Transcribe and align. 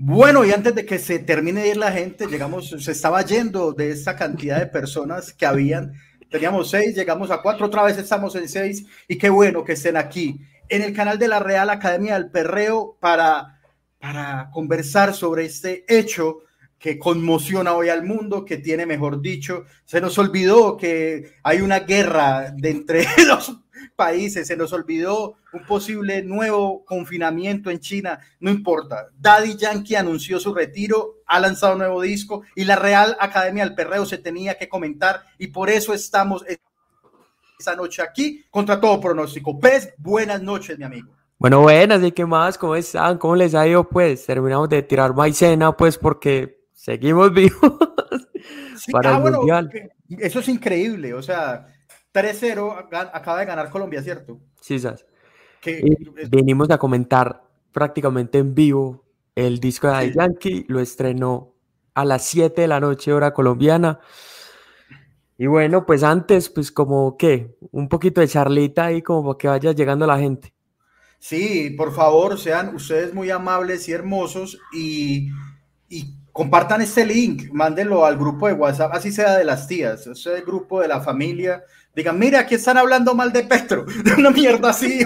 Bueno, 0.00 0.44
y 0.44 0.52
antes 0.52 0.76
de 0.76 0.86
que 0.86 1.00
se 1.00 1.18
termine 1.18 1.62
de 1.62 1.70
ir 1.70 1.76
la 1.76 1.90
gente, 1.90 2.28
llegamos, 2.28 2.70
se 2.70 2.92
estaba 2.92 3.20
yendo 3.22 3.72
de 3.72 3.90
esa 3.90 4.14
cantidad 4.14 4.60
de 4.60 4.66
personas 4.66 5.32
que 5.32 5.44
habían. 5.44 5.92
Teníamos 6.30 6.70
seis, 6.70 6.94
llegamos 6.94 7.32
a 7.32 7.42
cuatro, 7.42 7.66
otra 7.66 7.82
vez 7.82 7.98
estamos 7.98 8.36
en 8.36 8.48
seis, 8.48 8.86
y 9.08 9.18
qué 9.18 9.28
bueno 9.28 9.64
que 9.64 9.72
estén 9.72 9.96
aquí 9.96 10.40
en 10.68 10.82
el 10.82 10.92
canal 10.94 11.18
de 11.18 11.26
la 11.26 11.40
Real 11.40 11.68
Academia 11.68 12.14
del 12.14 12.30
Perreo 12.30 12.96
para, 13.00 13.60
para 13.98 14.50
conversar 14.52 15.14
sobre 15.14 15.46
este 15.46 15.84
hecho 15.88 16.42
que 16.78 16.96
conmociona 16.96 17.72
hoy 17.74 17.88
al 17.88 18.04
mundo, 18.04 18.44
que 18.44 18.58
tiene, 18.58 18.86
mejor 18.86 19.20
dicho, 19.20 19.64
se 19.84 20.00
nos 20.00 20.16
olvidó 20.16 20.76
que 20.76 21.32
hay 21.42 21.60
una 21.60 21.80
guerra 21.80 22.52
de 22.56 22.70
entre 22.70 23.04
los 23.26 23.62
países, 23.96 24.46
se 24.46 24.56
nos 24.56 24.72
olvidó 24.72 25.36
un 25.52 25.64
posible 25.64 26.22
nuevo 26.22 26.84
confinamiento 26.84 27.70
en 27.70 27.80
China, 27.80 28.18
no 28.40 28.50
importa. 28.50 29.08
Daddy 29.18 29.56
Yankee 29.56 29.94
anunció 29.94 30.38
su 30.40 30.54
retiro, 30.54 31.16
ha 31.26 31.40
lanzado 31.40 31.72
un 31.72 31.78
nuevo 31.78 32.02
disco 32.02 32.42
y 32.54 32.64
la 32.64 32.76
Real 32.76 33.16
Academia 33.20 33.64
del 33.64 33.74
Perreo 33.74 34.06
se 34.06 34.18
tenía 34.18 34.56
que 34.56 34.68
comentar 34.68 35.22
y 35.38 35.48
por 35.48 35.70
eso 35.70 35.94
estamos 35.94 36.44
esta 37.58 37.74
noche 37.74 38.02
aquí 38.02 38.44
contra 38.50 38.80
todo 38.80 39.00
pronóstico. 39.00 39.58
Pez, 39.58 39.94
buenas 39.98 40.42
noches, 40.42 40.78
mi 40.78 40.84
amigo. 40.84 41.18
Bueno, 41.38 41.60
buenas, 41.60 42.02
¿y 42.02 42.10
qué 42.10 42.26
más? 42.26 42.58
¿Cómo 42.58 42.74
están? 42.74 43.16
¿Cómo 43.18 43.36
les 43.36 43.54
ha 43.54 43.66
ido? 43.66 43.88
Pues 43.88 44.26
terminamos 44.26 44.68
de 44.68 44.82
tirar 44.82 45.14
maicena, 45.14 45.76
pues 45.76 45.96
porque 45.96 46.64
seguimos 46.72 47.32
vivos 47.34 47.78
para 48.90 49.10
el 49.10 49.16
ah, 49.16 49.30
Mundial. 49.30 49.70
Eso 50.08 50.40
es 50.40 50.48
increíble, 50.48 51.14
o 51.14 51.22
sea, 51.22 51.68
3-0 52.12 52.88
acaba 53.12 53.40
de 53.40 53.46
ganar 53.46 53.70
Colombia, 53.70 54.02
¿cierto? 54.02 54.40
Sí, 54.60 54.78
¿sabes? 54.78 55.04
venimos 56.30 56.70
a 56.70 56.78
comentar 56.78 57.42
prácticamente 57.72 58.38
en 58.38 58.54
vivo 58.54 59.04
el 59.34 59.60
disco 59.60 59.88
de 59.88 60.12
Yankee, 60.12 60.64
lo 60.68 60.80
estrenó 60.80 61.54
a 61.94 62.04
las 62.04 62.24
7 62.24 62.62
de 62.62 62.68
la 62.68 62.80
noche 62.80 63.12
hora 63.12 63.32
colombiana. 63.32 64.00
Y 65.36 65.46
bueno, 65.46 65.86
pues 65.86 66.02
antes, 66.02 66.48
pues 66.48 66.72
como 66.72 67.16
que 67.16 67.56
un 67.70 67.88
poquito 67.88 68.20
de 68.20 68.26
charlita 68.26 68.86
ahí 68.86 69.02
como 69.02 69.22
para 69.24 69.38
que 69.38 69.48
vaya 69.48 69.72
llegando 69.72 70.06
la 70.06 70.18
gente. 70.18 70.52
Sí, 71.20 71.70
por 71.76 71.94
favor, 71.94 72.38
sean 72.38 72.74
ustedes 72.74 73.14
muy 73.14 73.30
amables 73.30 73.88
y 73.88 73.92
hermosos 73.92 74.58
y, 74.72 75.28
y 75.88 76.14
compartan 76.32 76.80
este 76.80 77.04
link, 77.04 77.50
mándenlo 77.52 78.04
al 78.04 78.16
grupo 78.16 78.46
de 78.46 78.54
WhatsApp, 78.54 78.94
así 78.94 79.10
sea 79.10 79.36
de 79.36 79.44
las 79.44 79.66
tías, 79.66 80.00
ese 80.02 80.12
es 80.12 80.26
el 80.26 80.44
grupo 80.44 80.80
de 80.80 80.88
la 80.88 81.00
familia. 81.00 81.64
Digan, 81.94 82.18
mira, 82.18 82.40
aquí 82.40 82.54
están 82.54 82.76
hablando 82.76 83.14
mal 83.14 83.32
de 83.32 83.42
Petro, 83.42 83.84
de 84.04 84.12
una 84.12 84.30
mierda 84.30 84.70
así, 84.70 85.04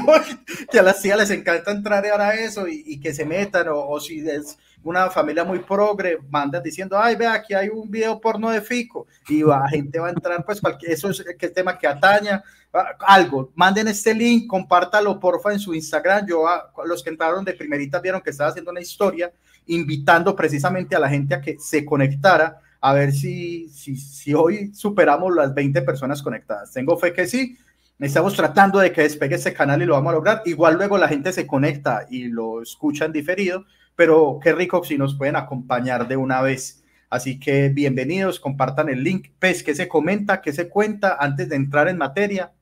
que 0.70 0.78
a 0.78 0.82
las 0.82 1.00
tías 1.00 1.16
les 1.16 1.30
encanta 1.30 1.70
entrar 1.70 2.04
ahora 2.06 2.34
eso 2.34 2.66
y, 2.68 3.00
que 3.00 3.14
se 3.14 3.24
metan, 3.24 3.68
o, 3.70 3.98
si 3.98 4.18
es 4.28 4.58
una 4.82 5.08
familia 5.08 5.44
muy 5.44 5.60
progre, 5.60 6.18
mandan 6.28 6.62
diciendo, 6.62 6.98
ay, 6.98 7.14
ve, 7.14 7.26
aquí 7.26 7.54
hay 7.54 7.68
un 7.68 7.90
video 7.90 8.20
porno 8.20 8.50
de 8.50 8.60
Fico, 8.60 9.06
y 9.28 9.42
la 9.42 9.66
gente 9.68 9.98
va 10.00 10.08
a 10.08 10.10
entrar, 10.10 10.44
pues 10.44 10.60
cualquier, 10.60 10.92
eso 10.92 11.08
es 11.10 11.24
el 11.38 11.52
tema 11.52 11.78
que 11.78 11.86
ataña, 11.86 12.42
ah, 12.74 12.96
algo, 13.06 13.52
manden 13.54 13.88
este 13.88 14.12
link, 14.12 14.46
compártalo 14.46 15.18
porfa 15.18 15.52
en 15.52 15.60
su 15.60 15.72
Instagram, 15.72 16.26
yo, 16.26 16.46
ah, 16.46 16.72
los 16.84 17.02
que 17.02 17.10
entraron 17.10 17.44
de 17.44 17.54
primerita 17.54 18.00
vieron 18.00 18.20
que 18.20 18.30
estaba 18.30 18.50
haciendo 18.50 18.70
una 18.70 18.80
historia, 18.80 19.32
invitando 19.66 20.34
precisamente 20.34 20.96
a 20.96 20.98
la 20.98 21.08
gente 21.08 21.34
a 21.34 21.40
que 21.40 21.56
se 21.58 21.84
conectara, 21.84 22.60
a 22.82 22.92
ver 22.92 23.12
si, 23.12 23.68
si, 23.68 23.96
si 23.96 24.34
hoy 24.34 24.74
superamos 24.74 25.32
las 25.34 25.54
20 25.54 25.82
personas 25.82 26.20
conectadas. 26.20 26.72
Tengo 26.72 26.98
fe 26.98 27.12
que 27.12 27.26
sí. 27.28 27.56
Estamos 28.00 28.34
tratando 28.34 28.80
de 28.80 28.92
que 28.92 29.02
despegue 29.02 29.36
ese 29.36 29.54
canal 29.54 29.80
y 29.80 29.86
lo 29.86 29.94
vamos 29.94 30.10
a 30.10 30.16
lograr. 30.16 30.42
Igual 30.44 30.74
luego 30.74 30.98
la 30.98 31.06
gente 31.06 31.32
se 31.32 31.46
conecta 31.46 32.06
y 32.10 32.24
lo 32.24 32.60
escucha 32.60 33.04
en 33.04 33.12
diferido, 33.12 33.64
pero 33.94 34.40
qué 34.42 34.52
rico 34.52 34.82
si 34.82 34.98
nos 34.98 35.14
pueden 35.16 35.36
acompañar 35.36 36.08
de 36.08 36.16
una 36.16 36.42
vez. 36.42 36.82
Así 37.08 37.38
que 37.38 37.68
bienvenidos, 37.68 38.40
compartan 38.40 38.88
el 38.88 39.04
link. 39.04 39.28
Pez, 39.38 39.62
¿qué 39.62 39.76
se 39.76 39.86
comenta? 39.86 40.42
¿Qué 40.42 40.52
se 40.52 40.68
cuenta 40.68 41.16
antes 41.20 41.48
de 41.48 41.54
entrar 41.54 41.86
en 41.86 41.98
materia? 41.98 42.52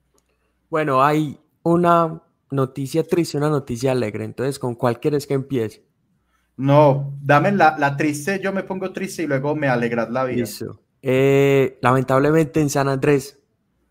Bueno, 0.69 1.03
hay 1.03 1.39
una 1.63 2.21
noticia 2.51 3.03
triste, 3.03 3.37
una 3.37 3.49
noticia 3.49 3.91
alegre. 3.91 4.23
Entonces, 4.23 4.59
¿con 4.59 4.75
cuál 4.75 4.99
quieres 4.99 5.25
que 5.25 5.33
empiece? 5.33 5.83
No, 6.61 7.17
dame 7.19 7.51
la, 7.53 7.97
triste, 7.97 8.39
yo 8.39 8.53
me 8.53 8.61
pongo 8.61 8.93
triste 8.93 9.23
y 9.23 9.27
luego 9.27 9.55
me 9.55 9.67
alegras 9.67 10.11
la 10.11 10.25
vida. 10.25 10.45
Eh, 11.01 11.79
lamentablemente 11.81 12.61
en 12.61 12.69
San 12.69 12.87
Andrés 12.87 13.39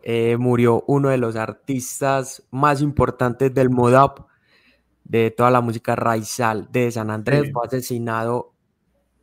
eh, 0.01 0.37
murió 0.37 0.85
uno 0.87 1.09
de 1.09 1.17
los 1.17 1.35
artistas 1.35 2.47
más 2.49 2.79
importantes 2.79 3.53
del 3.53 3.69
Modap, 3.69 4.19
de 5.03 5.31
toda 5.31 5.51
la 5.51 5.59
música 5.59 5.97
raizal 5.97 6.71
de 6.71 6.89
San 6.91 7.09
Andrés. 7.09 7.51
Fue 7.51 7.67
asesinado 7.67 8.53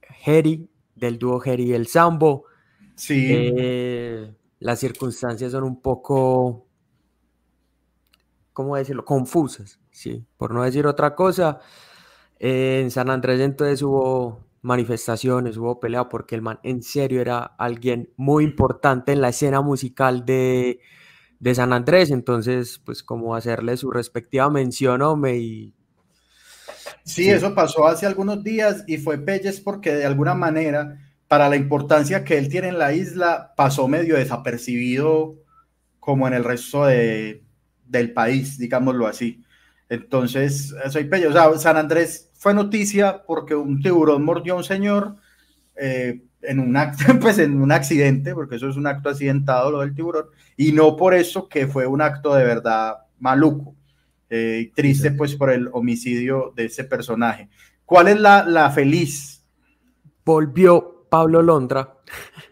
Jerry, 0.03 0.69
del 0.95 1.19
dúo 1.19 1.41
Jerry 1.41 1.71
y 1.71 1.73
el 1.73 1.87
Sambo. 1.87 2.45
Sí. 2.97 3.29
Eh, 3.31 4.31
las 4.59 4.79
circunstancias 4.79 5.53
son 5.53 5.65
un 5.65 5.81
poco, 5.81 6.67
¿cómo 8.53 8.77
decirlo? 8.77 9.07
Confusas, 9.07 9.81
sí, 9.91 10.23
por 10.37 10.53
no 10.53 10.65
decir 10.65 10.87
otra 10.87 11.15
cosa 11.15 11.61
en 12.39 12.91
San 12.91 13.11
Andrés 13.11 13.41
entonces 13.41 13.83
hubo 13.83 14.49
manifestaciones, 14.63 15.57
hubo 15.57 15.81
pelea 15.81 16.09
porque 16.09 16.35
el 16.35 16.43
man 16.43 16.59
en 16.63 16.83
serio 16.83 17.21
era 17.21 17.39
alguien 17.39 18.11
muy 18.17 18.45
importante 18.45 19.13
en 19.13 19.21
la 19.21 19.29
escena 19.29 19.61
musical 19.61 20.25
de, 20.25 20.81
San 21.55 21.73
Andrés, 21.73 22.11
entonces 22.11 22.81
pues 22.85 23.03
como 23.03 23.35
hacerle 23.35 23.77
su 23.77 23.91
respectiva 23.91 24.51
mención, 24.51 25.03
hombre, 25.03 25.39
y... 25.39 25.75
Sí, 27.05 27.29
eso 27.29 27.55
pasó 27.55 27.87
hace 27.87 28.07
algunos 28.07 28.43
días 28.43 28.85
y 28.87 28.99
fue 28.99 29.19
Pelles 29.19 29.61
porque 29.61 29.95
de 29.95 30.05
alguna 30.05 30.35
manera, 30.35 30.99
para 31.29 31.49
la 31.49 31.57
importancia 31.57 32.25
que 32.25 32.37
él 32.37 32.49
tiene 32.49 32.69
en 32.69 32.79
la 32.79 32.93
isla, 32.93 33.55
pasó 33.57 33.89
medio 33.89 34.17
desapercibido 34.17 35.37
como 36.01 36.27
en 36.27 36.35
el 36.35 36.45
resto 36.45 36.87
de, 36.87 37.43
del 37.85 38.13
país, 38.13 38.59
digámoslo 38.59 39.07
así. 39.07 39.43
Entonces, 39.89 40.75
soy 40.91 41.05
Pelles, 41.05 41.29
o 41.29 41.33
sea, 41.33 41.59
San 41.59 41.77
Andrés 41.77 42.28
fue 42.39 42.55
noticia 42.55 43.23
porque 43.27 43.55
un 43.55 43.83
tiburón 43.83 44.25
mordió 44.25 44.55
a 44.55 44.57
un 44.57 44.65
señor 44.65 45.17
eh, 45.77 46.23
en, 46.41 46.61
un 46.61 46.77
pues 47.21 47.39
en 47.39 47.61
un 47.61 47.73
accidente, 47.73 48.33
porque 48.33 48.57
eso 48.57 48.69
es 48.69 48.77
un 48.77 48.87
acto 48.87 49.11
accidentado 49.11 49.71
lo 49.71 49.81
del 49.81 49.95
tiburón, 49.95 50.27
y 50.57 50.73
no 50.73 50.97
por 50.97 51.15
eso 51.15 51.49
que 51.49 51.67
fue 51.67 51.87
un 51.87 52.01
acto 52.01 52.35
de 52.35 52.45
verdad 52.45 52.99
maluco. 53.19 53.75
Eh, 54.31 54.73
triste 54.75 55.11
pues 55.13 55.35
por 55.37 55.51
el 55.51 55.71
homicidio 55.73 56.53
de 56.55 56.67
ese 56.67 56.85
personaje. 56.85 57.49
¿Cuál 57.87 58.09
es 58.09 58.21
la, 58.21 58.45
la 58.45 58.71
feliz? 58.71 59.43
Volvió 60.23 61.07
Pablo 61.09 61.41
Londra. 61.41 61.97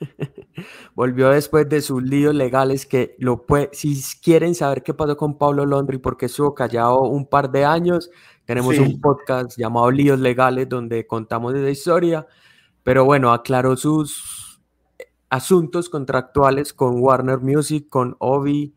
Volvió 0.94 1.28
después 1.28 1.68
de 1.68 1.82
sus 1.82 2.02
líos 2.02 2.34
legales 2.34 2.86
que 2.86 3.14
lo 3.18 3.44
si 3.72 4.00
quieren 4.22 4.54
saber 4.54 4.82
qué 4.82 4.94
pasó 4.94 5.18
con 5.18 5.36
Pablo 5.36 5.66
Londra 5.66 5.94
y 5.94 5.98
por 5.98 6.16
qué 6.16 6.26
estuvo 6.26 6.54
callado 6.54 7.02
un 7.02 7.26
par 7.26 7.50
de 7.50 7.66
años, 7.66 8.10
tenemos 8.46 8.78
un 8.78 9.00
podcast 9.00 9.58
llamado 9.58 9.90
Líos 9.90 10.20
Legales 10.20 10.68
donde 10.68 11.04
contamos 11.06 11.52
esa 11.54 11.68
historia, 11.68 12.26
pero 12.84 13.04
bueno, 13.04 13.32
aclaró 13.32 13.76
sus 13.76 14.60
asuntos 15.28 15.88
contractuales 15.88 16.72
con 16.72 17.00
Warner 17.00 17.40
Music, 17.40 17.88
con 17.88 18.14
Obi. 18.20 18.72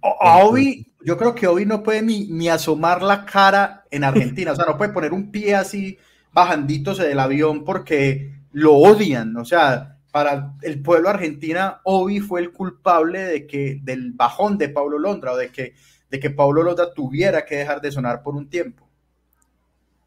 Obi, 0.00 0.86
yo 1.04 1.18
creo 1.18 1.34
que 1.34 1.46
Obi 1.46 1.66
no 1.66 1.82
puede 1.82 2.00
ni, 2.00 2.48
asomar 2.48 3.02
la 3.02 3.26
cara 3.26 3.84
en 3.90 4.02
Argentina, 4.04 4.52
o 4.52 4.56
sea, 4.56 4.64
no 4.64 4.78
puede 4.78 4.92
poner 4.92 5.12
un 5.12 5.30
pie 5.30 5.54
así 5.54 5.98
bajandíndose 6.32 7.06
del 7.06 7.20
avión 7.20 7.64
porque 7.64 8.32
lo 8.52 8.74
odian, 8.76 9.36
o 9.36 9.44
sea, 9.44 9.98
para 10.10 10.54
el 10.62 10.80
pueblo 10.80 11.10
argentina, 11.10 11.80
Obi 11.84 12.20
fue 12.20 12.40
el 12.40 12.50
culpable 12.52 13.20
de 13.20 13.46
que 13.46 13.78
del 13.82 14.12
bajón 14.12 14.56
de 14.56 14.70
Pablo 14.70 14.98
Londra 14.98 15.32
o 15.32 15.36
de 15.36 15.52
que 15.52 15.74
de 16.10 16.20
que 16.20 16.30
Pablo 16.30 16.62
Lota 16.62 16.92
tuviera 16.92 17.44
que 17.44 17.56
dejar 17.56 17.80
de 17.80 17.92
sonar 17.92 18.22
por 18.22 18.34
un 18.34 18.48
tiempo. 18.48 18.88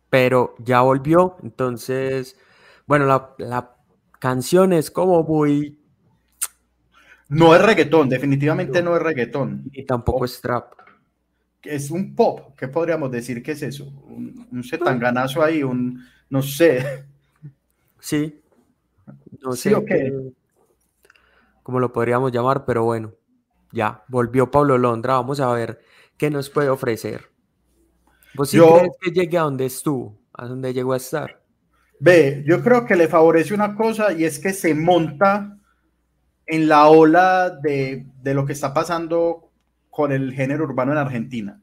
Pero 0.10 0.56
ya 0.60 0.82
volvió, 0.82 1.38
entonces, 1.42 2.38
bueno, 2.86 3.06
la, 3.38 3.70
canción 4.20 4.72
es 4.72 4.90
como 4.92 5.24
muy... 5.24 5.80
No 7.30 7.56
es 7.56 7.62
reggaetón, 7.62 8.10
definitivamente 8.10 8.82
no, 8.84 8.96
es 8.96 9.02
reggaetón. 9.02 9.64
Y 9.72 9.86
tampoco 9.86 10.24
es 10.26 10.40
trap. 10.40 10.74
Es 11.62 11.90
un 11.90 12.16
pop, 12.16 12.56
¿qué 12.58 12.68
podríamos 12.68 13.12
decir 13.12 13.42
que 13.42 13.54
es 13.54 13.64
eso? 13.64 13.86
Un, 13.86 14.48
un 14.52 14.64
setanganazo 14.64 15.42
ahí, 15.42 15.64
un, 15.64 16.06
no 16.30 16.42
sé. 16.42 17.06
Sí, 18.00 18.42
no 19.42 19.54
sé 19.54 19.74
cómo 21.64 21.80
lo 21.80 21.94
podríamos 21.94 22.32
llamar, 22.32 22.66
pero 22.66 22.84
bueno, 22.84 23.14
ya, 23.72 24.04
volvió 24.10 24.52
Pablo 24.52 24.78
Londra, 24.78 25.14
vamos 25.14 25.40
a 25.40 25.52
ver 25.54 25.82
¿qué 26.24 26.30
nos 26.30 26.50
puede 26.50 26.70
ofrecer? 26.70 27.26
¿Vos 28.34 28.50
sí 28.50 28.58
crees 28.58 28.94
que 29.02 29.12
llegue 29.12 29.38
a 29.38 29.42
donde 29.42 29.66
estuvo, 29.66 30.18
a 30.32 30.46
donde 30.46 30.74
llegó 30.74 30.94
a 30.94 30.98
estar? 30.98 31.42
Ve, 32.00 32.46
yo 32.48 32.64
creo 32.64 32.86
que 32.86 32.96
le 32.96 33.10
favorece 33.10 33.54
una 33.54 33.76
cosa 33.76 34.14
y 34.14 34.24
es 34.24 34.40
que 34.40 34.54
se 34.54 34.74
monta 34.74 35.58
en 36.46 36.70
la 36.70 36.88
ola 36.88 37.50
de, 37.50 38.06
lo 38.24 38.46
que 38.46 38.54
está 38.54 38.74
pasando 38.74 39.52
con 39.90 40.14
el 40.14 40.32
género 40.32 40.64
urbano 40.64 40.94
en 40.94 41.00
Argentina. 41.00 41.62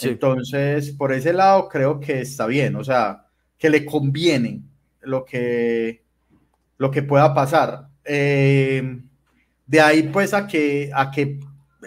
Entonces, 0.00 0.92
por 0.92 1.12
ese 1.12 1.34
lado 1.34 1.68
creo 1.68 2.00
que 2.00 2.22
está 2.22 2.46
bien, 2.46 2.76
o 2.76 2.84
sea, 2.84 3.26
que 3.58 3.68
le 3.68 3.84
conviene 3.84 4.62
lo 5.02 5.22
que, 5.22 6.02
lo 6.78 6.90
que 6.90 7.02
pueda 7.02 7.34
pasar. 7.34 7.88
Eh, 8.06 9.02
de 9.66 9.80
ahí 9.82 10.04
pues 10.04 10.32
a 10.32 10.46
que, 10.46 10.90
a 10.94 11.10
que 11.10 11.40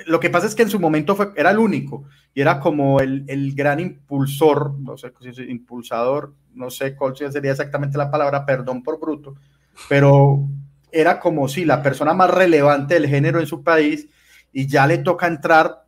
lo 0.05 0.19
que 0.19 0.29
pasa 0.29 0.47
es 0.47 0.55
que 0.55 0.63
en 0.63 0.69
su 0.69 0.79
momento 0.79 1.15
fue, 1.15 1.31
era 1.35 1.51
el 1.51 1.59
único 1.59 2.03
y 2.33 2.41
era 2.41 2.59
como 2.59 2.99
el, 2.99 3.23
el 3.27 3.55
gran 3.55 3.79
impulsor, 3.79 4.77
no 4.79 4.97
sé 4.97 5.13
si 5.21 5.29
es 5.29 5.39
impulsador, 5.39 6.33
no 6.53 6.69
sé 6.69 6.95
cuál 6.95 7.15
sería 7.15 7.51
exactamente 7.51 7.97
la 7.97 8.11
palabra, 8.11 8.45
perdón 8.45 8.83
por 8.83 8.99
bruto, 8.99 9.35
pero 9.87 10.47
era 10.91 11.19
como 11.19 11.47
si 11.47 11.65
la 11.65 11.81
persona 11.81 12.13
más 12.13 12.29
relevante 12.29 12.95
del 12.95 13.07
género 13.07 13.39
en 13.39 13.47
su 13.47 13.63
país 13.63 14.07
y 14.51 14.67
ya 14.67 14.87
le 14.87 14.99
toca 14.99 15.27
entrar 15.27 15.85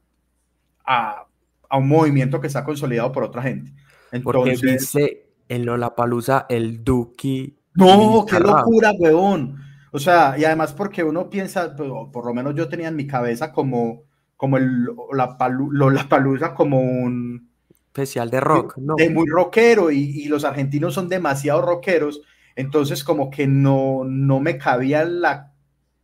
a, 0.86 1.26
a 1.70 1.78
un 1.78 1.88
movimiento 1.88 2.40
que 2.40 2.48
está 2.48 2.64
consolidado 2.64 3.12
por 3.12 3.24
otra 3.24 3.42
gente. 3.42 3.74
Entonces, 4.12 4.62
Porque 4.62 4.74
dice 4.74 5.28
en 5.50 5.66
Lollapalooza 5.66 6.46
el 6.50 6.84
Duki. 6.84 7.58
No, 7.76 8.26
qué 8.28 8.40
locura, 8.40 8.92
weón. 8.98 9.67
O 9.92 10.00
sea, 10.00 10.36
y 10.38 10.46
además 10.46 10.74
porque 10.74 11.04
uno 11.04 11.30
piensa, 11.30 11.76
pues, 11.76 11.90
por 12.12 12.26
lo 12.26 12.34
menos 12.34 12.56
yo 12.56 12.68
tenía 12.68 12.90
en 12.90 12.96
mi 12.96 13.08
cabeza 13.08 13.52
como, 13.52 14.04
como 14.36 14.58
el, 14.58 14.86
la, 15.14 15.38
palusa 15.38 16.54
como 16.54 16.80
un... 16.80 17.50
Especial 17.88 18.30
de 18.30 18.40
rock, 18.40 18.78
¿no? 18.78 18.96
De 18.96 19.10
muy 19.10 19.28
rockero 19.28 19.90
y, 19.92 20.26
los 20.26 20.44
argentinos 20.44 20.94
son 20.94 21.10
demasiado 21.10 21.62
rockeros, 21.62 22.22
entonces 22.56 23.04
como 23.04 23.32
que 23.32 23.48
no, 23.48 24.04
no 24.06 24.40
me 24.40 24.58
cabía 24.58 25.02
en 25.02 25.22
la 25.22 25.54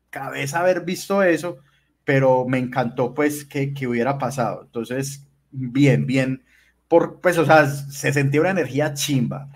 cabeza 0.09 0.61
haber 0.61 0.81
visto 0.81 1.21
eso, 1.21 1.57
pero 2.03 2.45
me 2.47 2.57
encantó 2.57 3.13
pues 3.13 3.45
que, 3.45 3.73
que 3.73 3.87
hubiera 3.87 4.17
pasado. 4.17 4.63
Entonces, 4.63 5.27
bien, 5.51 6.07
bien, 6.07 6.43
por, 6.87 7.21
pues 7.21 7.37
o 7.37 7.45
sea, 7.45 7.67
se 7.67 8.11
sentía 8.11 8.41
una 8.41 8.51
energía 8.51 8.93
chimba. 8.93 9.49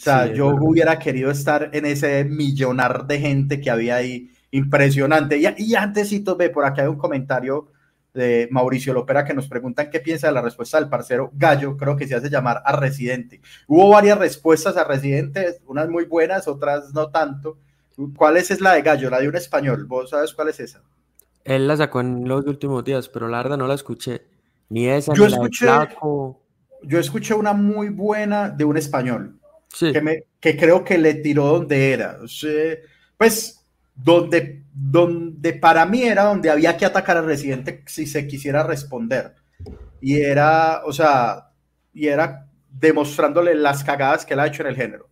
O 0.00 0.02
sea, 0.02 0.32
yo 0.32 0.56
hubiera 0.58 0.98
querido 0.98 1.30
estar 1.30 1.68
en 1.74 1.84
ese 1.84 2.24
millonar 2.24 3.06
de 3.06 3.20
gente 3.20 3.60
que 3.60 3.68
había 3.68 3.96
ahí, 3.96 4.30
impresionante. 4.50 5.36
Y, 5.36 5.44
y 5.58 5.74
antesito, 5.74 6.36
ve, 6.36 6.48
por 6.48 6.64
aquí 6.64 6.80
hay 6.80 6.86
un 6.86 6.96
comentario 6.96 7.68
de 8.14 8.48
Mauricio 8.50 8.94
Lopera 8.94 9.26
que 9.26 9.34
nos 9.34 9.46
preguntan 9.46 9.90
qué 9.90 10.00
piensa 10.00 10.28
de 10.28 10.32
la 10.32 10.40
respuesta 10.40 10.80
del 10.80 10.88
parcero 10.88 11.30
Gallo, 11.34 11.76
creo 11.76 11.98
que 11.98 12.08
se 12.08 12.14
hace 12.14 12.30
llamar 12.30 12.62
a 12.64 12.76
Residente. 12.76 13.42
Hubo 13.66 13.90
varias 13.90 14.16
respuestas 14.16 14.78
a 14.78 14.84
Residente, 14.84 15.58
unas 15.66 15.90
muy 15.90 16.06
buenas, 16.06 16.48
otras 16.48 16.94
no 16.94 17.10
tanto. 17.10 17.58
¿Cuál 18.16 18.38
es, 18.38 18.50
es 18.50 18.62
la 18.62 18.72
de 18.72 18.80
Gallo, 18.80 19.10
la 19.10 19.20
de 19.20 19.28
un 19.28 19.36
español? 19.36 19.84
¿Vos 19.84 20.08
sabes 20.08 20.32
cuál 20.32 20.48
es 20.48 20.60
esa? 20.60 20.80
Él 21.44 21.68
la 21.68 21.76
sacó 21.76 22.00
en 22.00 22.26
los 22.26 22.46
últimos 22.46 22.82
días, 22.84 23.10
pero 23.10 23.28
la 23.28 23.36
verdad 23.42 23.58
no 23.58 23.66
la 23.66 23.74
escuché. 23.74 24.22
Ni 24.70 24.88
esa, 24.88 25.12
yo 25.12 25.26
ni 25.26 25.34
escuché, 25.34 25.66
la 25.66 25.80
de 25.80 25.94
Yo 26.84 26.98
escuché 26.98 27.34
una 27.34 27.52
muy 27.52 27.90
buena 27.90 28.48
de 28.48 28.64
un 28.64 28.78
español 28.78 29.39
que, 29.78 30.00
me, 30.00 30.24
que 30.40 30.56
creo 30.56 30.84
que 30.84 30.98
le 30.98 31.14
tiró 31.14 31.46
donde 31.46 31.92
era. 31.92 32.18
pues 33.16 33.56
donde, 33.94 34.64
donde 34.72 35.52
para 35.52 35.84
mí 35.86 36.02
era 36.02 36.24
donde 36.24 36.50
había 36.50 36.76
que 36.76 36.86
atacar 36.86 37.18
al 37.18 37.26
residente 37.26 37.82
si 37.86 38.06
se 38.06 38.26
quisiera 38.26 38.62
responder. 38.62 39.34
Y 40.00 40.20
era, 40.20 40.82
o 40.84 40.92
sea, 40.92 41.50
y 41.92 42.06
era 42.06 42.46
demostrándole 42.70 43.54
las 43.54 43.84
cagadas 43.84 44.24
que 44.24 44.34
él 44.34 44.40
ha 44.40 44.46
hecho 44.46 44.62
en 44.62 44.68
el 44.68 44.76
género. 44.76 45.08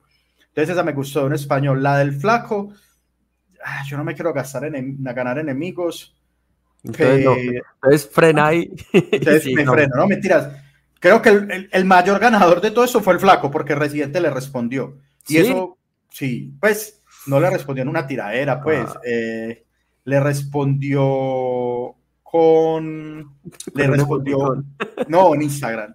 Entonces 0.49 0.71
esa 0.71 0.83
me 0.83 0.93
gustó 0.93 1.27
en 1.27 1.35
español. 1.35 1.83
La 1.83 1.99
del 1.99 2.13
flaco, 2.13 2.73
ah, 3.63 3.83
yo 3.87 3.97
no 3.97 4.05
me 4.05 4.15
quiero 4.15 4.33
gastar 4.33 4.65
en, 4.65 5.03
ganar 5.05 5.39
enemigos. 5.39 6.17
Entonces, 6.83 8.09
frena 8.11 8.47
ahí. 8.47 8.71
Entonces 8.93 9.53
me 9.53 9.67
freno, 9.67 9.97
no 9.97 10.07
mentiras 10.07 10.49
Creo 11.01 11.23
que 11.23 11.69
el, 11.71 11.85
mayor 11.85 12.19
ganador 12.19 12.61
de 12.61 12.71
todo 12.71 12.85
eso 12.85 13.01
fue 13.01 13.15
el 13.15 13.21
flaco, 13.21 13.51
porque 13.51 13.75
Residente 13.75 14.21
le 14.21 14.31
respondió. 14.31 14.99
Y 15.29 15.39
eso, 15.39 15.79
sí, 16.11 16.55
pues 16.61 17.03
no 17.27 17.39
le 17.39 17.51
respondió 17.51 17.83
en 17.83 17.89
una 17.89 18.07
tiradera, 18.07 18.61
pues. 18.61 18.89
Ah. 18.89 19.01
Eh, 19.05 19.65
le 20.05 20.21
respondió 20.21 21.95
con. 22.23 23.37
Le 23.75 23.87
respondió. 23.87 24.65
No, 25.09 25.35
en 25.35 25.43
Instagram. 25.43 25.95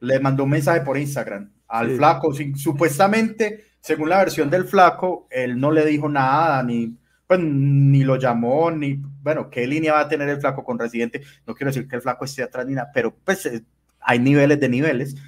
Le 0.00 0.20
mandó 0.20 0.44
un 0.44 0.50
mensaje 0.50 0.80
por 0.80 0.96
Instagram 0.96 1.50
al 1.68 1.96
flaco. 1.96 2.32
supuestamente, 2.54 3.64
según 3.80 4.08
la 4.08 4.18
versión 4.18 4.48
del 4.48 4.64
flaco, 4.64 5.26
él 5.30 5.58
no 5.58 5.70
le 5.70 5.84
dijo 5.84 6.08
nada, 6.08 6.62
ni, 6.62 6.96
pues, 7.26 7.40
ni 7.40 8.04
lo 8.04 8.16
llamó, 8.16 8.70
ni. 8.70 8.94
Bueno, 9.20 9.50
¿qué 9.50 9.66
línea 9.66 9.92
va 9.92 10.00
a 10.00 10.08
tener 10.08 10.28
el 10.28 10.40
flaco 10.40 10.64
con 10.64 10.78
Residente? 10.78 11.22
No 11.46 11.54
quiero 11.54 11.70
decir 11.70 11.86
que 11.86 11.96
el 11.96 12.02
flaco 12.02 12.24
esté 12.24 12.42
atrás 12.42 12.66
ni 12.66 12.74
nada, 12.74 12.90
pero 12.94 13.14
pues 13.24 13.44
eh, 13.46 13.62
hay 14.08 14.18
niveles 14.18 14.58
de 14.58 14.68
niveles. 14.68 15.14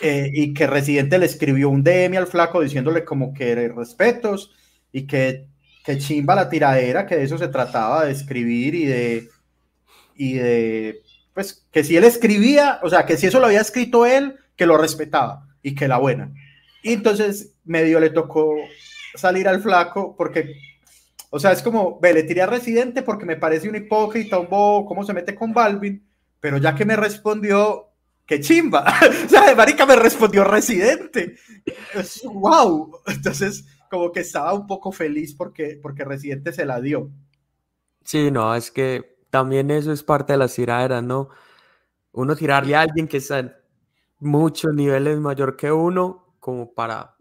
Eh, 0.00 0.30
y 0.32 0.54
que 0.54 0.66
Residente 0.66 1.18
le 1.18 1.26
escribió 1.26 1.68
un 1.68 1.84
DM 1.84 2.16
al 2.16 2.26
flaco 2.26 2.62
diciéndole 2.62 3.04
como 3.04 3.34
que 3.34 3.68
respetos 3.68 4.54
y 4.90 5.06
que, 5.06 5.48
que 5.84 5.98
chimba 5.98 6.34
la 6.34 6.48
tiradera, 6.48 7.04
que 7.04 7.16
de 7.16 7.24
eso 7.24 7.36
se 7.36 7.48
trataba, 7.48 8.06
de 8.06 8.12
escribir 8.12 8.74
y 8.74 8.86
de, 8.86 9.28
y 10.14 10.32
de, 10.32 11.02
pues, 11.34 11.66
que 11.70 11.84
si 11.84 11.94
él 11.94 12.04
escribía, 12.04 12.80
o 12.82 12.88
sea, 12.88 13.04
que 13.04 13.18
si 13.18 13.26
eso 13.26 13.38
lo 13.38 13.48
había 13.48 13.60
escrito 13.60 14.06
él, 14.06 14.36
que 14.56 14.64
lo 14.64 14.78
respetaba 14.78 15.46
y 15.62 15.74
que 15.74 15.88
la 15.88 15.98
buena. 15.98 16.32
Y 16.82 16.94
entonces 16.94 17.52
medio 17.66 18.00
le 18.00 18.08
tocó 18.08 18.56
salir 19.14 19.46
al 19.46 19.60
flaco 19.60 20.16
porque, 20.16 20.54
o 21.28 21.38
sea, 21.38 21.52
es 21.52 21.60
como, 21.60 22.00
ve, 22.00 22.14
le 22.14 22.22
tiré 22.22 22.40
a 22.40 22.46
Residente 22.46 23.02
porque 23.02 23.26
me 23.26 23.36
parece 23.36 23.68
un 23.68 23.76
hipócrita, 23.76 24.38
un 24.38 24.48
bobo, 24.48 24.86
cómo 24.86 25.04
se 25.04 25.12
mete 25.12 25.34
con 25.34 25.52
Balvin 25.52 26.05
pero 26.46 26.58
ya 26.58 26.76
que 26.76 26.84
me 26.84 26.94
respondió, 26.94 27.88
qué 28.24 28.38
chimba. 28.38 28.84
o 29.26 29.28
sea, 29.28 29.52
marica 29.56 29.84
me 29.84 29.96
respondió 29.96 30.44
residente. 30.44 31.34
Es, 31.92 32.22
wow. 32.22 33.00
Entonces, 33.04 33.66
como 33.90 34.12
que 34.12 34.20
estaba 34.20 34.54
un 34.54 34.64
poco 34.64 34.92
feliz 34.92 35.34
porque, 35.34 35.76
porque 35.82 36.04
residente 36.04 36.52
se 36.52 36.64
la 36.64 36.80
dio. 36.80 37.10
Sí, 38.04 38.30
no, 38.30 38.54
es 38.54 38.70
que 38.70 39.16
también 39.28 39.72
eso 39.72 39.90
es 39.90 40.04
parte 40.04 40.34
de 40.34 40.38
las 40.38 40.54
tiraderas, 40.54 41.02
¿no? 41.02 41.30
Uno 42.12 42.36
tirarle 42.36 42.76
a 42.76 42.82
alguien 42.82 43.08
que 43.08 43.16
está 43.16 43.40
en 43.40 43.52
muchos 44.20 44.72
niveles 44.72 45.18
mayor 45.18 45.56
que 45.56 45.72
uno, 45.72 46.36
como 46.38 46.72
para 46.72 47.16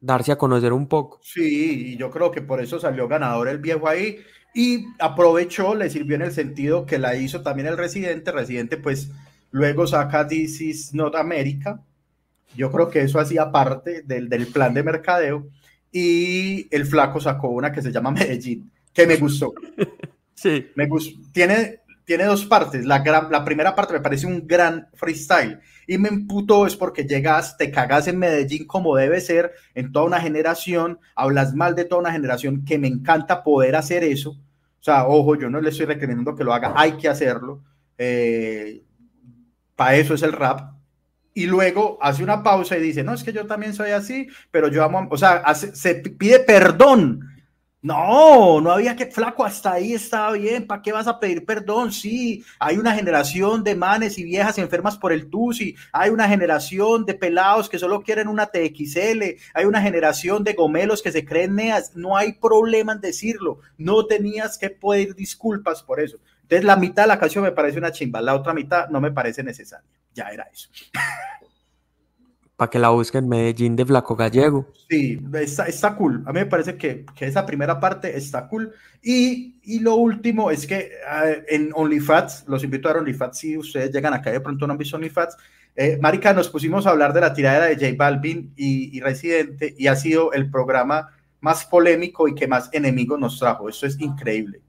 darse 0.00 0.30
a 0.30 0.38
conocer 0.38 0.72
un 0.72 0.86
poco. 0.86 1.18
Sí, 1.24 1.94
y 1.94 1.96
yo 1.96 2.08
creo 2.08 2.30
que 2.30 2.40
por 2.40 2.60
eso 2.60 2.78
salió 2.78 3.08
ganador 3.08 3.48
el 3.48 3.58
viejo 3.58 3.88
ahí 3.88 4.20
y 4.54 4.86
aprovechó, 5.00 5.74
le 5.74 5.90
sirvió 5.90 6.14
en 6.14 6.22
el 6.22 6.32
sentido 6.32 6.86
que 6.86 6.98
la 6.98 7.16
hizo 7.16 7.42
también 7.42 7.66
el 7.66 7.76
residente. 7.76 8.30
Residente, 8.30 8.76
pues 8.76 9.10
luego 9.50 9.86
saca 9.86 10.26
This 10.26 10.60
is 10.60 10.94
Not 10.94 11.16
America. 11.16 11.80
Yo 12.56 12.70
creo 12.70 12.88
que 12.88 13.00
eso 13.00 13.18
hacía 13.18 13.50
parte 13.50 14.02
del, 14.02 14.28
del 14.28 14.46
plan 14.46 14.72
de 14.72 14.84
mercadeo. 14.84 15.48
Y 15.90 16.68
el 16.74 16.86
flaco 16.86 17.20
sacó 17.20 17.48
una 17.48 17.72
que 17.72 17.82
se 17.82 17.92
llama 17.92 18.12
Medellín, 18.12 18.70
que 18.92 19.06
me 19.06 19.16
gustó. 19.16 19.52
Sí. 20.36 20.66
Me 20.74 20.88
gustó. 20.88 21.16
Tiene, 21.32 21.78
tiene 22.04 22.24
dos 22.24 22.44
partes. 22.44 22.84
La, 22.84 22.98
gran, 22.98 23.30
la 23.30 23.44
primera 23.44 23.74
parte 23.74 23.94
me 23.94 24.00
parece 24.00 24.26
un 24.26 24.46
gran 24.46 24.88
freestyle 24.92 25.60
y 25.86 25.98
me 25.98 26.08
emputó 26.08 26.66
es 26.66 26.76
porque 26.76 27.04
llegas, 27.04 27.56
te 27.56 27.70
cagas 27.70 28.08
en 28.08 28.18
Medellín 28.18 28.66
como 28.66 28.96
debe 28.96 29.20
ser, 29.20 29.52
en 29.74 29.92
toda 29.92 30.06
una 30.06 30.20
generación, 30.20 30.98
hablas 31.14 31.54
mal 31.54 31.74
de 31.74 31.84
toda 31.84 32.00
una 32.00 32.12
generación 32.12 32.64
que 32.64 32.78
me 32.78 32.88
encanta 32.88 33.42
poder 33.42 33.76
hacer 33.76 34.04
eso. 34.04 34.30
O 34.30 34.82
sea, 34.84 35.06
ojo, 35.06 35.36
yo 35.36 35.48
no 35.48 35.60
le 35.60 35.70
estoy 35.70 35.86
requiriendo 35.86 36.34
que 36.34 36.44
lo 36.44 36.52
haga, 36.52 36.74
hay 36.76 36.92
que 36.92 37.08
hacerlo. 37.08 37.62
Eh, 37.96 38.82
Para 39.76 39.96
eso 39.96 40.14
es 40.14 40.22
el 40.22 40.32
rap. 40.32 40.72
Y 41.32 41.46
luego 41.46 41.98
hace 42.00 42.22
una 42.22 42.42
pausa 42.42 42.76
y 42.76 42.80
dice, 42.80 43.02
no, 43.02 43.12
es 43.12 43.24
que 43.24 43.32
yo 43.32 43.46
también 43.46 43.74
soy 43.74 43.90
así, 43.90 44.28
pero 44.50 44.68
yo 44.68 44.84
amo, 44.84 45.08
o 45.10 45.16
sea, 45.16 45.42
se 45.54 45.96
pide 45.96 46.38
perdón 46.40 47.33
no, 47.84 48.62
no 48.62 48.70
había 48.70 48.96
que, 48.96 49.04
flaco, 49.04 49.44
hasta 49.44 49.74
ahí 49.74 49.92
estaba 49.92 50.32
bien, 50.32 50.66
¿para 50.66 50.80
qué 50.80 50.90
vas 50.90 51.06
a 51.06 51.20
pedir 51.20 51.44
perdón? 51.44 51.92
Sí, 51.92 52.42
hay 52.58 52.78
una 52.78 52.94
generación 52.94 53.62
de 53.62 53.74
manes 53.74 54.16
y 54.16 54.24
viejas 54.24 54.56
enfermas 54.56 54.96
por 54.96 55.12
el 55.12 55.28
TUSI, 55.28 55.76
hay 55.92 56.08
una 56.08 56.26
generación 56.26 57.04
de 57.04 57.12
pelados 57.12 57.68
que 57.68 57.78
solo 57.78 58.02
quieren 58.02 58.28
una 58.28 58.46
TXL, 58.46 59.22
hay 59.52 59.64
una 59.66 59.82
generación 59.82 60.42
de 60.44 60.54
gomelos 60.54 61.02
que 61.02 61.12
se 61.12 61.26
creen 61.26 61.56
neas, 61.56 61.94
no 61.94 62.16
hay 62.16 62.32
problema 62.32 62.94
en 62.94 63.02
decirlo, 63.02 63.58
no 63.76 64.06
tenías 64.06 64.56
que 64.56 64.70
pedir 64.70 65.14
disculpas 65.14 65.82
por 65.82 66.00
eso. 66.00 66.16
Entonces 66.40 66.64
la 66.64 66.76
mitad 66.76 67.02
de 67.02 67.08
la 67.08 67.18
canción 67.18 67.44
me 67.44 67.52
parece 67.52 67.76
una 67.76 67.92
chimba, 67.92 68.22
la 68.22 68.34
otra 68.34 68.54
mitad 68.54 68.88
no 68.88 68.98
me 68.98 69.12
parece 69.12 69.42
necesaria, 69.42 69.90
ya 70.14 70.28
era 70.28 70.48
eso. 70.50 70.70
para 72.56 72.70
que 72.70 72.78
la 72.78 72.90
busquen 72.90 73.28
Medellín 73.28 73.74
de 73.74 73.84
Flaco 73.84 74.14
Gallego. 74.14 74.68
Sí, 74.88 75.20
está, 75.34 75.66
está 75.66 75.96
cool. 75.96 76.22
A 76.26 76.32
mí 76.32 76.40
me 76.40 76.46
parece 76.46 76.76
que, 76.76 77.04
que, 77.14 77.26
esa 77.26 77.44
primera 77.44 77.80
parte 77.80 78.16
está 78.16 78.48
cool. 78.48 78.72
Y, 79.02 79.58
y 79.62 79.80
lo 79.80 79.96
último 79.96 80.50
es 80.50 80.66
que 80.66 80.92
uh, 81.04 81.42
en 81.48 81.70
OnlyFats, 81.74 82.44
los 82.46 82.62
invito 82.62 82.88
a 82.88 82.92
OnlyFats 82.92 83.38
si 83.38 83.58
ustedes 83.58 83.90
llegan 83.90 84.14
acá 84.14 84.30
de 84.30 84.40
pronto 84.40 84.66
no 84.66 84.72
han 84.72 84.78
visto 84.78 84.96
OnlyFats. 84.96 85.36
Eh, 85.76 85.98
Marica, 86.00 86.32
nos 86.32 86.48
pusimos 86.48 86.86
a 86.86 86.90
hablar 86.90 87.12
de 87.12 87.20
la 87.20 87.34
tiradera 87.34 87.66
de 87.66 87.74
J 87.74 87.96
Balvin 87.96 88.52
y, 88.56 88.96
y, 88.96 89.00
Residente 89.00 89.74
y 89.76 89.88
ha 89.88 89.96
sido 89.96 90.32
el 90.32 90.48
programa 90.48 91.10
más 91.40 91.64
polémico 91.64 92.28
y 92.28 92.34
que 92.36 92.46
más 92.46 92.70
enemigos 92.72 93.18
nos 93.18 93.38
trajo. 93.40 93.68
Eso 93.68 93.86
es 93.86 94.00
increíble. 94.00 94.60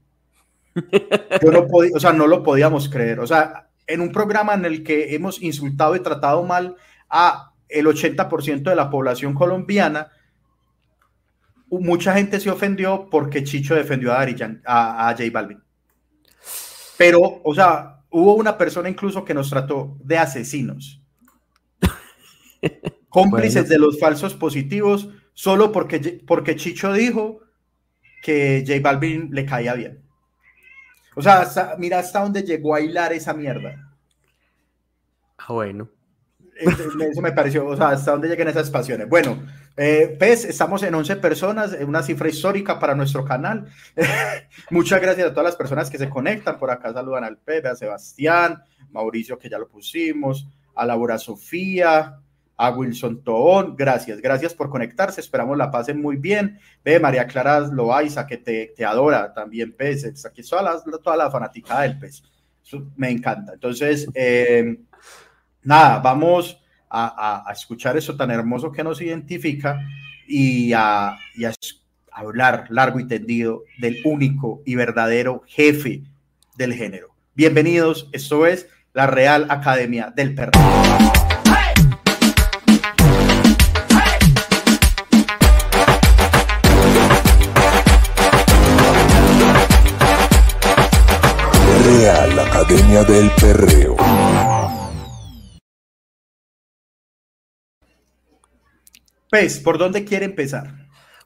Yo 1.42 1.52
no 1.52 1.66
podía, 1.68 1.92
o 1.94 2.00
sea, 2.00 2.12
no 2.12 2.26
lo 2.26 2.42
podíamos 2.42 2.88
creer. 2.88 3.20
O 3.20 3.26
sea, 3.26 3.68
en 3.86 4.00
un 4.00 4.10
programa 4.10 4.54
en 4.54 4.64
el 4.64 4.82
que 4.82 5.14
hemos 5.14 5.40
insultado 5.40 5.94
y 5.94 6.00
tratado 6.00 6.42
mal 6.42 6.76
a 7.08 7.52
el 7.68 7.86
80% 7.86 8.62
de 8.62 8.76
la 8.76 8.90
población 8.90 9.34
colombiana, 9.34 10.10
mucha 11.70 12.14
gente 12.14 12.40
se 12.40 12.50
ofendió 12.50 13.08
porque 13.10 13.44
Chicho 13.44 13.74
defendió 13.74 14.12
a, 14.12 14.22
a, 14.64 15.08
a 15.08 15.12
J 15.12 15.24
Balvin. 15.32 15.62
Pero, 16.96 17.40
o 17.44 17.54
sea, 17.54 18.00
hubo 18.10 18.34
una 18.34 18.56
persona 18.56 18.88
incluso 18.88 19.24
que 19.24 19.34
nos 19.34 19.50
trató 19.50 19.96
de 20.02 20.18
asesinos, 20.18 21.02
cómplices 23.08 23.68
de 23.68 23.78
los 23.78 23.98
falsos 23.98 24.34
positivos, 24.34 25.08
solo 25.34 25.72
porque, 25.72 26.22
porque 26.26 26.56
Chicho 26.56 26.92
dijo 26.92 27.40
que 28.22 28.64
J 28.66 28.80
Balvin 28.80 29.30
le 29.32 29.44
caía 29.44 29.74
bien. 29.74 30.02
O 31.14 31.22
sea, 31.22 31.48
mira 31.78 31.98
hasta 31.98 32.20
dónde 32.20 32.42
llegó 32.42 32.74
a 32.74 32.80
hilar 32.80 33.12
esa 33.12 33.32
mierda. 33.32 33.94
Ah, 35.38 35.52
bueno. 35.52 35.88
Eso 36.58 37.20
me 37.20 37.32
pareció, 37.32 37.66
o 37.66 37.76
sea, 37.76 37.90
hasta 37.90 38.12
dónde 38.12 38.28
llegan 38.28 38.48
esas 38.48 38.70
pasiones. 38.70 39.08
Bueno, 39.08 39.42
eh, 39.76 40.16
pues 40.18 40.44
estamos 40.44 40.82
en 40.82 40.94
11 40.94 41.16
personas, 41.16 41.76
una 41.86 42.02
cifra 42.02 42.28
histórica 42.28 42.78
para 42.78 42.94
nuestro 42.94 43.24
canal. 43.24 43.66
Muchas 44.70 45.00
gracias 45.00 45.28
a 45.28 45.30
todas 45.30 45.44
las 45.44 45.56
personas 45.56 45.90
que 45.90 45.98
se 45.98 46.08
conectan. 46.08 46.58
Por 46.58 46.70
acá 46.70 46.92
saludan 46.92 47.24
al 47.24 47.38
Pepe, 47.38 47.68
a 47.68 47.76
Sebastián, 47.76 48.62
Mauricio, 48.90 49.38
que 49.38 49.50
ya 49.50 49.58
lo 49.58 49.68
pusimos, 49.68 50.48
a 50.74 50.86
Laura 50.86 51.18
Sofía, 51.18 52.20
a 52.56 52.70
Wilson 52.70 53.22
Toón. 53.22 53.76
Gracias, 53.76 54.20
gracias 54.20 54.54
por 54.54 54.70
conectarse. 54.70 55.20
Esperamos 55.20 55.56
la 55.58 55.70
pasen 55.70 56.00
muy 56.00 56.16
bien. 56.16 56.58
Ve, 56.84 56.98
María 56.98 57.26
Clara 57.26 57.60
Loaiza, 57.60 58.26
que 58.26 58.38
te, 58.38 58.72
te 58.74 58.84
adora 58.84 59.32
también, 59.34 59.72
Pez. 59.72 60.24
Aquí 60.24 60.42
toda 60.42 60.62
la, 60.62 60.82
toda 61.02 61.16
la 61.16 61.30
fanaticada 61.30 61.82
del 61.82 61.98
Pez. 61.98 62.22
me 62.96 63.10
encanta. 63.10 63.54
Entonces, 63.54 64.08
eh, 64.14 64.78
nada, 65.66 65.98
vamos 65.98 66.58
a, 66.88 67.44
escuchar 67.52 67.96
eso 67.96 68.16
tan 68.16 68.30
hermoso 68.30 68.72
que 68.72 68.82
nos 68.82 69.02
identifica 69.02 69.80
y 70.26 70.72
a, 70.72 71.18
hablar 72.10 72.66
largo 72.70 72.98
y 72.98 73.06
tendido 73.06 73.64
del 73.78 73.98
único 74.04 74.62
y 74.64 74.74
verdadero 74.74 75.42
jefe 75.46 76.02
del 76.56 76.72
género. 76.72 77.08
Bienvenidos, 77.34 78.08
esto 78.12 78.46
es 78.46 78.68
la 78.94 79.06
Real 79.06 79.48
Academia 79.50 80.10
del 80.14 80.34
Perro. 80.34 80.52
Real 91.84 92.38
Academia 92.38 93.04
del 93.04 93.30
Perreo. 93.32 94.45
Pues, 99.38 99.60
¿por 99.60 99.76
dónde 99.76 100.06
quiere 100.06 100.24
empezar? 100.24 100.72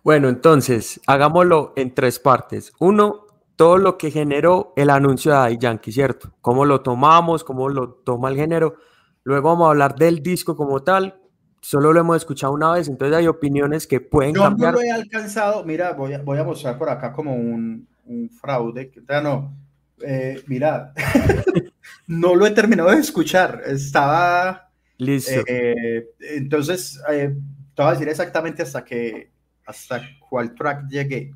Bueno, 0.02 0.28
entonces, 0.28 1.00
hagámoslo 1.06 1.72
en 1.76 1.94
tres 1.94 2.18
partes. 2.18 2.72
Uno, 2.80 3.28
todo 3.54 3.78
lo 3.78 3.98
que 3.98 4.10
generó 4.10 4.72
el 4.74 4.90
anuncio 4.90 5.30
de 5.30 5.38
Daddy 5.38 5.58
Yankee, 5.58 5.92
¿cierto? 5.92 6.32
Cómo 6.40 6.64
lo 6.64 6.80
tomamos, 6.80 7.44
cómo 7.44 7.68
lo 7.68 7.90
toma 8.04 8.30
el 8.30 8.34
género. 8.34 8.74
Luego 9.22 9.50
vamos 9.50 9.68
a 9.68 9.70
hablar 9.70 9.94
del 9.94 10.24
disco 10.24 10.56
como 10.56 10.82
tal. 10.82 11.20
Solo 11.60 11.92
lo 11.92 12.00
hemos 12.00 12.16
escuchado 12.16 12.52
una 12.52 12.72
vez, 12.72 12.88
entonces 12.88 13.16
hay 13.16 13.28
opiniones 13.28 13.86
que 13.86 14.00
pueden 14.00 14.34
Yo 14.34 14.42
cambiar. 14.42 14.72
no 14.74 14.80
lo 14.80 14.84
he 14.84 14.90
alcanzado. 14.90 15.62
Mira, 15.62 15.92
voy 15.92 16.14
a, 16.14 16.18
voy 16.20 16.38
a 16.38 16.42
mostrar 16.42 16.76
por 16.78 16.88
acá 16.88 17.12
como 17.12 17.36
un, 17.36 17.86
un 18.06 18.28
fraude. 18.28 18.90
No, 19.22 19.54
eh, 20.04 20.42
mira, 20.48 20.92
no 22.08 22.34
lo 22.34 22.44
he 22.44 22.50
terminado 22.50 22.90
de 22.90 22.98
escuchar. 22.98 23.62
Estaba. 23.64 24.68
Listo. 24.98 25.44
Eh, 25.46 26.08
entonces, 26.18 27.00
eh, 27.08 27.36
te 27.74 27.82
voy 27.82 27.90
a 27.90 27.92
decir 27.92 28.08
exactamente 28.08 28.62
hasta 28.62 28.84
que, 28.84 29.30
hasta 29.66 30.02
cuál 30.28 30.54
track 30.54 30.88
llegué. 30.88 31.32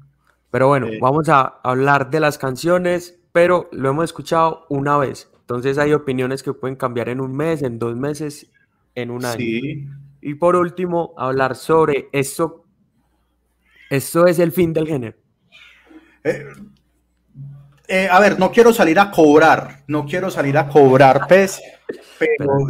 Pero 0.50 0.68
bueno, 0.68 0.86
eh, 0.86 0.98
vamos 1.00 1.28
a 1.28 1.42
hablar 1.62 2.10
de 2.10 2.20
las 2.20 2.38
canciones, 2.38 3.18
pero 3.32 3.68
lo 3.72 3.90
hemos 3.90 4.04
escuchado 4.04 4.66
una 4.68 4.96
vez. 4.98 5.30
Entonces 5.40 5.78
hay 5.78 5.92
opiniones 5.92 6.42
que 6.42 6.52
pueden 6.52 6.76
cambiar 6.76 7.08
en 7.08 7.20
un 7.20 7.34
mes, 7.36 7.62
en 7.62 7.78
dos 7.78 7.96
meses, 7.96 8.50
en 8.94 9.10
un 9.10 9.24
año. 9.24 9.36
Sí. 9.36 9.88
Y 10.20 10.34
por 10.34 10.56
último, 10.56 11.14
hablar 11.16 11.56
sobre 11.56 12.08
esto. 12.12 12.64
Esto 13.90 14.26
es 14.26 14.38
el 14.38 14.52
fin 14.52 14.72
del 14.72 14.86
género. 14.86 15.16
Eh, 16.22 16.46
eh, 17.86 18.08
a 18.10 18.18
ver, 18.20 18.38
no 18.38 18.50
quiero 18.50 18.72
salir 18.72 18.98
a 18.98 19.10
cobrar, 19.10 19.82
no 19.88 20.06
quiero 20.06 20.30
salir 20.30 20.56
a 20.56 20.66
cobrar, 20.66 21.26
pez, 21.26 21.60
pero 22.18 22.68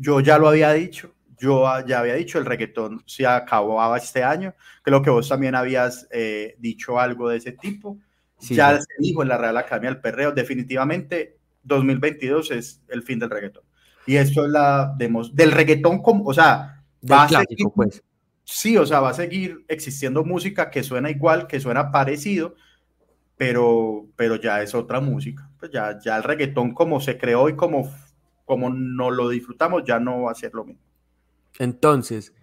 yo 0.00 0.20
ya 0.20 0.38
lo 0.38 0.48
había 0.48 0.72
dicho 0.72 1.15
yo 1.38 1.64
ya 1.86 2.00
había 2.00 2.14
dicho, 2.14 2.38
el 2.38 2.46
reggaetón 2.46 3.02
se 3.06 3.26
acababa 3.26 3.96
este 3.96 4.22
año. 4.22 4.54
Creo 4.82 5.02
que 5.02 5.10
vos 5.10 5.28
también 5.28 5.54
habías 5.54 6.06
eh, 6.10 6.56
dicho 6.58 6.98
algo 6.98 7.28
de 7.28 7.38
ese 7.38 7.52
tipo. 7.52 7.98
ya 8.40 8.78
se 8.78 8.86
dijo 8.98 9.22
en 9.22 9.28
la 9.28 9.38
Real 9.38 9.56
Academia 9.56 9.90
del 9.90 10.00
Perreo, 10.00 10.32
definitivamente 10.32 11.38
2022 11.64 12.50
es 12.52 12.82
el 12.88 13.02
fin 13.02 13.18
del 13.18 13.30
reggaetón. 13.30 13.64
Y 14.06 14.16
eso 14.16 14.44
es 14.44 14.50
la 14.50 14.94
demos 14.96 15.34
del 15.34 15.50
reggaetón, 15.50 16.00
como, 16.00 16.24
o 16.24 16.32
sea, 16.32 16.84
va 17.10 17.24
a 17.24 17.28
seguir, 17.28 17.66
pues. 17.74 18.02
Sí, 18.44 18.76
o 18.76 18.86
sea, 18.86 19.00
va 19.00 19.10
a 19.10 19.14
seguir 19.14 19.64
existiendo 19.66 20.24
música 20.24 20.70
que 20.70 20.84
suena 20.84 21.10
igual, 21.10 21.48
que 21.48 21.58
suena 21.58 21.90
parecido, 21.90 22.54
pero, 23.36 24.06
pero 24.14 24.36
ya 24.36 24.62
es 24.62 24.74
otra 24.74 25.00
música. 25.00 25.50
Pues 25.58 25.72
ya, 25.72 25.98
ya 25.98 26.16
el 26.16 26.22
reggaetón 26.22 26.72
como 26.72 27.00
se 27.00 27.18
creó 27.18 27.48
y 27.48 27.56
como, 27.56 27.92
como 28.44 28.70
no 28.70 29.10
lo 29.10 29.28
disfrutamos, 29.28 29.82
ya 29.84 29.98
no 29.98 30.22
va 30.22 30.30
a 30.30 30.36
ser 30.36 30.54
lo 30.54 30.64
mismo. 30.64 30.85
Entonces, 31.58 32.34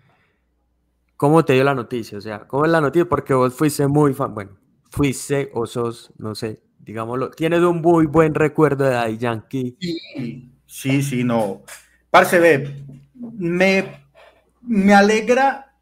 ¿cómo 1.17 1.45
te 1.45 1.53
dio 1.53 1.63
la 1.63 1.75
noticia? 1.75 2.17
O 2.17 2.21
sea, 2.21 2.47
¿cómo 2.47 2.65
es 2.65 2.71
la 2.71 2.81
noticia? 2.81 3.07
Porque 3.07 3.33
vos 3.33 3.53
fuiste 3.53 3.87
muy 3.87 4.13
fan, 4.13 4.33
bueno, 4.33 4.57
fuiste 4.89 5.51
o 5.53 5.65
sos, 5.65 6.11
no 6.17 6.35
sé, 6.35 6.61
digámoslo, 6.79 7.31
tienes 7.31 7.61
un 7.61 7.81
muy 7.81 8.05
buen 8.05 8.33
recuerdo 8.33 8.85
de 8.85 8.91
Daddy 8.91 9.17
Yankee. 9.17 9.77
Sí, 10.65 11.01
sí, 11.03 11.23
no. 11.23 11.63
Parce, 12.09 12.39
ve, 12.39 12.83
me, 13.13 14.07
me 14.61 14.93
alegra 14.93 15.73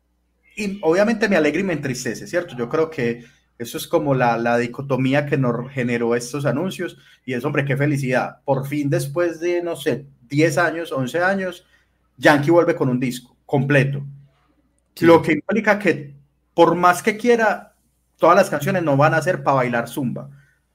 y 0.56 0.80
obviamente 0.82 1.30
me 1.30 1.38
alegra 1.38 1.62
y 1.62 1.64
me 1.64 1.74
entristece, 1.74 2.28
¿cierto? 2.28 2.56
Yo 2.56 2.68
creo 2.70 2.90
que 2.90 3.24
eso 3.58 3.78
es 3.78 3.88
como 3.88 4.16
la, 4.16 4.38
la, 4.38 4.58
dicotomía 4.58 5.26
que 5.26 5.38
nos 5.38 5.72
generó 5.72 6.16
estos 6.16 6.46
anuncios 6.46 6.98
y 7.26 7.34
es, 7.34 7.46
hombre, 7.46 7.64
qué 7.64 7.78
felicidad. 7.78 8.42
Por 8.44 8.68
fin, 8.68 8.90
después 8.90 9.40
de, 9.40 9.62
no 9.62 9.76
sé, 9.76 10.08
10 10.28 10.58
años, 10.58 10.92
11 10.92 11.20
años, 11.20 11.66
Yankee 12.18 12.52
vuelve 12.52 12.76
con 12.76 12.90
un 12.90 13.00
disco 13.00 13.36
completo. 13.46 14.04
Lo 15.00 15.22
que 15.22 15.34
implica 15.34 15.80
que 15.80 16.16
por 16.54 16.76
más 16.76 17.02
que 17.02 17.18
quiera, 17.18 17.76
todas 18.18 18.36
las 18.36 18.50
canciones 18.50 18.84
no 18.84 18.98
van 18.98 19.14
a 19.14 19.22
ser 19.22 19.44
para 19.44 19.58
bailar 19.58 19.88
zumba. 19.88 20.30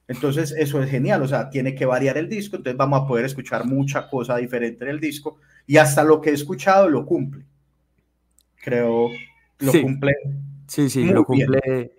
Entonces 0.07 0.53
eso 0.57 0.81
es 0.81 0.89
genial, 0.89 1.21
o 1.21 1.27
sea, 1.27 1.49
tiene 1.49 1.75
que 1.75 1.85
variar 1.85 2.17
el 2.17 2.29
disco, 2.29 2.55
entonces 2.55 2.77
vamos 2.77 3.01
a 3.01 3.07
poder 3.07 3.25
escuchar 3.25 3.65
mucha 3.65 4.09
cosa 4.09 4.37
diferente 4.37 4.85
en 4.85 4.91
el 4.91 4.99
disco 4.99 5.37
y 5.65 5.77
hasta 5.77 6.03
lo 6.03 6.21
que 6.21 6.29
he 6.29 6.33
escuchado 6.33 6.89
lo 6.89 7.05
cumple. 7.05 7.45
Creo, 8.55 9.09
lo 9.59 9.71
cumple. 9.71 10.13
Sí, 10.67 10.89
sí, 10.89 11.05
lo 11.05 11.25
cumple. 11.25 11.91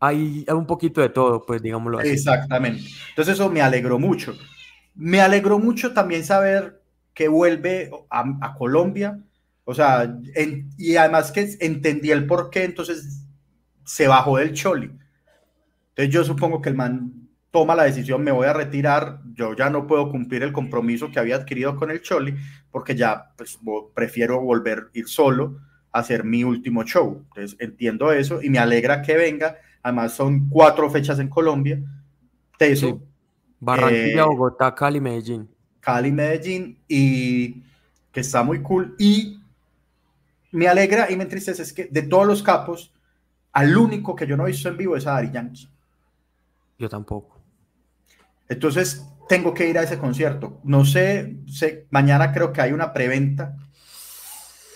Hay, 0.00 0.44
hay, 0.46 0.54
un 0.54 0.66
poquito 0.66 1.00
de 1.00 1.08
todo, 1.08 1.44
pues 1.44 1.62
digámoslo 1.62 1.98
así. 1.98 2.10
Exactamente. 2.10 2.82
Entonces 3.10 3.34
eso 3.34 3.50
me 3.50 3.62
alegró 3.62 3.98
mucho. 3.98 4.36
Me 4.94 5.20
alegró 5.20 5.58
mucho 5.58 5.94
también 5.94 6.24
saber 6.24 6.82
que 7.14 7.28
vuelve 7.28 7.90
a, 8.10 8.54
Colombia, 8.58 9.20
o 9.64 9.72
sea, 9.72 10.18
y 10.76 10.96
además 10.96 11.30
que 11.30 11.56
entendí 11.60 12.10
el 12.10 12.26
por 12.26 12.50
qué, 12.50 12.64
entonces 12.64 13.24
se 13.84 14.08
bajó 14.08 14.38
del 14.38 14.52
Choli. 14.52 14.90
Entonces 15.90 16.12
yo 16.12 16.24
supongo 16.24 16.60
que 16.60 16.70
el 16.70 16.74
man 16.74 17.24
toma 17.50 17.76
la 17.76 17.84
decisión, 17.84 18.24
me 18.24 18.32
voy 18.32 18.48
a 18.48 18.52
retirar, 18.52 19.20
yo 19.32 19.54
ya 19.54 19.70
no 19.70 19.86
puedo 19.86 20.10
cumplir 20.10 20.42
el 20.42 20.52
compromiso 20.52 21.12
que 21.12 21.20
había 21.20 21.36
adquirido 21.36 21.76
con 21.76 21.92
el 21.92 22.02
Choli, 22.02 22.34
porque 22.70 22.96
ya 22.96 23.32
pues, 23.36 23.60
prefiero 23.94 24.40
volver 24.40 24.88
ir 24.92 25.06
solo 25.06 25.60
a 25.92 26.00
hacer 26.00 26.24
mi 26.24 26.42
último 26.42 26.82
show. 26.82 27.24
Entonces 27.28 27.56
entiendo 27.60 28.10
eso 28.10 28.42
y 28.42 28.50
me 28.50 28.58
alegra 28.58 29.02
que 29.02 29.14
venga. 29.14 29.56
Además 29.84 30.14
son 30.14 30.48
cuatro 30.48 30.90
fechas 30.90 31.20
en 31.20 31.28
Colombia. 31.28 31.80
Teso. 32.58 33.00
Barranquilla, 33.60 34.22
eh, 34.22 34.26
Bogotá, 34.26 34.74
Cali, 34.74 35.00
Medellín. 35.00 35.48
Cali, 35.84 36.10
Medellín, 36.10 36.78
y 36.88 37.62
que 38.10 38.20
está 38.20 38.42
muy 38.42 38.62
cool. 38.62 38.96
Y 38.98 39.38
me 40.52 40.66
alegra 40.66 41.10
y 41.10 41.16
me 41.16 41.24
entristece 41.24 41.62
es 41.62 41.72
que 41.72 41.84
de 41.84 42.02
todos 42.02 42.26
los 42.26 42.42
capos, 42.42 42.92
al 43.52 43.76
único 43.76 44.16
que 44.16 44.26
yo 44.26 44.36
no 44.36 44.44
he 44.44 44.50
visto 44.50 44.68
en 44.68 44.78
vivo 44.78 44.96
es 44.96 45.06
a 45.06 45.12
Dari 45.12 45.30
Yankee. 45.30 45.68
Yo 46.78 46.88
tampoco. 46.88 47.38
Entonces 48.48 49.06
tengo 49.28 49.52
que 49.52 49.68
ir 49.68 49.78
a 49.78 49.82
ese 49.82 49.98
concierto. 49.98 50.60
No 50.64 50.84
sé, 50.84 51.36
sé 51.46 51.86
mañana 51.90 52.32
creo 52.32 52.52
que 52.52 52.62
hay 52.62 52.72
una 52.72 52.92
preventa. 52.92 53.56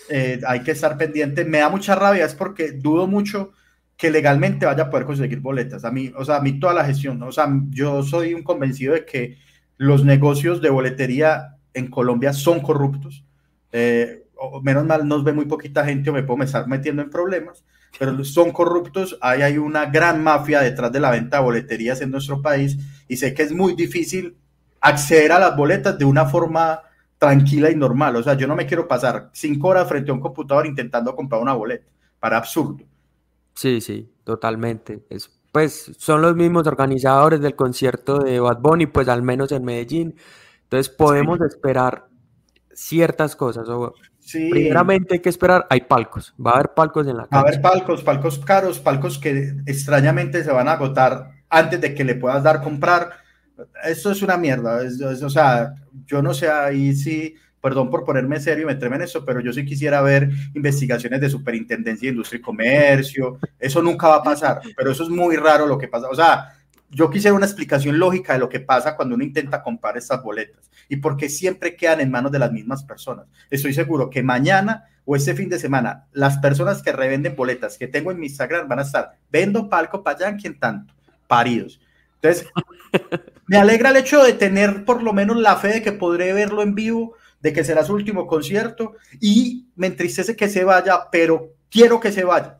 Eh, 0.09 0.41
hay 0.45 0.61
que 0.61 0.71
estar 0.71 0.97
pendiente. 0.97 1.43
Me 1.43 1.59
da 1.59 1.69
mucha 1.69 1.95
rabia, 1.95 2.25
es 2.25 2.35
porque 2.35 2.71
dudo 2.71 3.07
mucho 3.07 3.51
que 3.97 4.09
legalmente 4.09 4.65
vaya 4.65 4.83
a 4.83 4.89
poder 4.89 5.05
conseguir 5.05 5.39
boletas. 5.39 5.83
A 5.85 5.91
mí, 5.91 6.11
o 6.15 6.23
sea, 6.23 6.37
a 6.37 6.41
mí 6.41 6.59
toda 6.59 6.73
la 6.73 6.85
gestión, 6.85 7.21
o 7.21 7.31
sea, 7.31 7.49
yo 7.69 8.01
soy 8.01 8.33
un 8.33 8.43
convencido 8.43 8.93
de 8.93 9.05
que 9.05 9.37
los 9.79 10.03
negocios 10.03 10.61
de 10.61 10.69
boletería 10.69 11.55
en 11.73 11.89
Colombia 11.89 12.33
son 12.33 12.59
corruptos. 12.59 13.23
Eh, 13.71 14.25
menos 14.61 14.85
mal 14.85 15.07
nos 15.07 15.23
ve 15.23 15.31
muy 15.31 15.45
poquita 15.45 15.85
gente 15.85 16.09
o 16.09 16.13
me 16.13 16.21
puedo 16.21 16.43
estar 16.43 16.67
metiendo 16.67 17.01
en 17.01 17.09
problemas, 17.09 17.63
pero 17.97 18.23
son 18.25 18.51
corruptos, 18.51 19.17
hay 19.21 19.57
una 19.57 19.85
gran 19.85 20.21
mafia 20.21 20.59
detrás 20.59 20.91
de 20.91 20.99
la 20.99 21.11
venta 21.11 21.37
de 21.37 21.43
boleterías 21.43 22.01
en 22.01 22.11
nuestro 22.11 22.41
país 22.41 22.77
y 23.07 23.15
sé 23.15 23.33
que 23.33 23.43
es 23.43 23.53
muy 23.53 23.73
difícil 23.73 24.35
acceder 24.81 25.31
a 25.31 25.39
las 25.39 25.55
boletas 25.55 25.97
de 25.97 26.03
una 26.03 26.25
forma 26.25 26.81
tranquila 27.17 27.71
y 27.71 27.75
normal. 27.75 28.17
O 28.17 28.23
sea, 28.23 28.33
yo 28.33 28.47
no 28.47 28.57
me 28.57 28.65
quiero 28.65 28.85
pasar 28.85 29.29
cinco 29.31 29.69
horas 29.69 29.87
frente 29.87 30.11
a 30.11 30.13
un 30.13 30.19
computador 30.19 30.67
intentando 30.67 31.15
comprar 31.15 31.41
una 31.41 31.53
boleta, 31.53 31.85
para 32.19 32.37
absurdo. 32.37 32.83
Sí, 33.55 33.79
sí, 33.79 34.09
totalmente. 34.25 35.05
Es, 35.09 35.38
pues 35.51 35.91
son 35.97 36.21
los 36.21 36.35
mismos 36.35 36.67
organizadores 36.67 37.41
del 37.41 37.55
concierto 37.55 38.19
de 38.19 38.39
Bad 38.39 38.59
Bunny, 38.59 38.85
pues 38.85 39.07
al 39.07 39.23
menos 39.23 39.51
en 39.51 39.63
Medellín. 39.63 40.15
Entonces 40.63 40.89
podemos 40.89 41.41
esperar 41.41 42.07
ciertas 42.73 43.35
cosas. 43.35 43.67
O, 43.69 43.93
Primeramente 44.31 45.15
hay 45.15 45.19
que 45.19 45.29
esperar, 45.29 45.65
hay 45.69 45.81
palcos, 45.81 46.35
va 46.43 46.51
a 46.51 46.53
haber 46.55 46.73
palcos 46.73 47.07
en 47.07 47.17
la 47.17 47.23
cancha. 47.23 47.35
Va 47.35 47.41
a 47.41 47.47
haber 47.47 47.61
palcos, 47.61 48.03
palcos 48.03 48.39
caros, 48.39 48.79
palcos 48.79 49.17
que 49.17 49.55
extrañamente 49.65 50.43
se 50.43 50.51
van 50.51 50.67
a 50.67 50.73
agotar 50.73 51.31
antes 51.49 51.81
de 51.81 51.95
que 51.95 52.03
le 52.03 52.15
puedas 52.15 52.43
dar 52.43 52.61
comprar. 52.61 53.11
Eso 53.83 54.11
es 54.11 54.21
una 54.21 54.37
mierda, 54.37 54.81
o 55.23 55.29
sea, 55.29 55.73
yo 56.05 56.21
no 56.21 56.33
sé 56.33 56.49
ahí 56.49 56.95
si, 56.95 57.35
perdón 57.61 57.89
por 57.89 58.03
ponerme 58.03 58.39
serio 58.39 58.63
y 58.63 58.67
meterme 58.67 58.97
en 58.97 59.03
eso, 59.03 59.25
pero 59.25 59.39
yo 59.39 59.51
sí 59.53 59.65
quisiera 59.65 60.01
ver 60.01 60.29
investigaciones 60.53 61.21
de 61.21 61.29
superintendencia 61.29 62.07
de 62.07 62.11
industria 62.11 62.39
y 62.39 62.41
comercio, 62.41 63.39
eso 63.59 63.81
nunca 63.81 64.07
va 64.07 64.15
a 64.15 64.23
pasar, 64.23 64.61
pero 64.75 64.91
eso 64.91 65.03
es 65.03 65.09
muy 65.09 65.35
raro 65.35 65.65
lo 65.65 65.77
que 65.77 65.87
pasa, 65.87 66.07
o 66.09 66.15
sea, 66.15 66.53
yo 66.91 67.09
quisiera 67.09 67.35
una 67.35 67.45
explicación 67.45 67.99
lógica 67.99 68.33
de 68.33 68.39
lo 68.39 68.49
que 68.49 68.59
pasa 68.59 68.95
cuando 68.95 69.15
uno 69.15 69.23
intenta 69.23 69.61
comprar 69.61 69.97
estas 69.97 70.23
boletas 70.23 70.69
y 70.87 70.97
por 70.97 71.17
qué 71.17 71.29
siempre 71.29 71.75
quedan 71.75 72.01
en 72.01 72.09
manos 72.09 72.31
de 72.31 72.39
las 72.39 72.51
mismas 72.51 72.83
personas. 72.83 73.27
Estoy 73.49 73.73
seguro 73.73 74.09
que 74.09 74.23
mañana 74.23 74.85
o 75.05 75.15
este 75.15 75.35
fin 75.35 75.49
de 75.49 75.59
semana 75.59 76.05
las 76.13 76.37
personas 76.39 76.81
que 76.81 76.91
revenden 76.91 77.35
boletas 77.35 77.77
que 77.77 77.87
tengo 77.87 78.11
en 78.11 78.19
mi 78.19 78.27
Instagram 78.27 78.67
van 78.67 78.79
a 78.79 78.83
estar 78.83 79.11
vendo 79.31 79.69
palco 79.69 80.03
para 80.03 80.17
allá, 80.27 80.37
quien 80.37 80.59
tanto, 80.59 80.93
paridos. 81.27 81.79
Entonces, 82.21 82.47
me 83.47 83.57
alegra 83.57 83.91
el 83.91 83.97
hecho 83.97 84.23
de 84.23 84.33
tener 84.33 84.83
por 84.83 85.03
lo 85.03 85.13
menos 85.13 85.37
la 85.37 85.57
fe 85.57 85.67
de 85.69 85.81
que 85.81 85.91
podré 85.91 86.33
verlo 86.33 86.63
en 86.63 86.75
vivo, 86.75 87.15
de 87.41 87.53
que 87.53 87.63
será 87.63 87.83
su 87.83 87.93
último 87.93 88.27
concierto 88.27 88.93
y 89.19 89.67
me 89.75 89.87
entristece 89.87 90.35
que 90.35 90.49
se 90.49 90.63
vaya, 90.63 91.07
pero 91.11 91.53
quiero 91.69 91.99
que 91.99 92.11
se 92.11 92.23
vaya 92.23 92.59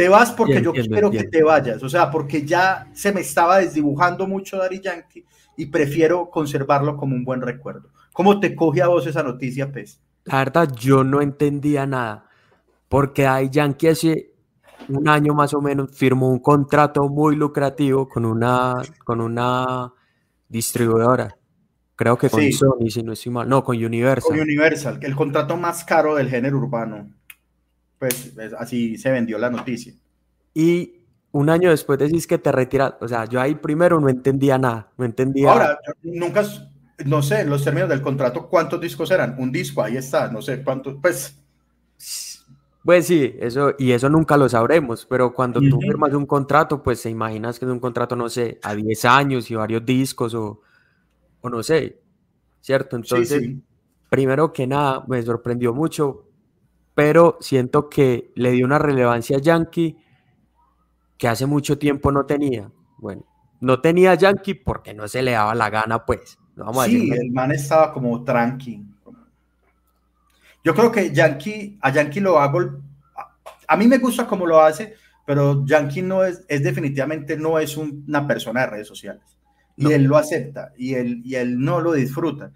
te 0.00 0.08
vas 0.08 0.32
porque 0.32 0.62
yo 0.62 0.72
quiero 0.72 1.10
que 1.10 1.24
te 1.24 1.42
vayas, 1.42 1.82
o 1.82 1.88
sea, 1.90 2.10
porque 2.10 2.46
ya 2.46 2.88
se 2.94 3.12
me 3.12 3.20
estaba 3.20 3.58
desdibujando 3.58 4.26
mucho 4.26 4.56
Dari 4.56 4.80
Yankee 4.80 5.26
y 5.58 5.66
prefiero 5.66 6.30
conservarlo 6.30 6.96
como 6.96 7.14
un 7.14 7.22
buen 7.22 7.42
recuerdo. 7.42 7.90
¿Cómo 8.14 8.40
te 8.40 8.56
coge 8.56 8.80
a 8.80 8.88
vos 8.88 9.06
esa 9.06 9.22
noticia, 9.22 9.70
Pez? 9.70 10.00
La 10.24 10.38
verdad, 10.38 10.72
yo 10.74 11.04
no 11.04 11.20
entendía 11.20 11.84
nada, 11.84 12.24
porque 12.88 13.24
Dari 13.24 13.50
Yankee 13.50 13.88
hace 13.88 14.32
un 14.88 15.06
año 15.06 15.34
más 15.34 15.52
o 15.52 15.60
menos 15.60 15.94
firmó 15.94 16.30
un 16.30 16.38
contrato 16.38 17.06
muy 17.10 17.36
lucrativo 17.36 18.08
con 18.08 18.24
una, 18.24 18.80
con 19.04 19.20
una 19.20 19.92
distribuidora. 20.48 21.36
Creo 22.00 22.16
que 22.16 22.30
con 22.30 22.50
Sony, 22.50 22.88
si 22.88 23.02
no 23.02 23.12
estoy 23.12 23.30
mal. 23.30 23.46
No, 23.46 23.62
con 23.62 23.76
Universal. 23.76 24.30
Con 24.30 24.40
Universal, 24.40 24.98
el 25.02 25.14
contrato 25.14 25.58
más 25.58 25.84
caro 25.84 26.14
del 26.14 26.30
género 26.30 26.56
urbano 26.56 27.10
pues 27.98 28.32
así 28.58 28.96
se 28.96 29.10
vendió 29.10 29.36
la 29.36 29.50
noticia. 29.50 29.92
Y 30.54 31.02
un 31.32 31.50
año 31.50 31.68
después 31.68 31.98
decís 31.98 32.26
que 32.26 32.38
te 32.38 32.50
retiras, 32.50 32.94
o 32.98 33.06
sea, 33.06 33.26
yo 33.26 33.38
ahí 33.38 33.54
primero 33.54 34.00
no 34.00 34.08
entendía 34.08 34.56
nada, 34.56 34.90
no 34.96 35.04
entendía. 35.04 35.52
Ahora, 35.52 35.78
nunca, 36.02 36.42
no 37.04 37.20
sé, 37.20 37.44
los 37.44 37.62
términos 37.62 37.90
del 37.90 38.00
contrato, 38.00 38.48
¿cuántos 38.48 38.80
discos 38.80 39.10
eran? 39.10 39.36
Un 39.38 39.52
disco, 39.52 39.82
ahí 39.82 39.98
está, 39.98 40.28
no 40.32 40.40
sé 40.40 40.64
cuántos, 40.64 40.96
pues. 41.02 41.36
Pues 42.82 43.06
sí, 43.06 43.36
eso, 43.38 43.74
y 43.78 43.92
eso 43.92 44.08
nunca 44.08 44.38
lo 44.38 44.48
sabremos, 44.48 45.04
pero 45.04 45.34
cuando 45.34 45.60
tú 45.60 45.78
firmas 45.78 46.14
un 46.14 46.24
contrato, 46.24 46.82
pues 46.82 47.00
se 47.00 47.10
imaginas 47.10 47.58
que 47.58 47.66
es 47.66 47.70
un 47.70 47.80
contrato, 47.80 48.16
no 48.16 48.30
sé, 48.30 48.58
a 48.62 48.74
10 48.74 49.04
años 49.04 49.50
y 49.50 49.54
varios 49.54 49.84
discos 49.84 50.32
o, 50.32 50.62
o 51.40 51.50
no 51.50 51.62
sé, 51.62 52.00
¿cierto? 52.60 52.96
Entonces, 52.96 53.52
primero 54.08 54.52
que 54.52 54.66
nada, 54.66 55.04
me 55.06 55.22
sorprendió 55.22 55.72
mucho 55.74 56.30
pero 57.00 57.38
siento 57.40 57.88
que 57.88 58.30
le 58.34 58.50
dio 58.50 58.66
una 58.66 58.78
relevancia 58.78 59.38
a 59.38 59.40
Yankee 59.40 59.96
que 61.16 61.28
hace 61.28 61.46
mucho 61.46 61.78
tiempo 61.78 62.12
no 62.12 62.26
tenía. 62.26 62.70
Bueno, 62.98 63.24
no 63.60 63.80
tenía 63.80 64.14
Yankee 64.16 64.52
porque 64.52 64.92
no 64.92 65.08
se 65.08 65.22
le 65.22 65.30
daba 65.30 65.54
la 65.54 65.70
gana, 65.70 66.04
pues. 66.04 66.38
Vamos 66.56 66.84
sí, 66.84 67.10
el 67.10 67.30
man 67.30 67.52
estaba 67.52 67.92
como 67.94 68.22
tranqui. 68.22 68.84
Yo 70.62 70.74
creo 70.74 70.92
que 70.92 71.10
Yankee, 71.10 71.78
a 71.80 71.90
Yankee 71.90 72.20
lo 72.20 72.38
hago, 72.38 72.60
a 73.66 73.76
mí 73.78 73.86
me 73.86 73.96
gusta 73.96 74.26
como 74.26 74.44
lo 74.44 74.60
hace, 74.60 74.94
pero 75.24 75.64
Yankee 75.64 76.02
no 76.02 76.22
es, 76.22 76.44
es 76.48 76.62
definitivamente 76.62 77.34
no 77.34 77.58
es 77.58 77.78
una 77.78 78.26
persona 78.26 78.60
de 78.60 78.66
redes 78.66 78.88
sociales. 78.88 79.22
Y 79.80 79.92
él 79.92 80.04
lo 80.04 80.16
acepta 80.16 80.72
y 80.76 80.94
él, 80.94 81.22
y 81.24 81.36
él 81.36 81.58
no 81.58 81.80
lo 81.80 81.92
disfruta. 81.92 82.52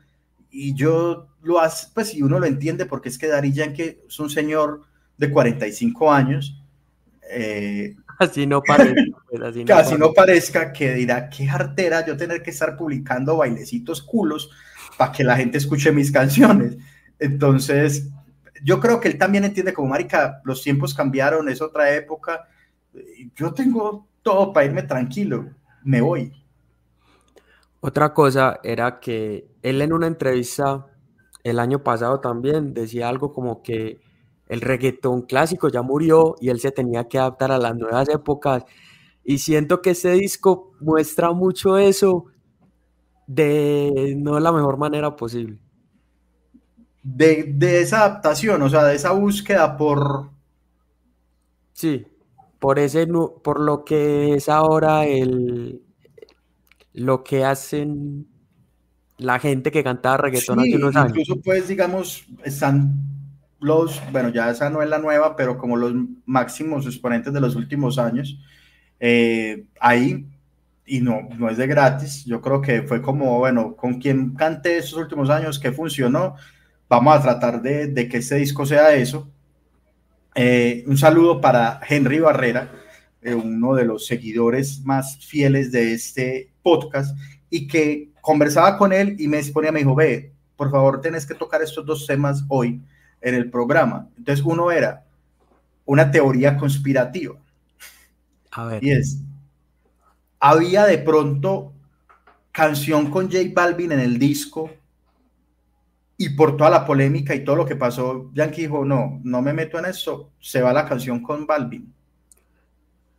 Y 0.50 0.74
yo 0.74 1.28
lo 1.42 1.58
hace, 1.58 1.88
pues 1.94 2.10
si 2.10 2.22
uno 2.22 2.38
lo 2.38 2.46
entiende, 2.46 2.86
porque 2.86 3.08
es 3.08 3.18
que 3.18 3.28
Dari 3.28 3.52
Yankee 3.52 3.98
es 4.06 4.20
un 4.20 4.28
señor 4.28 4.82
de 5.16 5.30
45 5.30 6.12
años. 6.12 6.62
Eh, 7.30 7.96
así 8.18 8.46
no 8.46 8.62
parezca. 8.62 9.00
Pues, 9.30 9.42
así 9.42 9.96
no, 9.98 10.12
parezca 10.12 10.72
que 10.72 10.94
dirá, 10.94 11.28
qué 11.30 11.48
artera 11.48 12.06
yo 12.06 12.16
tener 12.16 12.42
que 12.42 12.50
estar 12.50 12.76
publicando 12.76 13.38
bailecitos 13.38 14.02
culos 14.02 14.50
para 14.98 15.12
que 15.12 15.24
la 15.24 15.36
gente 15.36 15.58
escuche 15.58 15.92
mis 15.92 16.12
canciones. 16.12 16.76
Entonces, 17.18 18.08
yo 18.62 18.80
creo 18.80 19.00
que 19.00 19.08
él 19.08 19.18
también 19.18 19.44
entiende 19.44 19.72
como, 19.72 19.88
Marica, 19.88 20.40
los 20.44 20.62
tiempos 20.62 20.94
cambiaron, 20.94 21.48
es 21.48 21.62
otra 21.62 21.94
época. 21.94 22.48
Yo 23.34 23.52
tengo 23.52 24.06
todo 24.22 24.52
para 24.52 24.66
irme 24.66 24.82
tranquilo, 24.82 25.50
me 25.82 26.00
voy. 26.00 26.32
Otra 27.86 28.14
cosa 28.14 28.60
era 28.62 28.98
que 28.98 29.46
él 29.60 29.82
en 29.82 29.92
una 29.92 30.06
entrevista 30.06 30.86
el 31.42 31.58
año 31.58 31.82
pasado 31.84 32.18
también 32.18 32.72
decía 32.72 33.10
algo 33.10 33.34
como 33.34 33.62
que 33.62 34.00
el 34.48 34.62
reggaetón 34.62 35.20
clásico 35.26 35.68
ya 35.68 35.82
murió 35.82 36.34
y 36.40 36.48
él 36.48 36.60
se 36.60 36.70
tenía 36.70 37.08
que 37.08 37.18
adaptar 37.18 37.52
a 37.52 37.58
las 37.58 37.76
nuevas 37.76 38.08
épocas. 38.08 38.64
Y 39.22 39.36
siento 39.36 39.82
que 39.82 39.90
ese 39.90 40.12
disco 40.12 40.72
muestra 40.80 41.32
mucho 41.32 41.76
eso 41.76 42.24
de 43.26 44.14
no 44.16 44.40
la 44.40 44.50
mejor 44.50 44.78
manera 44.78 45.14
posible. 45.14 45.58
De, 47.02 47.54
esa 47.82 48.06
adaptación, 48.06 48.62
o 48.62 48.70
sea, 48.70 48.84
de 48.84 48.94
esa 48.94 49.12
búsqueda 49.12 49.76
por... 49.76 50.30
Sí, 51.74 52.06
por, 52.58 52.78
ese, 52.78 53.06
por 53.06 53.60
lo 53.60 53.84
que 53.84 54.36
es 54.36 54.48
ahora 54.48 55.04
el, 55.04 55.83
lo 56.94 57.24
que 57.24 57.44
hacen 57.44 58.26
la 59.18 59.38
gente 59.38 59.70
que 59.70 59.84
cantaba 59.84 60.16
reggaetón 60.16 60.60
hace 60.60 60.76
unos 60.76 60.96
años. 60.96 61.10
Incluso, 61.10 61.40
pues, 61.42 61.68
digamos, 61.68 62.24
están 62.44 62.94
los, 63.60 64.00
bueno, 64.12 64.28
ya 64.30 64.50
esa 64.50 64.70
no 64.70 64.82
es 64.82 64.88
la 64.88 64.98
nueva, 64.98 65.36
pero 65.36 65.58
como 65.58 65.76
los 65.76 65.92
máximos 66.24 66.86
exponentes 66.86 67.32
de 67.32 67.40
los 67.40 67.56
últimos 67.56 67.98
años, 67.98 68.38
eh, 69.00 69.64
ahí, 69.80 70.26
y 70.86 71.00
no, 71.00 71.28
no 71.36 71.48
es 71.48 71.56
de 71.56 71.66
gratis, 71.66 72.24
yo 72.24 72.40
creo 72.40 72.60
que 72.60 72.82
fue 72.82 73.02
como, 73.02 73.38
bueno, 73.38 73.74
con 73.74 74.00
quien 74.00 74.34
cante 74.34 74.78
estos 74.78 74.98
últimos 74.98 75.30
años, 75.30 75.58
que 75.58 75.72
funcionó, 75.72 76.36
vamos 76.88 77.16
a 77.16 77.22
tratar 77.22 77.62
de, 77.62 77.88
de 77.88 78.08
que 78.08 78.18
este 78.18 78.36
disco 78.36 78.66
sea 78.66 78.94
eso. 78.94 79.30
Eh, 80.34 80.84
un 80.86 80.98
saludo 80.98 81.40
para 81.40 81.80
Henry 81.88 82.18
Barrera, 82.18 82.70
eh, 83.22 83.34
uno 83.34 83.74
de 83.74 83.84
los 83.84 84.06
seguidores 84.06 84.82
más 84.84 85.24
fieles 85.24 85.72
de 85.72 85.94
este 85.94 86.53
podcast, 86.64 87.16
y 87.48 87.68
que 87.68 88.10
conversaba 88.20 88.76
con 88.76 88.92
él 88.92 89.14
y 89.20 89.28
me 89.28 89.38
exponía, 89.38 89.70
me 89.70 89.78
dijo, 89.78 89.94
ve, 89.94 90.32
por 90.56 90.70
favor, 90.70 91.00
tenés 91.00 91.26
que 91.26 91.34
tocar 91.34 91.62
estos 91.62 91.86
dos 91.86 92.06
temas 92.06 92.42
hoy 92.48 92.80
en 93.20 93.34
el 93.34 93.50
programa. 93.50 94.08
Entonces, 94.16 94.44
uno 94.44 94.72
era 94.72 95.04
una 95.84 96.10
teoría 96.10 96.56
conspirativa. 96.56 97.36
A 98.50 98.64
ver. 98.64 98.82
Y 98.82 98.90
es, 98.90 99.18
había 100.40 100.86
de 100.86 100.98
pronto 100.98 101.72
canción 102.50 103.10
con 103.10 103.30
J 103.30 103.50
Balvin 103.52 103.92
en 103.92 104.00
el 104.00 104.18
disco 104.18 104.70
y 106.16 106.30
por 106.30 106.56
toda 106.56 106.70
la 106.70 106.86
polémica 106.86 107.34
y 107.34 107.44
todo 107.44 107.56
lo 107.56 107.66
que 107.66 107.76
pasó, 107.76 108.30
Yankee 108.32 108.62
dijo, 108.62 108.84
no, 108.84 109.20
no 109.24 109.42
me 109.42 109.52
meto 109.52 109.78
en 109.78 109.86
eso, 109.86 110.30
se 110.40 110.62
va 110.62 110.72
la 110.72 110.86
canción 110.86 111.20
con 111.20 111.46
Balvin. 111.46 111.92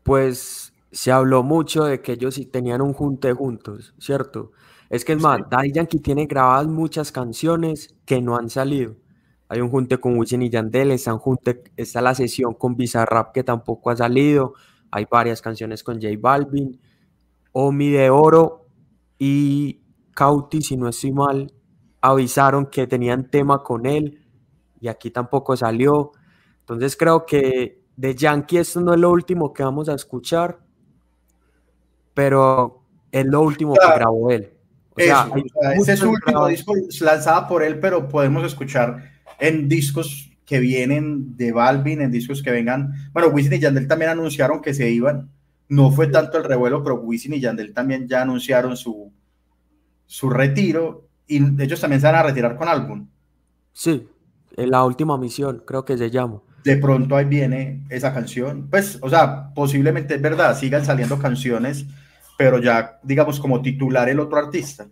Pues 0.03 0.71
se 0.95 1.11
habló 1.11 1.43
mucho 1.43 1.83
de 1.83 2.01
que 2.01 2.13
ellos 2.13 2.35
sí 2.35 2.45
tenían 2.45 2.81
un 2.81 2.93
junte 2.93 3.33
juntos, 3.33 3.93
¿cierto? 3.99 4.53
Es 4.89 5.03
que 5.03 5.11
es 5.13 5.21
más, 5.21 5.41
Daddy 5.49 5.73
Yankee 5.73 5.99
tiene 5.99 6.25
grabadas 6.25 6.67
muchas 6.67 7.11
canciones 7.11 7.93
que 8.05 8.21
no 8.21 8.37
han 8.37 8.49
salido. 8.49 8.95
Hay 9.49 9.59
un 9.59 9.69
junte 9.69 9.97
con 9.97 10.17
Wisin 10.17 10.43
y 10.43 10.49
Yandel, 10.49 10.91
está, 10.91 11.11
junte, 11.17 11.63
está 11.75 12.01
la 12.01 12.15
sesión 12.15 12.53
con 12.53 12.77
Bizarrap 12.77 13.33
que 13.33 13.43
tampoco 13.43 13.89
ha 13.89 13.97
salido. 13.97 14.53
Hay 14.89 15.05
varias 15.11 15.41
canciones 15.41 15.83
con 15.83 16.01
J 16.01 16.15
Balvin. 16.17 16.79
Omi 17.51 17.89
de 17.89 18.09
Oro 18.09 18.67
y 19.19 19.81
Cauti, 20.13 20.61
si 20.61 20.77
no 20.77 20.87
estoy 20.87 21.11
mal, 21.11 21.53
avisaron 22.01 22.67
que 22.67 22.87
tenían 22.87 23.29
tema 23.29 23.63
con 23.63 23.85
él. 23.85 24.21
y 24.79 24.87
aquí 24.87 25.11
tampoco 25.11 25.57
salió. 25.57 26.13
Entonces 26.61 26.95
creo 26.95 27.25
que 27.25 27.83
de 27.97 28.15
Yankee 28.15 28.57
esto 28.59 28.79
no 28.81 28.93
es 28.93 28.99
lo 28.99 29.11
último 29.11 29.51
que 29.53 29.63
vamos 29.63 29.89
a 29.89 29.95
escuchar, 29.95 30.64
pero 32.15 32.81
es 33.11 33.25
lo 33.27 33.41
último 33.41 33.75
que 33.75 33.95
grabó 33.95 34.31
él. 34.31 34.49
O 34.89 34.99
sea, 34.99 35.29
ese 35.75 35.93
es 35.93 35.99
su 35.99 36.09
último 36.09 36.47
disco 36.47 36.73
lanzado 37.01 37.47
por 37.47 37.61
él, 37.61 37.79
pero 37.79 38.07
podemos 38.07 38.43
escuchar 38.43 39.11
en 39.37 39.69
discos 39.69 40.31
que 40.45 40.59
vienen 40.59 41.35
de 41.37 41.51
Balvin, 41.51 42.01
en 42.01 42.11
discos 42.11 42.41
que 42.41 42.51
vengan. 42.51 42.93
Bueno, 43.13 43.29
Wisin 43.29 43.53
y 43.53 43.59
Yandel 43.59 43.87
también 43.87 44.11
anunciaron 44.11 44.61
que 44.61 44.73
se 44.73 44.89
iban. 44.89 45.29
No 45.67 45.91
fue 45.91 46.07
tanto 46.07 46.37
el 46.37 46.45
revuelo, 46.45 46.83
pero 46.83 46.95
Wisin 46.95 47.33
y 47.33 47.41
Yandel 47.41 47.73
también 47.73 48.07
ya 48.07 48.21
anunciaron 48.21 48.77
su, 48.77 49.11
su 50.05 50.29
retiro 50.29 51.07
y 51.27 51.37
ellos 51.61 51.81
también 51.81 51.99
se 51.99 52.07
van 52.07 52.15
a 52.15 52.23
retirar 52.23 52.55
con 52.55 52.67
álbum. 52.67 53.07
Sí, 53.73 54.07
en 54.55 54.71
la 54.71 54.83
última 54.83 55.17
misión, 55.17 55.63
creo 55.65 55.83
que 55.83 55.97
se 55.97 56.09
llama. 56.09 56.41
De 56.63 56.77
pronto 56.77 57.15
ahí 57.15 57.25
viene 57.25 57.83
esa 57.89 58.13
canción. 58.13 58.67
Pues, 58.69 58.97
o 59.01 59.09
sea, 59.09 59.53
posiblemente 59.53 60.15
es 60.15 60.21
verdad, 60.21 60.57
sigan 60.57 60.85
saliendo 60.85 61.19
canciones, 61.19 61.85
pero 62.37 62.59
ya, 62.59 62.99
digamos, 63.03 63.39
como 63.39 63.61
titular 63.61 64.09
el 64.09 64.19
otro 64.19 64.37
artista. 64.37 64.87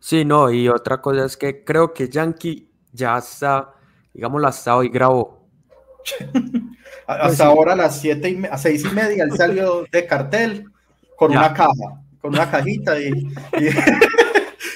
Sí, 0.00 0.24
no, 0.24 0.50
y 0.50 0.68
otra 0.68 1.00
cosa 1.00 1.24
es 1.24 1.36
que 1.36 1.64
creo 1.64 1.92
que 1.92 2.08
Yankee 2.08 2.70
ya 2.92 3.18
está, 3.18 3.74
digamos, 4.14 4.42
hasta 4.44 4.76
hoy 4.76 4.88
grabó. 4.88 5.48
hasta 7.06 7.26
pues 7.26 7.40
ahora 7.40 7.72
a 7.72 7.76
las 7.76 8.00
siete 8.00 8.30
y 8.30 8.44
a 8.46 8.56
seis 8.56 8.84
y 8.84 8.94
media 8.94 9.24
él 9.24 9.36
salió 9.36 9.84
de 9.90 10.06
cartel 10.06 10.64
con 11.16 11.32
una 11.32 11.52
caja, 11.52 12.00
con 12.20 12.32
una 12.34 12.50
cajita 12.50 12.98
y, 13.00 13.10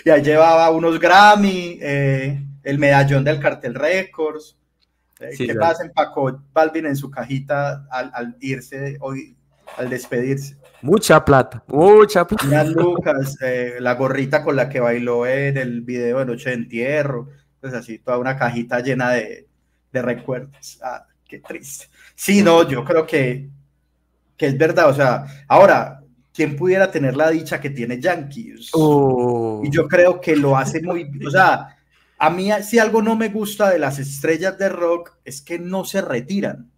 y, 0.04 0.10
ahí 0.10 0.22
llevaba 0.22 0.70
unos 0.70 0.98
Grammy, 0.98 1.78
eh, 1.80 2.42
el 2.64 2.78
medallón 2.78 3.22
del 3.24 3.38
cartel 3.38 3.74
Records. 3.74 4.56
Eh, 5.20 5.34
¿Qué 5.36 5.54
pasa? 5.54 5.84
Empacó 5.84 6.42
Balvin 6.52 6.86
en 6.86 6.96
su 6.96 7.10
cajita 7.10 7.86
al, 7.90 8.36
irse 8.40 8.96
hoy, 9.00 9.36
al 9.76 9.88
despedirse. 9.88 10.56
Mucha 10.82 11.24
plata, 11.24 11.62
mucha 11.68 12.26
plata. 12.26 12.64
Lucas, 12.64 13.36
eh, 13.40 13.76
la 13.78 13.94
gorrita 13.94 14.42
con 14.42 14.56
la 14.56 14.68
que 14.68 14.80
bailó 14.80 15.26
en 15.26 15.56
el 15.56 15.82
video 15.82 16.18
de 16.18 16.26
Noche 16.26 16.50
de 16.50 16.56
Entierro, 16.56 17.28
pues 17.60 17.72
así, 17.72 17.98
toda 17.98 18.18
una 18.18 18.36
cajita 18.36 18.80
llena 18.80 19.10
de, 19.10 19.46
de 19.92 20.02
recuerdos. 20.02 20.80
Ah, 20.82 21.06
qué 21.26 21.38
triste. 21.38 21.86
Sí, 22.14 22.42
no, 22.42 22.68
yo 22.68 22.84
creo 22.84 23.06
que, 23.06 23.48
que 24.36 24.46
es 24.46 24.58
verdad, 24.58 24.88
o 24.88 24.94
sea, 24.94 25.24
ahora, 25.46 26.00
¿quién 26.34 26.56
pudiera 26.56 26.90
tener 26.90 27.16
la 27.16 27.30
dicha 27.30 27.60
que 27.60 27.70
tiene 27.70 28.00
Yankees? 28.00 28.70
Oh. 28.72 29.62
Y 29.64 29.70
yo 29.70 29.86
creo 29.86 30.20
que 30.20 30.34
lo 30.34 30.56
hace 30.56 30.82
muy, 30.82 31.08
o 31.24 31.30
sea, 31.30 31.76
a 32.18 32.30
mí 32.30 32.50
si 32.62 32.78
algo 32.78 33.02
no 33.02 33.16
me 33.16 33.28
gusta 33.28 33.70
de 33.70 33.78
las 33.78 33.98
estrellas 33.98 34.58
de 34.58 34.68
rock 34.68 35.16
es 35.24 35.42
que 35.42 35.58
no 35.58 35.84
se 35.84 36.00
retiran. 36.02 36.70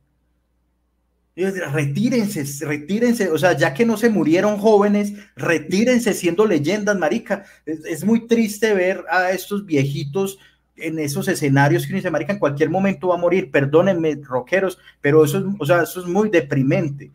Retírense, 1.37 2.64
retírense, 2.64 3.29
o 3.31 3.38
sea, 3.38 3.57
ya 3.57 3.75
que 3.75 3.85
no 3.85 3.97
se 3.97 4.09
murieron 4.09 4.57
jóvenes, 4.57 5.14
retírense 5.35 6.14
siendo 6.14 6.47
leyendas, 6.47 6.97
marica. 6.97 7.44
Es, 7.66 8.05
muy 8.05 8.29
triste 8.29 8.73
ver 8.73 9.05
a 9.11 9.33
estos 9.33 9.66
viejitos 9.66 10.38
en 10.77 10.99
esos 11.01 11.27
escenarios 11.27 11.87
que 11.87 11.94
dice, 11.94 12.11
marica, 12.11 12.33
en 12.33 12.38
cualquier 12.38 12.70
momento 12.70 13.09
va 13.09 13.16
a 13.16 13.18
morir, 13.18 13.51
perdónenme, 13.51 14.20
rockeros, 14.23 14.79
pero 15.01 15.25
eso 15.25 15.38
es, 15.38 15.44
o 15.59 15.66
sea, 15.66 15.83
eso 15.83 16.01
es 16.01 16.07
muy 16.07 16.31
deprimente. 16.31 17.11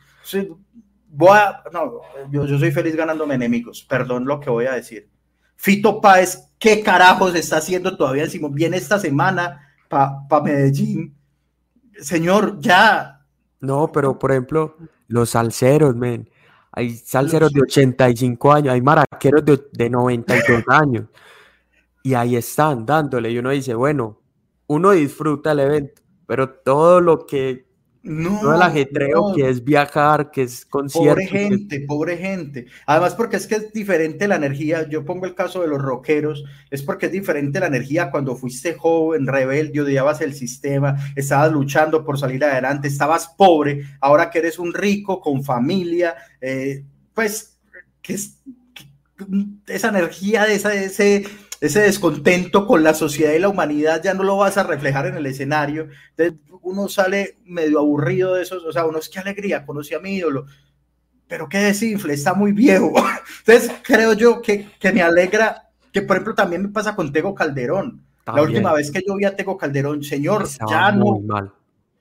voy 1.07 1.39
no, 1.71 2.01
yo, 2.29 2.59
soy 2.59 2.71
feliz 2.71 2.95
ganándome 2.95 3.35
enemigos, 3.35 3.85
perdón 3.87 4.25
lo 4.25 4.39
que 4.41 4.49
voy 4.49 4.65
a 4.65 4.73
decir. 4.73 5.07
Fito 5.55 6.01
Páez 6.01 6.49
qué 6.57 6.81
carajos 6.83 7.33
está 7.35 7.57
haciendo 7.57 7.97
todavía 7.97 8.29
Simón. 8.29 8.53
Viene 8.53 8.77
esta 8.77 8.99
semana 8.99 9.73
para 9.87 10.27
pa 10.27 10.41
Medellín. 10.41 11.15
Señor, 11.99 12.59
ya. 12.59 13.18
No, 13.61 13.91
pero 13.91 14.17
por 14.17 14.31
ejemplo, 14.31 14.75
los 15.07 15.31
salseros, 15.31 15.95
men. 15.95 16.29
Hay 16.71 16.95
salseros 16.95 17.51
de 17.51 17.61
85 17.61 18.53
años, 18.53 18.73
hay 18.73 18.81
maraqueros 18.81 19.43
de, 19.43 19.59
de 19.73 19.89
92 19.89 20.63
años. 20.67 21.05
Y 22.03 22.13
ahí 22.13 22.35
están 22.35 22.85
dándole. 22.85 23.31
Y 23.31 23.37
uno 23.39 23.49
dice, 23.49 23.73
bueno, 23.73 24.19
uno 24.67 24.91
disfruta 24.91 25.51
el 25.51 25.59
evento, 25.59 26.01
pero 26.27 26.49
todo 26.49 27.01
lo 27.01 27.25
que 27.25 27.68
no, 28.01 28.39
todo 28.39 28.55
el 28.55 28.61
ajetreo 28.61 29.33
que 29.35 29.49
es 29.49 29.63
viajar, 29.63 30.31
que 30.31 30.43
es 30.43 30.65
concierto. 30.65 31.09
Pobre 31.09 31.27
gente, 31.27 31.81
pobre 31.81 32.17
gente. 32.17 32.65
Además, 32.85 33.13
porque 33.13 33.35
es 33.35 33.45
que 33.45 33.55
es 33.55 33.73
diferente 33.73 34.27
la 34.27 34.37
energía. 34.37 34.87
Yo 34.87 35.03
pongo 35.03 35.25
el 35.25 35.35
caso 35.35 35.61
de 35.61 35.67
los 35.67 35.81
rockeros, 35.81 36.45
es 36.69 36.81
porque 36.81 37.07
es 37.07 37.11
diferente 37.11 37.59
la 37.59 37.67
energía 37.67 38.09
cuando 38.09 38.37
fuiste 38.37 38.75
joven, 38.75 39.27
rebelde, 39.27 39.81
odiabas 39.81 40.21
el 40.21 40.33
sistema, 40.33 40.95
estabas 41.15 41.51
luchando 41.51 42.05
por 42.05 42.17
salir 42.17 42.43
adelante, 42.43 42.87
estabas 42.87 43.27
pobre, 43.37 43.83
ahora 43.99 44.29
que 44.29 44.39
eres 44.39 44.59
un 44.59 44.73
rico 44.73 45.19
con 45.19 45.43
familia, 45.43 46.15
eh, 46.39 46.85
pues, 47.13 47.57
que 48.01 48.13
es 48.13 48.39
esa 49.67 49.89
energía 49.89 50.45
de 50.45 50.55
esa, 50.55 50.73
ese 50.73 51.25
ese 51.61 51.81
descontento 51.81 52.65
con 52.65 52.83
la 52.83 52.93
sociedad 52.93 53.33
y 53.33 53.39
la 53.39 53.49
humanidad 53.49 54.01
ya 54.01 54.13
no 54.13 54.23
lo 54.23 54.37
vas 54.37 54.57
a 54.57 54.63
reflejar 54.63 55.07
en 55.07 55.15
el 55.15 55.25
escenario. 55.25 55.89
Entonces 56.11 56.39
uno 56.61 56.87
sale 56.87 57.37
medio 57.45 57.79
aburrido 57.79 58.35
de 58.35 58.43
eso, 58.43 58.61
o 58.65 58.71
sea, 58.71 58.85
uno 58.85 58.99
es 58.99 59.09
que 59.09 59.19
alegría, 59.19 59.65
conocí 59.65 59.93
a 59.93 59.99
mi 59.99 60.15
ídolo, 60.15 60.45
pero 61.27 61.49
qué 61.49 61.59
desinfle, 61.59 62.13
está 62.13 62.33
muy 62.33 62.53
viejo. 62.53 62.93
Entonces 63.45 63.71
creo 63.83 64.13
yo 64.13 64.41
que, 64.41 64.69
que 64.79 64.91
me 64.91 65.01
alegra, 65.01 65.69
que 65.91 66.01
por 66.01 66.17
ejemplo 66.17 66.35
también 66.35 66.63
me 66.63 66.69
pasa 66.69 66.95
con 66.95 67.11
Tego 67.11 67.35
Calderón. 67.35 68.03
La 68.25 68.43
última 68.43 68.73
vez 68.73 68.91
que 68.91 69.01
yo 69.05 69.15
vi 69.15 69.25
a 69.25 69.35
Tego 69.35 69.57
Calderón, 69.57 70.03
señor, 70.03 70.47
ya 70.69 70.91
no, 70.91 71.19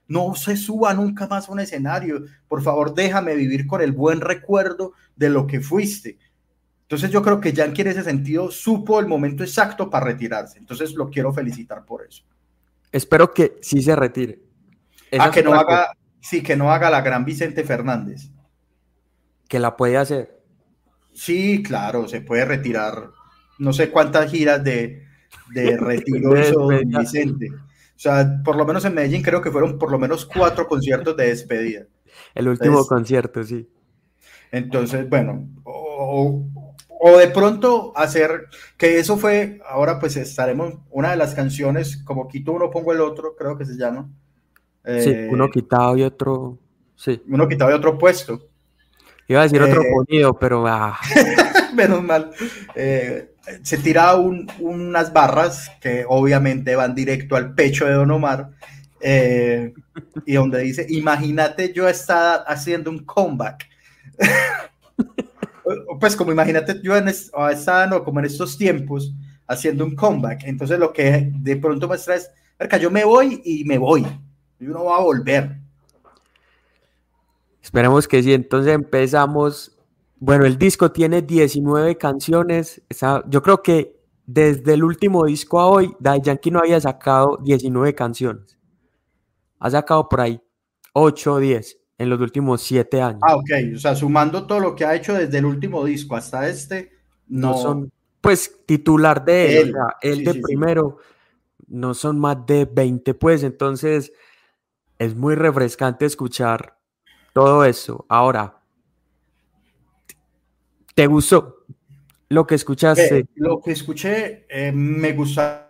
no 0.08 0.34
se 0.34 0.58
suba 0.58 0.92
nunca 0.92 1.26
más 1.26 1.48
a 1.48 1.52
un 1.52 1.60
escenario. 1.60 2.22
Por 2.48 2.62
favor, 2.62 2.94
déjame 2.94 3.34
vivir 3.34 3.66
con 3.66 3.80
el 3.80 3.92
buen 3.92 4.20
recuerdo 4.20 4.92
de 5.16 5.30
lo 5.30 5.46
que 5.46 5.62
fuiste 5.62 6.18
entonces 6.88 7.10
yo 7.10 7.20
creo 7.20 7.38
que 7.38 7.52
Yankee 7.52 7.82
en 7.82 7.88
ese 7.88 8.02
sentido 8.02 8.50
supo 8.50 8.98
el 8.98 9.06
momento 9.06 9.44
exacto 9.44 9.90
para 9.90 10.06
retirarse. 10.06 10.58
Entonces 10.58 10.94
lo 10.94 11.10
quiero 11.10 11.34
felicitar 11.34 11.84
por 11.84 12.02
eso. 12.02 12.24
Espero 12.90 13.34
que 13.34 13.58
sí 13.60 13.82
se 13.82 13.94
retire. 13.94 14.40
ah, 15.18 15.30
que 15.30 15.42
no 15.42 15.52
haga, 15.52 15.92
sí, 16.18 16.42
que 16.42 16.56
no 16.56 16.72
haga 16.72 16.88
la 16.88 17.02
gran 17.02 17.26
Vicente 17.26 17.62
Fernández. 17.62 18.30
Que 19.48 19.58
la 19.58 19.76
puede 19.76 19.98
hacer. 19.98 20.40
Sí, 21.12 21.62
claro, 21.62 22.08
se 22.08 22.22
puede 22.22 22.46
retirar. 22.46 23.10
No 23.58 23.74
sé 23.74 23.90
cuántas 23.90 24.30
giras 24.30 24.64
de, 24.64 25.04
de 25.50 25.76
retiro 25.80 26.40
hizo 26.40 26.68
Vicente. 26.68 27.50
O 27.52 27.98
sea, 28.00 28.40
por 28.42 28.56
lo 28.56 28.64
menos 28.64 28.86
en 28.86 28.94
Medellín 28.94 29.20
creo 29.20 29.42
que 29.42 29.50
fueron 29.50 29.78
por 29.78 29.92
lo 29.92 29.98
menos 29.98 30.24
cuatro 30.24 30.66
conciertos 30.66 31.14
de 31.18 31.26
despedida. 31.26 31.84
El 32.34 32.48
último 32.48 32.86
concierto, 32.86 33.44
sí. 33.44 33.68
Entonces, 34.50 35.06
bueno, 35.06 35.46
o, 35.64 36.46
o 37.00 37.16
de 37.16 37.28
pronto 37.28 37.92
hacer, 37.96 38.46
que 38.76 38.98
eso 38.98 39.16
fue, 39.16 39.60
ahora 39.66 40.00
pues 40.00 40.16
estaremos, 40.16 40.74
una 40.90 41.10
de 41.10 41.16
las 41.16 41.34
canciones, 41.34 41.96
como 42.04 42.28
quito 42.28 42.52
uno, 42.52 42.70
pongo 42.70 42.92
el 42.92 43.00
otro, 43.00 43.36
creo 43.36 43.56
que 43.56 43.64
se 43.64 43.76
llama. 43.76 44.08
sí, 44.84 45.10
eh, 45.10 45.28
uno 45.30 45.48
quitado 45.48 45.96
y 45.96 46.02
otro, 46.02 46.58
sí. 46.96 47.22
Uno 47.28 47.48
quitado 47.48 47.70
y 47.70 47.74
otro 47.74 47.96
puesto. 47.96 48.48
Iba 49.28 49.40
a 49.40 49.42
decir 49.44 49.62
otro 49.62 49.82
eh, 49.82 49.90
ponido, 49.92 50.38
pero... 50.38 50.66
Ah. 50.66 50.98
menos 51.74 52.02
mal. 52.02 52.30
Eh, 52.74 53.34
se 53.62 53.78
tira 53.78 54.16
unas 54.16 55.12
barras 55.12 55.70
que 55.80 56.04
obviamente 56.08 56.74
van 56.74 56.94
directo 56.94 57.36
al 57.36 57.54
pecho 57.54 57.84
de 57.86 57.92
Don 57.92 58.10
Omar. 58.10 58.50
y 60.26 60.32
donde 60.32 60.60
dice, 60.60 60.86
imagínate 60.88 61.72
yo 61.72 61.88
estar 61.88 62.42
haciendo 62.46 62.90
un 62.90 63.04
comeback. 63.04 63.68
pues 66.00 66.16
como 66.16 66.32
imagínate 66.32 66.80
yo 66.82 66.96
en 66.96 67.08
esta, 67.08 67.86
no, 67.86 68.04
como 68.04 68.20
en 68.20 68.26
estos 68.26 68.56
tiempos 68.56 69.12
haciendo 69.46 69.84
un 69.84 69.94
comeback, 69.94 70.44
entonces 70.44 70.78
lo 70.78 70.92
que 70.92 71.30
de 71.34 71.56
pronto 71.56 71.88
muestra 71.88 72.16
es, 72.16 72.30
yo 72.80 72.90
me 72.90 73.04
voy 73.04 73.40
y 73.44 73.64
me 73.64 73.78
voy, 73.78 74.06
y 74.60 74.66
uno 74.66 74.84
va 74.84 74.96
a 74.96 75.02
volver. 75.02 75.56
Esperemos 77.62 78.06
que 78.06 78.22
sí, 78.22 78.32
entonces 78.32 78.74
empezamos, 78.74 79.76
bueno, 80.18 80.44
el 80.44 80.58
disco 80.58 80.92
tiene 80.92 81.22
19 81.22 81.96
canciones, 81.96 82.82
yo 83.28 83.42
creo 83.42 83.62
que 83.62 83.98
desde 84.26 84.74
el 84.74 84.84
último 84.84 85.24
disco 85.24 85.58
a 85.60 85.66
hoy, 85.66 85.94
Daddy 85.98 86.20
Yankee 86.22 86.50
no 86.50 86.58
había 86.60 86.80
sacado 86.80 87.38
19 87.42 87.94
canciones, 87.94 88.58
ha 89.58 89.70
sacado 89.70 90.08
por 90.08 90.20
ahí 90.20 90.40
8 90.92 91.32
o 91.32 91.38
10 91.38 91.77
en 91.98 92.08
los 92.08 92.20
últimos 92.20 92.62
siete 92.62 93.02
años. 93.02 93.20
Ah, 93.22 93.36
ok. 93.36 93.50
O 93.74 93.78
sea, 93.78 93.96
sumando 93.96 94.46
todo 94.46 94.60
lo 94.60 94.74
que 94.74 94.84
ha 94.84 94.94
hecho 94.94 95.14
desde 95.14 95.38
el 95.38 95.44
último 95.44 95.84
disco 95.84 96.14
hasta 96.14 96.48
este, 96.48 96.92
no, 97.26 97.58
son, 97.58 97.92
pues, 98.20 98.64
titular 98.64 99.24
de 99.24 99.60
él, 99.60 99.74
el 100.00 100.24
de 100.24 100.34
primero, 100.34 100.98
no 101.66 101.92
son 101.92 102.18
más 102.18 102.46
de 102.46 102.64
20, 102.64 103.14
pues, 103.14 103.42
entonces 103.42 104.12
es 104.98 105.14
muy 105.14 105.34
refrescante 105.34 106.06
escuchar 106.06 106.78
todo 107.34 107.64
eso. 107.64 108.06
Ahora, 108.08 108.60
¿te 110.94 111.06
gustó 111.06 111.64
lo 112.28 112.46
que 112.46 112.54
escuchaste? 112.54 113.26
lo 113.34 113.60
que 113.60 113.72
escuché, 113.72 114.46
eh, 114.48 114.72
me 114.72 115.12
gustaron 115.12 115.66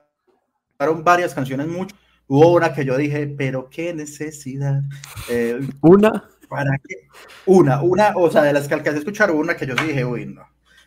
varias 1.03 1.35
canciones 1.35 1.67
mucho 1.67 1.97
Hubo 2.29 2.53
una 2.53 2.73
que 2.73 2.85
yo 2.85 2.97
dije, 2.97 3.27
pero 3.27 3.69
qué 3.71 3.93
necesidad. 3.95 4.83
Eh, 5.29 5.59
¿Una? 5.81 6.25
¿Para 6.49 6.79
qué? 6.79 7.09
Una, 7.47 7.83
una, 7.83 8.13
o 8.17 8.31
sea, 8.31 8.43
de 8.43 8.53
las 8.53 8.69
que 8.69 8.75
alcancé 8.75 8.97
a 8.97 9.01
escuchar, 9.01 9.31
una 9.31 9.57
que 9.57 9.67
yo 9.67 9.75
dije, 9.75 10.05
uy, 10.05 10.27
no, 10.27 10.43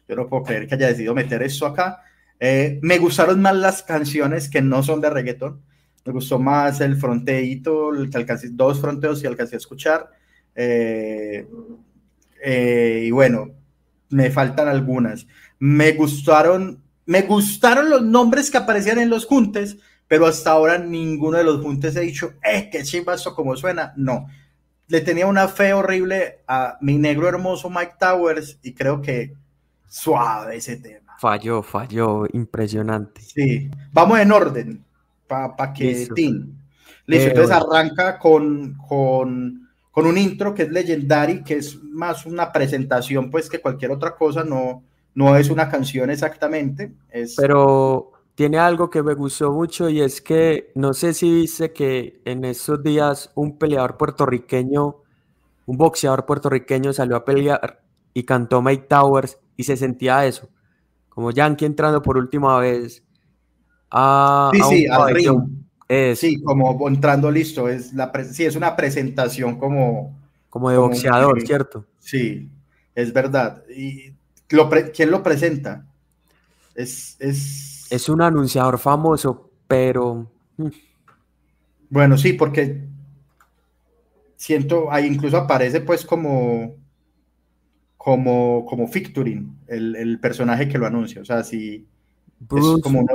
yo 0.07 0.15
no 0.15 0.27
puedo 0.27 0.43
creer 0.43 0.67
que 0.67 0.75
haya 0.75 0.87
decidido 0.87 1.13
meter 1.15 1.41
eso 1.43 1.65
acá. 1.65 2.01
Eh, 2.39 2.79
me 2.81 2.97
gustaron 2.97 3.41
más 3.41 3.55
las 3.55 3.83
canciones 3.83 4.49
que 4.49 4.61
no 4.61 4.83
son 4.83 5.01
de 5.01 5.09
reggaetón. 5.09 5.61
Me 6.05 6.13
gustó 6.13 6.39
más 6.39 6.81
el 6.81 6.95
fronteito, 6.95 7.93
el 7.93 8.09
que 8.09 8.17
alcancé, 8.17 8.49
dos 8.51 8.79
fronteos 8.79 9.23
y 9.23 9.27
alcancé 9.27 9.55
a 9.55 9.57
escuchar. 9.57 10.09
Eh, 10.55 11.47
y 13.03 13.11
bueno, 13.11 13.51
me 14.09 14.29
faltan 14.29 14.67
algunas. 14.67 15.27
Me 15.59 15.93
gustaron, 15.93 16.83
me 17.05 17.23
gustaron 17.23 17.89
los 17.89 18.03
nombres 18.03 18.49
que 18.51 18.57
aparecían 18.57 18.99
en 18.99 19.09
los 19.09 19.25
juntes, 19.25 19.77
pero 20.11 20.25
hasta 20.25 20.51
ahora 20.51 20.77
ninguno 20.77 21.37
de 21.37 21.45
los 21.45 21.61
juntes 21.61 21.95
he 21.95 22.01
dicho, 22.01 22.33
eh, 22.43 22.67
qué 22.69 22.83
chimba 22.83 23.13
esto 23.13 23.33
como 23.33 23.55
suena. 23.55 23.93
No, 23.95 24.27
le 24.89 24.99
tenía 24.99 25.25
una 25.25 25.47
fe 25.47 25.71
horrible 25.71 26.39
a 26.45 26.77
mi 26.81 26.97
negro 26.97 27.29
hermoso 27.29 27.69
Mike 27.69 27.93
Towers 27.97 28.59
y 28.61 28.73
creo 28.73 29.01
que 29.01 29.33
suave 29.87 30.57
ese 30.57 30.75
tema. 30.75 31.15
Falló, 31.17 31.63
falló, 31.63 32.25
impresionante. 32.33 33.21
Sí, 33.21 33.71
vamos 33.93 34.19
en 34.19 34.33
orden, 34.33 34.83
para 35.27 35.55
pa 35.55 35.71
que 35.71 35.85
Listo, 35.85 36.13
Listo 36.13 36.47
eh, 37.07 37.27
entonces 37.29 37.55
arranca 37.55 38.19
con, 38.19 38.73
con, 38.85 39.69
con, 39.91 40.05
un 40.05 40.17
intro 40.17 40.53
que 40.53 40.63
es 40.63 40.71
Legendary, 40.71 41.41
que 41.41 41.55
es 41.55 41.81
más 41.81 42.25
una 42.25 42.51
presentación 42.51 43.31
pues 43.31 43.49
que 43.49 43.61
cualquier 43.61 43.91
otra 43.91 44.13
cosa, 44.17 44.43
no, 44.43 44.83
no 45.15 45.37
es 45.37 45.49
una 45.49 45.69
canción 45.69 46.09
exactamente. 46.09 46.91
Es... 47.09 47.35
Pero 47.37 48.10
tiene 48.35 48.57
algo 48.57 48.89
que 48.89 49.03
me 49.03 49.13
gustó 49.13 49.51
mucho 49.51 49.89
y 49.89 50.01
es 50.01 50.21
que 50.21 50.71
no 50.75 50.93
sé 50.93 51.13
si 51.13 51.31
dice 51.31 51.73
que 51.73 52.21
en 52.25 52.45
esos 52.45 52.81
días 52.81 53.31
un 53.35 53.57
peleador 53.57 53.97
puertorriqueño, 53.97 54.95
un 55.65 55.77
boxeador 55.77 56.25
puertorriqueño 56.25 56.93
salió 56.93 57.15
a 57.15 57.25
pelear 57.25 57.83
y 58.13 58.23
cantó 58.23 58.61
Mike 58.61 58.85
Towers 58.87 59.37
y 59.55 59.63
se 59.63 59.77
sentía 59.77 60.25
eso, 60.25 60.49
como 61.09 61.31
Yankee 61.31 61.65
entrando 61.65 62.01
por 62.01 62.17
última 62.17 62.57
vez 62.59 63.03
a, 63.89 64.51
sí, 64.53 64.61
sí, 64.69 64.87
al 64.87 65.13
ring. 65.13 66.15
Sí, 66.15 66.41
como 66.41 66.87
entrando 66.87 67.29
listo, 67.29 67.67
es 67.67 67.93
la 67.93 68.11
sí, 68.31 68.45
es 68.45 68.55
una 68.55 68.77
presentación 68.77 69.59
como 69.59 70.17
como 70.49 70.69
de 70.69 70.77
boxeador, 70.77 71.41
¿cierto? 71.41 71.85
Sí, 71.99 72.49
es 72.93 73.13
verdad. 73.13 73.63
¿Y 73.69 74.13
lo 74.49 74.69
quién 74.93 75.11
lo 75.11 75.23
presenta? 75.23 75.85
Es, 76.75 77.15
es 77.19 77.70
es 77.91 78.09
un 78.09 78.21
anunciador 78.21 78.79
famoso, 78.79 79.51
pero... 79.67 80.31
Mm. 80.57 80.67
Bueno, 81.89 82.17
sí, 82.17 82.33
porque 82.33 82.87
siento, 84.37 84.91
ahí 84.91 85.05
incluso 85.05 85.37
aparece 85.37 85.81
pues 85.81 86.05
como 86.05 86.75
como, 87.97 88.65
como 88.65 88.87
Ficturing, 88.87 89.59
el, 89.67 90.17
personaje 90.19 90.67
que 90.67 90.79
lo 90.79 90.87
anuncia. 90.87 91.21
O 91.21 91.25
sea, 91.25 91.43
si 91.43 91.85
Bruce, 92.39 92.81
como 92.81 93.05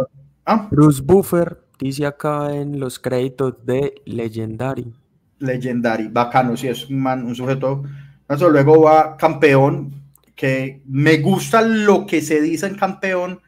¿Ah? 0.44 0.68
Bruce 0.70 1.02
Buffer 1.04 1.58
dice 1.80 2.06
acá 2.06 2.54
en 2.54 2.78
los 2.78 3.00
créditos 3.00 3.66
de 3.66 3.94
Legendary. 4.04 4.94
Legendary, 5.40 6.06
bacano, 6.06 6.56
sí, 6.56 6.68
es 6.68 6.88
un, 6.88 7.04
un 7.04 7.34
sujeto. 7.34 7.82
luego 8.28 8.82
va 8.82 9.16
campeón, 9.16 9.92
que 10.36 10.82
me 10.86 11.16
gusta 11.16 11.62
lo 11.62 12.06
que 12.06 12.22
se 12.22 12.40
dice 12.40 12.68
en 12.68 12.76
campeón, 12.76 13.40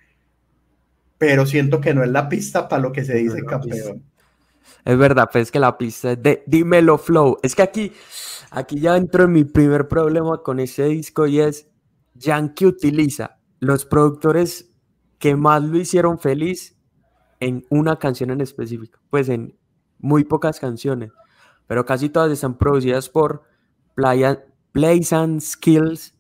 pero 1.18 1.44
siento 1.44 1.80
que 1.80 1.92
no 1.92 2.02
es 2.02 2.10
la 2.10 2.28
pista 2.28 2.68
para 2.68 2.82
lo 2.82 2.92
que 2.92 3.04
se 3.04 3.14
dice 3.14 3.44
campeón. 3.44 4.02
Es 4.84 4.96
verdad, 4.96 5.28
pues 5.30 5.42
es 5.42 5.50
que 5.50 5.58
la 5.58 5.76
pista 5.76 6.12
es 6.12 6.22
de 6.22 6.44
Dímelo 6.46 6.96
Flow. 6.96 7.38
Es 7.42 7.54
que 7.54 7.62
aquí, 7.62 7.92
aquí 8.50 8.80
ya 8.80 8.96
entro 8.96 9.24
en 9.24 9.32
mi 9.32 9.44
primer 9.44 9.88
problema 9.88 10.42
con 10.42 10.60
ese 10.60 10.84
disco 10.84 11.26
y 11.26 11.40
es 11.40 11.68
Yankee 12.14 12.66
utiliza 12.66 13.38
los 13.60 13.84
productores 13.84 14.70
que 15.18 15.36
más 15.36 15.62
lo 15.62 15.76
hicieron 15.76 16.18
feliz 16.18 16.76
en 17.40 17.64
una 17.70 17.98
canción 17.98 18.30
en 18.30 18.40
específico, 18.40 19.00
pues 19.10 19.28
en 19.28 19.56
muy 19.98 20.24
pocas 20.24 20.60
canciones, 20.60 21.10
pero 21.66 21.84
casi 21.84 22.08
todas 22.08 22.30
están 22.30 22.56
producidas 22.56 23.08
por 23.08 23.42
Plays 24.72 25.12
and 25.12 25.40
Skills, 25.40 26.14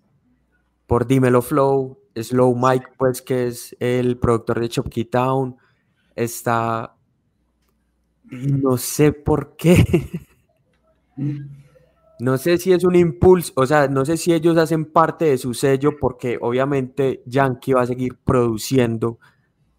por 0.86 1.06
Dímelo 1.06 1.42
Flow, 1.42 1.97
Slow 2.22 2.54
Mike, 2.56 2.86
pues 2.96 3.22
que 3.22 3.48
es 3.48 3.76
el 3.80 4.18
productor 4.18 4.60
de 4.60 4.68
Chopkey 4.68 5.04
Town, 5.04 5.56
está... 6.14 6.94
No 8.30 8.76
sé 8.76 9.12
por 9.12 9.56
qué. 9.56 9.84
no 12.20 12.36
sé 12.36 12.58
si 12.58 12.72
es 12.72 12.84
un 12.84 12.96
impulso, 12.96 13.52
o 13.56 13.66
sea, 13.66 13.88
no 13.88 14.04
sé 14.04 14.16
si 14.16 14.32
ellos 14.32 14.56
hacen 14.56 14.86
parte 14.86 15.26
de 15.26 15.38
su 15.38 15.54
sello 15.54 15.96
porque 16.00 16.38
obviamente 16.40 17.22
Yankee 17.26 17.72
va 17.72 17.82
a 17.82 17.86
seguir 17.86 18.16
produciendo, 18.16 19.18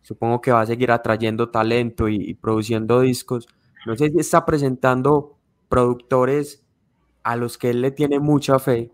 supongo 0.02 0.40
que 0.40 0.52
va 0.52 0.62
a 0.62 0.66
seguir 0.66 0.92
atrayendo 0.92 1.50
talento 1.50 2.08
y, 2.08 2.34
produciendo 2.36 3.02
discos. 3.02 3.48
No 3.86 3.96
sé 3.96 4.10
si 4.10 4.20
está 4.20 4.46
presentando 4.46 5.38
productores 5.68 6.64
a 7.24 7.36
los 7.36 7.58
que 7.58 7.72
él 7.72 7.82
le 7.82 7.92
tiene 7.92 8.20
mucha 8.20 8.58
fe, 8.60 8.92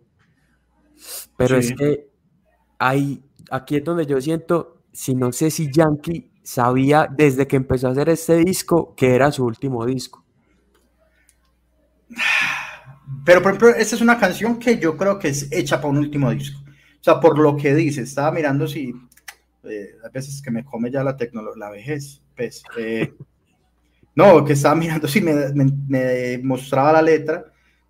pero 1.38 1.58
es 1.58 1.74
que 1.74 2.10
hay 2.80 3.24
aquí 3.52 3.78
es 3.78 3.84
donde 3.84 4.06
yo 4.06 4.20
siento, 4.22 4.82
si 4.92 5.16
no 5.16 5.32
sé 5.32 5.52
si 5.52 5.72
Yankee 5.72 6.32
sabía 6.44 7.08
desde 7.10 7.48
que 7.48 7.56
empezó 7.56 7.88
a 7.88 7.92
hacer 7.92 8.10
este 8.10 8.38
disco 8.38 8.94
que 8.96 9.16
era 9.16 9.32
su 9.32 9.44
último 9.44 9.86
disco. 9.86 10.24
Pero 13.26 13.42
por 13.42 13.52
ejemplo, 13.52 13.70
esta 13.70 13.96
es 13.96 14.02
una 14.02 14.18
canción 14.18 14.60
que 14.60 14.78
yo 14.78 14.96
creo 14.96 15.20
que 15.20 15.30
es 15.30 15.52
hecha 15.52 15.78
para 15.78 15.90
un 15.90 15.98
último 15.98 16.30
disco. 16.32 16.60
O 16.68 17.04
sea, 17.04 17.20
por 17.20 17.38
lo 17.38 17.56
que 17.56 17.74
dice, 17.76 18.02
estaba 18.02 18.32
mirando 18.32 18.68
si 18.68 18.94
eh, 19.64 19.96
a 20.04 20.10
veces 20.10 20.42
que 20.42 20.52
me 20.52 20.64
come 20.64 20.92
ya 20.92 21.04
la 21.04 21.18
tecnología, 21.18 21.66
la 21.66 21.72
vejez, 21.72 22.22
pues. 22.36 22.64
Eh, 22.78 23.14
no, 24.16 24.44
que 24.44 24.54
estaba 24.54 24.76
mirando 24.76 25.08
si 25.08 25.22
me, 25.22 26.40
mostraba 26.44 26.94
la 26.94 27.02
letra, 27.02 27.46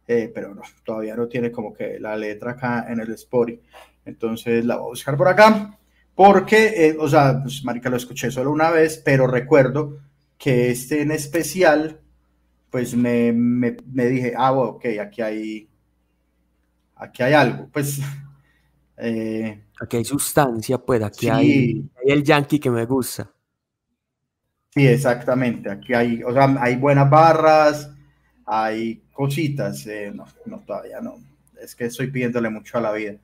eh, 0.07 0.31
pero 0.33 0.53
no, 0.53 0.61
todavía 0.83 1.15
no 1.15 1.27
tiene 1.27 1.51
como 1.51 1.73
que 1.73 1.99
la 1.99 2.15
letra 2.15 2.51
acá 2.51 2.85
en 2.89 2.99
el 2.99 3.11
Spotify. 3.13 3.61
Entonces 4.05 4.63
la 4.63 4.77
voy 4.77 4.85
a 4.85 4.89
buscar 4.89 5.17
por 5.17 5.27
acá, 5.27 5.77
porque, 6.13 6.87
eh, 6.87 6.97
o 6.99 7.09
sea, 7.09 7.41
pues, 7.41 7.63
marica, 7.65 7.89
lo 7.89 7.97
escuché 7.97 8.31
solo 8.31 8.51
una 8.51 8.69
vez, 8.69 9.01
pero 9.03 9.27
recuerdo 9.27 9.99
que 10.37 10.71
este 10.71 11.01
en 11.01 11.11
especial, 11.11 11.99
pues 12.69 12.95
me, 12.95 13.33
me, 13.33 13.75
me 13.91 14.05
dije, 14.05 14.33
ah, 14.37 14.51
bueno, 14.51 14.71
ok, 14.71 14.85
aquí 15.01 15.21
hay, 15.21 15.69
aquí 16.95 17.23
hay 17.23 17.33
algo, 17.33 17.67
pues... 17.71 17.99
Eh, 18.97 19.61
aquí 19.81 19.97
hay 19.97 20.05
sustancia, 20.05 20.77
pues 20.77 21.03
aquí 21.03 21.27
hay, 21.27 21.85
el 22.05 22.23
yankee 22.23 22.61
que 22.61 22.71
me 22.71 22.85
gusta. 22.85 23.29
Sí, 24.69 24.87
exactamente, 24.87 25.69
aquí 25.69 25.93
hay, 25.93 26.23
o 26.23 26.31
sea, 26.31 26.55
hay 26.61 26.77
buenas 26.77 27.09
barras, 27.09 27.91
hay 28.45 29.03
cositas, 29.11 29.85
eh, 29.87 30.13
no, 30.15 30.23
no, 30.45 30.61
todavía 30.61 31.01
no, 31.01 31.17
es 31.61 31.75
que 31.75 31.87
estoy 31.87 32.09
pidiéndole 32.09 32.49
mucho 32.49 32.77
a 32.77 32.81
la 32.81 32.93
vida 32.93 33.17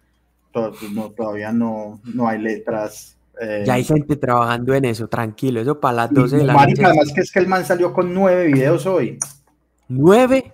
no, 0.54 1.12
todavía 1.12 1.52
no, 1.52 2.02
no 2.14 2.28
hay 2.28 2.40
letras. 2.40 3.18
Eh, 3.40 3.64
ya 3.66 3.74
hay 3.74 3.84
gente 3.84 4.16
trabajando 4.18 4.74
en 4.74 4.86
eso, 4.86 5.08
tranquilo, 5.08 5.62
eso 5.62 5.80
para 5.80 5.94
las 5.94 6.14
12 6.14 6.38
de 6.38 6.44
la 6.44 6.54
noche. 6.54 6.84
Además 6.84 7.12
que 7.14 7.22
es 7.22 7.32
que 7.32 7.40
el 7.40 7.48
man 7.48 7.66
salió 7.66 7.94
con 7.94 8.14
nueve 8.14 8.48
videos 8.48 8.86
hoy. 8.86 9.18
¿Nueve? 9.88 10.54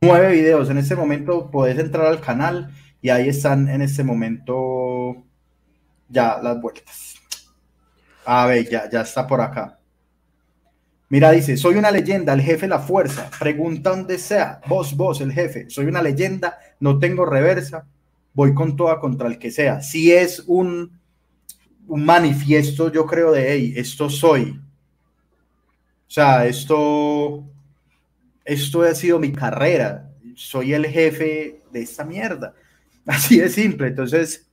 Nueve 0.00 0.32
videos. 0.32 0.70
En 0.70 0.78
este 0.78 0.96
momento 0.96 1.50
podés 1.50 1.78
entrar 1.78 2.06
al 2.06 2.20
canal 2.20 2.70
y 3.00 3.10
ahí 3.10 3.28
están 3.28 3.68
en 3.68 3.82
este 3.82 4.02
momento 4.02 5.16
ya 6.08 6.38
las 6.42 6.60
vueltas. 6.60 7.14
A 8.24 8.46
ver, 8.46 8.68
ya, 8.68 8.88
ya 8.90 9.02
está 9.02 9.26
por 9.26 9.40
acá. 9.40 9.78
Mira, 11.10 11.30
dice, 11.30 11.56
soy 11.56 11.76
una 11.76 11.90
leyenda, 11.90 12.32
el 12.32 12.40
jefe 12.40 12.66
la 12.66 12.78
fuerza. 12.78 13.30
Pregunta 13.38 13.90
donde 13.90 14.18
sea. 14.18 14.60
Vos, 14.66 14.96
vos, 14.96 15.20
el 15.20 15.32
jefe. 15.32 15.68
Soy 15.68 15.84
una 15.84 16.02
leyenda, 16.02 16.58
no 16.80 16.98
tengo 16.98 17.24
reversa 17.26 17.86
voy 18.34 18.52
con 18.52 18.76
toda 18.76 18.98
contra 19.00 19.28
el 19.28 19.38
que 19.38 19.50
sea. 19.50 19.80
Si 19.80 20.12
es 20.12 20.44
un, 20.46 21.00
un 21.86 22.04
manifiesto, 22.04 22.92
yo 22.92 23.06
creo, 23.06 23.32
de, 23.32 23.52
hey, 23.52 23.74
esto 23.76 24.10
soy. 24.10 24.60
O 26.06 26.10
sea, 26.10 26.46
esto, 26.46 27.44
esto 28.44 28.82
ha 28.82 28.94
sido 28.94 29.18
mi 29.18 29.32
carrera. 29.32 30.10
Soy 30.34 30.74
el 30.74 30.86
jefe 30.86 31.62
de 31.72 31.82
esta 31.82 32.04
mierda. 32.04 32.54
Así 33.06 33.38
de 33.38 33.48
simple. 33.48 33.88
Entonces, 33.88 34.46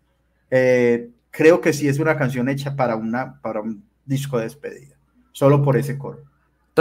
eh, 0.49 1.09
creo 1.29 1.59
que 1.59 1.73
sí 1.73 1.87
es 1.87 1.99
una 1.99 2.17
canción 2.17 2.47
hecha 2.49 2.75
para, 2.75 2.95
una, 2.95 3.41
para 3.41 3.61
un 3.61 3.83
disco 4.05 4.37
de 4.37 4.45
despedida. 4.45 4.95
Solo 5.31 5.63
por 5.63 5.77
ese 5.77 5.97
coro. 5.97 6.30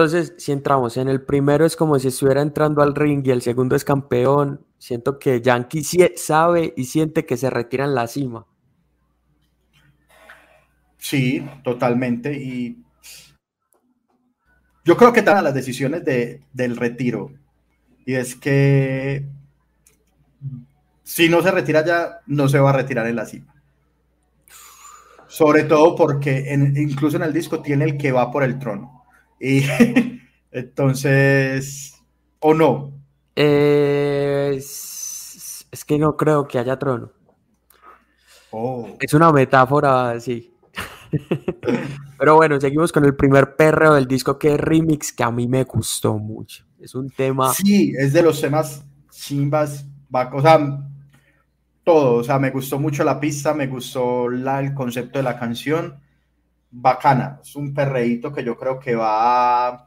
Entonces, 0.00 0.32
si 0.38 0.50
entramos 0.50 0.96
en 0.96 1.08
el 1.08 1.20
primero 1.20 1.66
es 1.66 1.76
como 1.76 1.98
si 1.98 2.08
estuviera 2.08 2.40
entrando 2.40 2.80
al 2.80 2.94
ring 2.94 3.22
y 3.26 3.32
el 3.32 3.42
segundo 3.42 3.76
es 3.76 3.84
campeón, 3.84 4.64
siento 4.78 5.18
que 5.18 5.42
Yankee 5.42 5.84
sabe 6.16 6.72
y 6.74 6.86
siente 6.86 7.26
que 7.26 7.36
se 7.36 7.50
retira 7.50 7.84
en 7.84 7.94
la 7.94 8.06
cima. 8.06 8.46
Sí, 10.96 11.46
totalmente. 11.62 12.32
Y 12.32 12.82
yo 14.86 14.96
creo 14.96 15.12
que 15.12 15.18
están 15.18 15.44
las 15.44 15.52
decisiones 15.52 16.02
de, 16.02 16.40
del 16.54 16.78
retiro. 16.78 17.32
Y 18.06 18.14
es 18.14 18.34
que 18.34 19.26
si 21.02 21.28
no 21.28 21.42
se 21.42 21.50
retira 21.50 21.84
ya, 21.84 22.20
no 22.26 22.48
se 22.48 22.58
va 22.58 22.70
a 22.70 22.72
retirar 22.72 23.06
en 23.06 23.16
la 23.16 23.26
cima. 23.26 23.54
Sobre 25.28 25.64
todo 25.64 25.94
porque 25.94 26.54
incluso 26.76 27.18
en 27.18 27.22
el 27.22 27.34
disco 27.34 27.60
tiene 27.60 27.84
el 27.84 27.98
que 27.98 28.12
va 28.12 28.30
por 28.30 28.44
el 28.44 28.58
trono. 28.58 28.99
Y 29.40 29.62
entonces, 30.52 31.94
¿o 32.38 32.54
no? 32.54 33.00
es, 33.34 34.56
es 35.70 35.84
que 35.84 35.98
no 35.98 36.16
creo 36.16 36.46
que 36.46 36.58
haya 36.58 36.78
trono. 36.78 37.10
Oh. 38.50 38.96
Es 39.00 39.14
una 39.14 39.32
metáfora, 39.32 40.18
sí. 40.20 40.52
Pero 42.18 42.36
bueno, 42.36 42.60
seguimos 42.60 42.92
con 42.92 43.04
el 43.04 43.16
primer 43.16 43.56
perreo 43.56 43.94
del 43.94 44.06
disco 44.06 44.38
que 44.38 44.54
es 44.54 44.60
Remix, 44.60 45.12
que 45.12 45.22
a 45.22 45.30
mí 45.30 45.48
me 45.48 45.64
gustó 45.64 46.18
mucho. 46.18 46.66
Es 46.78 46.94
un 46.94 47.10
tema. 47.10 47.52
Sí, 47.54 47.92
es 47.98 48.12
de 48.12 48.22
los 48.22 48.40
temas 48.40 48.84
chimbas, 49.10 49.86
o 50.12 50.42
sea, 50.42 50.84
todo. 51.84 52.16
O 52.16 52.24
sea, 52.24 52.38
me 52.38 52.50
gustó 52.50 52.78
mucho 52.78 53.04
la 53.04 53.18
pista, 53.18 53.54
me 53.54 53.66
gustó 53.66 54.28
la, 54.28 54.60
el 54.60 54.74
concepto 54.74 55.18
de 55.18 55.22
la 55.22 55.38
canción. 55.38 55.98
Bacana, 56.70 57.40
es 57.42 57.56
un 57.56 57.74
perreíto 57.74 58.32
que 58.32 58.44
yo 58.44 58.56
creo 58.56 58.78
que 58.78 58.94
va 58.94 59.68
a, 59.68 59.86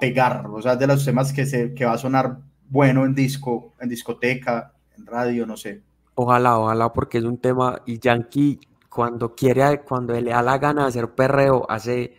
pegar. 0.00 0.46
O 0.48 0.60
sea, 0.60 0.76
de 0.76 0.86
los 0.86 1.04
temas 1.04 1.32
que, 1.32 1.46
se, 1.46 1.74
que 1.74 1.84
va 1.84 1.92
a 1.92 1.98
sonar 1.98 2.38
bueno 2.68 3.04
en 3.04 3.14
disco, 3.14 3.74
en 3.80 3.88
discoteca, 3.88 4.72
en 4.96 5.06
radio, 5.06 5.46
no 5.46 5.56
sé. 5.56 5.82
Ojalá, 6.14 6.58
ojalá, 6.58 6.92
porque 6.92 7.18
es 7.18 7.24
un 7.24 7.38
tema. 7.38 7.80
Y 7.86 8.00
Yankee 8.00 8.58
cuando 8.96 9.34
quiere, 9.34 9.82
cuando 9.82 10.14
le 10.14 10.30
da 10.30 10.42
la 10.42 10.56
gana 10.56 10.82
de 10.82 10.88
hacer 10.88 11.14
perreo, 11.14 11.66
hace 11.68 12.16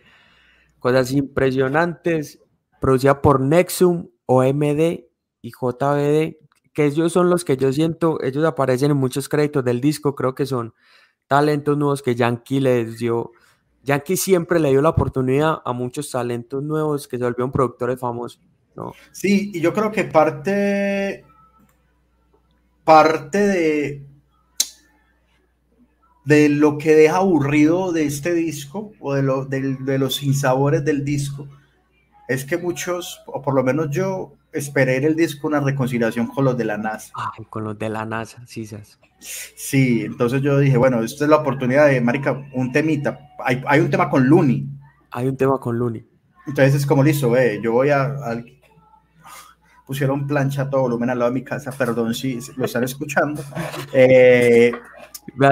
cosas 0.78 1.10
impresionantes, 1.10 2.40
producida 2.80 3.20
por 3.20 3.40
Nexum, 3.40 4.08
OMD 4.26 5.00
y 5.42 5.50
JBD, 5.50 6.36
que 6.72 6.86
ellos 6.86 7.12
son 7.12 7.30
los 7.30 7.44
que 7.44 7.56
yo 7.56 7.72
siento, 7.72 8.22
ellos 8.22 8.44
aparecen 8.44 8.92
en 8.92 8.96
muchos 8.96 9.28
créditos 9.28 9.64
del 9.64 9.80
disco, 9.80 10.14
creo 10.14 10.36
que 10.36 10.46
son 10.46 10.72
talentos 11.28 11.76
nuevos 11.76 12.02
que 12.02 12.14
Yankee 12.16 12.60
les 12.60 12.98
dio. 12.98 13.32
Yankee 13.84 14.16
siempre 14.16 14.58
le 14.58 14.70
dio 14.70 14.82
la 14.82 14.88
oportunidad 14.88 15.58
a 15.64 15.72
muchos 15.72 16.10
talentos 16.10 16.62
nuevos 16.62 17.06
que 17.06 17.18
se 17.18 17.24
volvieron 17.24 17.52
productores 17.52 18.00
famosos. 18.00 18.40
¿no? 18.74 18.92
Sí, 19.12 19.52
y 19.54 19.60
yo 19.60 19.72
creo 19.72 19.92
que 19.92 20.04
parte, 20.04 21.24
parte 22.84 23.38
de, 23.38 24.06
de 26.24 26.48
lo 26.48 26.78
que 26.78 26.94
deja 26.94 27.16
aburrido 27.16 27.92
de 27.92 28.04
este 28.04 28.34
disco 28.34 28.92
o 29.00 29.14
de, 29.14 29.22
lo, 29.22 29.44
de, 29.44 29.98
los 29.98 30.22
insabores 30.22 30.84
del 30.84 31.04
disco 31.04 31.46
es 32.28 32.44
que 32.44 32.58
muchos, 32.58 33.22
o 33.26 33.40
por 33.40 33.54
lo 33.54 33.62
menos 33.62 33.88
yo, 33.90 34.34
esperé 34.52 34.96
el 34.98 35.16
disco 35.16 35.46
una 35.46 35.60
reconciliación 35.60 36.26
con 36.26 36.44
los 36.44 36.56
de 36.56 36.64
la 36.64 36.78
NASA. 36.78 37.12
con 37.50 37.64
los 37.64 37.78
de 37.78 37.88
la 37.88 38.04
NASA, 38.04 38.42
sí, 38.46 38.68
sí. 39.18 40.02
entonces 40.04 40.42
yo 40.42 40.58
dije, 40.58 40.76
bueno, 40.76 41.02
esta 41.02 41.24
es 41.24 41.30
la 41.30 41.36
oportunidad 41.36 41.88
de, 41.88 42.00
marica, 42.00 42.44
un 42.54 42.72
temita. 42.72 43.18
Hay, 43.44 43.62
hay 43.66 43.80
un 43.80 43.90
tema 43.90 44.08
con 44.08 44.28
Looney. 44.28 44.66
Hay 45.10 45.28
un 45.28 45.36
tema 45.36 45.58
con 45.58 45.78
Looney. 45.78 46.06
Entonces 46.46 46.74
es 46.74 46.86
como 46.86 47.02
listo, 47.02 47.36
eh, 47.36 47.60
yo 47.62 47.72
voy 47.72 47.90
a, 47.90 48.16
pusieron 49.86 50.26
plancha 50.26 50.62
a 50.62 50.70
todo 50.70 50.82
volumen 50.82 51.10
al 51.10 51.18
lado 51.18 51.30
de 51.30 51.34
mi 51.34 51.44
casa, 51.44 51.72
perdón 51.72 52.14
si 52.14 52.38
lo 52.56 52.64
están 52.64 52.84
escuchando. 52.84 53.42
Eh, 53.92 54.72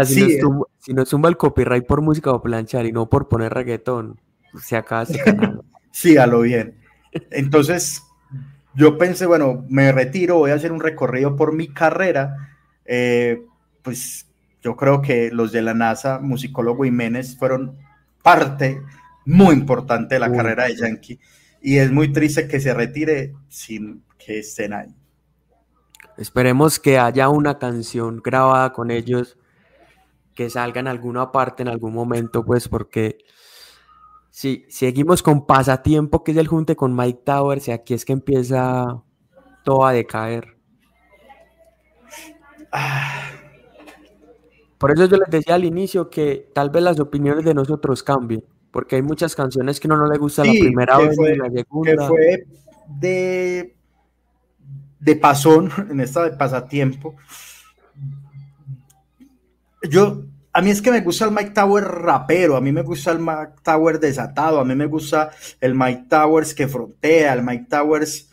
si, 0.05 0.21
nos 0.21 0.39
tumba, 0.39 0.67
si, 0.79 0.95
nos 0.95 1.13
el 1.13 1.37
copyright 1.37 1.87
por 1.87 2.01
música 2.01 2.33
o 2.33 2.43
planchar 2.43 2.87
y 2.87 2.93
no 2.93 3.09
por 3.09 3.29
poner 3.29 3.53
reggaetón, 3.53 4.21
se 4.63 4.77
acaba 4.77 5.03
este 5.03 5.19
canal. 5.25 5.63
sí, 5.91 6.17
a 6.17 6.27
lo 6.27 6.41
bien. 6.41 6.79
Entonces, 7.31 8.03
yo 8.77 8.99
pensé, 8.99 9.27
bueno, 9.27 9.65
me 9.69 9.91
retiro, 9.91 10.37
voy 10.37 10.51
a 10.51 10.55
hacer 10.55 10.71
un 10.71 10.81
recorrido 10.81 11.35
por 11.35 11.55
mi 11.55 11.69
carrera. 11.69 12.37
Eh, 12.85 13.43
pues 13.83 14.29
yo 14.63 14.77
creo 14.77 15.01
que 15.01 15.31
los 15.33 15.51
de 15.51 15.63
la 15.63 15.73
NASA, 15.73 16.19
musicólogo 16.19 16.85
Jiménez, 16.85 17.37
fueron 17.39 17.79
parte 18.23 18.83
muy 19.25 19.55
importante 19.55 20.17
de 20.17 20.21
la 20.21 20.31
carrera 20.31 20.65
de 20.65 20.77
Yankee. 20.77 21.19
Y 21.63 21.79
es 21.79 21.91
muy 21.91 22.13
triste 22.13 22.47
que 22.47 22.61
se 22.61 22.75
retire 22.75 23.35
sin 23.49 24.05
que 24.19 24.41
estén 24.41 24.75
ahí. 24.75 24.95
Esperemos 26.19 26.79
que 26.79 26.99
haya 26.99 27.29
una 27.29 27.59
canción 27.59 28.21
grabada 28.23 28.73
con 28.73 28.91
ellos 28.91 29.39
que 30.35 30.51
salga 30.51 30.81
en 30.81 30.89
alguna 30.89 31.33
parte 31.33 31.63
en 31.63 31.69
algún 31.69 31.95
momento, 31.95 32.45
pues 32.45 32.69
porque 32.69 33.19
si 34.37 34.67
seguimos 34.69 35.23
con 35.23 35.47
Pasatiempo, 35.47 36.23
que 36.23 36.33
es 36.33 36.37
el 36.37 36.47
junte 36.47 36.77
con 36.77 36.95
Mike 36.95 37.23
Towers, 37.25 37.69
y 37.69 37.71
aquí 37.73 37.95
es 37.95 38.05
que 38.05 38.13
empieza 38.13 39.03
todo 39.65 39.87
a 39.87 39.95
decaer. 39.95 40.59
Ah. 42.71 43.31
Por 44.77 44.91
eso 44.91 45.07
yo 45.07 45.17
les 45.17 45.31
decía 45.31 45.55
al 45.55 45.65
inicio 45.65 46.11
que 46.11 46.51
tal 46.55 46.69
vez 46.69 46.83
las 46.83 47.01
opiniones 47.01 47.47
de 47.47 47.55
nosotros 47.55 48.03
cambien, 48.03 48.45
porque 48.73 48.97
hay 48.97 49.03
muchas 49.03 49.35
canciones 49.35 49.81
que 49.81 49.89
no, 49.89 49.97
no 49.97 50.07
le 50.07 50.19
gusta 50.19 50.45
la 50.45 50.53
primera 50.53 50.99
vez 50.99 51.17
ni 51.19 51.35
la 51.35 51.51
segunda. 51.51 51.91
Que 51.93 52.07
fue 52.07 52.47
de, 52.89 53.77
de 55.01 55.17
pasón, 55.17 55.71
en 55.91 55.99
esta 55.99 56.25
de 56.25 56.37
pasatiempo, 56.37 57.17
yo, 59.89 60.25
a 60.57 60.63
mí 60.63 60.71
es 60.71 60.81
que 60.81 60.91
me 60.91 61.03
gusta 61.03 61.27
el 61.27 61.33
Mike 61.33 61.51
Tower 61.51 61.85
rapero, 61.85 62.57
a 62.57 62.63
mí 62.63 62.73
me 62.73 62.81
gusta 62.81 63.13
el 63.13 63.19
Mike 63.19 63.61
Tower 63.63 64.01
desatado, 64.01 64.59
a 64.59 64.65
mí 64.65 64.75
me 64.75 64.87
gusta 64.87 65.31
el 65.61 65.75
Mike 65.75 66.07
Towers 66.09 66.55
que 66.55 66.67
frontea, 66.67 67.35
el 67.35 67.43
Mike 67.43 67.67
Towers 67.69 68.31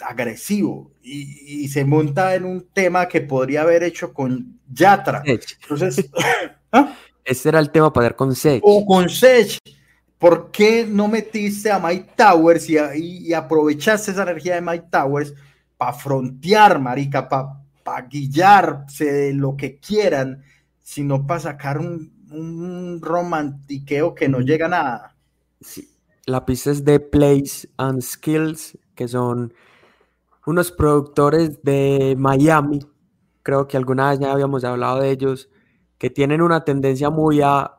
agresivo 0.00 0.90
y, 1.02 1.68
se 1.68 1.84
monta 1.84 2.34
en 2.34 2.46
un 2.46 2.66
tema 2.72 3.06
que 3.06 3.20
podría 3.20 3.62
haber 3.62 3.84
hecho 3.84 4.12
con 4.12 4.58
Yatra. 4.72 5.22
Entonces, 5.24 6.10
¿ah? 6.72 6.96
ese 7.24 7.48
era 7.48 7.60
el 7.60 7.70
tema 7.70 7.92
para 7.92 8.06
dar 8.06 8.16
con 8.16 8.34
Sech. 8.34 8.60
O 8.64 8.84
con 8.84 9.08
Sech. 9.08 9.56
¿Por 10.18 10.50
qué 10.50 10.84
no 10.84 11.06
metiste 11.06 11.70
a 11.70 11.78
Mike 11.78 12.10
Towers 12.16 12.68
y, 12.68 12.76
y, 12.96 13.32
aprovechaste 13.32 14.10
esa 14.10 14.24
energía 14.24 14.56
de 14.56 14.62
Mike 14.62 14.86
Towers 14.90 15.32
para 15.76 15.92
frontear, 15.92 16.80
marica, 16.80 17.28
para 17.28 17.60
pa 17.84 18.02
guillarse 18.02 19.04
de 19.04 19.32
lo 19.32 19.56
que 19.56 19.78
quieran? 19.78 20.42
Sino 20.86 21.26
para 21.26 21.40
sacar 21.40 21.78
un, 21.78 22.12
un 22.30 23.00
romantiqueo 23.02 24.14
que 24.14 24.28
no 24.28 24.38
llega 24.38 24.66
a 24.66 24.68
nada. 24.68 25.16
Sí. 25.60 25.90
La 26.26 26.46
pista 26.46 26.70
es 26.70 26.84
de 26.84 27.00
Place 27.00 27.68
and 27.76 28.02
Skills, 28.02 28.78
que 28.94 29.08
son 29.08 29.52
unos 30.46 30.70
productores 30.70 31.60
de 31.64 32.14
Miami. 32.16 32.86
Creo 33.42 33.66
que 33.66 33.76
alguna 33.76 34.10
vez 34.10 34.20
ya 34.20 34.30
habíamos 34.30 34.62
hablado 34.62 35.00
de 35.00 35.10
ellos, 35.10 35.50
que 35.98 36.08
tienen 36.08 36.40
una 36.40 36.64
tendencia 36.64 37.10
muy 37.10 37.40
a 37.42 37.78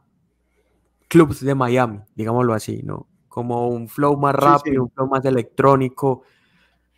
clubs 1.08 1.40
de 1.40 1.56
Miami, 1.56 2.02
digámoslo 2.14 2.54
así, 2.54 2.82
¿no? 2.84 3.08
Como 3.30 3.70
un 3.70 3.88
flow 3.88 4.18
más 4.18 4.36
rápido, 4.36 4.84
un 4.84 4.92
flow 4.92 5.08
más 5.08 5.24
electrónico, 5.24 6.24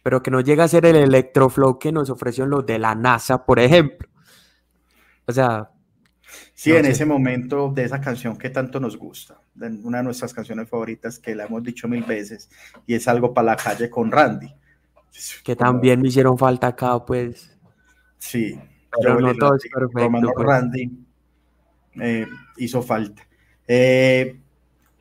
pero 0.02 0.24
que 0.24 0.32
no 0.32 0.42
llega 0.42 0.64
a 0.64 0.68
ser 0.68 0.88
el 0.88 0.96
electroflow 0.96 1.78
que 1.78 1.92
nos 1.92 2.10
ofreció 2.10 2.48
los 2.48 2.66
de 2.66 2.80
la 2.80 2.96
NASA, 2.96 3.46
por 3.46 3.60
ejemplo. 3.60 4.10
O 5.28 5.32
sea, 5.32 5.70
Sí, 6.54 6.72
en 6.74 6.86
ese 6.86 7.06
momento 7.06 7.72
de 7.74 7.86
esa 7.86 8.02
canción 8.02 8.38
que 8.38 8.50
tanto 8.50 8.80
nos 8.80 8.98
gusta, 8.98 9.40
una 9.84 10.00
de 10.00 10.04
nuestras 10.04 10.34
canciones 10.34 10.70
favoritas 10.70 11.18
que 11.18 11.34
la 11.34 11.46
hemos 11.46 11.64
dicho 11.64 11.88
mil 11.88 12.04
veces, 12.04 12.50
y 12.86 12.96
es 12.96 13.08
algo 13.08 13.34
para 13.34 13.46
la 13.46 13.56
calle 13.56 13.90
con 13.90 14.12
Randy. 14.12 14.54
Que 15.44 15.56
también 15.56 16.02
me 16.02 16.10
hicieron 16.10 16.38
falta 16.38 16.68
acá, 16.68 17.04
pues. 17.06 17.58
Sí, 18.18 18.60
pero 18.92 19.20
no 19.20 19.34
todo 19.36 19.56
es 19.56 19.64
perfecto. 19.74 20.32
Pues. 20.36 20.48
Randy 20.48 20.92
eh, 22.02 22.28
hizo 22.58 22.82
falta. 22.82 23.26
Eh, 23.68 24.40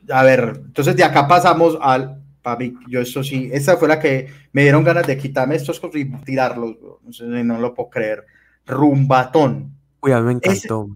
a 0.09 0.23
ver, 0.23 0.61
entonces 0.65 0.95
de 0.95 1.03
acá 1.03 1.27
pasamos 1.27 1.77
al. 1.81 2.23
Papi, 2.41 2.73
yo 2.87 3.01
eso 3.01 3.21
sí, 3.21 3.49
esa 3.51 3.75
fue 3.75 3.89
la 3.89 3.99
que 3.99 4.29
me 4.53 4.61
dieron 4.61 4.81
ganas 4.85 5.05
de 5.05 5.17
quitarme 5.17 5.55
estos 5.55 5.81
y 5.93 6.05
tirarlos, 6.19 6.77
no, 7.19 7.43
no 7.43 7.59
lo 7.59 7.73
puedo 7.73 7.89
creer. 7.89 8.25
Rumbatón. 8.65 9.75
Uy, 10.01 10.13
a 10.13 10.21
mí 10.21 10.27
me 10.27 10.31
encantó. 10.33 10.87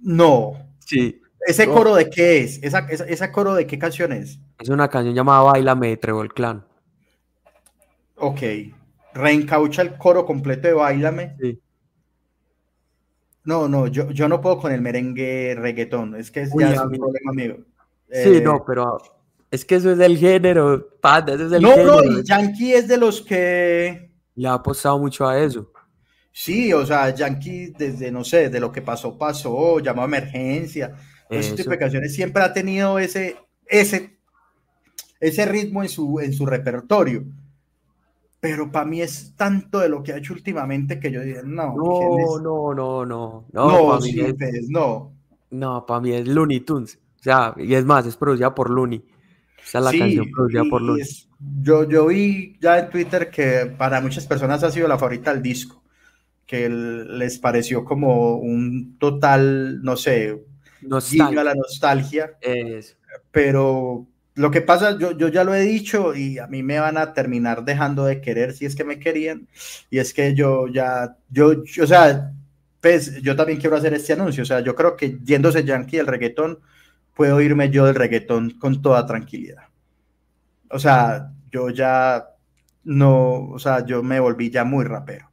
No. 0.00 0.52
Sí. 0.78 1.20
¿Ese 1.46 1.66
coro 1.66 1.94
de 1.94 2.10
qué 2.10 2.42
es? 2.42 2.62
¿Esa, 2.62 2.80
esa, 2.88 3.32
coro 3.32 3.54
de 3.54 3.66
qué 3.66 3.78
canción 3.78 4.12
es? 4.12 4.38
Es 4.58 4.68
una 4.68 4.88
canción 4.88 5.14
llamada 5.14 5.40
Baila 5.42 5.74
Me 5.74 5.96
de 5.96 6.20
el 6.20 6.34
Clan. 6.34 6.64
Ok. 8.16 8.40
Reencaucha 9.14 9.82
el 9.82 9.96
coro 9.96 10.26
completo 10.26 10.68
de 10.68 10.74
Bailame. 10.74 11.36
Sí. 11.40 11.60
No, 13.44 13.68
no, 13.68 13.86
yo, 13.86 14.10
yo 14.10 14.28
no 14.28 14.40
puedo 14.40 14.58
con 14.58 14.72
el 14.72 14.82
merengue 14.82 15.56
reggaetón. 15.58 16.14
Es 16.14 16.30
que 16.30 16.42
es 16.42 16.50
ya 16.56 16.84
un 16.84 16.90
problema 16.90 17.32
mío. 17.32 17.56
Sí, 18.10 18.36
eh, 18.36 18.42
no, 18.44 18.62
pero 18.64 18.98
es 19.50 19.64
que 19.64 19.76
eso 19.76 19.90
es 19.92 19.98
del 19.98 20.18
género, 20.18 20.88
eso 21.02 21.44
es 21.44 21.50
del 21.50 21.62
no, 21.62 21.70
género. 21.70 22.02
No, 22.02 22.20
y 22.20 22.24
Yankee 22.24 22.74
es 22.74 22.86
de 22.86 22.96
los 22.96 23.22
que... 23.22 24.10
Le 24.34 24.48
ha 24.48 24.54
apostado 24.54 24.98
mucho 24.98 25.26
a 25.26 25.38
eso. 25.38 25.72
Sí, 26.32 26.72
o 26.72 26.86
sea, 26.86 27.14
Yankee 27.14 27.72
desde, 27.76 28.10
no 28.12 28.24
sé, 28.24 28.48
de 28.50 28.60
lo 28.60 28.70
que 28.72 28.82
pasó, 28.82 29.18
pasó, 29.18 29.78
llamó 29.80 30.02
a 30.02 30.04
emergencia, 30.06 30.94
ese 31.30 31.54
tipo 31.54 31.72
de 31.72 31.78
canciones 31.78 32.14
siempre 32.14 32.42
ha 32.42 32.52
tenido 32.52 32.98
ese, 32.98 33.36
ese, 33.66 34.18
ese 35.20 35.46
ritmo 35.46 35.82
en 35.84 35.88
su, 35.88 36.18
en 36.20 36.32
su 36.32 36.46
repertorio. 36.46 37.24
Pero 38.40 38.70
para 38.70 38.84
mí 38.86 39.00
es 39.02 39.34
tanto 39.36 39.78
de 39.78 39.88
lo 39.88 40.02
que 40.02 40.12
ha 40.12 40.16
hecho 40.18 40.34
últimamente 40.34 40.98
que 41.00 41.10
yo 41.10 41.22
digo, 41.22 41.42
no. 41.42 41.86
No, 41.86 42.38
no, 42.38 42.74
no, 42.74 43.04
no. 43.06 43.46
No, 43.62 43.84
No, 43.84 43.84
para 43.86 44.00
sí, 44.00 44.20
mí 44.20 44.20
es, 44.40 44.68
no. 44.70 45.14
no, 45.50 45.84
para 45.86 46.00
mí 46.00 46.12
es 46.12 46.26
Looney 46.28 46.60
Tunes. 46.60 46.98
O 47.20 47.22
sea, 47.22 47.54
y 47.58 47.74
es 47.74 47.84
más, 47.84 48.06
es 48.06 48.16
producida 48.16 48.54
por 48.54 48.70
Looney. 48.70 49.04
Esa 49.64 49.78
es 49.78 49.84
la 49.84 49.94
Sí, 49.94 49.96
canción 49.96 50.28
producida 50.30 50.64
por 50.66 50.82
Looney. 50.82 51.00
es- 51.00 51.28
yo, 51.62 51.88
yo 51.88 52.06
vi 52.06 52.58
ya 52.60 52.78
en 52.78 52.90
Twitter 52.90 53.30
que 53.30 53.66
para 53.78 54.00
muchas 54.00 54.26
personas 54.26 54.62
ha 54.62 54.70
sido 54.70 54.86
la 54.88 54.98
favorita 54.98 55.32
del 55.32 55.42
disco, 55.42 55.82
que 56.50 56.64
el- 56.66 57.18
les 57.18 57.38
pareció 57.38 57.84
como 57.84 58.36
un 58.36 58.96
total, 58.98 59.82
no 59.82 59.96
sé, 59.96 60.42
guiño 61.08 61.40
a 61.40 61.44
la 61.44 61.54
nostalgia, 61.54 62.36
Es- 62.40 62.96
pero 63.30 64.06
lo 64.34 64.50
que 64.50 64.60
pasa, 64.62 64.98
yo, 64.98 65.12
yo 65.16 65.28
ya 65.28 65.44
lo 65.44 65.54
he 65.54 65.62
dicho 65.62 66.14
y 66.14 66.38
a 66.38 66.46
mí 66.48 66.62
me 66.62 66.80
van 66.80 66.96
a 66.98 67.12
terminar 67.12 67.64
dejando 67.64 68.04
de 68.06 68.20
querer 68.20 68.52
si 68.54 68.66
es 68.66 68.74
que 68.74 68.84
me 68.84 68.98
querían, 68.98 69.48
y 69.90 69.98
es 69.98 70.12
que 70.14 70.34
yo 70.34 70.66
ya, 70.68 71.16
yo, 71.30 71.62
yo, 71.64 71.84
o 71.84 71.86
sea, 71.86 72.32
pues 72.80 73.20
yo 73.22 73.36
también 73.36 73.60
quiero 73.60 73.76
hacer 73.76 73.94
este 73.94 74.14
anuncio, 74.14 74.42
o 74.42 74.46
sea, 74.46 74.60
yo 74.60 74.74
creo 74.74 74.96
que 74.96 75.18
yéndose 75.24 75.64
Yankee 75.64 75.98
del 75.98 76.06
reggaetón, 76.06 76.58
puedo 77.14 77.40
irme 77.40 77.70
yo 77.70 77.84
del 77.86 77.94
reggaetón 77.96 78.52
con 78.58 78.82
toda 78.82 79.06
tranquilidad. 79.06 79.64
O 80.70 80.78
sea, 80.78 81.32
yo 81.50 81.70
ya 81.70 82.26
no, 82.84 83.48
o 83.50 83.58
sea, 83.58 83.84
yo 83.84 84.02
me 84.02 84.20
volví 84.20 84.50
ya 84.50 84.64
muy 84.64 84.84
rapero. 84.84 85.29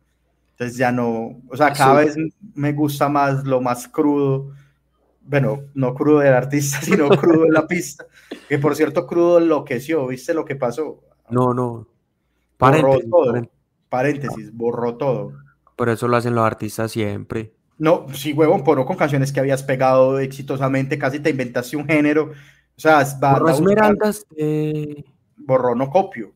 Entonces 0.59 0.77
ya 0.77 0.91
no, 0.91 1.39
o 1.49 1.55
sea, 1.55 1.71
cada 1.71 2.01
Sí. 2.01 2.07
vez 2.21 2.33
me 2.55 2.73
gusta 2.73 3.07
más 3.09 3.43
lo 3.45 3.61
más 3.61 3.87
crudo, 3.87 4.51
bueno, 5.21 5.61
no 5.75 5.93
crudo 5.93 6.19
del 6.19 6.33
artista, 6.33 6.79
sino 7.05 7.09
crudo 7.09 7.45
en 7.45 7.53
la 7.53 7.67
pista, 7.67 8.05
que 8.49 8.57
por 8.57 8.75
cierto, 8.75 9.05
crudo 9.05 9.37
enloqueció, 9.37 10.07
¿viste 10.07 10.33
lo 10.33 10.45
que 10.45 10.55
pasó? 10.55 11.03
No, 11.29 11.53
no. 11.53 11.63
Borró 11.73 11.87
Paréntesis, 12.57 13.09
todo, 13.11 13.33
paren- 13.33 13.49
paréntesis, 13.89 14.51
borró 14.55 14.95
todo. 14.97 15.33
Por 15.75 15.89
eso 15.89 16.07
lo 16.07 16.17
hacen 16.17 16.33
los 16.33 16.43
artistas 16.45 16.91
siempre. 16.91 17.53
No, 17.77 18.07
sí, 18.13 18.33
huevón, 18.33 18.63
poró 18.63 18.83
con 18.87 18.97
canciones 18.97 19.31
que 19.31 19.39
habías 19.39 19.61
pegado 19.61 20.17
exitosamente, 20.17 20.97
casi 20.97 21.19
te 21.19 21.29
inventaste 21.29 21.77
un 21.77 21.85
género, 21.85 22.31
o 22.31 22.79
sea, 22.79 23.03
va, 23.23 23.33
Borró 23.33 23.45
buscar- 23.45 23.59
Esmeraldas. 23.61 24.25
eh, 24.35 25.03
borró 25.35 25.75
no 25.75 25.87
copio. 25.91 26.31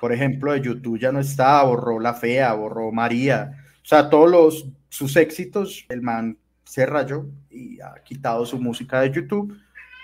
Por 0.00 0.12
ejemplo, 0.12 0.52
de 0.52 0.60
YouTube 0.60 0.98
ya 0.98 1.12
no 1.12 1.20
está, 1.20 1.62
borró 1.62 2.00
La 2.00 2.14
Fea, 2.14 2.52
borró 2.54 2.92
María. 2.92 3.64
O 3.82 3.86
sea, 3.86 4.10
todos 4.10 4.30
los, 4.30 4.68
sus 4.88 5.16
éxitos, 5.16 5.84
el 5.88 6.02
man 6.02 6.38
se 6.64 6.84
rayó 6.84 7.26
y 7.50 7.80
ha 7.80 7.94
quitado 8.04 8.44
su 8.44 8.58
música 8.58 9.00
de 9.00 9.10
YouTube. 9.12 9.56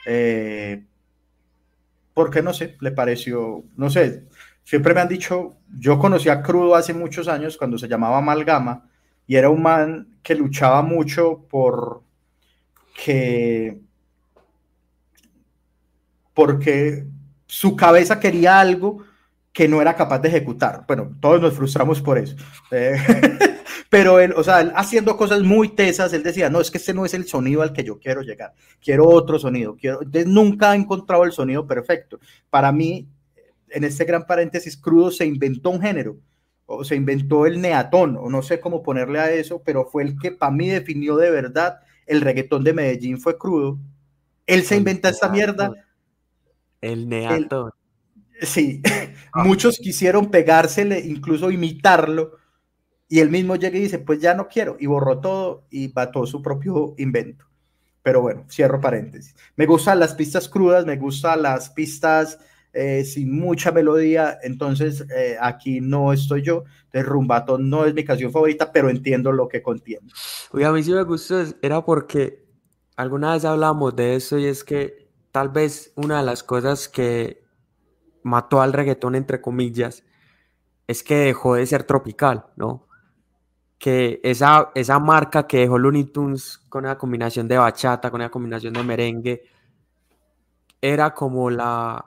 Eh, 0.07 0.84
porque 2.14 2.43
no 2.43 2.53
sé, 2.53 2.76
le 2.80 2.93
pareció, 2.93 3.64
no 3.76 3.90
sé, 3.90 4.24
siempre 4.64 4.95
me 4.95 5.01
han 5.01 5.09
dicho, 5.09 5.57
yo 5.78 5.99
conocí 5.99 6.28
a 6.28 6.43
Crudo 6.43 6.74
hace 6.74 6.95
muchos 6.95 7.28
años 7.28 7.57
cuando 7.57 7.78
se 7.78 7.88
llamaba 7.88 8.18
Amalgama 8.18 8.88
y 9.26 9.36
era 9.36 9.49
un 9.49 9.62
man 9.62 10.09
que 10.22 10.34
luchaba 10.34 10.82
mucho 10.82 11.47
por 11.49 12.03
que 13.05 13.80
porque 16.34 17.07
su 17.47 17.76
cabeza 17.76 18.20
quería 18.20 18.61
algo 18.61 19.05
que 19.53 19.69
no 19.69 19.83
era 19.83 19.95
capaz 19.95 20.19
de 20.21 20.29
ejecutar. 20.29 20.85
Bueno, 20.87 21.15
todos 21.21 21.41
nos 21.41 21.55
frustramos 21.55 22.01
por 22.01 22.19
eso. 22.19 22.37
Eh, 22.71 22.97
pero 23.91 24.19
él, 24.19 24.33
o 24.35 24.43
sea, 24.43 24.61
él 24.61 24.73
haciendo 24.75 25.17
cosas 25.17 25.43
muy 25.43 25.69
tesas, 25.69 26.13
él 26.13 26.23
decía, 26.23 26.49
no, 26.49 26.61
es 26.61 26.71
que 26.71 26.79
este 26.79 26.95
no 26.95 27.05
es 27.05 27.13
el 27.13 27.27
sonido 27.27 27.63
al 27.63 27.73
que 27.73 27.85
yo 27.85 27.99
quiero 27.99 28.23
llegar, 28.23 28.55
quiero 28.83 29.07
otro 29.09 29.39
sonido, 29.39 29.77
quiero... 29.77 30.03
Entonces, 30.03 30.27
nunca 30.27 30.71
ha 30.71 30.75
encontrado 30.75 31.25
el 31.25 31.33
sonido 31.33 31.67
perfecto. 31.67 32.19
Para 32.49 32.73
mí, 32.73 33.09
en 33.69 33.85
este 33.85 34.05
gran 34.05 34.27
paréntesis 34.27 34.77
crudo, 34.77 35.11
se 35.11 35.27
inventó 35.27 35.71
un 35.71 35.83
género, 35.83 36.17
o 36.65 36.85
se 36.85 36.97
inventó 36.97 37.45
el 37.45 37.61
neatón, 37.61 38.17
o 38.17 38.31
no 38.31 38.43
sé 38.43 38.59
cómo 38.59 38.83
ponerle 38.83 39.21
a 39.21 39.31
eso, 39.31 39.63
pero 39.63 39.85
fue 39.85 40.03
el 40.05 40.19
que 40.19 40.33
para 40.33 40.53
mí 40.53 40.69
definió 40.69 41.17
de 41.17 41.31
verdad 41.31 41.81
el 42.07 42.23
reggaetón 42.23 42.65
de 42.65 42.73
Medellín, 42.73 43.21
fue 43.21 43.37
crudo. 43.37 43.79
Él 44.47 44.63
se 44.63 44.75
El 44.75 44.81
inventa 44.81 45.11
esta 45.11 45.29
mierda 45.29 45.69
neatón. 45.69 45.85
El 46.81 47.09
neatón. 47.09 47.71
Sí, 48.41 48.83
muchos 49.35 49.78
quisieron 49.78 50.30
pegársele, 50.30 51.01
incluso 51.01 51.51
imitarlo, 51.51 52.37
y 53.09 53.20
él 53.20 53.30
mismo 53.30 53.57
llega 53.57 53.76
y 53.76 53.83
dice, 53.83 53.99
pues 53.99 54.20
ya 54.20 54.35
no 54.35 54.49
quiero, 54.49 54.76
y 54.80 54.87
borró 54.87 55.20
todo 55.20 55.66
y 55.70 55.93
mató 55.95 56.26
su 56.26 56.41
propio 56.41 56.95
invento. 56.99 57.45
Pero 58.03 58.20
bueno, 58.20 58.45
cierro 58.51 58.80
paréntesis. 58.80 59.37
Me 59.55 59.66
gustan 59.66 60.01
las 60.01 60.14
pistas 60.14 60.49
crudas, 60.49 60.87
me 60.87 60.97
gustan 60.97 61.43
las 61.43 61.70
pistas 61.70 62.39
eh, 62.72 63.05
sin 63.05 63.39
mucha 63.39 63.70
melodía, 63.70 64.39
entonces 64.43 65.05
eh, 65.14 65.37
aquí 65.39 65.80
no 65.83 66.12
estoy 66.12 66.43
yo, 66.43 66.64
de 66.91 67.03
Rumbato 67.03 67.59
no 67.59 67.85
es 67.85 67.93
mi 67.93 68.03
canción 68.03 68.33
favorita, 68.33 68.72
pero 68.72 68.89
entiendo 68.89 69.30
lo 69.30 69.47
que 69.47 69.62
contiene. 69.62 70.09
Oye, 70.53 70.64
a 70.64 70.72
mí 70.72 70.83
sí 70.83 70.91
me 70.93 71.03
gustó, 71.03 71.45
era 71.61 71.85
porque 71.85 72.47
alguna 72.97 73.35
vez 73.35 73.45
hablamos 73.45 73.95
de 73.95 74.16
eso 74.16 74.39
y 74.39 74.47
es 74.47 74.64
que 74.64 75.11
tal 75.33 75.51
vez 75.51 75.93
una 75.97 76.20
de 76.20 76.24
las 76.24 76.43
cosas 76.43 76.89
que 76.89 77.41
mató 78.23 78.61
al 78.62 78.73
reggaetón, 78.73 79.14
entre 79.14 79.41
comillas, 79.41 80.05
es 80.87 81.03
que 81.03 81.16
dejó 81.16 81.55
de 81.55 81.66
ser 81.66 81.85
tropical, 81.85 82.47
¿no? 82.57 82.87
Que 83.79 84.20
esa, 84.23 84.70
esa 84.75 84.99
marca 84.99 85.47
que 85.47 85.59
dejó 85.59 85.79
Looney 85.79 86.05
Tunes 86.05 86.59
con 86.68 86.85
una 86.85 86.97
combinación 86.99 87.49
de 87.49 87.59
bachata, 87.59 88.11
con 88.11 88.20
una 88.20 88.31
combinación 88.31 88.73
de 88.75 88.83
merengue, 88.85 89.43
era 90.81 91.14
como 91.14 91.51
la, 91.51 92.05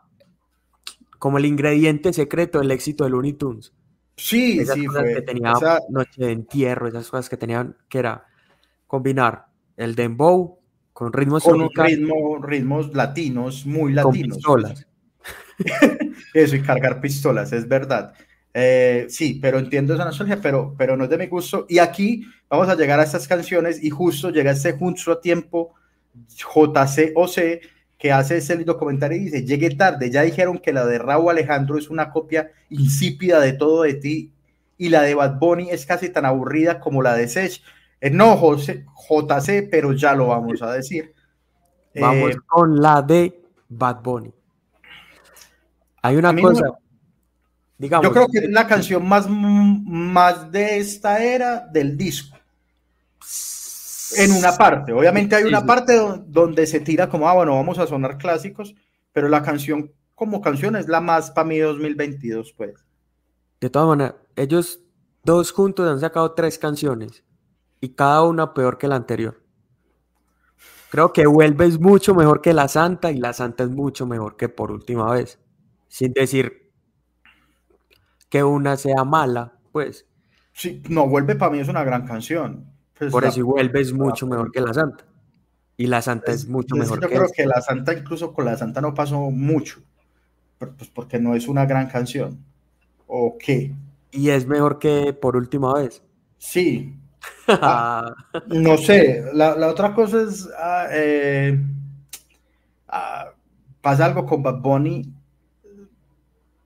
como 1.19 1.37
el 1.37 1.45
ingrediente 1.45 2.13
secreto 2.13 2.59
del 2.59 2.71
éxito 2.71 3.03
de 3.03 3.09
Looney 3.09 3.33
Tunes. 3.33 3.73
Sí, 4.17 4.59
Esas 4.59 4.75
sí, 4.75 4.85
cosas 4.85 5.01
fue. 5.03 5.13
que 5.15 5.21
tenía 5.21 5.51
esa- 5.51 5.79
Noche 5.89 6.25
de 6.25 6.31
Entierro, 6.31 6.87
esas 6.87 7.09
cosas 7.09 7.29
que 7.29 7.37
tenían, 7.37 7.75
que 7.89 7.99
era 7.99 8.25
combinar 8.87 9.47
el 9.75 9.95
dembow 9.95 10.59
con 10.93 11.11
ritmos 11.11 11.43
con 11.43 11.69
ritmo, 11.75 12.37
ritmos 12.41 12.93
latinos, 12.95 13.65
muy 13.65 13.93
con 13.93 14.05
latinos. 14.13 14.37
pistolas. 14.37 14.87
Eso, 16.33 16.55
y 16.55 16.61
cargar 16.61 17.01
pistolas, 17.01 17.51
es 17.53 17.67
verdad. 17.67 18.13
Eh, 18.53 19.07
sí, 19.09 19.37
pero 19.41 19.59
entiendo 19.59 19.93
esa 19.93 20.05
nostalgia, 20.05 20.39
pero, 20.41 20.73
pero 20.77 20.95
no 20.95 21.03
es 21.03 21.09
de 21.09 21.17
mi 21.17 21.27
gusto. 21.27 21.65
Y 21.67 21.79
aquí 21.79 22.25
vamos 22.49 22.69
a 22.69 22.75
llegar 22.75 22.99
a 22.99 23.03
estas 23.03 23.27
canciones 23.27 23.83
y 23.83 23.89
justo 23.89 24.29
llega 24.29 24.51
este 24.51 24.73
justo 24.73 25.11
a 25.11 25.19
tiempo 25.19 25.73
JCOC 26.29 27.61
que 27.97 28.11
hace 28.11 28.37
ese 28.37 28.55
lindo 28.55 28.77
comentario 28.77 29.17
y 29.17 29.25
dice, 29.25 29.45
llegué 29.45 29.71
tarde, 29.71 30.09
ya 30.09 30.21
dijeron 30.21 30.57
que 30.59 30.73
la 30.73 30.85
de 30.85 30.99
Raúl 30.99 31.31
Alejandro 31.31 31.77
es 31.77 31.89
una 31.89 32.11
copia 32.11 32.51
insípida 32.69 33.39
de 33.39 33.53
todo 33.53 33.83
de 33.83 33.95
ti 33.95 34.31
y 34.77 34.89
la 34.89 35.01
de 35.01 35.15
Bad 35.15 35.39
Bunny 35.39 35.69
es 35.69 35.85
casi 35.85 36.09
tan 36.09 36.25
aburrida 36.25 36.79
como 36.79 37.01
la 37.01 37.15
de 37.15 37.27
Sech. 37.27 37.61
Eh, 38.01 38.09
no, 38.09 38.35
José, 38.37 38.85
JC, 39.09 39.67
pero 39.69 39.93
ya 39.93 40.13
lo 40.13 40.27
vamos 40.27 40.61
a 40.61 40.71
decir. 40.71 41.13
Vamos 41.93 42.31
Eh, 42.31 42.37
con 42.45 42.81
la 42.81 43.01
de 43.01 43.41
Bad 43.69 44.01
Bunny. 44.01 44.33
Hay 46.05 46.15
una 46.17 46.31
no 46.31 46.41
cosa, 46.41 46.65
digamos, 47.77 48.05
Yo 48.07 48.13
creo 48.13 48.27
que 48.27 48.37
es 48.39 48.49
la 48.49 48.67
canción 48.67 49.07
más, 49.07 49.27
más 49.29 50.51
de 50.51 50.77
esta 50.77 51.23
era 51.23 51.59
del 51.71 51.97
disco. 51.97 52.37
En 54.17 54.31
una 54.31 54.55
parte, 54.55 54.93
obviamente 54.93 55.35
hay 55.35 55.43
una 55.45 55.65
parte 55.65 55.95
do- 55.97 56.23
donde 56.27 56.67
se 56.67 56.79
tira 56.79 57.09
como, 57.09 57.27
ah, 57.27 57.33
bueno, 57.33 57.55
vamos 57.55 57.79
a 57.79 57.87
sonar 57.87 58.17
clásicos, 58.17 58.75
pero 59.11 59.27
la 59.29 59.41
canción 59.41 59.91
como 60.13 60.41
canción 60.41 60.75
es 60.75 60.87
la 60.87 61.01
más 61.01 61.31
para 61.31 61.47
mí 61.47 61.57
2022, 61.59 62.53
pues. 62.55 62.73
de 63.59 63.69
todas 63.69 63.87
maneras, 63.87 64.15
ellos 64.35 64.79
dos 65.23 65.51
juntos 65.51 65.89
han 65.89 65.99
sacado 65.99 66.33
tres 66.33 66.59
canciones 66.59 67.23
y 67.81 67.89
cada 67.89 68.21
una 68.21 68.53
peor 68.53 68.77
que 68.77 68.87
la 68.87 68.95
anterior. 68.95 69.41
Creo 70.91 71.11
que 71.11 71.25
Vuelve 71.25 71.65
es 71.65 71.79
mucho 71.79 72.13
mejor 72.13 72.41
que 72.41 72.53
La 72.53 72.67
Santa 72.67 73.11
y 73.11 73.17
La 73.17 73.33
Santa 73.33 73.63
es 73.63 73.69
mucho 73.69 74.05
mejor 74.05 74.37
que 74.37 74.47
Por 74.49 74.71
Última 74.71 75.11
Vez. 75.11 75.39
Sin 75.87 76.13
decir 76.13 76.71
que 78.29 78.43
una 78.43 78.75
sea 78.77 79.03
mala, 79.03 79.53
pues. 79.71 80.05
Sí, 80.53 80.81
no, 80.89 81.07
Vuelve 81.07 81.35
para 81.35 81.51
mí 81.51 81.59
es 81.59 81.67
una 81.67 81.83
gran 81.83 82.05
canción. 82.05 82.65
Pues 82.97 83.11
Por 83.11 83.23
la- 83.23 83.29
eso 83.29 83.39
y 83.39 83.43
Vuelve 83.43 83.81
es 83.81 83.93
mucho 83.93 84.25
mejor 84.27 84.51
que 84.51 84.61
La 84.61 84.73
Santa. 84.73 85.05
Y 85.77 85.87
La 85.87 86.01
Santa 86.01 86.31
es 86.31 86.47
mucho 86.47 86.75
es 86.75 86.79
que 86.79 86.79
mejor 86.83 87.01
yo 87.01 87.07
que 87.09 87.15
creo 87.15 87.25
esta. 87.25 87.35
que 87.35 87.45
la 87.47 87.61
Santa, 87.61 87.93
incluso 87.93 88.33
con 88.33 88.45
la 88.45 88.55
Santa 88.57 88.79
no 88.81 88.93
pasó 88.93 89.19
mucho, 89.31 89.81
pues 90.57 90.89
porque 90.93 91.19
no 91.19 91.35
es 91.35 91.47
una 91.49 91.65
gran 91.65 91.87
canción. 91.87 92.39
¿O 93.07 93.37
qué? 93.37 93.73
Y 94.11 94.29
es 94.29 94.47
mejor 94.47 94.79
que 94.79 95.11
Por 95.13 95.35
Última 95.35 95.73
Vez. 95.73 96.01
Sí, 96.37 96.95
No 98.47 98.77
sé, 98.77 99.25
la, 99.33 99.55
la 99.57 99.67
otra 99.67 99.93
cosa 99.93 100.21
es, 100.21 100.47
ah, 100.57 100.87
eh, 100.91 101.59
ah, 102.87 103.31
pasa 103.81 104.05
algo 104.05 104.25
con 104.25 104.41
Bad 104.43 104.61
Bunny, 104.61 105.11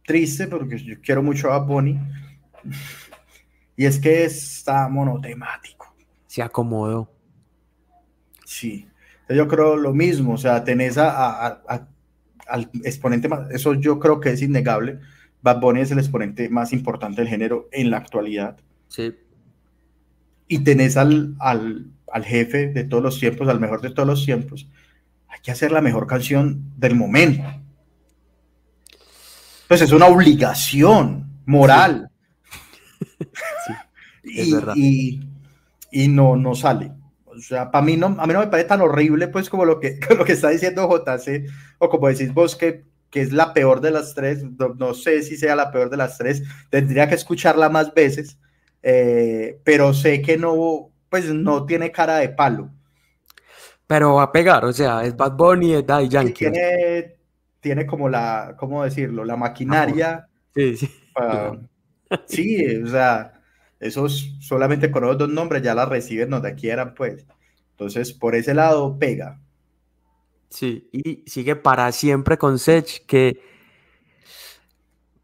triste 0.10 0.48
porque 0.48 0.80
yo 0.80 0.96
quiero 1.04 1.22
mucho 1.22 1.52
a 1.54 1.60
Bunny, 1.60 2.00
y 3.78 3.86
es 3.86 4.00
que 4.00 4.26
está 4.26 4.88
monotemático, 4.90 5.96
Se 6.26 6.42
acomodó. 6.42 7.12
sí. 8.46 8.88
Yo 9.30 9.48
creo 9.48 9.76
lo 9.78 9.94
mismo, 9.94 10.34
o 10.34 10.38
sea, 10.40 10.64
tenés 10.64 10.98
a, 10.98 11.10
a- 11.12 11.62
a- 11.68 11.88
al 12.48 12.72
exponente 12.84 13.30
más, 13.30 13.52
eso 13.52 13.76
yo 13.76 14.00
creo 14.00 14.20
que 14.20 14.32
es 14.32 14.42
innegable. 14.42 15.00
Bad 15.44 15.60
Bunny 15.62 15.82
es 15.82 15.92
el 15.92 16.00
exponente 16.00 16.50
más 16.50 16.74
importante 16.74 17.22
del 17.22 17.30
género 17.30 17.70
en 17.72 17.92
la 17.92 17.98
actualidad. 17.98 18.58
Sí. 18.88 19.14
Y 20.48 20.60
tenés 20.64 20.98
al, 20.98 21.36
al, 21.40 21.92
al 22.12 22.26
jefe 22.26 22.70
de 22.74 22.84
todos 22.86 23.04
los 23.04 23.20
tiempos, 23.20 23.48
al 23.48 23.60
mejor 23.60 23.82
de 23.82 23.92
todos 23.92 24.08
los 24.08 24.26
tiempos. 24.26 24.68
Hay 25.28 25.40
que 25.44 25.52
hacer 25.52 25.72
la 25.72 25.82
mejor 25.82 26.08
canción 26.08 26.74
del 26.78 26.96
momento. 26.96 27.44
Pues 29.70 29.82
es 29.82 29.92
una 29.94 30.08
obligación 30.08 31.30
moral. 31.46 32.10
Sí, 34.24 34.40
es 34.42 34.48
y, 34.48 34.54
verdad. 34.54 34.74
y- 34.76 35.20
y 35.92 36.08
no, 36.10 36.36
no 36.36 36.54
sale. 36.54 36.92
O 37.26 37.38
sea, 37.40 37.72
para 37.72 37.84
mí 37.86 37.96
no, 37.96 38.08
a 38.08 38.28
mí 38.28 38.34
no 38.34 38.42
me 38.42 38.48
parece 38.48 38.68
tan 38.70 38.82
horrible, 38.82 39.30
pues, 39.30 39.50
como 39.50 39.64
lo 39.66 39.80
que, 39.80 39.98
lo 40.18 40.26
que 40.26 40.34
está 40.34 40.50
diciendo 40.50 40.88
JC, 40.90 41.46
o 41.80 41.90
como 41.90 42.10
decís 42.10 42.34
vos, 42.34 42.56
que, 42.56 42.84
que 43.10 43.22
es 43.22 43.32
la 43.32 43.54
peor 43.54 43.80
de 43.82 43.92
las 43.92 44.14
tres. 44.14 44.44
No, 44.44 44.76
no 44.76 44.94
sé 44.94 45.24
si 45.24 45.38
sea 45.38 45.56
la 45.56 45.72
peor 45.72 45.90
de 45.90 45.98
las 45.98 46.18
tres. 46.18 46.44
Tendría 46.70 47.08
que 47.08 47.16
escucharla 47.16 47.70
más 47.70 47.94
veces, 47.94 48.38
eh, 48.84 49.60
pero 49.64 49.94
sé 49.94 50.22
que 50.22 50.38
no, 50.38 50.92
pues, 51.10 51.26
no 51.34 51.66
tiene 51.66 51.92
cara 51.92 52.18
de 52.18 52.30
palo. 52.30 52.70
Pero 53.88 54.16
va 54.16 54.24
a 54.24 54.32
pegar, 54.32 54.66
o 54.66 54.74
sea, 54.74 55.04
es 55.06 55.16
Bad 55.16 55.32
Bunny, 55.38 55.74
es 55.76 55.86
Daddy 55.88 56.10
Yankee. 56.10 56.34
tiene, 56.34 57.16
tiene 57.60 57.86
como 57.86 58.10
la, 58.10 58.56
¿cómo 58.58 58.84
decirlo? 58.84 59.26
La 59.26 59.36
maquinaria. 59.36 60.28
Sí, 60.56 60.78
sí. 60.78 60.90
para- 61.14 61.60
sí, 62.26 62.66
o 62.78 62.88
sea, 62.88 63.42
esos 63.80 64.36
solamente 64.42 64.90
con 64.92 65.04
esos 65.04 65.18
dos 65.18 65.30
nombres 65.30 65.62
ya 65.62 65.76
la 65.76 65.86
reciben 65.86 66.30
donde 66.30 66.56
quieran, 66.56 66.94
pues. 66.96 67.26
Entonces, 67.72 68.14
por 68.14 68.36
ese 68.36 68.54
lado, 68.54 68.98
pega. 68.98 69.40
Sí, 70.50 70.90
y 70.92 71.24
sigue 71.30 71.56
para 71.56 71.92
siempre 71.92 72.38
con 72.38 72.58
Sech, 72.60 73.06
que... 73.06 73.40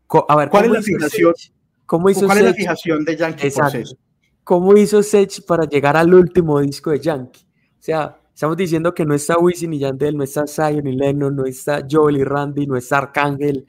Co- 0.07 0.25
A 0.29 0.35
ver, 0.35 0.49
¿Cuál 0.49 0.65
es 0.65 0.69
¿cómo 0.69 0.75
la 0.79 0.81
fijación? 0.83 1.33
Sech? 1.35 1.51
¿Cómo 1.85 2.09
hizo 2.09 2.25
¿Cuál 2.27 2.37
es 2.39 2.43
la 2.45 2.53
fijación 2.53 3.03
de 3.05 3.15
Yankee 3.17 3.37
por 3.37 3.45
Exacto. 3.47 3.85
Sech? 3.85 3.97
¿Cómo 4.43 4.77
hizo 4.77 5.01
Sech 5.01 5.43
para 5.45 5.65
llegar 5.65 5.97
al 5.97 6.13
último 6.13 6.59
disco 6.59 6.91
de 6.91 6.99
Yankee? 6.99 7.41
O 7.79 7.81
sea, 7.81 8.17
estamos 8.35 8.57
diciendo 8.57 8.93
que 8.93 9.05
no 9.05 9.15
está 9.15 9.39
Wisin 9.39 9.73
y 9.73 9.79
Yandel, 9.79 10.15
no 10.17 10.23
está 10.23 10.45
Zion 10.45 10.85
y 10.85 10.91
Lennon, 10.95 11.35
no 11.35 11.45
está 11.45 11.83
Joel 11.89 12.17
y 12.17 12.23
Randy, 12.23 12.67
no 12.67 12.75
está 12.75 12.97
Arcángel, 12.99 13.65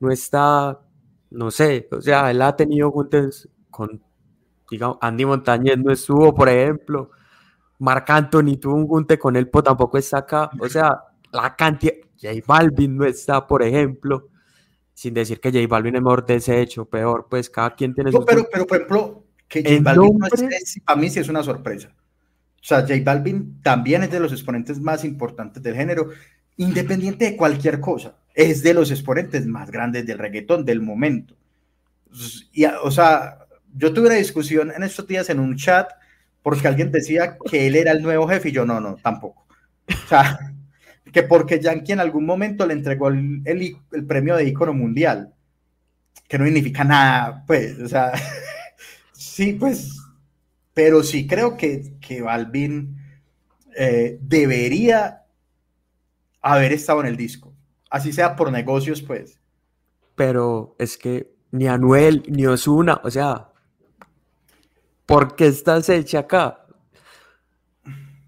no 0.00 0.10
está, 0.10 0.78
no 1.30 1.50
sé, 1.50 1.88
o 1.92 2.00
sea, 2.02 2.30
él 2.30 2.42
ha 2.42 2.54
tenido 2.56 2.90
juntos 2.90 3.48
con, 3.70 4.02
digamos, 4.70 4.98
Andy 5.00 5.24
Montañez 5.24 5.78
no 5.78 5.92
estuvo, 5.92 6.34
por 6.34 6.48
ejemplo, 6.48 7.10
Marc 7.78 8.10
Anthony 8.10 8.56
tuvo 8.60 8.74
un 8.74 8.88
junte 8.88 9.18
con 9.18 9.36
él, 9.36 9.48
pero 9.48 9.62
tampoco 9.62 9.96
está 9.98 10.18
acá, 10.18 10.50
o 10.60 10.68
sea, 10.68 11.00
la 11.32 11.54
cantidad, 11.54 11.92
J 12.20 12.34
Balvin 12.44 12.96
no 12.96 13.04
está, 13.04 13.46
por 13.46 13.62
ejemplo, 13.62 14.30
sin 14.94 15.14
decir 15.14 15.38
que 15.40 15.52
J 15.52 15.64
Balvin 15.68 15.94
es 15.94 16.02
mejor 16.02 16.26
de 16.26 16.34
ese 16.34 16.60
hecho, 16.60 16.86
peor, 16.86 17.28
pues 17.30 17.48
cada 17.48 17.76
quien 17.76 17.94
tiene 17.94 18.10
No, 18.10 18.16
sus 18.18 18.26
pero, 18.26 18.44
pero, 18.50 18.66
por 18.66 18.76
ejemplo, 18.78 19.24
que 19.46 19.62
J 19.62 19.76
Balvin 19.80 20.18
no 20.18 20.26
nombre- 20.28 20.56
esté, 20.56 20.80
para 20.84 21.00
mí 21.00 21.08
sí 21.08 21.20
es 21.20 21.28
una 21.28 21.44
sorpresa. 21.44 21.94
O 22.68 22.76
sea, 22.76 22.80
J 22.82 22.96
Balvin 23.02 23.62
también 23.62 24.02
es 24.02 24.10
de 24.10 24.20
los 24.20 24.30
exponentes 24.30 24.78
más 24.78 25.02
importantes 25.02 25.62
del 25.62 25.74
género, 25.74 26.10
independiente 26.58 27.24
de 27.24 27.34
cualquier 27.34 27.80
cosa. 27.80 28.16
Es 28.34 28.62
de 28.62 28.74
los 28.74 28.90
exponentes 28.90 29.46
más 29.46 29.70
grandes 29.70 30.04
del 30.04 30.18
reggaetón 30.18 30.66
del 30.66 30.82
momento. 30.82 31.34
Y, 32.52 32.66
o 32.66 32.90
sea, 32.90 33.38
yo 33.74 33.94
tuve 33.94 34.08
una 34.08 34.16
discusión 34.16 34.70
en 34.70 34.82
estos 34.82 35.06
días 35.06 35.30
en 35.30 35.40
un 35.40 35.56
chat 35.56 35.88
porque 36.42 36.68
alguien 36.68 36.92
decía 36.92 37.38
que 37.50 37.66
él 37.66 37.74
era 37.74 37.92
el 37.92 38.02
nuevo 38.02 38.28
jefe 38.28 38.50
y 38.50 38.52
yo 38.52 38.66
no, 38.66 38.80
no, 38.80 38.96
tampoco. 38.96 39.46
O 39.88 40.06
sea, 40.06 40.38
que 41.10 41.22
porque 41.22 41.60
Yankee 41.60 41.92
en 41.92 42.00
algún 42.00 42.26
momento 42.26 42.66
le 42.66 42.74
entregó 42.74 43.08
el, 43.08 43.40
el, 43.46 44.04
premio 44.06 44.36
de 44.36 44.44
ícono 44.44 44.74
mundial, 44.74 45.32
que 46.28 46.36
no 46.36 46.44
significa 46.44 46.84
nada, 46.84 47.44
pues, 47.46 47.78
o 47.78 47.88
sea, 47.88 48.12
sí, 49.14 49.54
pues, 49.54 49.97
pero 50.78 51.02
sí 51.02 51.26
creo 51.26 51.56
que, 51.56 51.94
que 52.00 52.22
Balvin 52.22 52.96
eh, 53.76 54.16
debería 54.22 55.24
haber 56.40 56.70
estado 56.70 57.00
en 57.00 57.08
el 57.08 57.16
disco, 57.16 57.52
así 57.90 58.12
sea 58.12 58.36
por 58.36 58.52
negocios, 58.52 59.02
pues. 59.02 59.40
pero 60.14 60.76
es 60.78 60.96
que 60.96 61.32
ni 61.50 61.66
Anuel 61.66 62.22
ni 62.28 62.46
Osuna, 62.46 63.00
o 63.02 63.10
sea, 63.10 63.48
¿por 65.04 65.34
qué 65.34 65.48
estás 65.48 65.88
hecha 65.88 66.20
acá? 66.20 66.64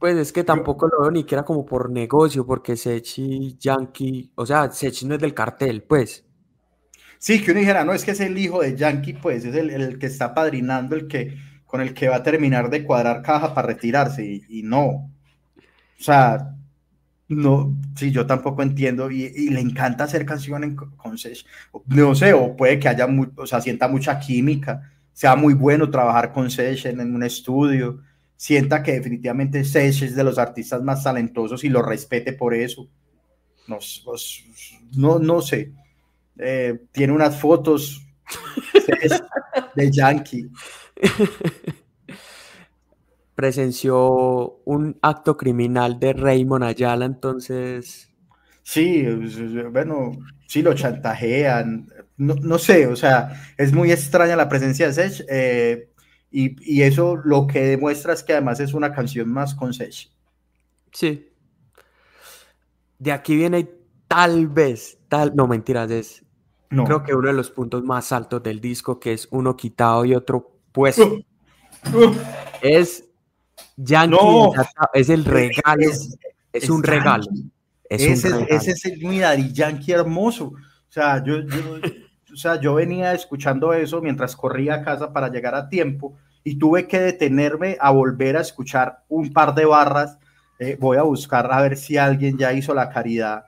Pues 0.00 0.16
es 0.16 0.32
que 0.32 0.42
tampoco 0.42 0.88
lo 0.88 1.02
veo 1.02 1.12
ni 1.12 1.22
que 1.22 1.36
era 1.36 1.44
como 1.44 1.64
por 1.64 1.88
negocio, 1.88 2.44
porque 2.44 2.76
Sechi, 2.76 3.56
Yankee, 3.60 4.32
o 4.34 4.44
sea, 4.44 4.72
Sechi 4.72 5.06
no 5.06 5.14
es 5.14 5.20
del 5.20 5.34
cartel, 5.34 5.84
pues. 5.84 6.24
Sí, 7.16 7.44
que 7.44 7.52
uno 7.52 7.60
dijera, 7.60 7.84
no, 7.84 7.92
es 7.92 8.04
que 8.04 8.10
es 8.10 8.18
el 8.18 8.36
hijo 8.36 8.60
de 8.60 8.74
Yankee, 8.74 9.12
pues 9.12 9.44
es 9.44 9.54
el, 9.54 9.70
el 9.70 10.00
que 10.00 10.06
está 10.06 10.34
padrinando, 10.34 10.96
el 10.96 11.06
que 11.06 11.38
con 11.70 11.80
el 11.80 11.94
que 11.94 12.08
va 12.08 12.16
a 12.16 12.22
terminar 12.24 12.68
de 12.68 12.84
cuadrar 12.84 13.22
caja 13.22 13.54
para 13.54 13.68
retirarse, 13.68 14.42
y, 14.48 14.62
no. 14.64 14.88
O 14.88 16.02
sea, 16.02 16.56
no, 17.28 17.76
sí, 17.94 18.10
yo 18.10 18.26
tampoco 18.26 18.62
entiendo, 18.62 19.08
y, 19.08 19.50
le 19.50 19.60
encanta 19.60 20.02
hacer 20.04 20.26
canciones 20.26 20.74
con, 20.96 21.16
Sech. 21.16 21.46
No 21.86 22.16
sé, 22.16 22.32
o 22.32 22.56
puede 22.56 22.80
que 22.80 22.88
haya, 22.88 23.06
muy, 23.06 23.28
o 23.36 23.46
sea, 23.46 23.60
sienta 23.60 23.86
mucha 23.86 24.18
química, 24.18 24.90
sea 25.12 25.36
muy 25.36 25.54
bueno 25.54 25.90
trabajar 25.90 26.32
con 26.32 26.50
Sech 26.50 26.86
en, 26.86 27.14
un 27.14 27.22
estudio, 27.22 28.02
sienta 28.34 28.82
que 28.82 28.94
definitivamente 28.94 29.62
Sech 29.62 30.02
es 30.02 30.16
de 30.16 30.24
los 30.24 30.38
artistas 30.38 30.82
más 30.82 31.04
talentosos 31.04 31.62
y 31.62 31.68
lo 31.68 31.82
respete 31.82 32.32
por 32.32 32.52
eso. 32.52 32.88
No, 33.68 33.78
no, 34.96 35.18
no 35.20 35.40
sé. 35.40 35.72
Eh, 36.36 36.80
tiene 36.90 37.12
unas 37.12 37.38
fotos 37.38 38.04
de 39.76 39.92
Yankee. 39.92 40.50
Presenció 43.34 44.60
un 44.64 44.98
acto 45.02 45.36
criminal 45.36 45.98
de 45.98 46.12
Raymond 46.12 46.64
Ayala, 46.64 47.06
entonces. 47.06 48.10
Sí, 48.62 49.04
bueno, 49.70 50.12
sí 50.46 50.62
lo 50.62 50.74
chantajean. 50.74 51.88
No, 52.16 52.34
no 52.34 52.58
sé, 52.58 52.86
o 52.86 52.96
sea, 52.96 53.32
es 53.56 53.72
muy 53.72 53.92
extraña 53.92 54.36
la 54.36 54.48
presencia 54.48 54.86
de 54.86 54.92
Sech. 54.92 55.24
Eh, 55.28 55.90
y, 56.30 56.56
y, 56.60 56.82
eso 56.82 57.16
lo 57.16 57.46
que 57.46 57.60
demuestra 57.60 58.12
es 58.12 58.22
que 58.22 58.34
además 58.34 58.60
es 58.60 58.74
una 58.74 58.92
canción 58.92 59.28
más 59.28 59.54
con 59.54 59.72
Sech. 59.72 60.10
Sí. 60.92 61.28
De 62.98 63.12
aquí 63.12 63.36
viene 63.36 63.68
tal 64.06 64.48
vez, 64.48 64.98
tal, 65.08 65.34
no 65.34 65.46
mentiras, 65.46 65.90
es 65.90 66.24
no. 66.70 66.84
creo 66.84 67.02
que 67.02 67.14
uno 67.14 67.28
de 67.28 67.34
los 67.34 67.50
puntos 67.50 67.82
más 67.82 68.12
altos 68.12 68.42
del 68.42 68.60
disco, 68.60 69.00
que 69.00 69.12
es 69.12 69.28
uno 69.30 69.56
quitado 69.56 70.04
y 70.04 70.14
otro 70.14 70.59
puesto, 70.72 71.18
uh, 71.92 71.96
uh, 71.96 72.14
es 72.62 73.04
Yankee, 73.76 74.16
no, 74.16 74.52
es 74.94 75.08
el 75.08 75.24
regalo, 75.24 75.80
es, 75.80 76.18
es, 76.52 76.64
es 76.64 76.70
un 76.70 76.82
Yankee. 76.82 76.90
regalo. 76.90 77.24
Es 77.88 78.02
ese, 78.02 78.28
un 78.28 78.40
regalo. 78.40 78.56
ese 78.56 78.70
es 78.72 78.84
el 78.84 78.98
mi 78.98 79.18
Daddy 79.20 79.52
Yankee 79.52 79.92
hermoso. 79.92 80.46
O 80.46 80.92
sea, 80.92 81.22
yo, 81.24 81.40
yo, 81.40 81.80
o 82.32 82.36
sea, 82.36 82.60
yo 82.60 82.74
venía 82.74 83.12
escuchando 83.14 83.72
eso 83.72 84.00
mientras 84.00 84.36
corría 84.36 84.74
a 84.76 84.84
casa 84.84 85.12
para 85.12 85.28
llegar 85.28 85.54
a 85.54 85.68
tiempo 85.68 86.16
y 86.44 86.56
tuve 86.58 86.86
que 86.86 87.00
detenerme 87.00 87.76
a 87.80 87.90
volver 87.90 88.36
a 88.36 88.40
escuchar 88.42 89.04
un 89.08 89.32
par 89.32 89.54
de 89.54 89.64
barras. 89.64 90.18
Eh, 90.58 90.76
voy 90.78 90.98
a 90.98 91.02
buscar 91.02 91.50
a 91.50 91.62
ver 91.62 91.76
si 91.76 91.96
alguien 91.96 92.36
ya 92.36 92.52
hizo 92.52 92.74
la 92.74 92.90
caridad 92.90 93.46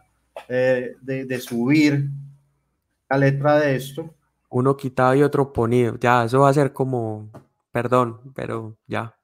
eh, 0.49 0.95
de, 1.01 1.25
de 1.27 1.41
subir 1.41 2.09
la 3.09 3.19
letra 3.19 3.61
de 3.61 3.77
esto. 3.77 4.15
Uno 4.53 4.77
quitado 4.77 5.15
y 5.15 5.23
otro 5.23 5.53
ponido. 5.53 5.97
Ya, 5.99 6.25
eso 6.25 6.41
va 6.41 6.51
a 6.51 6.55
ser 6.55 6.73
como, 6.73 7.31
perdón, 7.73 8.21
pero 8.35 8.77
ya, 8.87 9.17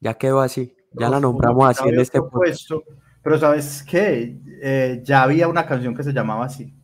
ya 0.00 0.14
quedó 0.14 0.40
así. 0.40 0.74
Ya 0.92 1.08
la 1.08 1.20
nombramos 1.20 1.68
así 1.68 1.88
en 1.88 2.00
este 2.00 2.22
puesto. 2.22 2.82
Pero 3.22 3.38
sabes 3.38 3.82
qué, 3.82 4.38
eh, 4.62 5.02
ya 5.04 5.22
había 5.22 5.46
una 5.48 5.66
canción 5.66 5.94
que 5.94 6.02
se 6.02 6.12
llamaba 6.12 6.46
así. 6.46 6.74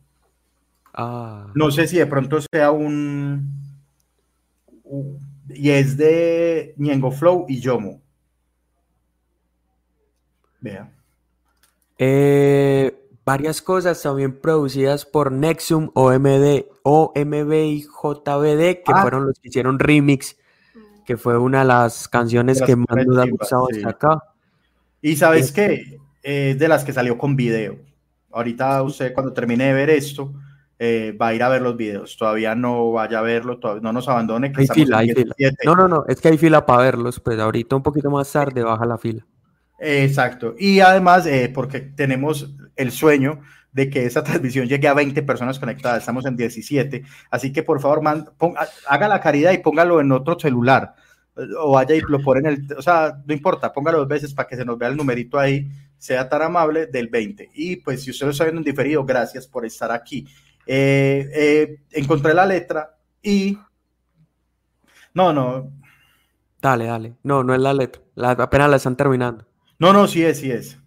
Ah. 0.93 1.51
No 1.55 1.71
sé 1.71 1.87
si 1.87 1.97
de 1.97 2.05
pronto 2.05 2.39
sea 2.51 2.71
un, 2.71 3.51
un 4.83 5.27
y 5.49 5.69
es 5.71 5.97
de 5.97 6.73
Ñengo 6.77 7.11
Flow 7.11 7.45
y 7.47 7.59
Yomo. 7.59 8.01
Vea. 10.59 10.91
Eh, 11.97 13.06
varias 13.27 13.61
cosas 13.61 14.01
también 14.01 14.39
producidas 14.39 15.05
por 15.05 15.33
Nexum, 15.33 15.91
OMD, 15.95 16.63
OMB 16.83 17.53
y 17.53 17.81
JBD, 17.81 18.83
que 18.85 18.93
ah. 18.93 19.01
fueron 19.01 19.25
los 19.25 19.37
que 19.37 19.49
hicieron 19.49 19.79
remix, 19.79 20.37
que 21.05 21.17
fue 21.17 21.37
una 21.37 21.59
de 21.59 21.65
las 21.65 22.07
canciones 22.07 22.55
de 22.55 22.61
las 22.61 22.67
que 22.69 22.75
más 22.77 23.05
nos 23.05 23.17
ha 23.17 23.29
gustado 23.29 23.67
sí. 23.69 23.75
hasta 23.79 23.89
acá. 23.89 24.23
Y 25.01 25.17
sabes 25.17 25.51
qué, 25.51 25.99
eh, 26.23 26.55
de 26.57 26.67
las 26.69 26.85
que 26.85 26.93
salió 26.93 27.17
con 27.17 27.35
video. 27.35 27.75
Ahorita 28.31 28.81
usted 28.81 29.13
cuando 29.13 29.33
termine 29.33 29.65
de 29.65 29.73
ver 29.73 29.89
esto, 29.89 30.33
eh, 30.79 31.13
va 31.21 31.27
a 31.27 31.33
ir 31.33 31.43
a 31.43 31.49
ver 31.49 31.61
los 31.61 31.75
videos. 31.75 32.15
Todavía 32.15 32.55
no 32.55 32.93
vaya 32.93 33.19
a 33.19 33.23
verlo, 33.23 33.59
todavía, 33.59 33.81
no 33.81 33.91
nos 33.91 34.07
abandone. 34.07 34.53
Que 34.53 34.61
hay 34.61 34.67
fila, 34.67 34.99
hay 34.99 35.09
fila. 35.09 35.35
No, 35.65 35.75
no, 35.75 35.89
no, 35.89 36.05
es 36.07 36.21
que 36.21 36.29
hay 36.29 36.37
fila 36.37 36.65
para 36.65 36.83
verlos, 36.83 37.19
pues 37.19 37.37
ahorita 37.37 37.75
un 37.75 37.83
poquito 37.83 38.09
más 38.09 38.31
tarde 38.31 38.63
baja 38.63 38.85
la 38.85 38.97
fila. 38.97 39.25
Exacto. 39.79 40.55
Y 40.57 40.79
además, 40.79 41.25
eh, 41.25 41.51
porque 41.53 41.81
tenemos 41.81 42.53
el 42.75 42.91
sueño 42.91 43.41
de 43.77 43.89
que 43.89 44.05
esa 44.05 44.23
transmisión 44.23 44.67
llegue 44.67 44.87
a 44.87 44.93
20 44.93 45.21
personas 45.23 45.59
conectadas. 45.59 45.99
Estamos 45.99 46.25
en 46.25 46.35
17. 46.35 47.03
Así 47.29 47.53
que 47.53 47.63
por 47.63 47.79
favor, 47.79 48.01
haga 48.87 49.07
la 49.07 49.21
caridad 49.21 49.51
y 49.51 49.59
póngalo 49.59 50.01
en 50.01 50.11
otro 50.11 50.39
celular. 50.39 50.95
O 51.59 51.73
vaya 51.73 51.93
y 51.93 52.01
lo 52.01 52.19
pone 52.21 52.39
en 52.39 52.45
el. 52.47 52.67
O 52.75 52.81
sea, 52.81 53.21
no 53.23 53.33
importa, 53.33 53.71
póngalo 53.71 53.99
dos 53.99 54.07
veces 54.07 54.33
para 54.33 54.47
que 54.47 54.55
se 54.55 54.65
nos 54.65 54.79
vea 54.79 54.89
el 54.89 54.97
numerito 54.97 55.37
ahí. 55.37 55.69
Sea 55.99 56.27
tan 56.27 56.41
amable 56.41 56.87
del 56.87 57.09
20. 57.09 57.51
Y 57.53 57.75
pues, 57.77 58.03
si 58.03 58.09
usted 58.09 58.25
lo 58.25 58.31
está 58.31 58.45
viendo 58.45 58.61
en 58.61 58.65
diferido, 58.65 59.05
gracias 59.05 59.45
por 59.45 59.63
estar 59.65 59.91
aquí. 59.91 60.27
Eh, 60.65 61.29
eh, 61.33 61.79
encontré 61.91 62.33
la 62.33 62.47
letra 62.47 62.97
y. 63.21 63.57
No, 65.13 65.31
no. 65.31 65.71
Dale, 66.59 66.85
dale. 66.85 67.13
No, 67.21 67.43
no 67.43 67.53
es 67.53 67.61
la 67.61 67.73
letra. 67.73 68.01
apenas 68.37 68.69
la 68.71 68.77
están 68.77 68.95
terminando. 68.95 69.45
No, 69.79 69.93
no, 69.93 70.07
sí 70.07 70.23
es, 70.23 70.39
sí 70.39 70.51
es. 70.51 70.77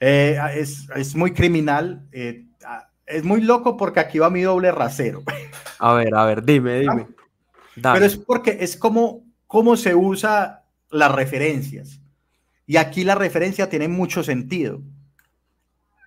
Eh, 0.00 0.38
es, 0.56 1.14
muy 1.14 1.32
criminal. 1.32 2.06
Eh, 2.12 2.46
ah, 2.64 2.88
es 3.06 3.22
muy 3.22 3.40
loco 3.40 3.76
porque 3.76 4.00
aquí 4.00 4.18
va 4.18 4.30
mi 4.30 4.42
doble 4.42 4.72
rasero. 4.72 5.22
A 5.78 5.94
ver, 5.94 6.14
a 6.14 6.24
ver, 6.24 6.44
dime, 6.44 6.80
dime. 6.80 7.08
Pero 7.74 8.04
es 8.04 8.16
porque 8.16 8.58
es 8.60 8.76
como, 8.76 9.24
cómo 9.46 9.76
se 9.76 9.94
usa 9.94 10.64
las 10.90 11.12
referencias. 11.12 12.00
Y 12.66 12.76
aquí 12.76 13.04
la 13.04 13.14
referencia 13.14 13.68
tiene 13.68 13.88
mucho 13.88 14.22
sentido. 14.22 14.80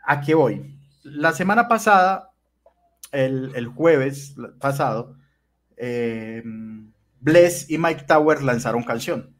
¿A 0.06 0.22
qué 0.22 0.34
voy? 0.34 0.80
La 1.04 1.34
semana 1.34 1.68
pasada, 1.68 2.32
el, 3.12 3.68
jueves 3.68 4.36
pasado, 4.60 5.18
eh, 5.78 6.42
Bless 7.20 7.70
y 7.70 7.78
Mike 7.78 8.06
Towers 8.08 8.44
lanzaron 8.44 8.84
canción. 8.84 9.35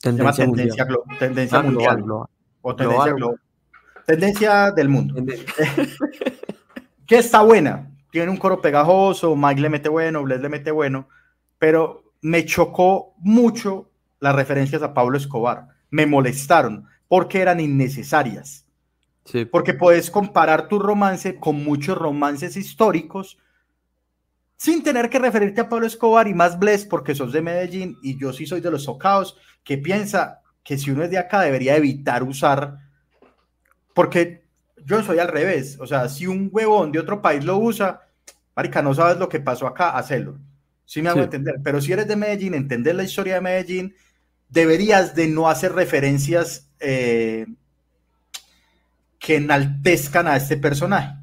Tendencia, 0.00 0.44
tendencia, 0.44 0.84
mundial. 0.86 1.18
tendencia 1.18 1.58
ah, 1.58 1.62
mundial. 1.62 2.04
O 2.62 2.76
tendencia 2.76 3.12
global 3.12 3.40
tendencia 4.08 4.70
del 4.70 4.88
mundo. 4.88 5.14
que 7.06 7.18
está 7.18 7.42
buena. 7.42 7.90
Tiene 8.10 8.30
un 8.30 8.38
coro 8.38 8.62
pegajoso, 8.62 9.36
Mike 9.36 9.60
le 9.60 9.68
mete 9.68 9.90
bueno, 9.90 10.22
Bless 10.22 10.40
le 10.40 10.48
mete 10.48 10.70
bueno, 10.70 11.08
pero 11.58 12.14
me 12.22 12.46
chocó 12.46 13.14
mucho 13.18 13.90
las 14.18 14.34
referencias 14.34 14.82
a 14.82 14.94
Pablo 14.94 15.18
Escobar. 15.18 15.68
Me 15.90 16.06
molestaron 16.06 16.86
porque 17.06 17.40
eran 17.42 17.60
innecesarias. 17.60 18.64
Sí. 19.26 19.44
Porque 19.44 19.74
puedes 19.74 20.10
comparar 20.10 20.68
tu 20.68 20.78
romance 20.78 21.36
con 21.36 21.62
muchos 21.62 21.98
romances 21.98 22.56
históricos 22.56 23.36
sin 24.58 24.82
tener 24.82 25.08
que 25.08 25.20
referirte 25.20 25.60
a 25.60 25.68
Pablo 25.68 25.86
Escobar 25.86 26.26
y 26.26 26.34
más 26.34 26.58
Bless 26.58 26.84
porque 26.84 27.14
sos 27.14 27.32
de 27.32 27.40
Medellín 27.40 27.96
y 28.02 28.18
yo 28.18 28.32
sí 28.32 28.44
soy 28.44 28.60
de 28.60 28.70
los 28.70 28.84
socaos 28.84 29.38
que 29.64 29.78
piensa 29.78 30.42
que 30.64 30.76
si 30.76 30.90
uno 30.90 31.04
es 31.04 31.10
de 31.10 31.18
acá 31.18 31.40
debería 31.40 31.76
evitar 31.76 32.24
usar 32.24 32.78
porque 33.94 34.44
yo 34.84 35.02
soy 35.02 35.20
al 35.20 35.28
revés. 35.28 35.78
O 35.80 35.86
sea, 35.86 36.08
si 36.08 36.26
un 36.26 36.50
huevón 36.52 36.92
de 36.92 36.98
otro 36.98 37.22
país 37.22 37.44
lo 37.44 37.58
usa, 37.58 38.00
marica, 38.56 38.82
no 38.82 38.94
sabes 38.94 39.16
lo 39.16 39.28
que 39.28 39.40
pasó 39.40 39.66
acá, 39.66 39.90
hacelo. 39.90 40.38
Sí 40.84 41.02
me 41.02 41.10
hago 41.10 41.22
entender. 41.22 41.56
Pero 41.62 41.80
si 41.80 41.92
eres 41.92 42.08
de 42.08 42.16
Medellín, 42.16 42.54
entender 42.54 42.94
la 42.94 43.04
historia 43.04 43.34
de 43.34 43.40
Medellín, 43.40 43.94
deberías 44.48 45.14
de 45.14 45.28
no 45.28 45.48
hacer 45.48 45.72
referencias 45.72 46.68
eh, 46.80 47.46
que 49.18 49.36
enaltezcan 49.36 50.26
a 50.26 50.36
este 50.36 50.56
personaje. 50.56 51.17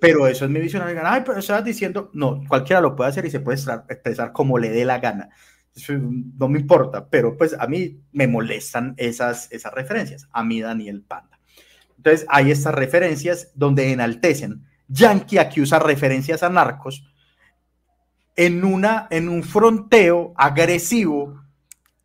Pero 0.00 0.26
eso 0.26 0.44
es 0.44 0.50
mi 0.50 0.60
visión. 0.60 0.82
Ay, 1.04 1.22
pero 1.24 1.38
estás 1.38 1.64
diciendo, 1.64 2.10
no, 2.12 2.42
cualquiera 2.48 2.80
lo 2.80 2.94
puede 2.94 3.10
hacer 3.10 3.24
y 3.24 3.30
se 3.30 3.40
puede 3.40 3.58
expresar 3.88 4.32
como 4.32 4.58
le 4.58 4.70
dé 4.70 4.84
la 4.84 4.98
gana. 4.98 5.30
no 5.88 6.48
me 6.48 6.58
importa, 6.58 7.08
pero 7.08 7.36
pues 7.36 7.54
a 7.58 7.66
mí 7.66 8.00
me 8.12 8.26
molestan 8.26 8.94
esas, 8.96 9.50
esas 9.50 9.72
referencias. 9.72 10.28
A 10.32 10.44
mí, 10.44 10.60
Daniel 10.60 11.02
Panda. 11.02 11.38
Entonces, 11.96 12.26
hay 12.28 12.50
estas 12.50 12.74
referencias 12.74 13.52
donde 13.54 13.92
enaltecen. 13.92 14.66
Yankee 14.88 15.38
aquí 15.38 15.60
usa 15.60 15.78
referencias 15.78 16.42
a 16.42 16.50
narcos 16.50 17.04
en, 18.36 18.64
una, 18.64 19.06
en 19.10 19.28
un 19.28 19.42
fronteo 19.42 20.32
agresivo 20.36 21.42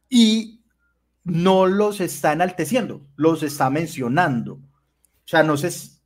y 0.10 0.64
no 1.24 1.66
los 1.66 2.00
está 2.00 2.32
enalteciendo, 2.34 3.06
los 3.16 3.44
está 3.44 3.70
mencionando. 3.70 4.54
O 4.54 5.30
sea, 5.30 5.44
no 5.44 5.58
sé, 5.58 5.97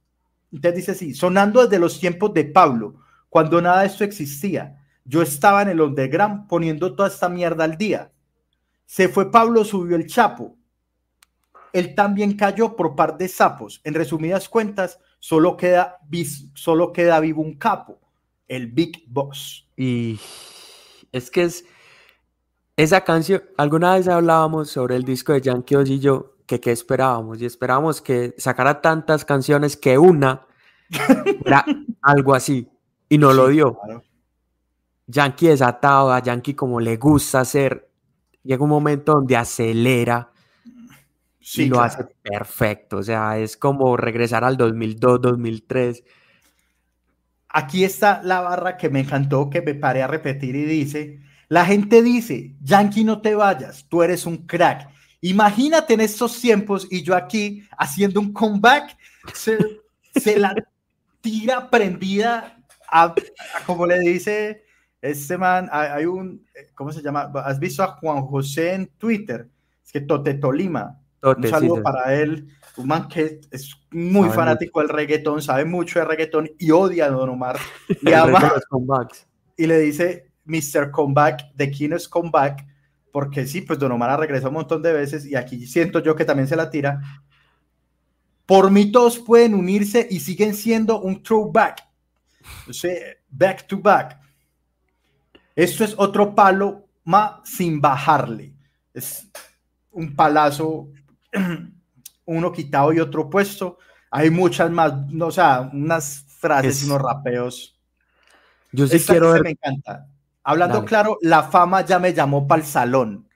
usted 0.52 0.76
dice 0.76 0.91
así, 0.91 1.14
sonando 1.14 1.64
desde 1.64 1.80
los 1.80 1.99
tiempos 1.99 2.34
de 2.34 2.45
Pablo, 2.45 2.95
cuando 3.30 3.62
nada 3.62 3.82
de 3.82 3.88
esto 3.88 4.04
existía. 4.04 4.78
Yo 5.06 5.22
estaba 5.22 5.62
en 5.62 5.70
el 5.70 5.82
underground 5.82 6.47
poniendo 6.47 6.95
toda 6.95 7.10
esta 7.10 7.30
mierda 7.30 7.64
al 7.64 7.78
día. 7.78 8.12
Se 8.86 9.10
fue 9.10 9.32
Pablo, 9.32 9.64
subió 9.64 9.95
el 9.95 10.08
Chapo 10.08 10.58
él 11.74 11.95
también 11.95 12.36
cayó 12.36 12.76
por 12.76 12.95
par 12.95 13.18
de 13.18 13.28
sapos. 13.28 13.82
En 13.84 13.93
resumidas 13.93 14.49
cuentas, 14.49 14.99
solo 15.20 15.58
queda, 15.58 15.99
solo 16.54 16.91
queda 16.91 17.20
vivo 17.20 17.41
un 17.41 17.58
capo, 17.58 17.99
el 18.47 18.68
Big 18.68 19.04
Boss. 19.08 19.68
Y 19.78 20.20
es 21.12 21.32
que 21.32 21.43
es 21.43 21.66
esa 22.76 23.02
canción, 23.02 23.43
alguna 23.58 23.95
vez 23.95 24.08
hablábamos 24.08 24.70
sobre 24.70 24.95
el 24.95 25.04
disco 25.04 25.34
de 25.34 25.41
Yankee 25.41 25.76
y 25.86 25.99
yo, 25.99 26.36
que 26.52 26.60
qué 26.60 26.72
esperábamos, 26.72 27.41
y 27.41 27.45
esperábamos 27.45 28.02
que 28.02 28.36
sacara 28.38 28.82
tantas 28.82 29.24
canciones 29.24 29.78
que 29.78 29.97
una 29.97 30.45
era 31.45 31.64
algo 32.02 32.36
así, 32.36 32.68
y 33.08 33.18
no 33.18 33.32
lo 33.32 33.47
dio. 33.47 33.80
Yankee 35.08 35.47
desatado, 35.47 36.12
a 36.12 36.22
Yankee 36.22 36.54
como 36.54 36.82
le 36.82 36.97
gusta 36.97 37.39
hacer, 37.39 37.89
llega 38.43 38.64
un 38.64 38.70
momento 38.70 39.14
donde 39.14 39.38
acelera, 39.38 40.32
Sí, 41.43 41.66
lo 41.66 41.82
hace 41.82 42.06
perfecto. 42.22 42.97
O 42.97 43.04
sea, 43.04 43.38
es 43.38 43.58
como 43.58 43.97
regresar 43.97 44.43
al 44.43 44.58
2002, 44.58 45.22
2003. 45.22 46.04
Aquí 47.49 47.84
está 47.84 48.22
la 48.24 48.41
barra 48.41 48.78
que 48.78 48.89
me 48.89 48.99
encantó, 48.99 49.49
que 49.49 49.62
me 49.62 49.74
paré 49.74 50.04
a 50.04 50.08
repetir 50.08 50.56
y 50.56 50.66
dice, 50.66 51.20
la 51.49 51.66
gente 51.66 52.04
dice, 52.04 52.56
Yankee, 52.62 53.04
no 53.04 53.22
te 53.22 53.36
vayas, 53.36 53.86
tú 53.89 54.04
eres 54.04 54.26
un 54.26 54.45
crack. 54.45 54.91
Imagínate 55.22 55.93
en 55.93 56.01
estos 56.01 56.39
tiempos 56.41 56.88
y 56.89 57.03
yo 57.03 57.15
aquí 57.15 57.63
haciendo 57.78 58.19
un 58.19 58.34
comeback, 58.34 58.97
se, 59.34 59.57
la 60.38 60.55
tira 61.22 61.69
prendida 61.69 62.57
a, 62.91 63.13
como 63.65 63.86
le 63.86 63.99
dice 63.99 64.63
este 65.01 65.38
man, 65.38 65.69
hay 65.72 66.05
un, 66.05 66.45
¿cómo 66.76 66.91
se 66.91 67.01
llama? 67.01 67.32
¿Has 67.43 67.59
visto 67.59 67.84
a 67.84 67.88
Juan 67.88 68.24
José 68.24 68.74
en 68.74 68.88
Twitter? 68.97 69.47
Es 69.84 69.91
que 69.91 70.01
Tote 70.01 70.36
Tolima, 70.36 70.99
un 71.24 71.47
saludo 71.47 71.82
para 71.82 72.13
él, 72.15 72.49
un 72.78 72.88
man 72.88 73.07
que 73.07 73.41
es 73.51 73.76
muy 73.91 74.30
fanático 74.30 74.80
del 74.80 74.89
reggaetón, 74.89 75.41
sabe 75.41 75.65
mucho 75.65 75.99
de 75.99 76.05
reggaetón 76.05 76.51
y 76.57 76.72
odia 76.72 77.05
a 77.05 77.09
Don 77.09 77.30
Omar. 77.30 77.57
Y, 78.01 78.13
ama, 78.13 78.53
y 79.57 79.67
le 79.67 79.80
dice 79.80 80.32
Mr. 80.45 80.91
Comeback, 80.91 81.53
de 81.53 81.69
quién 81.69 81.93
es 81.93 82.07
Comeback, 82.07 82.65
porque 83.12 83.45
sí, 83.45 83.62
pues 83.62 83.80
Don 83.80 83.91
Omar 83.91 84.09
ha 84.09 84.18
regresado 84.18 84.49
un 84.49 84.55
montón 84.55 84.82
de 84.82 84.93
veces 84.93 85.26
y 85.26 85.36
aquí 85.36 85.66
siento 85.68 85.99
yo 85.99 86.16
que 86.16 86.26
también 86.26 86.47
se 86.47 86.55
la 86.55 86.70
tira. 86.70 87.01
Por 88.45 88.72
mí 88.72 88.91
todos 88.91 89.20
pueden 89.20 89.53
unirse 89.53 90.07
y 90.09 90.20
siguen 90.20 90.53
siendo 90.53 90.99
un 91.01 91.22
throwback. 91.22 91.84
O 92.68 92.74
sea, 92.74 92.93
back 93.30 93.68
to 93.68 93.80
back. 93.80 94.20
Esto 95.55 95.84
es 95.84 95.93
otro 95.97 96.34
palo 96.34 96.88
más 97.03 97.41
sin 97.43 97.80
bajarle. 97.82 98.53
Es 98.93 99.28
un 99.91 100.16
palazo 100.16 100.89
uno 102.26 102.51
quitado 102.51 102.93
y 102.93 102.99
otro 102.99 103.30
puesto. 103.30 103.78
Hay 104.09 104.30
muchas 104.30 104.70
más, 104.72 104.93
o 105.20 105.32
sea, 105.32 105.70
unas 105.74 106.26
frases 106.28 106.84
y 106.84 106.86
unos 106.88 107.01
rapeos. 107.01 107.80
Yo 108.72 108.88
sí 108.88 108.99
quiero 108.99 109.34
Me 109.41 109.51
encanta. 109.51 110.07
Hablando 110.44 110.86
claro, 110.86 111.18
la 111.22 111.44
fama 111.44 111.86
ya 111.86 112.00
me 112.00 112.14
llamó 112.14 112.48
para 112.48 112.62
el 112.62 112.68
salón, 112.68 113.28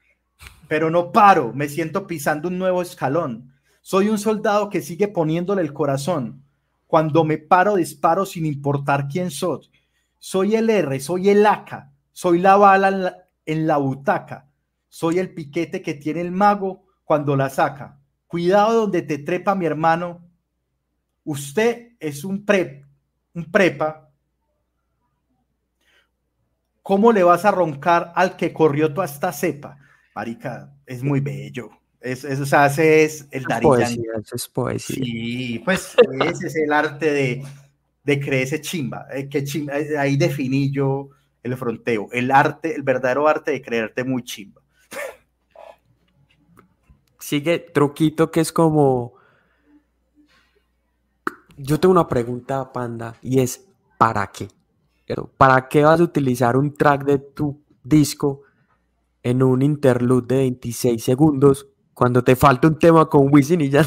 pero 0.67 0.89
no 0.89 1.11
paro, 1.11 1.53
me 1.53 1.69
siento 1.69 2.07
pisando 2.07 2.47
un 2.47 2.57
nuevo 2.57 2.81
escalón. 2.81 3.53
Soy 3.81 4.09
un 4.09 4.17
soldado 4.17 4.69
que 4.69 4.81
sigue 4.81 5.07
poniéndole 5.07 5.61
el 5.61 5.73
corazón. 5.73 6.43
Cuando 6.87 7.23
me 7.23 7.37
paro, 7.37 7.75
disparo 7.75 8.25
sin 8.25 8.45
importar 8.45 9.07
quién 9.07 9.29
soy. 9.29 9.69
Soy 10.17 10.55
el 10.55 10.69
R, 10.69 10.99
soy 10.99 11.29
el 11.29 11.45
AK, 11.45 11.91
soy 12.11 12.39
la 12.39 12.55
bala 12.55 13.27
en 13.45 13.67
la 13.67 13.77
butaca, 13.77 14.49
soy 14.89 15.19
el 15.19 15.33
piquete 15.33 15.83
que 15.83 15.93
tiene 15.93 16.21
el 16.21 16.31
mago 16.31 16.85
cuando 17.03 17.35
la 17.35 17.49
saca. 17.49 17.99
Cuidado 18.25 18.81
donde 18.81 19.03
te 19.03 19.19
trepa 19.19 19.53
mi 19.53 19.65
hermano. 19.65 20.27
Usted 21.23 21.93
es 21.99 22.23
un, 22.23 22.43
pre, 22.43 22.85
un 23.33 23.51
prepa. 23.51 24.04
¿Cómo 26.85 27.11
le 27.11 27.23
vas 27.23 27.45
a 27.45 27.51
roncar 27.51 28.13
al 28.13 28.35
que 28.35 28.53
corrió 28.53 28.93
toda 28.93 29.05
esta 29.05 29.33
cepa? 29.33 29.77
Marica, 30.13 30.71
es 30.85 31.01
muy 31.01 31.19
bello. 31.19 31.69
Es, 31.99 32.23
es, 32.23 32.39
o 32.39 32.45
sea, 32.45 32.67
ese 32.67 33.03
es 33.03 33.27
el 33.31 33.43
Dari 33.45 33.63
poesía, 33.63 34.11
es 34.31 34.47
poesía. 34.47 35.03
Sí, 35.03 35.61
pues 35.65 35.95
ese 36.21 36.47
es 36.47 36.55
el 36.55 36.71
arte 36.71 37.11
de, 37.11 37.43
de 38.03 38.19
creerse 38.19 38.61
chimba, 38.61 39.07
eh, 39.11 39.27
que 39.27 39.43
chimba. 39.43 39.79
Eh, 39.79 39.97
ahí 39.97 40.15
definí 40.15 40.71
yo 40.71 41.09
el 41.41 41.57
fronteo, 41.57 42.09
el 42.11 42.29
arte, 42.29 42.75
el 42.75 42.83
verdadero 42.83 43.27
arte 43.27 43.51
de 43.51 43.61
creerte 43.63 44.03
muy 44.03 44.23
chimba 44.23 44.61
sigue 47.25 47.57
truquito 47.57 48.29
que 48.29 48.39
es 48.39 48.51
como 48.51 49.13
yo 51.57 51.79
tengo 51.79 51.91
una 51.91 52.07
pregunta, 52.07 52.71
Panda, 52.71 53.15
y 53.21 53.39
es, 53.39 53.65
¿para 53.97 54.27
qué? 54.27 54.47
¿Para 55.37 55.67
qué 55.67 55.83
vas 55.83 55.99
a 55.99 56.03
utilizar 56.03 56.57
un 56.57 56.73
track 56.73 57.05
de 57.05 57.19
tu 57.19 57.61
disco 57.83 58.41
en 59.21 59.43
un 59.43 59.61
interlude 59.61 60.35
de 60.35 60.41
26 60.41 61.03
segundos 61.03 61.67
cuando 61.93 62.23
te 62.23 62.35
falta 62.35 62.67
un 62.67 62.77
tema 62.77 63.07
con 63.07 63.33
Wisin 63.33 63.61
y 63.61 63.69
ya? 63.69 63.85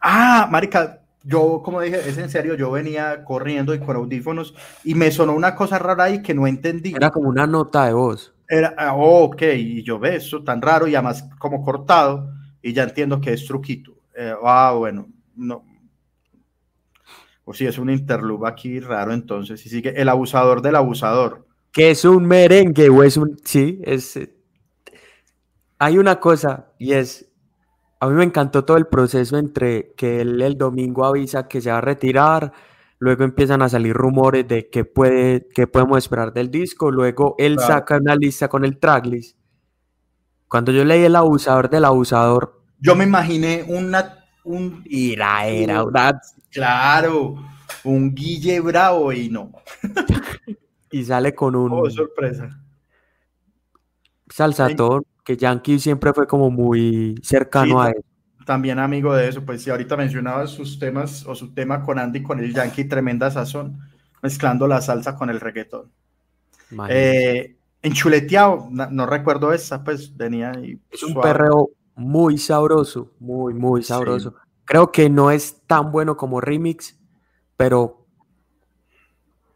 ah, 0.00 0.48
marica, 0.50 1.02
yo, 1.22 1.60
como 1.62 1.80
dije, 1.80 2.08
es 2.08 2.16
en 2.18 2.30
serio, 2.30 2.54
yo 2.54 2.70
venía 2.70 3.24
corriendo 3.24 3.74
y 3.74 3.80
con 3.80 3.96
audífonos 3.96 4.54
y 4.84 4.94
me 4.94 5.10
sonó 5.10 5.34
una 5.34 5.54
cosa 5.54 5.78
rara 5.78 6.04
ahí 6.04 6.22
que 6.22 6.34
no 6.34 6.46
entendí. 6.46 6.94
Era 6.94 7.10
como 7.10 7.28
una 7.28 7.46
nota 7.46 7.86
de 7.86 7.92
voz. 7.92 8.34
Era, 8.48 8.74
ah, 8.78 8.94
ok, 8.96 9.42
y 9.56 9.82
yo 9.82 9.98
ve 9.98 10.16
eso 10.16 10.42
tan 10.42 10.62
raro 10.62 10.88
y 10.88 10.94
además 10.94 11.28
como 11.38 11.62
cortado 11.62 12.32
y 12.62 12.72
ya 12.72 12.84
entiendo 12.84 13.20
que 13.20 13.34
es 13.34 13.46
truquito. 13.46 13.92
Eh, 14.16 14.34
ah, 14.42 14.74
bueno, 14.76 15.06
no. 15.36 15.67
O 17.50 17.54
si 17.54 17.66
es 17.66 17.78
un 17.78 17.88
interlude 17.88 18.46
aquí 18.46 18.78
raro 18.78 19.14
entonces, 19.14 19.64
y 19.64 19.70
sigue 19.70 19.98
el 19.98 20.10
abusador 20.10 20.60
del 20.60 20.76
abusador. 20.76 21.46
Que 21.72 21.92
es 21.92 22.04
un 22.04 22.26
merengue 22.26 22.90
o 22.90 23.02
es 23.02 23.16
un, 23.16 23.38
sí, 23.42 23.80
es... 23.84 24.18
Eh, 24.18 24.34
hay 25.78 25.96
una 25.96 26.20
cosa 26.20 26.66
y 26.78 26.92
es, 26.92 27.26
a 28.00 28.06
mí 28.06 28.14
me 28.16 28.24
encantó 28.24 28.66
todo 28.66 28.76
el 28.76 28.86
proceso 28.86 29.38
entre 29.38 29.94
que 29.96 30.20
él 30.20 30.42
el 30.42 30.58
domingo 30.58 31.06
avisa 31.06 31.48
que 31.48 31.62
se 31.62 31.70
va 31.70 31.78
a 31.78 31.80
retirar, 31.80 32.52
luego 32.98 33.24
empiezan 33.24 33.62
a 33.62 33.70
salir 33.70 33.94
rumores 33.94 34.46
de 34.46 34.68
qué, 34.68 34.84
puede, 34.84 35.48
qué 35.54 35.66
podemos 35.66 35.96
esperar 35.96 36.34
del 36.34 36.50
disco, 36.50 36.90
luego 36.90 37.34
él 37.38 37.58
saca 37.58 37.96
una 37.96 38.14
lista 38.14 38.48
con 38.48 38.66
el 38.66 38.76
tracklist. 38.76 39.38
Cuando 40.48 40.70
yo 40.70 40.84
leí 40.84 41.02
El 41.02 41.16
abusador 41.16 41.70
del 41.70 41.86
abusador... 41.86 42.60
Yo 42.78 42.94
me 42.94 43.04
imaginé 43.04 43.64
una... 43.68 44.16
Un, 44.44 44.82
Ira, 44.84 45.46
era 45.46 45.82
Claro, 46.50 47.36
un 47.84 48.14
Guille 48.14 48.60
Bravo 48.60 49.12
y 49.12 49.28
no. 49.28 49.52
y 50.90 51.04
sale 51.04 51.34
con 51.34 51.54
un... 51.54 51.70
Oh, 51.72 51.90
sorpresa. 51.90 52.48
Salsatón 54.28 55.04
que 55.24 55.36
Yankee 55.36 55.78
siempre 55.78 56.14
fue 56.14 56.26
como 56.26 56.50
muy 56.50 57.14
cercano 57.22 57.82
a 57.82 57.90
él. 57.90 58.02
También 58.46 58.78
amigo 58.78 59.14
de 59.14 59.28
eso, 59.28 59.44
pues 59.44 59.62
si 59.62 59.68
ahorita 59.68 59.94
mencionaba 59.94 60.46
sus 60.46 60.78
temas 60.78 61.26
o 61.26 61.34
su 61.34 61.52
tema 61.52 61.82
con 61.82 61.98
Andy 61.98 62.22
con 62.22 62.40
el 62.40 62.54
Yankee, 62.54 62.84
tremenda 62.84 63.30
sazón, 63.30 63.78
mezclando 64.22 64.66
la 64.66 64.80
salsa 64.80 65.16
con 65.16 65.28
el 65.28 65.38
reggaetón. 65.38 65.92
Eh, 66.88 67.56
en 67.82 67.92
Chuleteado, 67.92 68.68
no, 68.70 69.04
recuerdo 69.04 69.52
esa, 69.52 69.84
pues 69.84 70.16
venía 70.16 70.52
y 70.62 70.80
Es 70.90 71.02
un 71.02 71.20
perreo 71.20 71.72
muy 71.94 72.38
sabroso, 72.38 73.12
muy, 73.18 73.52
muy 73.52 73.82
sabroso. 73.82 74.34
Creo 74.68 74.92
que 74.92 75.08
no 75.08 75.30
es 75.30 75.62
tan 75.66 75.90
bueno 75.90 76.18
como 76.18 76.42
remix, 76.42 77.00
pero 77.56 78.06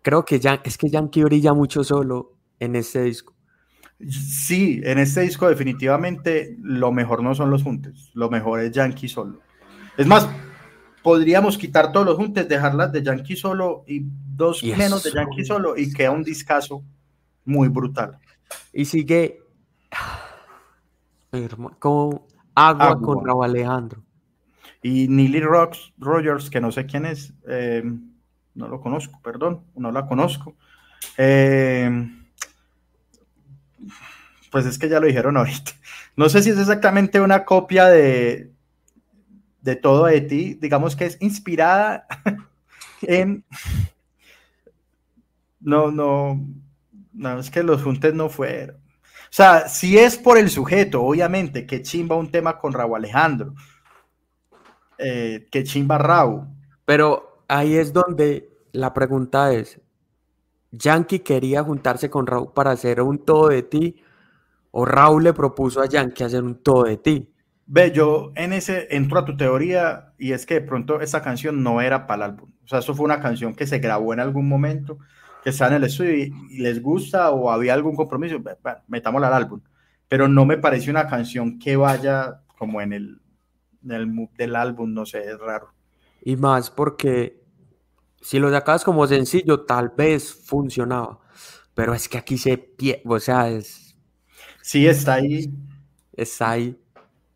creo 0.01 0.25
que 0.25 0.41
ya, 0.41 0.63
es 0.65 0.79
que 0.79 0.89
Yankee 0.89 1.23
brilla 1.23 1.53
mucho 1.53 1.85
solo 1.85 2.39
en 2.59 2.77
este 2.77 3.03
disco. 3.03 3.35
Sí, 4.09 4.81
en 4.83 4.99
este 4.99 5.21
disco 5.21 5.51
definitivamente 5.51 6.57
lo 6.63 6.93
mejor 6.93 7.23
no 7.23 7.35
son 7.35 7.51
los 7.51 7.63
juntes, 7.63 8.11
lo 8.15 8.31
mejor 8.31 8.61
es 8.61 8.73
Yankee 8.73 9.07
solo. 9.07 9.41
Es 9.99 10.07
más, 10.07 10.27
podríamos 11.03 11.59
quitar 11.59 11.93
todos 11.93 12.07
los 12.07 12.17
juntes, 12.17 12.49
dejarlas 12.49 12.91
de 12.91 13.03
Yankee 13.03 13.37
solo 13.37 13.85
y 13.87 14.07
dos 14.35 14.65
menos 14.65 15.05
de 15.05 15.13
Yankee 15.13 15.45
solo 15.45 15.77
y 15.77 15.93
queda 15.93 16.11
un 16.11 16.23
discazo 16.23 16.85
muy 17.45 17.69
brutal. 17.69 18.19
Y 18.73 18.87
sigue 18.87 19.43
como 21.79 22.27
agua, 22.55 22.99
con 22.99 23.27
Raúl 23.27 23.45
Alejandro. 23.45 24.03
Y 24.83 25.07
Neely 25.09 25.41
Rocks 25.41 25.93
Rogers, 25.97 26.51
que 26.51 26.61
no 26.61 26.73
sé 26.73 26.87
quién 26.87 27.07
es, 27.07 27.33
eh, 27.47 27.83
no 28.55 28.69
lo 28.69 28.81
conozco, 28.81 29.21
perdón, 29.23 29.65
no 29.77 29.93
la 29.93 30.07
conozco. 30.07 30.57
Eh, 31.17 31.91
pues 34.51 34.67
es 34.67 34.79
que 34.79 34.89
ya 34.89 35.01
lo 35.01 35.07
dijeron 35.07 35.37
ahorita. 35.39 35.73
No 36.17 36.29
sé 36.29 36.43
si 36.43 36.51
es 36.51 36.59
exactamente 36.59 37.21
una 37.21 37.45
copia 37.45 37.87
de, 37.87 38.53
de 39.63 39.77
todo 39.77 40.07
de 40.07 40.21
ti, 40.21 40.55
digamos 40.55 40.95
que 40.95 41.07
es 41.07 41.17
inspirada 41.21 42.07
en... 43.03 43.45
No, 45.61 45.93
no, 45.93 46.45
no, 47.13 47.39
es 47.39 47.49
que 47.49 47.63
los 47.63 47.83
juntes 47.83 48.13
no 48.15 48.29
fueron. 48.29 48.77
O 48.77 49.35
sea, 49.35 49.69
si 49.69 49.97
es 49.97 50.19
por 50.19 50.37
el 50.37 50.51
sujeto, 50.51 51.03
obviamente, 51.03 51.67
que 51.67 51.83
chimba 51.83 52.17
un 52.17 52.33
tema 52.33 52.59
con 52.59 52.73
Raúl 52.73 52.97
Alejandro, 52.97 53.55
eh, 55.03 55.49
que 55.51 55.65
chimba 55.65 55.99
Raúl. 55.99 56.47
Pero 56.85 57.45
ahí 57.49 57.77
es 57.77 57.93
donde 57.93 58.51
la 58.73 58.95
pregunta 58.95 59.53
es, 59.53 59.81
¿Yankee 60.71 61.21
quería 61.21 61.63
juntarse 61.63 62.09
con 62.09 62.27
Raúl 62.27 62.53
para 62.55 62.71
hacer 62.71 63.03
un 63.03 63.19
todo 63.19 63.49
de 63.49 63.63
ti 63.63 64.03
o 64.73 64.85
Raúl 64.85 65.23
le 65.23 65.33
propuso 65.33 65.81
a 65.81 65.87
Yankee 65.87 66.25
hacer 66.25 66.43
un 66.43 66.57
todo 66.57 66.85
de 66.85 66.97
ti. 66.97 67.29
Ve, 67.67 67.93
yo 67.93 68.33
en 68.35 68.53
ese 68.53 68.89
entro 68.91 69.19
a 69.19 69.25
tu 69.25 69.37
teoría 69.37 70.13
y 70.19 70.33
es 70.33 70.45
que 70.45 70.55
de 70.55 70.61
pronto 70.63 71.01
esa 71.01 71.23
canción 71.23 71.63
no 71.63 71.81
era 71.81 72.07
para 72.07 72.25
el 72.25 72.31
álbum. 72.33 72.51
O 72.65 72.69
sea, 72.69 72.81
eso 72.81 72.95
fue 72.95 73.05
una 73.05 73.21
canción 73.21 73.55
que 73.55 73.67
se 73.67 73.79
grabó 73.79 74.13
en 74.13 74.21
algún 74.21 74.49
momento, 74.49 74.99
que 75.45 75.51
está 75.51 75.69
en 75.69 75.75
el 75.75 75.85
estudio 75.85 76.15
y, 76.17 76.59
les 76.59 76.83
gusta 76.83 77.31
o 77.31 77.51
había 77.51 77.75
algún 77.75 77.95
compromiso, 77.95 78.41
bueno, 78.41 78.59
metámosla 78.89 79.29
al 79.29 79.35
álbum. 79.35 79.61
Pero 80.09 80.27
no 80.27 80.45
me 80.45 80.59
parece 80.59 80.91
una 80.91 81.07
canción 81.07 81.59
que 81.59 81.77
vaya 81.77 82.41
como 82.59 82.81
en 82.81 82.93
el, 82.95 83.21
en 83.85 83.91
el 83.91 84.29
del 84.37 84.57
álbum, 84.57 84.93
no 84.93 85.07
sé, 85.07 85.25
es 85.25 85.39
raro. 85.39 85.73
Y 86.23 86.37
más 86.37 86.71
porque 86.71 87.43
si 88.21 88.39
lo 88.39 88.51
sacabas 88.51 88.85
como 88.85 89.07
sencillo, 89.07 89.63
tal 89.63 89.91
vez 89.97 90.33
funcionaba. 90.33 91.19
Pero 91.75 91.95
es 91.95 92.09
que 92.09 92.19
aquí 92.19 92.37
se 92.37 92.59
pie, 92.59 93.03
o 93.07 93.19
sea, 93.19 93.49
es, 93.49 93.83
Sí, 94.63 94.87
está 94.87 95.15
ahí. 95.15 95.53
Está 96.17 96.51
ahí. 96.51 96.77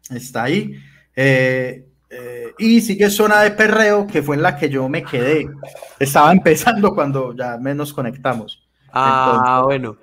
Está 0.09 0.45
ahí. 0.45 0.81
Eh, 1.15 1.89
eh, 2.09 2.55
y 2.59 2.81
sigue 2.81 3.11
zona 3.11 3.43
de 3.43 3.51
perreo, 3.51 4.07
que 4.07 4.23
fue 4.23 4.37
en 4.37 4.43
la 4.43 4.57
que 4.57 4.71
yo 4.71 4.89
me 4.89 5.03
quedé. 5.03 5.51
Estaba 5.99 6.33
empezando 6.33 6.95
cuando 6.95 7.35
ya 7.35 7.59
menos 7.59 7.93
conectamos. 7.93 8.67
Ah, 8.93 9.63
bueno. 9.65 9.97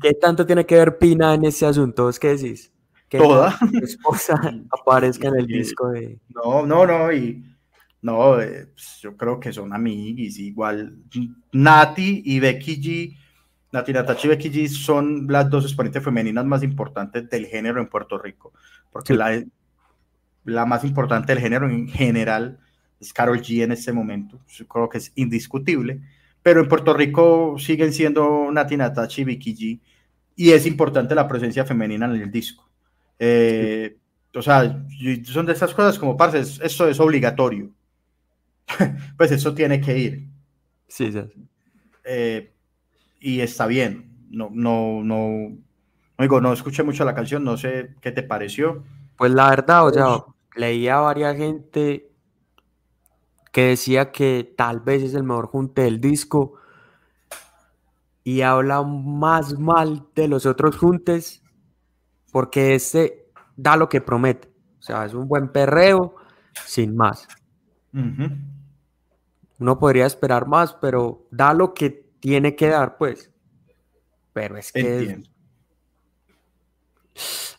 ¿Qué 0.00 0.14
tanto 0.14 0.46
tiene 0.46 0.64
que 0.64 0.76
ver 0.76 0.98
Pina 0.98 1.34
en 1.34 1.44
ese 1.44 1.66
asunto? 1.66 2.08
¿Es 2.08 2.18
qué 2.18 2.28
decís? 2.28 2.72
Que 3.10 3.18
Toda. 3.18 3.58
esposa 3.82 4.40
aparezca 4.80 5.28
en 5.28 5.36
el 5.36 5.46
disco 5.46 5.90
de. 5.90 6.18
No, 6.28 6.64
no, 6.64 6.86
no. 6.86 7.12
Y 7.12 7.44
no, 8.00 8.40
eh, 8.40 8.68
pues, 8.72 9.00
yo 9.02 9.14
creo 9.16 9.38
que 9.38 9.52
son 9.52 9.74
amigos. 9.74 10.38
Igual 10.38 10.96
Nati 11.52 12.22
y 12.24 12.40
Becky 12.40 12.80
G 12.80 13.16
Nati 13.72 13.92
Natacha 13.92 14.26
y 14.26 14.30
Becky 14.30 14.50
G 14.50 14.68
son 14.68 15.26
las 15.28 15.48
dos 15.48 15.64
exponentes 15.64 16.02
femeninas 16.02 16.44
más 16.44 16.62
importantes 16.62 17.28
del 17.30 17.46
género 17.46 17.80
en 17.80 17.88
Puerto 17.88 18.18
Rico, 18.18 18.52
porque 18.90 19.14
la, 19.14 19.42
la 20.44 20.66
más 20.66 20.84
importante 20.84 21.32
del 21.32 21.42
género 21.42 21.68
en 21.68 21.88
general 21.88 22.58
es 22.98 23.12
Carol 23.12 23.40
G 23.40 23.62
en 23.62 23.72
este 23.72 23.92
momento, 23.92 24.40
yo 24.48 24.66
creo 24.66 24.88
que 24.88 24.98
es 24.98 25.12
indiscutible, 25.14 26.00
pero 26.42 26.60
en 26.60 26.68
Puerto 26.68 26.92
Rico 26.94 27.56
siguen 27.58 27.92
siendo 27.92 28.50
Nati 28.50 28.76
Natacha 28.76 29.20
y 29.20 29.24
Becky 29.24 29.54
G, 29.54 29.80
y 30.34 30.50
es 30.50 30.66
importante 30.66 31.14
la 31.14 31.28
presencia 31.28 31.64
femenina 31.64 32.06
en 32.06 32.16
el 32.16 32.30
disco. 32.30 32.68
Eh, 33.22 33.98
o 34.34 34.40
sea, 34.40 34.82
son 35.24 35.46
de 35.46 35.52
esas 35.52 35.74
cosas 35.74 35.98
como, 35.98 36.16
parce, 36.16 36.40
esto 36.40 36.88
es 36.88 36.98
obligatorio. 36.98 37.70
pues 39.16 39.30
eso 39.30 39.54
tiene 39.54 39.80
que 39.80 39.98
ir. 39.98 40.28
Sí, 40.88 41.12
sí. 41.12 41.20
Eh, 42.04 42.50
y 43.20 43.40
está 43.40 43.66
bien. 43.66 44.26
No, 44.30 44.48
no, 44.52 45.02
no, 45.04 45.52
digo, 46.18 46.40
no 46.40 46.52
escuché 46.52 46.82
mucho 46.82 47.04
la 47.04 47.14
canción, 47.14 47.44
no 47.44 47.56
sé 47.56 47.94
qué 48.00 48.10
te 48.10 48.22
pareció. 48.22 48.84
Pues 49.16 49.32
la 49.32 49.50
verdad, 49.50 49.86
o 49.86 49.92
sea, 49.92 50.24
leía 50.56 50.96
a 50.96 51.00
varias 51.00 51.36
gente 51.36 52.08
que 53.52 53.62
decía 53.66 54.12
que 54.12 54.54
tal 54.56 54.80
vez 54.80 55.02
es 55.02 55.14
el 55.14 55.24
mejor 55.24 55.48
junte 55.48 55.82
del 55.82 56.00
disco 56.00 56.54
y 58.22 58.42
habla 58.42 58.82
más 58.82 59.58
mal 59.58 60.06
de 60.14 60.28
los 60.28 60.46
otros 60.46 60.76
juntes 60.76 61.39
porque 62.30 62.74
este 62.74 63.26
da 63.56 63.76
lo 63.76 63.88
que 63.88 64.00
promete. 64.00 64.48
O 64.78 64.82
sea, 64.82 65.04
es 65.04 65.14
un 65.14 65.28
buen 65.28 65.48
perreo 65.48 66.16
sin 66.66 66.96
más. 66.96 67.28
Uno 69.58 69.78
podría 69.78 70.06
esperar 70.06 70.46
más, 70.46 70.72
pero 70.74 71.26
da 71.30 71.52
lo 71.52 71.74
que 71.74 71.90
tiene 72.20 72.56
que 72.56 72.68
dar, 72.68 72.96
pues. 72.96 73.30
Pero 74.32 74.56
es 74.56 74.72
que. 74.72 75.22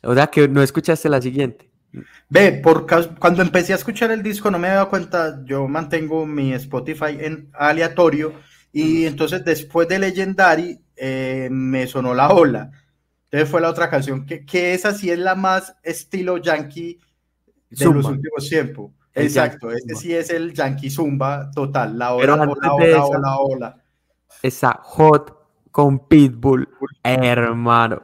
O 0.04 0.16
sea, 0.16 0.28
que 0.28 0.48
no 0.48 0.64
escuchaste 0.64 1.10
la 1.10 1.22
siguiente. 1.22 1.70
Ve, 2.30 2.54
por 2.54 2.88
cuando 3.20 3.42
empecé 3.42 3.74
a 3.74 3.76
escuchar 3.76 4.12
el 4.12 4.24
disco 4.24 4.50
no 4.50 4.58
me 4.58 4.68
había 4.68 4.78
dado 4.78 4.90
cuenta, 4.90 5.44
yo 5.44 5.68
mantengo 5.68 6.26
mi 6.26 6.54
Spotify 6.54 7.18
en 7.20 7.50
aleatorio 7.54 8.34
y 8.72 9.06
entonces 9.06 9.44
después 9.44 9.90
de 9.90 10.00
Legendary 10.00 10.80
eh, 10.96 11.50
me 11.52 11.88
sonó 11.88 12.14
la 12.14 12.30
ola. 12.30 12.72
Entonces 13.32 13.50
fue 13.50 13.62
la 13.62 13.70
otra 13.70 13.90
canción, 13.90 14.26
que, 14.26 14.46
que 14.46 14.74
esa 14.74 14.94
sí 14.94 15.10
es 15.10 15.18
la 15.18 15.36
más 15.36 15.74
estilo 15.84 16.38
yankee 16.38 17.00
de 17.70 17.86
los 17.86 18.06
últimos 18.06 18.50
tiempos. 18.50 18.92
El 19.14 19.26
Exacto, 19.28 19.72
este 19.72 19.90
Zumba. 19.94 20.02
sí 20.02 20.14
es 20.14 20.30
el 20.30 20.54
Yankee 20.54 20.90
Zumba 20.90 21.52
total. 21.52 21.98
La 21.98 22.14
ola, 22.14 22.34
ola, 22.34 22.74
ola, 22.74 22.86
esa- 22.86 23.06
ola, 23.06 23.38
ola. 23.40 23.84
Está 24.42 24.80
Hot 24.84 25.38
con 25.72 26.08
Pitbull, 26.08 26.68
hermano. 27.04 28.04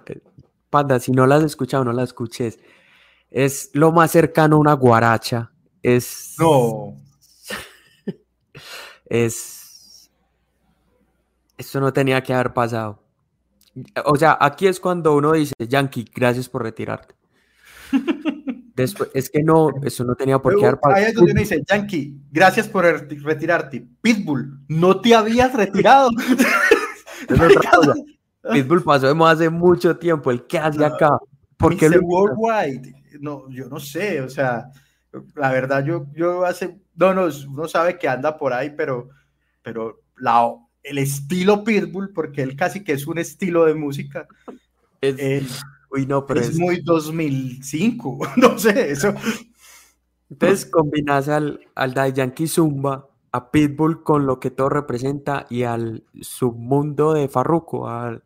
Panda, 0.69 0.99
si 0.99 1.11
no 1.13 1.25
la 1.25 1.35
has 1.35 1.43
escuchado, 1.43 1.85
no 1.85 1.93
la 1.93 2.03
escuches. 2.03 2.59
Es 3.31 3.69
lo 3.73 3.91
más 3.93 4.11
cercano 4.11 4.57
a 4.57 4.59
una 4.59 4.73
guaracha. 4.73 5.51
Es. 5.81 6.35
No, 6.39 6.95
Es. 9.05 10.09
Esto 11.57 11.79
no 11.79 11.91
tenía 11.91 12.21
que 12.21 12.33
haber 12.33 12.53
pasado. 12.53 13.01
O 14.05 14.15
sea, 14.15 14.37
aquí 14.39 14.67
es 14.67 14.79
cuando 14.79 15.15
uno 15.15 15.33
dice, 15.33 15.53
Yankee, 15.59 16.05
gracias 16.13 16.49
por 16.49 16.63
retirarte. 16.63 17.15
Después, 18.75 19.09
es 19.13 19.29
que 19.29 19.41
no, 19.41 19.71
eso 19.83 20.03
no 20.03 20.13
tenía 20.15 20.37
por 20.37 20.53
qué 20.53 20.61
Luego, 20.61 20.79
ahí 20.93 21.05
es 21.05 21.13
donde 21.15 21.31
uno 21.31 21.41
dice, 21.41 21.63
Yankee, 21.67 22.15
gracias 22.31 22.67
por 22.67 22.83
re- 22.83 23.07
retirarte. 23.23 23.87
Pitbull, 24.01 24.59
no 24.67 25.01
te 25.01 25.15
habías 25.15 25.53
retirado. 25.53 26.09
Es 27.27 27.41
otra 27.41 27.71
cosa. 27.71 27.93
Pitbull 28.53 28.83
pasó 28.83 29.11
de 29.11 29.25
hace 29.25 29.49
mucho 29.49 29.97
tiempo. 29.97 30.29
¿El 30.29 30.45
qué 30.45 30.59
hace 30.59 30.85
acá? 30.85 31.17
¿Por 31.57 31.75
qué 31.75 31.89
Mr. 31.89 31.95
lo 31.95 32.01
invitan? 32.01 32.37
Worldwide. 32.37 32.93
No, 33.19 33.49
yo 33.49 33.67
no 33.67 33.79
sé, 33.79 34.21
o 34.21 34.29
sea, 34.29 34.69
la 35.35 35.51
verdad, 35.51 35.83
yo, 35.83 36.05
yo 36.13 36.45
hace, 36.45 36.79
no, 36.95 37.15
no, 37.15 37.27
uno 37.49 37.67
sabe 37.67 37.97
que 37.97 38.07
anda 38.07 38.37
por 38.37 38.53
ahí, 38.53 38.69
pero, 38.69 39.09
pero 39.63 40.01
la, 40.17 40.53
el 40.89 40.97
estilo 40.97 41.63
Pitbull, 41.63 42.11
porque 42.13 42.41
él 42.43 42.55
casi 42.55 42.83
que 42.83 42.93
es 42.93 43.07
un 43.07 43.17
estilo 43.17 43.65
de 43.65 43.75
música, 43.75 44.27
Es- 45.01 45.61
Uy, 45.89 46.05
no, 46.05 46.25
pero 46.25 46.41
es 46.41 46.49
es, 46.49 46.57
muy 46.57 46.81
2005, 46.81 48.19
no 48.37 48.57
sé, 48.59 48.91
eso. 48.91 49.13
Entonces 50.29 50.65
combinas 50.65 51.29
al, 51.29 51.61
al 51.75 51.93
Daddy 51.93 52.11
Yankee 52.13 52.47
Zumba, 52.47 53.07
a 53.31 53.51
Pitbull 53.51 54.03
con 54.03 54.25
lo 54.25 54.39
que 54.39 54.51
todo 54.51 54.69
representa 54.69 55.45
y 55.49 55.63
al 55.63 56.03
submundo 56.21 57.13
de 57.13 57.29
Farruko, 57.29 57.87
al 57.87 58.23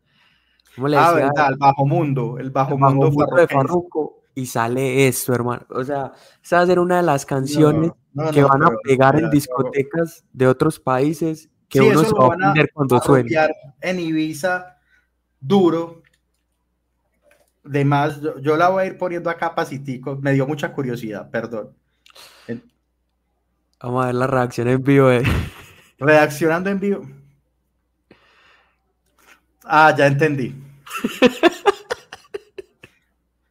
¿cómo 0.76 0.88
le 0.88 0.98
Ah, 0.98 1.14
verdad, 1.14 1.50
el 1.52 1.58
bajo 1.58 1.86
mundo, 1.86 2.38
el 2.40 2.50
bajo 2.50 2.74
Al 2.74 2.80
bajo 2.80 2.94
mundo 2.96 3.12
mundo 3.12 3.36
de. 3.36 3.48
Farruko 3.48 4.24
y 4.34 4.46
sale 4.48 5.08
esto, 5.08 5.34
hermano. 5.34 5.66
O 5.70 5.84
sea, 5.84 6.14
esa 6.44 6.58
va 6.58 6.62
a 6.64 6.66
ser 6.66 6.80
una 6.80 6.98
de 6.98 7.04
las 7.04 7.26
canciones 7.26 7.92
No, 8.14 8.24
no, 8.26 8.32
que 8.32 8.42
no, 8.42 8.48
van 8.48 8.64
a 8.64 8.72
pegar 8.84 9.20
en 9.20 9.30
discotecas 9.30 10.24
de 10.34 10.48
otros 10.48 10.80
países 10.80 11.50
que 11.72 11.80
Sí, 11.80 11.86
uno 11.88 12.02
eso 12.02 12.04
se 12.04 12.12
lo 12.12 12.18
va 12.18 12.26
a 12.26 12.30
van 12.30 12.44
a- 12.44 12.50
ofender 12.52 12.72
cuando 12.74 13.00
suene. 13.00 13.32
en 13.80 14.00
Ibiza 14.00 14.78
duro. 15.40 16.04
De 17.64 17.86
más, 17.86 18.20
yo, 18.22 18.38
yo 18.40 18.58
la 18.58 18.70
voy 18.70 18.84
a 18.84 18.86
ir 18.88 18.98
poniendo 18.98 19.30
acá 19.30 19.56
pasitico. 19.56 20.18
Me 20.18 20.34
dio 20.34 20.46
mucha 20.46 20.74
curiosidad, 20.74 21.30
perdón. 21.32 21.74
Vamos 23.82 24.04
a 24.04 24.08
ver 24.08 24.16
la 24.16 24.28
reacción 24.28 24.68
en 24.68 24.84
vivo 24.84 25.08
de... 25.08 25.24
Reaccionando 25.98 26.70
en 26.70 26.80
vivo. 26.80 27.02
Ah, 29.64 29.96
ya 29.98 30.06
entendí. 30.08 30.54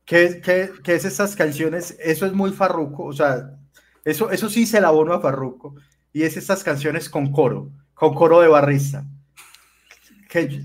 ¿Qué, 0.04 0.40
qué, 0.44 0.70
qué 0.82 0.94
es 0.94 1.04
estas 1.04 1.36
canciones? 1.36 1.96
Eso 2.00 2.26
es 2.26 2.32
muy 2.32 2.50
farruco, 2.52 3.04
o 3.04 3.12
sea, 3.12 3.56
eso, 4.04 4.30
eso 4.30 4.48
sí 4.48 4.66
se 4.66 4.80
la 4.80 4.88
abono 4.88 5.12
a 5.14 5.20
farruco. 5.20 5.76
Y 6.12 6.24
es 6.24 6.36
estas 6.36 6.64
canciones 6.64 7.08
con 7.08 7.30
coro, 7.30 7.70
con 8.00 8.14
coro 8.14 8.40
de 8.40 8.48
barrista. 8.48 9.04
Que, 10.26 10.62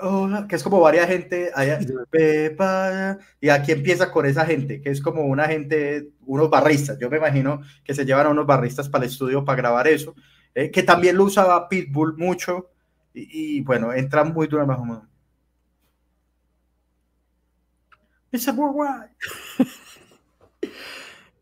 hola, 0.00 0.46
que 0.48 0.56
es 0.56 0.62
como 0.62 0.80
varias 0.80 1.08
gente 1.08 1.50
allá, 1.54 1.78
y 3.38 3.50
aquí 3.50 3.72
empieza 3.72 4.10
con 4.10 4.24
esa 4.24 4.46
gente, 4.46 4.80
que 4.80 4.88
es 4.88 5.02
como 5.02 5.26
una 5.26 5.46
gente, 5.46 6.08
unos 6.24 6.48
barristas. 6.48 6.98
Yo 6.98 7.10
me 7.10 7.18
imagino 7.18 7.60
que 7.84 7.94
se 7.94 8.06
llevan 8.06 8.28
a 8.28 8.30
unos 8.30 8.46
barristas 8.46 8.88
para 8.88 9.04
el 9.04 9.10
estudio 9.10 9.44
para 9.44 9.58
grabar 9.60 9.88
eso, 9.88 10.14
eh, 10.54 10.70
que 10.70 10.82
también 10.82 11.18
lo 11.18 11.24
usaba 11.24 11.68
Pitbull 11.68 12.16
mucho, 12.16 12.70
y, 13.12 13.58
y, 13.58 13.60
bueno, 13.60 13.92
entra 13.92 14.24
muy 14.24 14.46
duro 14.46 14.64
bajo. 14.64 14.86
Mr. 18.32 18.54
Worldwide. 18.56 19.10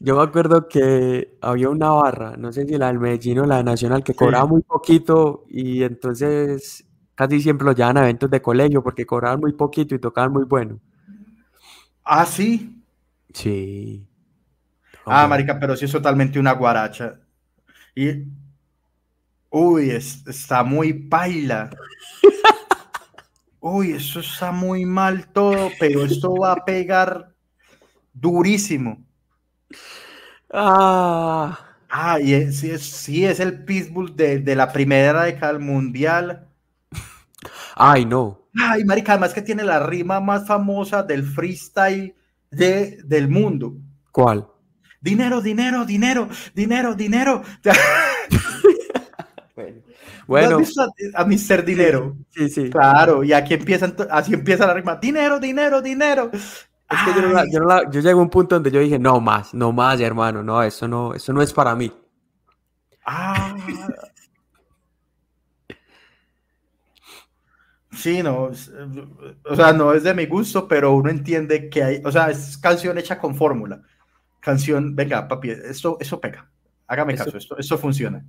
Yo 0.00 0.16
me 0.16 0.22
acuerdo 0.22 0.68
que 0.68 1.36
había 1.40 1.68
una 1.70 1.90
barra, 1.90 2.36
no 2.36 2.52
sé 2.52 2.66
si 2.66 2.78
la 2.78 2.86
del 2.86 3.00
Medellín 3.00 3.40
o 3.40 3.46
la 3.46 3.56
de 3.58 3.64
Nacional, 3.64 4.04
que 4.04 4.12
Sí. 4.12 4.18
cobraba 4.18 4.46
muy 4.46 4.62
poquito 4.62 5.44
y 5.48 5.82
entonces 5.82 6.84
casi 7.16 7.40
siempre 7.40 7.64
los 7.66 7.74
llevaban 7.74 7.96
a 7.98 8.02
eventos 8.02 8.30
de 8.30 8.40
colegio 8.40 8.82
porque 8.82 9.04
cobraban 9.06 9.40
muy 9.40 9.52
poquito 9.54 9.94
y 9.94 9.98
tocaban 9.98 10.32
muy 10.32 10.44
bueno. 10.44 10.78
Ah, 12.04 12.24
sí. 12.24 12.74
Sí. 13.34 14.06
Ah, 15.04 15.26
marica, 15.26 15.58
pero 15.58 15.76
sí 15.76 15.86
es 15.86 15.92
totalmente 15.92 16.38
una 16.38 16.52
guaracha. 16.52 17.18
Y, 17.94 18.24
uy, 19.50 19.90
es- 19.90 20.26
está 20.26 20.62
muy 20.62 20.92
paila. 20.92 21.70
Uy, 23.60 23.90
eso 23.92 24.20
está 24.20 24.52
muy 24.52 24.84
mal 24.86 25.26
todo, 25.32 25.70
pero 25.80 26.04
esto 26.04 26.34
va 26.36 26.52
a 26.52 26.64
pegar 26.64 27.34
durísimo. 28.12 29.04
Ah, 30.52 31.58
Ah, 31.90 32.18
y 32.20 32.32
es, 32.34 32.60
sí, 32.60 32.70
es, 32.70 32.82
sí, 32.82 33.24
es 33.26 33.40
el 33.40 33.64
Pitbull 33.64 34.14
de, 34.16 34.38
de 34.38 34.56
la 34.56 34.72
primera 34.72 35.24
década 35.24 35.52
del 35.52 35.60
mundial. 35.62 36.48
ay, 37.76 38.04
no. 38.04 38.48
Ay, 38.60 38.84
marica, 38.84 39.12
además 39.12 39.32
que 39.34 39.42
tiene 39.42 39.64
la 39.64 39.78
rima 39.86 40.20
más 40.20 40.46
famosa 40.46 41.02
del 41.02 41.24
freestyle 41.24 42.14
de, 42.50 42.98
del 43.04 43.28
mundo. 43.28 43.76
¿Cuál? 44.12 44.46
Dinero, 45.00 45.40
dinero, 45.40 45.84
dinero, 45.84 46.28
dinero, 46.54 46.94
dinero. 46.94 47.42
Bueno, 49.56 49.82
¿No 50.36 50.46
has 50.48 50.54
bueno, 50.54 50.56
visto 50.56 50.82
a, 50.82 50.88
a 51.14 51.24
Mr. 51.24 51.64
Dinero? 51.64 52.16
sí, 52.30 52.48
sí. 52.48 52.70
Claro, 52.70 53.24
y 53.24 53.32
aquí 53.32 53.54
empiezan, 53.54 53.96
así 54.10 54.34
empieza 54.34 54.66
la 54.66 54.74
rima. 54.74 54.96
Dinero, 54.96 55.40
dinero, 55.40 55.80
dinero. 55.82 56.30
Es 56.90 56.98
que 57.04 57.20
yo, 57.20 57.28
no 57.28 57.34
la- 57.34 57.44
yo, 57.50 57.60
no 57.60 57.66
la- 57.66 57.82
yo 57.90 58.00
llegué 58.00 58.10
a 58.10 58.16
un 58.16 58.30
punto 58.30 58.54
donde 58.56 58.70
yo 58.70 58.80
dije, 58.80 58.98
no 58.98 59.20
más, 59.20 59.52
no 59.52 59.72
más, 59.72 60.00
hermano, 60.00 60.42
no, 60.42 60.62
eso 60.62 60.88
no, 60.88 61.12
eso 61.14 61.32
no 61.32 61.42
es 61.42 61.52
para 61.52 61.74
mí. 61.74 61.92
ah. 63.04 63.54
Sí, 67.90 68.22
no, 68.22 68.50
o 69.44 69.56
sea, 69.56 69.72
no 69.72 69.92
es 69.94 70.02
de 70.04 70.14
mi 70.14 70.26
gusto, 70.26 70.68
pero 70.68 70.92
uno 70.92 71.08
entiende 71.10 71.70
que 71.70 71.82
hay, 71.82 72.02
o 72.04 72.12
sea, 72.12 72.30
es 72.30 72.58
canción 72.58 72.98
hecha 72.98 73.18
con 73.18 73.34
fórmula. 73.34 73.80
Canción, 74.40 74.94
venga, 74.94 75.26
papi, 75.26 75.50
esto, 75.50 75.96
eso 75.98 76.20
pega. 76.20 76.48
Hágame 76.86 77.14
Eso- 77.14 77.24
caso, 77.24 77.36
esto, 77.38 77.56
esto 77.58 77.78
funciona. 77.78 78.24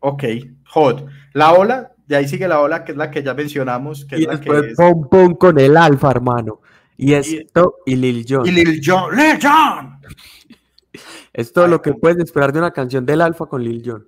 Ok, 0.00 0.24
hot. 0.66 1.06
La 1.34 1.52
ola, 1.52 1.92
de 2.12 2.18
ahí 2.18 2.28
sigue 2.28 2.46
la 2.46 2.60
ola, 2.60 2.84
que 2.84 2.92
es 2.92 2.98
la 2.98 3.10
que 3.10 3.22
ya 3.22 3.32
mencionamos, 3.34 4.04
que 4.04 4.18
Y 4.18 4.22
es 4.22 4.26
la 4.28 4.38
que 4.40 4.52
después 4.52 4.74
pom 4.76 5.08
pom 5.08 5.34
con 5.34 5.58
el 5.58 5.76
alfa, 5.76 6.10
hermano. 6.10 6.60
Y 6.96 7.14
esto 7.14 7.76
y 7.86 7.96
Lil 7.96 8.24
Jon. 8.28 8.46
Y 8.46 8.50
Lil 8.50 8.80
Jon, 8.84 9.16
Lil 9.16 9.38
Jon. 9.42 9.98
Es 11.32 11.52
todo 11.52 11.64
Ay, 11.64 11.70
lo 11.70 11.80
que 11.80 11.94
puedes 11.94 12.18
esperar 12.22 12.52
de 12.52 12.58
una 12.58 12.70
canción 12.70 13.06
del 13.06 13.22
alfa 13.22 13.46
con 13.46 13.64
Lil 13.64 13.82
Jon. 13.84 14.06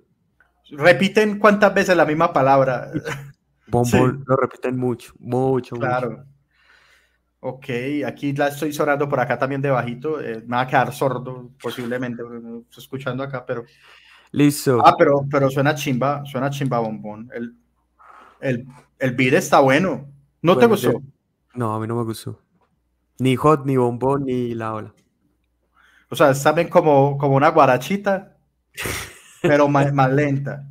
Repiten 0.69 1.39
cuántas 1.39 1.73
veces 1.73 1.97
la 1.97 2.05
misma 2.05 2.31
palabra. 2.31 2.91
Bom, 3.67 3.83
Sí. 3.83 3.97
bom, 3.97 4.23
lo 4.27 4.35
repiten 4.35 4.77
mucho, 4.77 5.11
mucho, 5.17 5.75
mucho. 5.75 5.87
Claro. 5.87 6.23
Ok, 7.39 7.65
aquí 8.05 8.31
la 8.33 8.49
estoy 8.49 8.71
sonando 8.71 9.09
por 9.09 9.19
acá 9.19 9.39
también 9.39 9.61
de 9.61 9.71
bajito. 9.71 10.21
eh, 10.21 10.43
me 10.45 10.55
va 10.55 10.61
a 10.61 10.67
quedar 10.67 10.93
sordo 10.93 11.49
posiblemente, 11.61 12.21
estoy 12.21 12.63
escuchando 12.83 13.23
acá, 13.23 13.43
pero. 13.43 13.65
Listo. 14.31 14.79
Ah, 14.85 14.93
pero, 14.97 15.25
pero 15.31 15.49
suena 15.49 15.73
chimba, 15.73 16.23
suena 16.25 16.49
chimba 16.51 16.77
bombón. 16.79 17.29
El, 17.33 17.55
el, 18.49 18.67
el 18.99 19.11
beat 19.15 19.33
está 19.33 19.59
bueno. 19.59 20.07
¿No 20.41 20.57
te 20.57 20.65
gustó? 20.67 21.01
No, 21.53 21.73
a 21.73 21.79
mí 21.79 21.87
no 21.87 21.95
me 21.95 22.03
gustó. 22.03 22.41
Ni 23.19 23.35
hot, 23.35 23.65
ni 23.65 23.77
bombón, 23.77 24.25
ni 24.25 24.53
la 24.55 24.73
ola. 24.73 24.93
O 26.09 26.15
sea, 26.15 26.31
es 26.31 26.41
también 26.43 26.69
como, 26.69 27.17
como 27.17 27.35
una 27.35 27.49
guarachita, 27.49 28.37
pero 29.41 29.67
más, 29.67 29.93
más 29.93 30.11
lenta. 30.11 30.65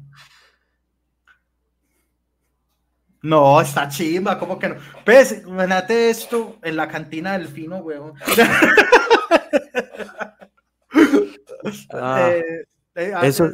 No, 3.23 3.61
está 3.61 3.89
chimba, 3.89 4.39
¿cómo 4.39 4.59
que 4.59 4.69
no? 4.69 4.77
Pues, 5.05 5.43
imagínate 5.47 6.11
esto 6.11 6.59
en 6.63 6.77
la 6.77 6.89
cantina 6.89 7.33
del 7.39 7.49
fino, 7.49 7.79
huevón. 7.79 8.15
Ah, 11.93 12.31
Eh, 12.31 12.65
eh, 12.95 13.15
eso 13.23 13.51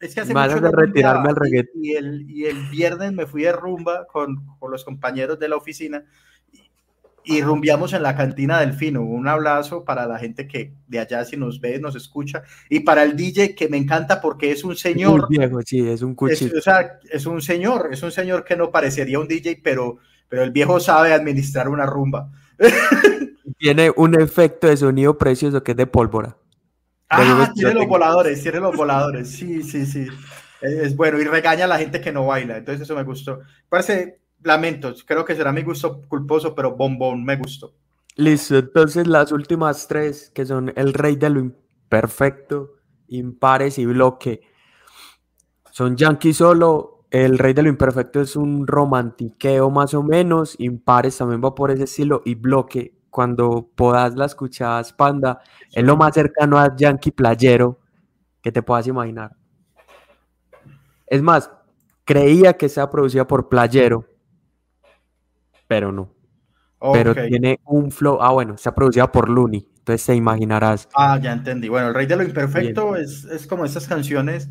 es 0.00 0.14
que 0.14 0.20
hace 0.20 0.34
mucho 0.34 0.60
no 0.60 0.70
retirarme 0.70 1.30
al 1.30 1.36
reggaetón. 1.36 1.84
y, 1.84 1.92
el, 1.92 2.30
y 2.30 2.44
el 2.44 2.68
viernes 2.70 3.12
me 3.12 3.26
fui 3.26 3.42
de 3.42 3.52
rumba 3.52 4.06
con, 4.06 4.46
con 4.58 4.70
los 4.70 4.84
compañeros 4.84 5.38
de 5.38 5.48
la 5.48 5.56
oficina 5.56 6.04
y, 7.24 7.42
rumbeamos 7.42 7.92
en 7.92 8.02
la 8.02 8.16
cantina 8.16 8.60
del 8.60 8.72
Fino. 8.72 9.02
Un 9.02 9.28
abrazo 9.28 9.84
para 9.84 10.06
la 10.06 10.18
gente 10.18 10.48
que 10.48 10.72
de 10.86 10.98
allá 10.98 11.24
si 11.24 11.36
nos 11.36 11.60
ve, 11.60 11.78
nos 11.78 11.94
escucha 11.94 12.42
y 12.70 12.80
para 12.80 13.02
el 13.02 13.16
DJ 13.16 13.54
que 13.54 13.68
me 13.68 13.76
encanta 13.76 14.20
porque 14.20 14.50
es 14.50 14.64
un 14.64 14.70
muy 14.70 14.78
señor, 14.78 15.28
viejo, 15.28 15.60
sí, 15.62 15.86
es 15.86 16.00
un 16.00 16.12
es, 16.12 16.16
cuchillo. 16.16 16.58
o 16.58 16.62
sea, 16.62 16.98
es 17.10 17.26
un 17.26 17.42
señor, 17.42 17.90
es 17.92 18.02
un 18.02 18.12
señor 18.12 18.44
que 18.44 18.56
no 18.56 18.70
parecería 18.70 19.18
un 19.18 19.28
DJ, 19.28 19.60
pero, 19.62 19.98
pero 20.28 20.42
el 20.42 20.52
viejo 20.52 20.80
sabe 20.80 21.12
administrar 21.12 21.68
una 21.68 21.84
rumba. 21.84 22.30
Tiene 23.58 23.92
un 23.94 24.18
efecto 24.18 24.66
de 24.66 24.76
sonido 24.76 25.18
precioso 25.18 25.62
que 25.62 25.72
es 25.72 25.76
de 25.76 25.86
pólvora. 25.86 26.36
Ah, 27.10 27.50
tiene 27.54 27.74
los 27.74 27.86
voladores, 27.86 28.42
tiene 28.42 28.60
los 28.60 28.76
voladores. 28.76 29.30
Sí, 29.30 29.62
sí, 29.62 29.86
sí. 29.86 30.06
Es, 30.60 30.96
bueno 30.96 31.18
y 31.18 31.24
regaña 31.24 31.64
a 31.64 31.68
la 31.68 31.78
gente 31.78 32.00
que 32.00 32.12
no 32.12 32.26
baila. 32.26 32.56
Entonces 32.56 32.82
eso 32.82 32.94
me 32.94 33.04
gustó. 33.04 33.40
Parece, 33.68 34.20
lamentos, 34.42 35.04
creo 35.04 35.24
que 35.24 35.36
será 35.36 35.52
mi 35.52 35.62
gusto 35.62 36.02
culposo, 36.08 36.54
pero 36.54 36.76
bombón 36.76 37.24
me 37.24 37.36
gustó. 37.36 37.74
Listo, 38.16 38.58
entonces 38.58 39.06
las 39.06 39.30
últimas 39.30 39.86
tres, 39.86 40.30
que 40.34 40.44
son 40.44 40.72
el 40.74 40.92
rey 40.92 41.14
de 41.14 41.30
lo 41.30 41.38
imperfecto, 41.38 42.74
impares 43.06 43.78
y 43.78 43.86
bloque, 43.86 44.40
son 45.78 45.96
Yankee 45.96 46.34
solo. 46.34 47.04
El 47.10 47.38
rey 47.38 47.54
de 47.54 47.62
lo 47.62 47.68
imperfecto 47.68 48.20
es 48.20 48.34
un 48.34 48.66
romantiqueo 48.66 49.70
más 49.70 49.94
o 49.94 50.02
menos. 50.02 50.56
Impares 50.58 51.16
también 51.16 51.40
va 51.42 51.54
por 51.54 51.70
ese 51.70 51.84
estilo. 51.84 52.20
Y 52.24 52.34
bloque, 52.34 52.97
cuando 53.10 53.68
podas 53.74 54.14
la 54.14 54.26
escuchas 54.26 54.92
Panda, 54.92 55.40
es 55.72 55.84
lo 55.84 55.96
más 55.96 56.14
cercano 56.14 56.58
a 56.58 56.74
Yankee 56.76 57.10
playero 57.10 57.80
que 58.42 58.52
te 58.52 58.62
puedas 58.62 58.86
imaginar. 58.86 59.36
Es 61.06 61.22
más, 61.22 61.50
creía 62.04 62.54
que 62.54 62.68
sea 62.68 62.90
producida 62.90 63.26
por 63.26 63.48
Playero, 63.48 64.06
pero 65.66 65.92
no. 65.92 66.14
Pero 66.92 67.14
tiene 67.14 67.60
un 67.64 67.90
flow. 67.90 68.18
Ah, 68.20 68.32
bueno, 68.32 68.54
está 68.54 68.74
producida 68.74 69.10
por 69.10 69.28
Looney, 69.28 69.68
entonces 69.78 70.06
te 70.06 70.14
imaginarás. 70.14 70.88
Ah, 70.94 71.18
ya 71.20 71.32
entendí. 71.32 71.68
Bueno, 71.68 71.88
El 71.88 71.94
Rey 71.94 72.06
de 72.06 72.16
lo 72.16 72.22
Imperfecto 72.22 72.94
es, 72.94 73.24
es, 73.24 73.46
como 73.46 73.64
esas 73.64 73.88
canciones 73.88 74.48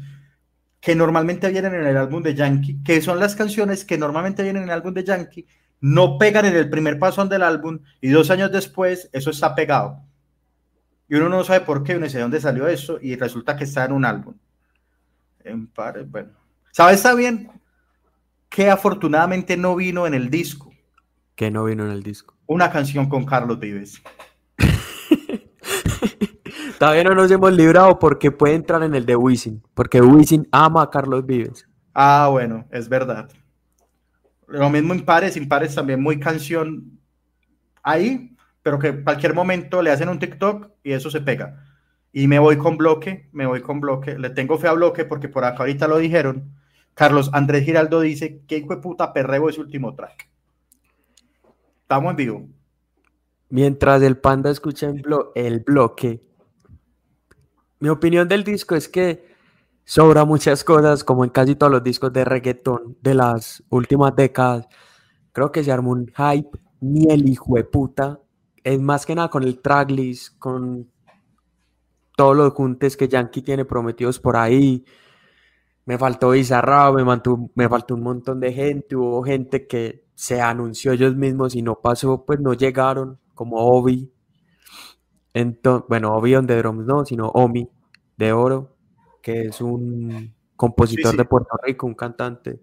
que 0.82 0.94
normalmente 0.94 1.50
vienen 1.50 1.74
en 1.74 1.88
el 1.88 1.98
álbum 1.98 2.22
de 2.22 2.36
Yankee, 2.36 2.84
que 2.84 3.02
son 3.02 3.20
las 3.20 3.36
canciones 3.36 3.86
que 3.86 3.98
normalmente 3.98 4.44
vienen 4.44 4.64
en 4.64 4.70
el 4.70 4.76
álbum 4.76 4.94
de 4.94 5.06
Yankee, 5.06 5.48
no 5.80 6.18
pegan 6.18 6.46
en 6.46 6.56
el 6.56 6.70
primer 6.70 7.00
pasón 7.00 7.30
del 7.30 7.44
álbum 7.44 7.80
y 8.02 8.10
dos 8.10 8.32
años 8.32 8.52
después 8.52 9.10
eso 9.14 9.30
está 9.30 9.56
pegado. 9.56 10.02
Y 11.10 11.16
uno 11.16 11.30
no 11.30 11.44
sabe 11.44 11.62
por 11.62 11.84
qué, 11.84 11.96
uno 11.96 12.06
dice 12.06 12.20
dónde 12.20 12.42
salió 12.42 12.68
eso 12.68 13.00
y 13.02 13.16
resulta 13.16 13.56
que 13.56 13.64
está 13.64 13.86
en 13.86 13.94
un 13.94 14.06
álbum. 14.06 14.36
En 15.44 15.68
par, 15.68 16.04
bueno. 16.06 16.32
¿Sabes 16.72 17.04
bien 17.16 17.50
que 18.50 18.70
afortunadamente 18.70 19.56
no 19.56 19.76
vino 19.76 20.06
en 20.06 20.14
el 20.14 20.30
disco? 20.30 20.72
Que 21.36 21.50
no 21.50 21.66
vino 21.66 21.86
en 21.86 21.92
el 21.92 22.04
disco. 22.04 22.36
Una 22.46 22.72
canción 22.72 23.08
con 23.08 23.26
Carlos 23.26 23.60
Vives. 23.60 24.02
Todavía 26.80 27.06
no 27.06 27.16
nos 27.16 27.32
hemos 27.32 27.54
librado 27.54 27.98
porque 27.98 28.32
puede 28.32 28.56
entrar 28.56 28.84
en 28.84 28.94
el 28.94 29.06
de 29.06 29.16
Wisin, 29.16 29.64
porque 29.74 30.02
Wisin 30.02 30.48
ama 30.52 30.84
a 30.84 30.90
Carlos 30.90 31.26
Vives. 31.26 31.68
Ah, 31.94 32.28
bueno, 32.30 32.66
es 32.72 32.90
verdad. 32.90 33.30
Lo 34.48 34.70
mismo 34.70 34.94
en 34.94 35.04
pares, 35.04 35.38
pares 35.48 35.76
también 35.76 36.02
muy 36.02 36.20
canción 36.20 37.00
ahí, 37.84 38.36
pero 38.64 38.80
que 38.80 39.04
cualquier 39.04 39.34
momento 39.34 39.82
le 39.82 39.92
hacen 39.92 40.10
un 40.10 40.20
TikTok 40.20 40.72
y 40.84 40.94
eso 40.94 41.10
se 41.10 41.22
pega. 41.22 41.64
Y 42.14 42.28
me 42.28 42.40
voy 42.40 42.58
con 42.58 42.78
bloque, 42.78 43.30
me 43.34 43.46
voy 43.46 43.62
con 43.62 43.80
bloque. 43.80 44.18
Le 44.18 44.30
tengo 44.30 44.58
fe 44.58 44.68
a 44.68 44.74
bloque 44.74 45.06
porque 45.06 45.30
por 45.30 45.44
acá 45.44 45.60
ahorita 45.60 45.88
lo 45.88 45.98
dijeron. 45.98 46.54
Carlos 46.94 47.30
Andrés 47.34 47.64
Giraldo 47.64 48.02
dice 48.02 48.42
que 48.48 48.58
hijo 48.58 48.74
de 48.74 48.82
puta 48.82 49.14
perreo 49.14 49.50
es 49.50 49.58
último 49.58 49.94
track. 49.94 50.30
Estamos 51.82 52.12
en 52.12 52.16
vivo. 52.16 52.48
Mientras 53.50 54.02
el 54.02 54.18
panda 54.18 54.50
escucha 54.50 54.92
el 55.36 55.60
bloque, 55.60 56.28
mi 57.80 57.90
opinión 57.90 58.28
del 58.28 58.44
disco 58.44 58.76
es 58.76 58.90
que 58.90 59.37
sobra 59.88 60.26
muchas 60.26 60.66
cosas, 60.66 61.06
como 61.06 61.24
en 61.24 61.30
casi 61.30 61.56
todos 61.56 61.72
los 61.72 61.84
discos 61.84 62.12
de 62.12 62.26
reggaetón 62.26 62.98
de 63.02 63.14
las 63.14 63.64
últimas 63.70 64.14
décadas. 64.16 64.68
Creo 65.32 65.50
que 65.50 65.64
se 65.64 65.72
armó 65.72 65.92
un 65.92 66.08
hype, 66.08 66.60
ni 66.82 67.10
el 67.10 67.28
hijo 67.30 67.56
de 67.56 67.64
puta. 67.64 68.20
Es 68.66 68.82
más 68.82 69.06
que 69.06 69.16
nada 69.16 69.30
con 69.30 69.44
el 69.44 69.62
tracklist, 69.62 70.38
con 70.40 70.92
todos 72.18 72.36
los 72.36 72.54
juntes 72.54 72.98
que 72.98 73.08
Yankee 73.08 73.42
tiene 73.42 73.64
prometidos 73.64 74.20
por 74.20 74.36
ahí. 74.36 74.84
Me 75.86 75.98
faltó 75.98 76.32
Bizarrao, 76.32 76.94
me, 76.94 77.06
me 77.56 77.70
faltó 77.70 77.96
un 77.96 78.04
montón 78.04 78.42
de 78.42 78.52
gente, 78.52 78.94
hubo 78.98 79.24
gente 79.24 79.68
que 79.68 80.06
se 80.16 80.42
anunció 80.42 80.92
ellos 80.92 81.16
mismos 81.16 81.56
y 81.56 81.62
no 81.62 81.76
pasó, 81.76 82.26
pues 82.26 82.42
no 82.42 82.54
llegaron, 82.54 83.20
como 83.34 83.58
Obi. 83.58 84.12
Entonces, 85.34 85.88
bueno, 85.88 86.14
Obi 86.14 86.36
on 86.36 86.46
the 86.46 86.58
drums 86.58 86.86
no, 86.86 87.06
sino 87.06 87.30
Omi 87.30 87.70
de 88.18 88.34
Oro, 88.34 88.77
que 89.28 89.48
es 89.48 89.60
un 89.60 90.34
compositor 90.56 91.18
de 91.18 91.26
Puerto 91.26 91.60
Rico, 91.62 91.86
un 91.86 91.96
cantante. 91.96 92.62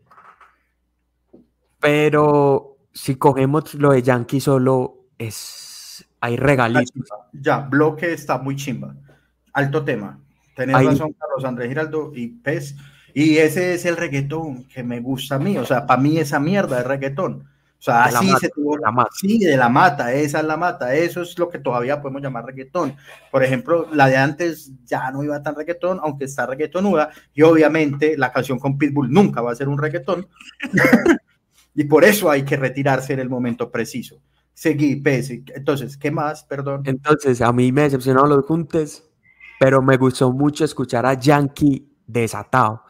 Pero 1.78 2.78
si 2.90 3.16
cogemos 3.16 3.74
lo 3.74 3.92
de 3.92 4.00
Yankee 4.00 4.40
solo, 4.40 5.08
es 5.18 6.06
hay 6.20 6.38
regalitos. 6.38 7.06
Ya, 7.34 7.58
bloque 7.58 8.14
está 8.14 8.38
muy 8.38 8.56
chimba. 8.56 8.96
Alto 9.52 9.84
tema. 9.84 10.18
Tenés 10.56 10.74
razón, 10.74 11.12
Carlos 11.12 11.44
Andrés 11.44 11.68
Giraldo 11.68 12.12
y 12.14 12.28
Pez. 12.28 12.76
Y 13.12 13.36
ese 13.36 13.74
es 13.74 13.84
el 13.84 13.98
reggaetón 13.98 14.64
que 14.64 14.82
me 14.82 15.00
gusta 15.00 15.34
a 15.34 15.38
mí. 15.38 15.58
O 15.58 15.66
sea, 15.66 15.86
para 15.86 16.00
mí 16.00 16.16
esa 16.16 16.40
mierda 16.40 16.80
es 16.80 16.86
reggaetón. 16.86 17.46
O 17.84 17.90
sea, 17.92 18.04
así 18.04 18.32
se 18.40 18.48
tuvo. 18.48 18.78
La 18.78 18.90
mata. 18.90 19.10
Sí, 19.14 19.38
de 19.38 19.56
la 19.56 19.68
mata, 19.68 20.12
esa 20.14 20.40
es 20.40 20.46
la 20.46 20.56
mata. 20.56 20.94
Eso 20.94 21.20
es 21.22 21.38
lo 21.38 21.50
que 21.50 21.58
todavía 21.58 22.00
podemos 22.00 22.22
llamar 22.22 22.46
reggaetón. 22.46 22.96
Por 23.30 23.44
ejemplo, 23.44 23.88
la 23.92 24.06
de 24.08 24.16
antes 24.16 24.72
ya 24.86 25.10
no 25.10 25.22
iba 25.22 25.42
tan 25.42 25.54
reggaetón, 25.54 26.00
aunque 26.02 26.24
está 26.24 26.46
reggaetonuda. 26.46 27.10
Y 27.34 27.42
obviamente 27.42 28.16
la 28.16 28.32
canción 28.32 28.58
con 28.58 28.78
Pitbull 28.78 29.12
nunca 29.12 29.42
va 29.42 29.52
a 29.52 29.54
ser 29.54 29.68
un 29.68 29.78
reggaetón. 29.78 30.26
y 31.74 31.84
por 31.84 32.04
eso 32.04 32.30
hay 32.30 32.44
que 32.44 32.56
retirarse 32.56 33.12
en 33.12 33.20
el 33.20 33.28
momento 33.28 33.70
preciso. 33.70 34.20
Seguí, 34.54 34.96
Pez. 34.96 35.30
Entonces, 35.30 35.96
¿qué 35.98 36.10
más? 36.10 36.44
Perdón. 36.44 36.82
Entonces, 36.86 37.42
a 37.42 37.52
mí 37.52 37.70
me 37.70 37.82
decepcionaron 37.82 38.30
los 38.30 38.46
juntes 38.46 39.04
pero 39.58 39.80
me 39.82 39.96
gustó 39.96 40.32
mucho 40.32 40.64
escuchar 40.64 41.06
a 41.06 41.14
Yankee 41.14 41.88
desatado. 42.06 42.83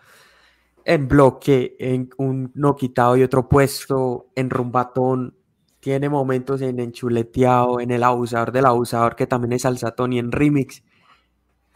En 0.84 1.08
bloque, 1.08 1.76
en 1.78 2.10
un 2.18 2.52
no 2.54 2.76
quitado 2.76 3.16
y 3.16 3.22
otro 3.22 3.48
puesto, 3.48 4.28
en 4.34 4.50
rumbatón, 4.50 5.34
tiene 5.80 6.08
momentos 6.08 6.62
en 6.62 6.80
enchuleteado, 6.80 7.80
en 7.80 7.90
el 7.90 8.02
abusador 8.02 8.52
del 8.52 8.66
abusador, 8.66 9.16
que 9.16 9.26
también 9.26 9.52
es 9.52 9.62
salsatón, 9.62 10.12
y 10.12 10.18
en 10.18 10.32
remix, 10.32 10.82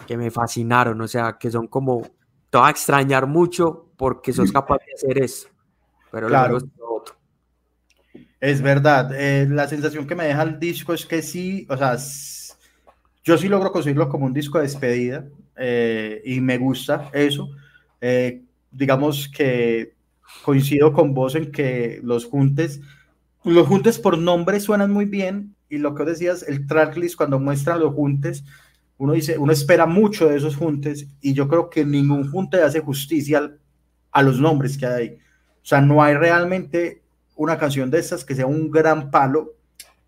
que 0.07 0.17
me 0.17 0.31
fascinaron, 0.31 1.01
o 1.01 1.09
sea, 1.09 1.37
que 1.39 1.51
son 1.51 1.67
como, 1.67 2.03
te 2.51 2.59
va 2.59 2.69
a 2.69 2.71
extrañar 2.71 3.27
mucho 3.27 3.91
porque 3.97 4.33
sos 4.33 4.53
capaz 4.53 4.79
de 4.87 4.95
hacer 4.95 5.23
eso, 5.23 5.49
pero 6.11 6.29
claro. 6.29 6.57
otro. 6.57 7.17
Es 8.41 8.63
verdad, 8.63 9.11
eh, 9.15 9.47
la 9.51 9.67
sensación 9.67 10.07
que 10.07 10.15
me 10.15 10.25
deja 10.25 10.43
el 10.43 10.59
disco 10.59 10.95
es 10.95 11.05
que 11.05 11.21
sí, 11.21 11.67
o 11.69 11.77
sea, 11.77 11.97
yo 13.25 13.37
sí 13.37 13.49
logro 13.49 13.73
conseguirlo 13.73 14.09
como 14.09 14.27
un 14.27 14.33
disco 14.33 14.59
de 14.59 14.65
despedida 14.65 15.27
eh, 15.57 16.23
y 16.25 16.41
me 16.41 16.57
gusta 16.57 17.11
eso. 17.13 17.51
Eh, 18.01 18.43
digamos 18.71 19.29
que 19.29 19.95
coincido 20.45 20.93
con 20.93 21.15
vos 21.15 21.35
en 21.35 21.51
que 21.51 22.01
los 22.03 22.25
juntes, 22.25 22.81
los 23.45 23.67
juntes 23.67 23.99
por 23.99 24.19
nombre 24.19 24.61
suenan 24.61 24.91
muy 24.91 25.05
bien 25.05 25.55
y 25.69 25.79
lo 25.79 25.95
que 25.95 26.05
decías, 26.05 26.43
el 26.47 26.67
tracklist 26.67 27.17
cuando 27.17 27.39
muestran 27.39 27.81
los 27.81 27.95
juntes, 27.95 28.45
uno 28.97 29.13
dice, 29.13 29.39
uno 29.39 29.53
espera 29.53 29.87
mucho 29.87 30.29
de 30.29 30.37
esos 30.37 30.57
juntes 30.57 31.07
y 31.21 31.35
yo 31.35 31.49
creo 31.49 31.71
que 31.71 31.85
ningún 31.85 32.31
junte 32.31 32.63
hace 32.63 32.81
justicia 32.81 33.53
a 34.11 34.23
los 34.23 34.41
nombres 34.41 34.77
que 34.77 34.87
hay. 34.87 35.19
O 35.63 35.67
sea, 35.69 35.81
no 35.81 36.03
hay 36.03 36.15
realmente 36.15 37.03
una 37.37 37.59
canción 37.59 37.91
de 37.91 37.99
estas 37.99 38.25
que 38.25 38.35
sea 38.35 38.47
un 38.47 38.71
gran 38.71 39.11
palo. 39.11 39.55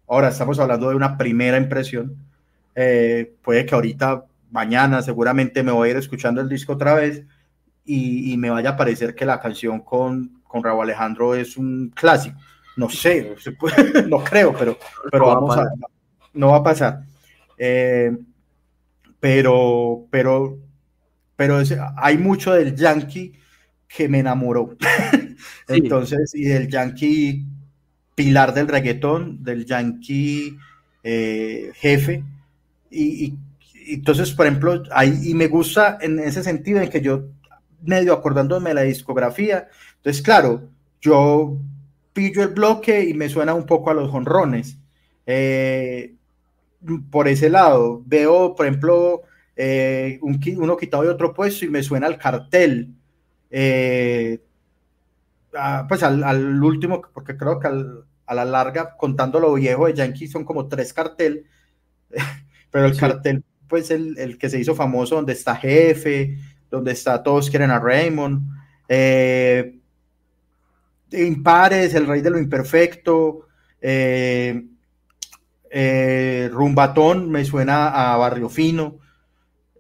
Ahora 0.09 0.29
estamos 0.29 0.59
hablando 0.59 0.89
de 0.89 0.97
una 0.97 1.17
primera 1.17 1.57
impresión 1.57 2.17
eh, 2.75 3.35
puede 3.43 3.67
que 3.67 3.75
ahorita, 3.75 4.25
mañana, 4.51 5.03
seguramente 5.03 5.63
me 5.63 5.73
voy 5.73 5.89
a 5.89 5.91
ir 5.93 5.97
escuchando 5.99 6.41
el 6.41 6.49
disco 6.49 6.75
otra 6.75 6.95
vez 6.95 7.25
y, 7.93 8.37
me 8.37 8.51
vaya 8.51 8.71
a 8.71 8.77
parecer 8.77 9.15
que 9.15 9.25
la 9.25 9.41
canción 9.41 9.81
con, 9.81 10.41
con 10.45 10.63
Raúl 10.63 10.85
Alejandro 10.85 11.35
es 11.35 11.57
un 11.57 11.91
clásico. 11.95 12.39
No 12.77 12.89
sé, 12.89 13.35
no 14.09 14.23
creo, 14.23 14.55
pero, 14.55 14.79
pero 15.11 15.25
no 15.25 15.35
vamos 15.35 15.59
a, 15.59 15.65
no 16.35 16.49
va 16.51 16.57
a 16.59 16.63
pasar. 16.63 17.03
Eh, 17.59 18.17
pero, 19.19 20.07
pero, 20.11 20.59
pero 21.37 21.59
hay 21.97 22.17
mucho 22.17 22.53
del 22.53 22.75
Yankee 22.75 23.33
que 23.89 24.09
me 24.09 24.21
enamoró. 24.21 24.77
Entonces, 25.69 26.35
y 26.35 26.45
del 26.45 26.69
Yankee 26.69 27.45
pilar 28.15 28.55
del 28.55 28.69
reggaetón, 28.69 29.43
del 29.43 29.65
Yankee 29.67 30.57
eh, 31.03 31.73
jefe, 31.75 32.25
y, 32.91 33.35
entonces, 33.87 34.31
por 34.33 34.47
ejemplo, 34.47 34.83
ahí, 34.93 35.19
y 35.25 35.35
me 35.35 35.49
gusta 35.49 35.99
en 36.01 36.19
ese 36.19 36.43
sentido 36.43 36.81
en 36.81 36.91
que 36.91 37.01
yo, 37.01 37.25
medio 37.83 38.13
acordándome 38.13 38.71
de 38.71 38.75
la 38.75 38.83
discografía, 38.83 39.69
entonces, 40.01 40.23
claro, 40.23 40.63
yo 41.01 41.59
pillo 42.15 42.43
el 42.43 42.49
bloque 42.49 43.05
y 43.05 43.15
me 43.15 43.29
suena 43.29 43.55
un 43.55 43.67
poco 43.67 43.91
a 43.91 43.95
los 43.95 44.11
jonrones. 44.11 44.79
Eh, 45.27 46.15
por 47.11 47.29
ese 47.29 47.51
lado, 47.51 48.03
veo, 48.07 48.55
por 48.55 48.67
ejemplo, 48.67 49.23
eh, 49.57 50.19
un, 50.23 50.41
uno 50.57 50.77
quitado 50.79 51.03
de 51.03 51.11
otro 51.11 51.35
puesto 51.35 51.67
y 51.67 51.69
me 51.69 51.83
suena 51.83 52.07
al 52.07 52.19
cartel. 52.19 52.95
Eh, 53.51 54.41
pues 55.89 56.03
al, 56.03 56.25
al, 56.25 56.63
último, 56.63 57.03
porque 57.13 57.37
creo 57.37 57.59
que 57.61 57.69
a 57.69 58.35
la 58.35 58.45
larga, 58.47 58.97
contando 58.97 59.39
lo 59.39 59.53
viejo 59.55 59.87
de 59.87 59.95
Yankee, 59.95 60.29
son 60.29 60.45
como 60.45 60.67
tres 60.69 60.95
cartel. 60.95 61.47
pero 62.71 62.87
el 62.87 62.97
cartel 62.97 63.45
pues 63.69 63.91
el, 63.91 64.19
el, 64.19 64.37
que 64.37 64.51
se 64.51 64.59
hizo 64.59 64.75
famoso, 64.75 65.15
donde 65.15 65.33
está 65.33 65.57
Jefe, 65.57 66.37
donde 66.71 66.93
está 66.93 67.23
Todos 67.23 67.51
quieren 67.51 67.71
a 67.71 67.81
Raymond, 67.81 68.43
eh, 68.89 69.79
Impares, 71.13 71.95
El 71.95 72.07
Rey 72.07 72.21
de 72.21 72.31
lo 72.31 72.39
Imperfecto, 72.39 73.47
eh, 73.81 74.67
eh, 75.71 76.49
Rumbatón, 76.53 77.31
me 77.31 77.45
suena 77.45 78.13
a 78.13 78.17
Barrio 78.17 78.49
Fino. 78.49 78.99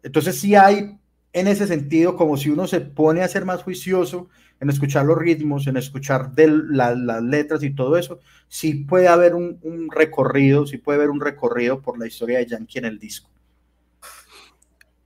Entonces 0.02 0.40
sí 0.40 0.54
hay 0.54 0.98
en 1.32 1.46
ese 1.46 1.66
sentido, 1.66 2.16
como 2.16 2.36
si 2.36 2.50
uno 2.50 2.66
se 2.66 2.80
pone 2.80 3.22
a 3.22 3.28
ser 3.28 3.44
más 3.44 3.62
juicioso 3.62 4.28
en 4.58 4.68
escuchar 4.68 5.06
los 5.06 5.16
ritmos, 5.16 5.66
en 5.66 5.76
escuchar 5.76 6.32
de 6.32 6.48
la, 6.48 6.94
las 6.94 7.22
letras 7.22 7.62
y 7.62 7.70
todo 7.70 7.96
eso, 7.96 8.20
sí 8.48 8.74
puede 8.74 9.08
haber 9.08 9.34
un, 9.34 9.58
un, 9.62 9.90
recorrido, 9.90 10.66
sí 10.66 10.76
puede 10.78 10.98
haber 10.98 11.10
un 11.10 11.20
recorrido 11.20 11.80
por 11.80 11.98
la 11.98 12.06
historia 12.06 12.38
de 12.38 12.46
Yankee 12.46 12.78
en 12.78 12.84
el 12.84 12.98
disco. 12.98 13.30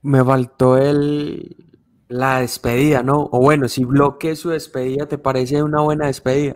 Me 0.01 0.23
faltó 0.23 0.77
el, 0.77 1.64
la 2.07 2.41
despedida, 2.41 3.03
¿no? 3.03 3.29
O 3.31 3.39
bueno, 3.39 3.67
si 3.67 3.83
bloque 3.83 4.35
su 4.35 4.49
despedida, 4.49 5.07
¿te 5.07 5.17
parece 5.17 5.63
una 5.63 5.81
buena 5.81 6.07
despedida? 6.07 6.55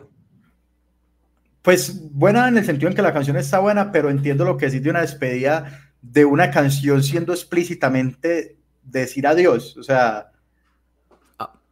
Pues 1.62 2.12
buena 2.12 2.48
en 2.48 2.58
el 2.58 2.66
sentido 2.66 2.90
en 2.90 2.96
que 2.96 3.02
la 3.02 3.14
canción 3.14 3.36
está 3.38 3.60
buena, 3.60 3.92
pero 3.92 4.10
entiendo 4.10 4.46
lo 4.46 4.58
que 4.58 4.68
decís 4.68 4.84
de 4.84 4.90
una 4.90 5.02
despedida 5.02 5.90
de 6.02 6.26
una 6.26 6.52
canción 6.52 7.04
siendo 7.04 7.34
explícitamente 7.34 8.58
decir 8.84 9.28
adiós. 9.28 9.78
O 9.78 9.84
sea. 9.84 10.32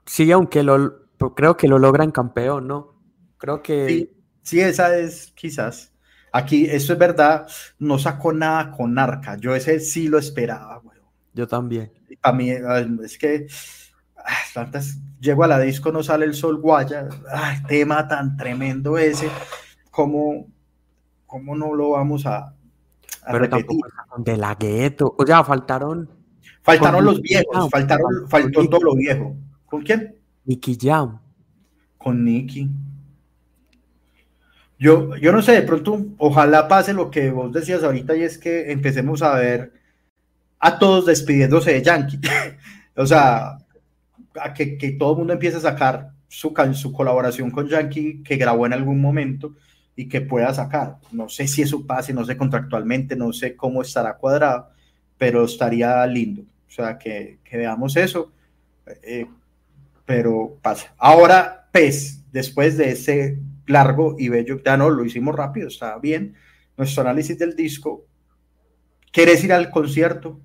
Sí, 0.05 0.32
aunque 0.32 0.63
lo 0.63 1.07
creo 1.36 1.57
que 1.57 1.67
lo 1.67 1.80
logran 1.80 2.11
campeón, 2.11 2.67
¿no? 2.67 3.01
Creo 3.38 3.61
que. 3.61 3.88
Sí, 3.88 4.11
sí, 4.43 4.59
esa 4.61 4.97
es 4.97 5.32
quizás. 5.36 5.93
Aquí, 6.32 6.65
eso 6.65 6.93
es 6.93 6.99
verdad, 6.99 7.47
no 7.80 7.97
sacó 7.97 8.34
nada 8.34 8.71
con 8.71 8.97
Arca. 8.99 9.38
Yo 9.38 9.55
ese 9.55 9.80
sí 9.80 10.07
lo 10.07 10.17
esperaba, 10.17 10.78
güey. 10.80 10.99
Yo 11.34 11.47
también. 11.47 11.91
A 12.22 12.32
mí 12.32 12.49
es 12.51 13.18
que 13.18 13.47
tantas, 14.53 14.97
llego 15.20 15.43
a 15.43 15.47
la 15.47 15.60
disco, 15.60 15.91
no 15.91 16.03
sale 16.03 16.26
el 16.26 16.34
sol 16.34 16.60
guaya. 16.60 17.08
Ay, 17.32 17.58
tema 17.68 18.08
tan 18.08 18.38
tremendo 18.38 18.97
ese. 18.97 19.30
¿Cómo, 19.91 20.47
cómo 21.26 21.55
no 21.55 21.74
lo 21.74 21.91
vamos 21.91 22.26
a, 22.26 22.38
a 22.47 22.53
Pero 23.26 23.39
repetir? 23.39 23.80
de 24.18 24.38
la 24.38 24.55
gueto. 24.55 25.16
O 25.18 25.26
sea, 25.26 25.43
faltaron. 25.43 26.10
Faltaron 26.62 27.05
los 27.05 27.22
viejos, 27.22 27.70
faltaron, 27.72 28.28
faltó 28.28 28.68
todo 28.68 28.82
lo 28.82 28.95
viejo. 28.95 29.36
¿Con 29.66 29.84
quién? 29.84 30.16
Nicky 30.43 30.78
Jam. 30.80 31.20
Con 31.97 32.26
Nicky. 32.26 32.70
Yo, 34.80 35.16
yo 35.16 35.32
no 35.32 35.41
sé, 35.41 35.53
de 35.53 35.62
pronto, 35.64 36.05
ojalá 36.18 36.68
pase 36.68 36.93
lo 36.93 37.10
que 37.10 37.32
vos 37.32 37.51
decías 37.51 37.84
ahorita 37.84 38.16
y 38.16 38.24
es 38.24 38.38
que 38.38 38.72
empecemos 38.72 39.22
a 39.22 39.36
ver 39.36 39.76
a 40.60 40.80
todos 40.80 41.05
despidiéndose 41.05 41.74
de 41.74 41.84
Yankee. 41.84 42.20
o 42.95 43.05
sea, 43.05 43.58
a 44.39 44.53
que, 44.53 44.78
que, 44.78 44.91
todo 44.91 45.14
el 45.14 45.18
mundo 45.20 45.34
empiece 45.34 45.58
a 45.58 45.62
sacar 45.62 46.12
su, 46.28 46.53
su 46.74 46.93
colaboración 46.93 47.51
con 47.51 47.68
Yankee 47.68 48.22
que 48.24 48.38
grabó 48.38 48.66
en 48.66 48.74
algún 48.74 49.01
momento 49.01 49.55
y 49.95 50.08
que 50.08 50.22
pueda 50.22 50.53
sacar. 50.53 50.97
No 51.12 51.28
sé 51.30 51.47
si 51.47 51.64
eso 51.64 51.86
pase, 51.86 52.14
no 52.14 52.24
sé 52.24 52.38
contractualmente, 52.38 53.16
no 53.16 53.34
sé 53.34 53.55
cómo 53.55 53.82
estará 53.82 54.16
cuadrado, 54.18 54.70
pero 55.18 55.45
estaría 55.45 56.05
lindo. 56.05 56.43
O 56.68 56.72
sea, 56.72 56.97
que, 56.97 57.39
que 57.43 57.58
veamos 57.58 57.95
eso. 57.97 58.32
Eh, 59.03 59.26
pero 60.05 60.58
pasa. 60.62 60.93
Ahora, 60.97 61.68
PES, 61.72 62.32
después 62.32 62.78
de 62.78 62.91
ese 62.91 63.39
largo 63.66 64.16
y 64.18 64.30
bello, 64.30 64.62
ya 64.64 64.78
no, 64.78 64.89
lo 64.89 65.03
hicimos 65.03 65.36
rápido, 65.36 65.68
está 65.68 65.97
bien. 65.97 66.36
Nuestro 66.78 67.01
análisis 67.01 67.38
del 67.38 67.55
disco. 67.55 68.05
¿Quieres 69.12 69.43
ir 69.43 69.51
al 69.51 69.70
concierto? 69.72 70.39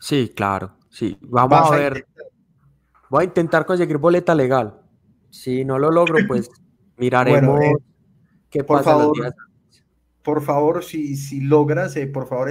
Sí, 0.00 0.32
claro, 0.34 0.72
sí. 0.88 1.16
Vamos 1.20 1.70
a 1.70 1.76
ver. 1.76 2.06
A 2.18 2.20
Voy 3.10 3.22
a 3.22 3.24
intentar 3.26 3.66
conseguir 3.66 3.98
boleta 3.98 4.34
legal. 4.34 4.80
Si 5.28 5.64
no 5.64 5.78
lo 5.78 5.90
logro, 5.90 6.16
pues 6.28 6.50
miraremos 6.96 7.58
bueno, 7.58 7.76
eh, 7.76 7.82
qué 8.48 8.64
por 8.64 8.78
pasa 8.78 8.92
favor, 8.92 9.18
los 9.18 9.26
días. 9.26 9.34
Por 10.22 10.42
favor, 10.42 10.84
si, 10.84 11.16
si 11.16 11.40
logras, 11.40 11.96
eh, 11.96 12.06
por 12.06 12.28
favor, 12.28 12.50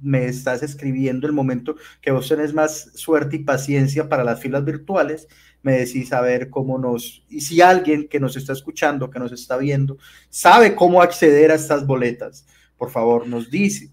me 0.00 0.26
estás 0.26 0.62
escribiendo 0.62 1.26
el 1.26 1.32
momento 1.32 1.76
que 2.00 2.12
vos 2.12 2.28
tenés 2.28 2.54
más 2.54 2.92
suerte 2.94 3.36
y 3.36 3.44
paciencia 3.44 4.08
para 4.08 4.24
las 4.24 4.40
filas 4.40 4.64
virtuales, 4.64 5.28
me 5.62 5.72
decís 5.72 6.12
a 6.12 6.20
ver 6.20 6.50
cómo 6.50 6.78
nos, 6.78 7.24
y 7.28 7.40
si 7.40 7.60
alguien 7.60 8.08
que 8.08 8.20
nos 8.20 8.36
está 8.36 8.52
escuchando, 8.52 9.10
que 9.10 9.18
nos 9.18 9.32
está 9.32 9.56
viendo, 9.56 9.98
sabe 10.28 10.74
cómo 10.74 11.02
acceder 11.02 11.50
a 11.50 11.54
estas 11.54 11.86
boletas, 11.86 12.46
por 12.76 12.90
favor, 12.90 13.26
nos 13.26 13.50
dice 13.50 13.90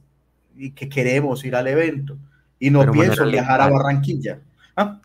y 0.55 0.71
que 0.71 0.89
queremos 0.89 1.43
ir 1.45 1.55
al 1.55 1.67
evento 1.67 2.17
y 2.59 2.69
no 2.69 2.79
Pero 2.81 2.91
pienso 2.93 3.25
viajar 3.25 3.61
a. 3.61 3.69
Barranquilla. 3.69 4.39
¿Ah? 4.75 5.01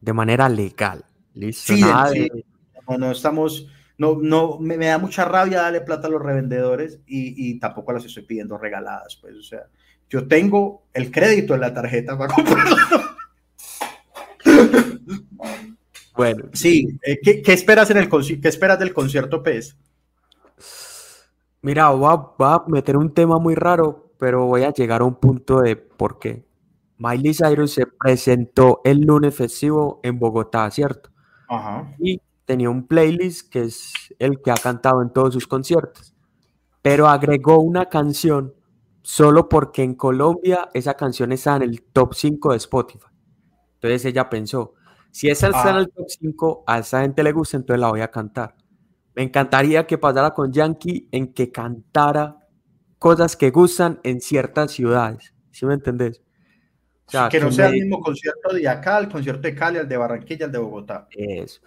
De 0.00 0.12
manera 0.12 0.48
legal. 0.48 1.04
Listo. 1.34 1.74
Sí, 1.74 1.80
nada 1.80 2.08
sí. 2.10 2.20
de- 2.20 2.44
No, 2.88 2.98
no 2.98 3.10
estamos, 3.12 3.66
no, 3.98 4.16
no, 4.20 4.58
me, 4.58 4.76
me 4.76 4.86
da 4.86 4.98
mucha 4.98 5.24
rabia 5.24 5.62
darle 5.62 5.80
plata 5.82 6.06
a 6.06 6.10
los 6.10 6.22
revendedores 6.22 7.00
y, 7.06 7.50
y 7.50 7.58
tampoco 7.58 7.92
las 7.92 8.04
estoy 8.04 8.22
pidiendo 8.24 8.56
regaladas, 8.58 9.16
pues, 9.20 9.36
o 9.36 9.42
sea, 9.42 9.64
yo 10.08 10.26
tengo 10.26 10.84
el 10.94 11.10
crédito 11.10 11.54
en 11.54 11.60
la 11.60 11.74
tarjeta 11.74 12.16
para 12.16 12.32
comprarlo. 12.34 12.76
Bueno, 16.16 16.44
Sí, 16.52 16.98
eh, 17.02 17.18
¿qué, 17.22 17.42
qué 17.42 17.52
esperas 17.52 17.90
en 17.90 17.98
el 17.98 18.08
qué 18.08 18.48
esperas 18.48 18.78
del 18.78 18.92
concierto 18.92 19.42
PES? 19.42 19.76
mira, 21.62 21.90
voy 21.90 22.12
a, 22.12 22.16
voy 22.16 22.48
a 22.48 22.62
meter 22.68 22.96
un 22.96 23.12
tema 23.12 23.38
muy 23.38 23.54
raro, 23.54 24.12
pero 24.18 24.46
voy 24.46 24.62
a 24.64 24.72
llegar 24.72 25.02
a 25.02 25.04
un 25.04 25.14
punto 25.16 25.60
de 25.60 25.76
por 25.76 26.18
qué. 26.18 26.44
Miley 26.98 27.32
Cyrus 27.34 27.72
se 27.74 27.86
presentó 27.86 28.80
el 28.84 29.00
lunes 29.00 29.34
festivo 29.34 30.00
en 30.02 30.18
Bogotá, 30.18 30.70
¿cierto? 30.70 31.10
Ajá. 31.50 31.94
y 31.98 32.20
tenía 32.44 32.68
un 32.68 32.86
playlist 32.86 33.50
que 33.50 33.62
es 33.62 33.92
el 34.18 34.40
que 34.42 34.50
ha 34.50 34.54
cantado 34.54 35.00
en 35.02 35.10
todos 35.10 35.32
sus 35.34 35.46
conciertos, 35.46 36.14
pero 36.82 37.08
agregó 37.08 37.58
una 37.60 37.86
canción 37.86 38.54
solo 39.02 39.48
porque 39.48 39.82
en 39.82 39.94
Colombia 39.94 40.68
esa 40.74 40.94
canción 40.94 41.32
está 41.32 41.56
en 41.56 41.62
el 41.62 41.82
top 41.82 42.14
5 42.14 42.50
de 42.52 42.56
Spotify. 42.58 43.06
Entonces 43.74 44.04
ella 44.06 44.28
pensó, 44.28 44.74
si 45.10 45.28
esa 45.30 45.46
está 45.48 45.70
en 45.70 45.76
Ah. 45.76 45.80
el 45.80 45.88
top 45.90 46.06
5, 46.08 46.64
a 46.66 46.78
esa 46.80 47.00
gente 47.02 47.22
le 47.22 47.32
gusta, 47.32 47.56
entonces 47.56 47.80
la 47.80 47.88
voy 47.88 48.00
a 48.02 48.10
cantar. 48.10 48.54
Me 49.14 49.22
encantaría 49.22 49.86
que 49.86 49.96
pasara 49.98 50.32
con 50.34 50.52
Yankee 50.52 51.08
en 51.12 51.32
que 51.32 51.50
cantara 51.50 52.36
cosas 52.98 53.36
que 53.36 53.50
gustan 53.50 54.00
en 54.02 54.20
ciertas 54.20 54.72
ciudades. 54.72 55.34
¿Sí 55.50 55.64
me 55.66 55.74
entendés? 55.74 56.22
O 57.08 57.10
sea, 57.10 57.28
que 57.28 57.40
no 57.40 57.50
sea 57.50 57.68
el 57.68 57.72
mismo 57.74 58.00
concierto 58.00 58.52
de 58.54 58.68
acá, 58.68 58.98
el 58.98 59.08
concierto 59.08 59.42
de 59.42 59.54
Cali, 59.54 59.78
el 59.78 59.88
de 59.88 59.96
Barranquilla, 59.96 60.46
el 60.46 60.52
de 60.52 60.58
Bogotá. 60.58 61.08
Eso. 61.10 61.60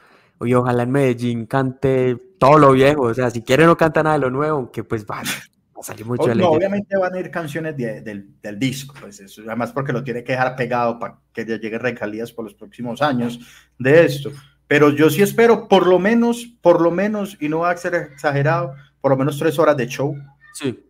Y 0.44 0.54
ojalá 0.54 0.84
en 0.84 0.92
Medellín 0.92 1.46
cante 1.46 2.16
todo 2.40 2.58
lo 2.58 2.72
viejo. 2.72 3.02
O 3.04 3.14
sea, 3.14 3.30
si 3.30 3.42
quiere 3.42 3.66
no 3.66 3.76
canta 3.76 4.02
nada 4.04 4.16
de 4.16 4.22
lo 4.22 4.30
nuevo, 4.32 4.58
aunque 4.58 4.84
pues 4.84 5.04
va, 5.06 5.18
va 5.18 5.82
a 5.82 5.84
salir 5.84 6.06
mucho 6.06 6.26
de 6.28 6.36
no, 6.36 6.50
obviamente 6.52 6.96
van 6.96 7.14
a 7.16 7.20
ir 7.20 7.30
canciones 7.32 7.76
de- 7.76 8.02
del, 8.02 8.40
del 8.42 8.58
disco, 8.60 8.96
pues 9.02 9.20
eso, 9.20 9.42
además 9.48 9.72
porque 9.72 9.92
lo 9.94 10.04
tiene 10.04 10.24
que 10.24 10.32
dejar 10.34 10.56
pegado 10.56 10.98
para 11.00 11.18
que 11.34 11.44
le 11.44 11.58
lleguen 11.58 11.80
regalías 11.80 12.32
por 12.32 12.46
los 12.46 12.54
próximos 12.54 13.02
años 13.02 13.40
de 13.80 14.06
esto. 14.06 14.32
Pero 14.68 14.90
yo 14.92 15.10
sí 15.10 15.22
espero 15.22 15.68
por 15.68 15.86
lo 15.88 16.00
menos, 16.00 16.46
por 16.62 16.82
lo 16.82 16.92
menos, 16.92 17.36
y 17.42 17.50
no 17.50 17.60
va 17.60 17.72
a 17.72 17.78
ser 17.78 17.96
exagerado, 17.96 18.74
por 19.02 19.12
lo 19.12 19.18
menos 19.18 19.38
tres 19.38 19.58
horas 19.60 19.76
de 19.76 19.88
show. 19.88 20.16
Sí. 20.54 20.86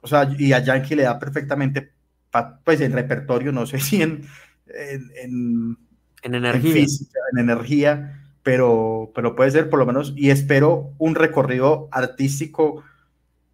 O 0.00 0.06
sea, 0.06 0.28
y 0.38 0.52
a 0.52 0.58
Yankee 0.60 0.94
le 0.94 1.04
da 1.04 1.18
perfectamente, 1.18 1.92
pues 2.64 2.80
en 2.80 2.92
repertorio, 2.92 3.52
no 3.52 3.66
sé 3.66 3.78
si 3.80 4.02
en, 4.02 4.22
en, 4.66 5.10
en- 5.16 5.78
En 6.22 6.34
en 6.34 6.34
energía. 6.34 6.72
física, 6.72 7.18
en 7.32 7.38
energía, 7.40 8.22
pero, 8.42 9.10
pero 9.14 9.34
puede 9.36 9.50
ser 9.50 9.68
por 9.70 9.78
lo 9.78 9.86
menos, 9.86 10.12
y 10.16 10.30
espero 10.30 10.92
un 10.98 11.14
recorrido 11.14 11.88
artístico 11.92 12.82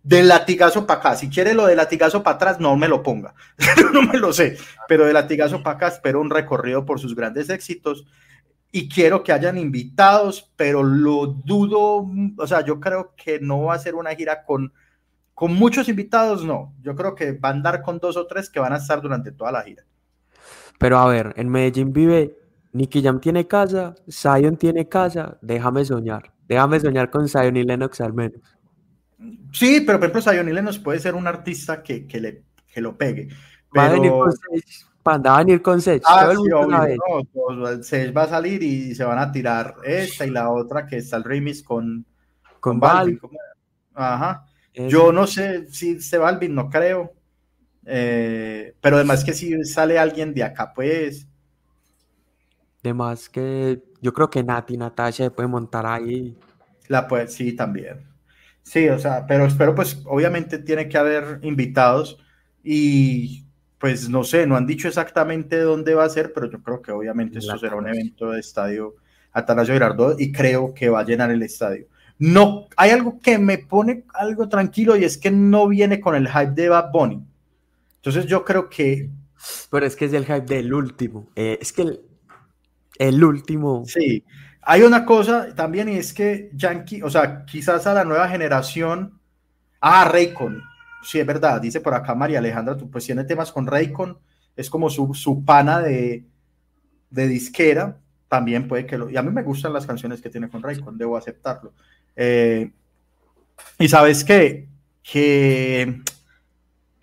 del 0.03 0.29
latigazo 0.29 0.87
para 0.87 1.01
acá. 1.01 1.17
Si 1.17 1.29
quiere 1.31 1.55
lo 1.55 1.67
de 1.67 1.77
latigazo 1.77 2.23
para 2.23 2.37
atrás, 2.37 2.61
no 2.61 2.77
me 2.77 2.89
lo 2.89 3.03
ponga, 3.03 3.35
no 3.93 4.03
me 4.03 4.19
lo 4.19 4.33
sé, 4.33 4.57
pero 4.89 5.07
de 5.07 5.13
latigazo 5.13 5.63
para 5.63 5.77
acá 5.77 5.89
espero 5.89 6.21
un 6.21 6.31
recorrido 6.31 6.85
por 6.85 7.01
sus 7.01 7.15
grandes 7.15 7.49
éxitos. 7.51 8.07
Y 8.71 8.89
quiero 8.89 9.23
que 9.23 9.33
hayan 9.33 9.57
invitados, 9.57 10.51
pero 10.57 10.83
lo 10.83 11.27
dudo, 11.27 12.07
o 12.37 12.47
sea, 12.47 12.65
yo 12.65 12.81
creo 12.81 13.15
que 13.17 13.39
no 13.41 13.63
va 13.63 13.75
a 13.75 13.79
ser 13.79 13.95
una 13.95 14.15
gira 14.17 14.45
con, 14.45 14.73
con 15.35 15.52
muchos 15.55 15.89
invitados, 15.89 16.44
no. 16.44 16.74
Yo 16.81 16.94
creo 16.94 17.15
que 17.15 17.32
va 17.32 17.48
a 17.51 17.52
andar 17.52 17.82
con 17.82 17.98
dos 17.98 18.16
o 18.16 18.27
tres 18.27 18.48
que 18.48 18.61
van 18.61 18.73
a 18.73 18.77
estar 18.77 19.02
durante 19.02 19.32
toda 19.32 19.52
la 19.52 19.62
gira. 19.62 19.85
Pero 20.78 20.98
a 20.98 21.06
ver, 21.09 21.35
en 21.36 21.48
Medellín 21.48 21.93
vive 21.93 22.36
Nicky 22.73 23.02
Jam 23.02 23.20
tiene 23.20 23.47
casa, 23.47 23.94
Zion 24.11 24.56
tiene 24.56 24.89
casa, 24.89 25.39
déjame 25.40 25.85
soñar. 25.85 26.32
Déjame 26.48 26.81
soñar 26.81 27.11
con 27.11 27.28
Zion 27.28 27.56
y 27.56 27.62
Lennox 27.62 28.01
al 28.01 28.12
menos. 28.12 28.40
Sí, 29.52 29.81
pero 29.81 29.98
por 29.98 30.09
ejemplo, 30.09 30.32
Zion 30.32 30.48
y 30.48 30.52
Lennox 30.52 30.78
puede 30.78 30.98
ser 30.98 31.15
un 31.15 31.27
artista 31.27 31.82
que, 31.82 32.06
que, 32.06 32.20
le, 32.20 32.43
que 32.66 32.81
lo 32.81 32.97
pegue. 32.97 33.28
Va 33.77 33.86
a 33.86 33.93
venir 33.93 34.11
Pero, 34.11 34.24
con 34.24 34.32
Sech, 34.32 34.65
panda, 35.02 35.31
va 35.31 35.36
a 35.36 35.44
venir 35.44 35.62
con 35.62 35.81
Sech. 35.81 36.02
ah, 36.05 36.28
sí, 36.31 36.36
obvio, 36.36 36.70
sabe. 36.70 36.97
no, 36.97 37.24
pues, 37.32 38.16
va 38.16 38.23
a 38.23 38.28
salir 38.28 38.62
y 38.62 38.94
se 38.94 39.05
van 39.05 39.19
a 39.19 39.32
tirar 39.32 39.77
esta 39.85 40.27
y 40.27 40.31
la 40.31 40.51
otra 40.51 40.86
que 40.86 40.97
está 40.98 41.16
el 41.16 41.24
remix 41.24 41.62
con, 41.62 42.05
con 42.61 42.78
Balvin. 42.78 43.15
Val. 43.15 43.20
¿cómo 43.20 43.35
era? 43.35 44.15
Ajá. 44.15 44.47
Yo 44.75 45.13
no 45.13 45.27
sé 45.27 45.69
si 45.71 46.01
se 46.01 46.19
Balvin, 46.19 46.55
no 46.55 46.69
creo. 46.69 47.13
Eh, 47.87 48.75
pero 48.81 48.97
además 48.97 49.25
que 49.25 49.33
si 49.33 49.65
sale 49.65 49.99
alguien 49.99 50.35
de 50.35 50.43
acá, 50.43 50.73
pues... 50.75 51.29
Además 52.83 53.29
que 53.29 53.83
yo 54.01 54.13
creo 54.13 54.29
que 54.29 54.43
Nati, 54.43 54.77
Natasha 54.77 55.25
se 55.25 55.31
puede 55.31 55.49
montar 55.49 55.87
ahí. 55.87 56.37
La 56.89 57.07
pues 57.09 57.33
sí, 57.33 57.53
también. 57.53 58.07
Sí, 58.63 58.89
o 58.89 58.99
sea, 58.99 59.27
pero 59.27 59.47
espero 59.47 59.75
pues 59.75 60.03
obviamente 60.07 60.59
tiene 60.59 60.89
que 60.89 60.99
haber 60.99 61.39
invitados 61.43 62.19
y 62.63 63.47
pues 63.79 64.09
no 64.09 64.25
sé, 64.25 64.47
no 64.47 64.57
han 64.57 64.67
dicho 64.67 64.89
exactamente 64.89 65.59
dónde 65.61 65.95
va 65.95 66.05
a 66.05 66.09
ser, 66.09 66.33
pero 66.33 66.51
yo 66.51 66.63
creo 66.63 66.81
que 66.81 66.91
obviamente 66.91 67.39
esto 67.39 67.59
será 67.59 67.77
un 67.77 67.87
evento 67.87 68.31
de 68.31 68.41
estadio 68.41 68.97
Atanasio 69.33 69.75
Girardot 69.75 70.19
y 70.19 70.33
creo 70.33 70.73
que 70.73 70.89
va 70.89 71.01
a 71.01 71.05
llenar 71.05 71.31
el 71.31 71.43
estadio. 71.43 71.87
No, 72.27 72.69
hay 72.79 72.91
algo 72.91 73.21
que 73.21 73.37
me 73.37 73.59
pone 73.59 74.05
algo 74.15 74.49
tranquilo 74.49 74.97
y 74.97 75.05
es 75.05 75.19
que 75.19 75.31
no 75.31 75.69
viene 75.69 76.01
con 76.01 76.15
el 76.15 76.27
hype 76.27 76.53
de 76.53 76.71
Bad 76.71 76.91
Bunny. 76.91 77.23
Entonces 77.97 78.25
yo 78.25 78.47
creo 78.47 78.71
que... 78.71 79.11
Pero 79.71 79.85
es 79.85 79.95
que 79.95 80.07
es 80.07 80.13
el 80.15 80.25
hype 80.25 80.47
del 80.47 80.73
último. 80.73 81.29
Eh, 81.37 81.59
es 81.61 81.71
que 81.71 81.83
el, 81.83 82.01
el 82.99 83.23
último... 83.23 83.85
Sí, 83.85 84.25
hay 84.63 84.83
una 84.85 85.05
cosa 85.05 85.55
también 85.55 85.91
y 85.91 85.97
es 85.97 86.15
que 86.15 86.49
Yankee, 86.55 87.03
o 87.03 87.11
sea, 87.11 87.45
quizás 87.45 87.87
a 87.87 87.93
la 87.93 88.05
nueva 88.05 88.27
generación... 88.27 89.21
Ah, 89.83 90.07
Raycon. 90.07 90.63
Sí, 91.03 91.21
es 91.21 91.27
verdad, 91.27 91.61
dice 91.61 91.83
por 91.83 91.93
acá 91.93 92.15
María 92.15 92.39
Alejandra, 92.39 92.75
tú 92.75 92.91
pues 92.91 93.05
tiene 93.05 93.25
temas 93.25 93.53
con 93.53 93.67
Raycon, 93.67 94.17
es 94.57 94.71
como 94.71 94.89
su, 94.89 95.13
su 95.13 95.45
pana 95.45 95.81
de, 95.81 96.25
de 97.11 97.29
disquera, 97.29 97.99
también 98.29 98.67
puede 98.67 98.87
que 98.87 98.97
lo... 98.97 99.11
Y 99.11 99.19
a 99.19 99.23
mí 99.23 99.31
me 99.31 99.43
gustan 99.43 99.75
las 99.75 99.85
canciones 99.85 100.23
que 100.23 100.31
tiene 100.31 100.49
con 100.49 100.63
Raycon, 100.63 100.97
debo 100.97 101.19
aceptarlo. 101.19 101.75
Eh, 102.16 102.70
y 103.78 103.89
sabes 103.89 104.24
qué, 104.24 104.69
que, 105.03 106.01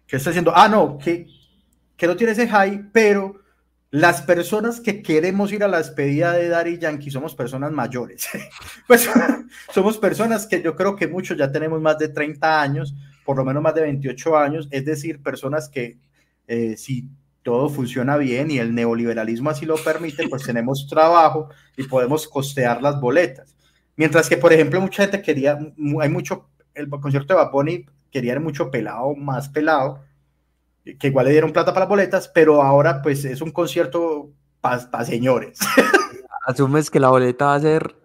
que 0.07 0.15
está 0.15 0.29
haciendo, 0.29 0.55
ah, 0.55 0.67
no, 0.67 0.97
que, 0.97 1.27
que 1.97 2.07
no 2.07 2.15
tiene 2.15 2.33
ese 2.33 2.47
high, 2.47 2.89
pero 2.91 3.41
las 3.91 4.21
personas 4.21 4.79
que 4.79 5.03
queremos 5.03 5.51
ir 5.51 5.63
a 5.65 5.67
la 5.67 5.79
despedida 5.79 6.31
de 6.31 6.47
Daddy 6.47 6.79
Yankee 6.79 7.11
somos 7.11 7.35
personas 7.35 7.73
mayores. 7.73 8.27
pues 8.88 9.09
somos 9.73 9.97
personas 9.97 10.47
que 10.47 10.61
yo 10.61 10.75
creo 10.75 10.95
que 10.95 11.07
muchos 11.07 11.38
ya 11.38 11.51
tenemos 11.51 11.81
más 11.81 11.97
de 11.97 12.07
30 12.07 12.61
años, 12.61 12.95
por 13.25 13.38
lo 13.38 13.43
menos 13.43 13.61
más 13.61 13.75
de 13.75 13.81
28 13.81 14.38
años, 14.38 14.67
es 14.71 14.85
decir, 14.85 15.21
personas 15.21 15.67
que 15.67 15.97
eh, 16.47 16.77
si 16.77 17.09
todo 17.43 17.69
funciona 17.69 18.17
bien 18.17 18.49
y 18.51 18.59
el 18.59 18.73
neoliberalismo 18.73 19.49
así 19.49 19.65
lo 19.65 19.75
permite, 19.75 20.27
pues 20.29 20.43
tenemos 20.43 20.88
trabajo 20.88 21.49
y 21.75 21.83
podemos 21.83 22.27
costear 22.27 22.81
las 22.81 22.99
boletas. 22.99 23.55
Mientras 23.95 24.30
que, 24.30 24.38
por 24.38 24.53
ejemplo, 24.53 24.81
mucha 24.81 25.03
gente 25.03 25.22
quería, 25.22 25.59
hay 25.99 26.09
mucho, 26.09 26.49
el 26.73 26.89
concierto 26.89 27.34
de 27.34 27.43
Bad 27.43 27.51
quería 28.09 28.39
mucho 28.39 28.72
pelado, 28.72 29.15
más 29.15 29.49
pelado, 29.49 30.03
que 30.99 31.07
igual 31.07 31.26
le 31.26 31.31
dieron 31.31 31.53
plata 31.53 31.73
para 31.73 31.85
las 31.85 31.89
boletas, 31.89 32.27
pero 32.27 32.61
ahora 32.61 33.01
pues 33.01 33.23
es 33.26 33.41
un 33.41 33.51
concierto 33.51 34.31
para 34.59 35.05
señores. 35.05 35.59
¿Asumes 36.45 36.89
que 36.89 36.99
la 36.99 37.09
boleta 37.09 37.45
va 37.45 37.55
a 37.55 37.59
ser 37.59 37.95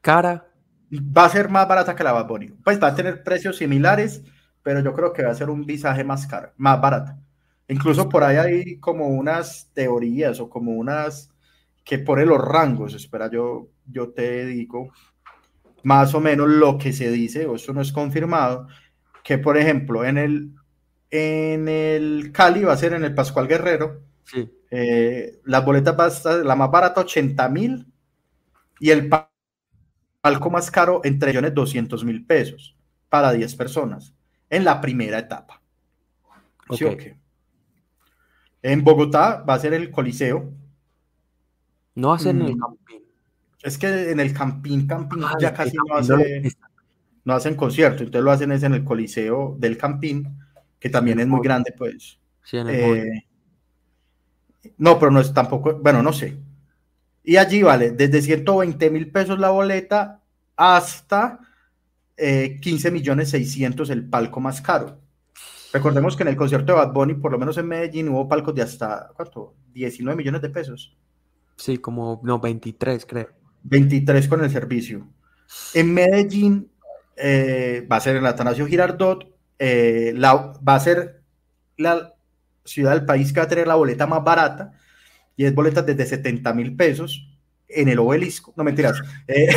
cara? 0.00 0.46
Va 0.92 1.24
a 1.24 1.30
ser 1.30 1.48
más 1.48 1.68
barata 1.68 1.94
que 1.94 2.04
la 2.04 2.12
Bad 2.12 2.28
Pues 2.64 2.82
va 2.82 2.88
a 2.88 2.94
tener 2.94 3.22
precios 3.22 3.56
similares, 3.56 4.22
pero 4.62 4.80
yo 4.80 4.92
creo 4.94 5.12
que 5.12 5.22
va 5.22 5.30
a 5.30 5.34
ser 5.34 5.50
un 5.50 5.64
visaje 5.64 6.04
más 6.04 6.26
caro, 6.26 6.52
más 6.56 6.80
barata. 6.80 7.18
Incluso 7.68 8.08
por 8.08 8.24
ahí 8.24 8.36
hay 8.36 8.78
como 8.80 9.08
unas 9.08 9.70
teorías 9.74 10.40
o 10.40 10.48
como 10.48 10.72
unas 10.72 11.30
que 11.84 11.98
pone 11.98 12.24
los 12.24 12.40
rangos. 12.40 12.94
Espera, 12.94 13.30
yo, 13.30 13.68
yo 13.90 14.10
te 14.10 14.46
digo 14.46 14.92
más 15.82 16.14
o 16.14 16.20
menos 16.20 16.48
lo 16.48 16.78
que 16.78 16.92
se 16.92 17.10
dice, 17.10 17.46
o 17.46 17.56
eso 17.56 17.72
no 17.72 17.80
es 17.80 17.92
confirmado, 17.92 18.66
que 19.22 19.38
por 19.38 19.56
ejemplo 19.56 20.04
en 20.04 20.18
el, 20.18 20.54
en 21.10 21.68
el 21.68 22.32
Cali 22.32 22.64
va 22.64 22.72
a 22.72 22.76
ser 22.76 22.92
en 22.92 23.04
el 23.04 23.14
Pascual 23.14 23.48
Guerrero. 23.48 24.02
Sí. 24.24 24.50
Eh, 24.70 25.40
las 25.44 25.64
boletas 25.64 25.98
va 25.98 26.04
a 26.04 26.08
estar 26.08 26.44
la 26.44 26.54
más 26.54 26.70
barata 26.70 27.00
80 27.00 27.48
mil 27.48 27.86
y 28.80 28.90
el 28.90 29.08
palco 30.20 30.50
más 30.50 30.70
caro 30.70 31.00
entre 31.04 31.30
millones 31.30 31.54
200 31.54 32.04
mil 32.04 32.26
pesos 32.26 32.76
para 33.08 33.32
10 33.32 33.54
personas 33.54 34.14
en 34.50 34.64
la 34.64 34.80
primera 34.80 35.18
etapa. 35.18 35.62
¿Sí, 36.70 36.84
okay. 36.84 37.14
En 38.62 38.84
Bogotá 38.84 39.42
va 39.48 39.54
a 39.54 39.58
ser 39.58 39.72
el 39.72 39.90
Coliseo. 39.90 40.52
No 41.94 42.08
va 42.08 42.16
a 42.16 42.18
ser 42.18 42.34
en 42.34 42.42
el 42.42 42.56
mm. 42.56 42.58
Campín. 42.58 43.07
Es 43.62 43.76
que 43.76 44.10
en 44.10 44.20
el 44.20 44.32
Campín, 44.32 44.86
Campín 44.86 45.24
ah, 45.24 45.36
ya 45.40 45.52
casi 45.52 45.76
no, 45.76 45.96
hace, 45.96 46.52
no, 47.24 47.34
hacen 47.34 47.56
concierto, 47.56 48.04
entonces 48.04 48.22
lo 48.22 48.30
hacen 48.30 48.52
es 48.52 48.62
en 48.62 48.74
el 48.74 48.84
Coliseo 48.84 49.56
del 49.58 49.76
Campín, 49.76 50.38
que 50.78 50.90
también 50.90 51.18
es 51.20 51.26
muy 51.26 51.40
grande, 51.42 51.74
pues. 51.76 52.18
Sí, 52.44 52.56
en 52.56 52.68
el 52.68 52.74
eh, 52.74 53.28
no, 54.76 54.98
pero 54.98 55.10
no 55.10 55.20
es 55.20 55.32
tampoco, 55.32 55.78
bueno, 55.78 56.02
no 56.02 56.12
sé. 56.12 56.36
Y 57.24 57.36
allí 57.36 57.62
vale 57.62 57.90
desde 57.90 58.22
120 58.22 58.90
mil 58.90 59.10
pesos 59.10 59.38
la 59.38 59.50
boleta 59.50 60.22
hasta 60.56 61.40
15 62.16 62.88
eh, 62.88 62.90
millones 62.90 63.30
600 63.30 63.90
el 63.90 64.08
palco 64.08 64.40
más 64.40 64.60
caro. 64.60 65.00
Recordemos 65.72 66.16
que 66.16 66.22
en 66.22 66.30
el 66.30 66.36
concierto 66.36 66.72
de 66.72 66.78
Bad 66.78 66.92
Bunny, 66.92 67.14
por 67.14 67.30
lo 67.30 67.38
menos 67.38 67.58
en 67.58 67.68
Medellín, 67.68 68.08
hubo 68.08 68.26
palcos 68.26 68.54
de 68.54 68.62
hasta, 68.62 69.10
¿cuánto? 69.14 69.54
19 69.72 70.16
millones 70.16 70.40
de 70.40 70.48
pesos. 70.48 70.96
Sí, 71.56 71.78
como, 71.78 72.20
no, 72.24 72.40
23 72.40 73.04
creo. 73.04 73.28
23 73.62 74.28
con 74.28 74.42
el 74.42 74.50
servicio. 74.50 75.06
En 75.74 75.92
Medellín 75.94 76.70
eh, 77.16 77.86
va 77.90 77.96
a 77.96 78.00
ser 78.00 78.16
en 78.16 78.26
Atanasio 78.26 78.66
Girardot, 78.66 79.34
eh, 79.58 80.12
la, 80.16 80.52
va 80.66 80.74
a 80.74 80.80
ser 80.80 81.22
la 81.76 82.14
ciudad 82.64 82.92
del 82.92 83.06
país 83.06 83.32
que 83.32 83.40
va 83.40 83.46
a 83.46 83.48
tener 83.48 83.66
la 83.66 83.74
boleta 83.74 84.06
más 84.06 84.22
barata, 84.22 84.72
y 85.36 85.44
es 85.44 85.54
boletas 85.54 85.86
desde 85.86 86.06
70 86.06 86.52
mil 86.52 86.76
pesos 86.76 87.28
en 87.68 87.88
el 87.88 87.98
obelisco. 87.98 88.52
No 88.56 88.64
mentiras. 88.64 89.00
Eh, 89.26 89.48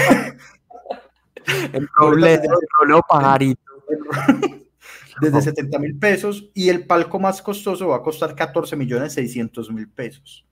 el 1.73 1.89
problema, 1.95 3.01
pajarito 3.07 3.61
desde 5.21 5.41
70 5.41 5.79
mil 5.79 5.97
pesos 5.97 6.49
y 6.53 6.69
el 6.69 6.85
palco 6.85 7.19
más 7.19 7.41
costoso 7.41 7.89
va 7.89 7.97
a 7.97 8.01
costar 8.01 8.35
14 8.35 8.75
millones 8.75 9.13
600 9.13 9.71
mil 9.71 9.89
pesos. 9.89 10.45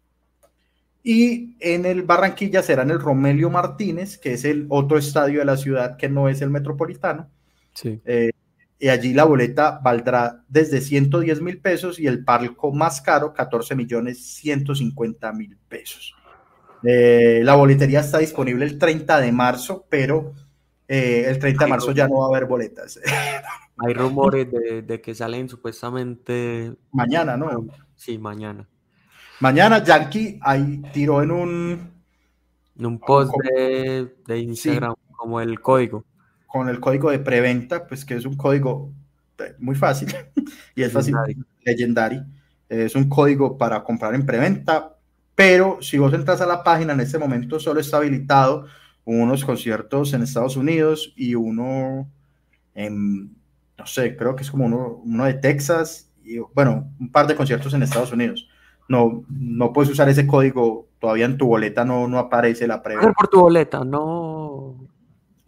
Y 1.04 1.56
en 1.60 1.86
el 1.86 2.04
Barranquilla 2.04 2.62
será 2.62 2.84
en 2.84 2.92
el 2.92 3.00
Romelio 3.00 3.50
Martínez, 3.50 4.18
que 4.18 4.34
es 4.34 4.44
el 4.44 4.66
otro 4.70 4.98
estadio 4.98 5.40
de 5.40 5.46
la 5.46 5.58
ciudad 5.58 5.98
que 5.98 6.10
no 6.10 6.28
es 6.28 6.42
el 6.42 6.50
metropolitano. 6.50 7.30
Sí. 7.74 8.02
Eh, 8.06 8.32
y 8.80 8.88
allí 8.88 9.14
la 9.14 9.26
boleta 9.26 9.80
valdrá 9.84 10.44
desde 10.48 10.82
110 10.82 11.42
mil 11.42 11.60
pesos 11.60 12.00
y 12.00 12.08
el 12.08 12.24
palco 12.24 12.72
más 12.72 13.02
caro 13.02 13.34
14 13.34 13.76
millones 13.76 14.26
150 14.36 15.32
mil 15.34 15.58
pesos. 15.68 16.16
Eh, 16.84 17.42
la 17.44 17.56
boletería 17.56 18.00
está 18.00 18.20
disponible 18.20 18.66
el 18.66 18.78
30 18.78 19.20
de 19.20 19.32
marzo, 19.34 19.86
pero 19.90 20.34
eh, 20.88 21.26
el 21.28 21.40
30 21.40 21.66
de 21.66 21.70
marzo 21.70 21.92
ya 21.92 22.08
no 22.08 22.20
va 22.20 22.26
a 22.26 22.30
haber 22.30 22.46
boletas. 22.46 23.00
Hay 23.78 23.94
rumores 23.94 24.48
de, 24.52 25.02
que 25.02 25.14
salen 25.14 25.50
supuestamente. 25.50 26.74
Mañana, 26.92 27.38
¿no? 27.38 27.68
Sí, 27.96 28.18
mañana. 28.18 28.68
Mañana 29.40 29.84
Yankee 29.84 30.40
ahí 30.42 30.82
tiró 30.94 31.22
en 31.24 31.32
un. 31.32 31.92
En 32.78 32.86
un 32.86 33.00
post 33.00 33.34
de, 33.44 34.40
Instagram, 34.40 34.96
como 35.12 35.42
el 35.42 35.60
código. 35.60 36.06
Con 36.48 36.70
el 36.70 36.80
código 36.80 37.12
de 37.12 37.20
preventa, 37.20 37.86
pues 37.86 38.06
que 38.06 38.16
es 38.16 38.26
un 38.26 38.36
código 38.36 38.92
muy 39.60 39.76
fácil 39.76 40.14
y 40.76 40.84
es 40.84 40.92
fácil, 40.92 41.16
legendary. 41.64 42.22
Es 42.70 42.96
un 42.96 43.10
código 43.10 43.58
para 43.58 43.84
comprar 43.84 44.16
en 44.16 44.26
preventa, 44.26 44.96
pero 45.36 45.82
si 45.82 45.98
vos 45.98 46.14
entras 46.14 46.40
a 46.42 46.46
la 46.46 46.64
página 46.64 46.94
en 46.94 47.00
este 47.00 47.18
momento 47.18 47.60
solo 47.60 47.80
está 47.80 47.98
habilitado 47.98 48.68
unos 49.06 49.44
conciertos 49.44 50.14
en 50.14 50.22
Estados 50.22 50.56
Unidos 50.56 51.14
y 51.16 51.36
uno 51.36 52.10
en 52.76 53.36
no 53.80 53.86
sé, 53.86 54.16
creo 54.16 54.36
que 54.36 54.44
es 54.44 54.52
como 54.52 54.66
uno, 54.66 55.02
uno 55.04 55.26
de 55.26 55.34
Texas 55.34 56.12
y 56.24 56.38
bueno, 56.54 56.94
un 57.00 57.12
par 57.12 57.28
de 57.28 57.36
conciertos 57.36 57.74
en 57.74 57.82
Estados 57.82 58.12
Unidos. 58.12 58.48
No, 58.90 59.24
no 59.30 59.72
puedes 59.72 59.92
usar 59.92 60.10
ese 60.10 60.28
código, 60.28 60.88
todavía 61.00 61.26
en 61.26 61.38
tu 61.38 61.48
boleta 61.48 61.86
no, 61.86 62.08
no 62.08 62.20
aparece 62.20 62.68
la 62.68 62.84
previa. 62.84 63.04
Va 63.04 63.04
a 63.04 63.08
ser 63.08 63.16
por 63.16 63.28
tu 63.30 63.40
boleta, 63.40 63.84
no. 63.86 64.76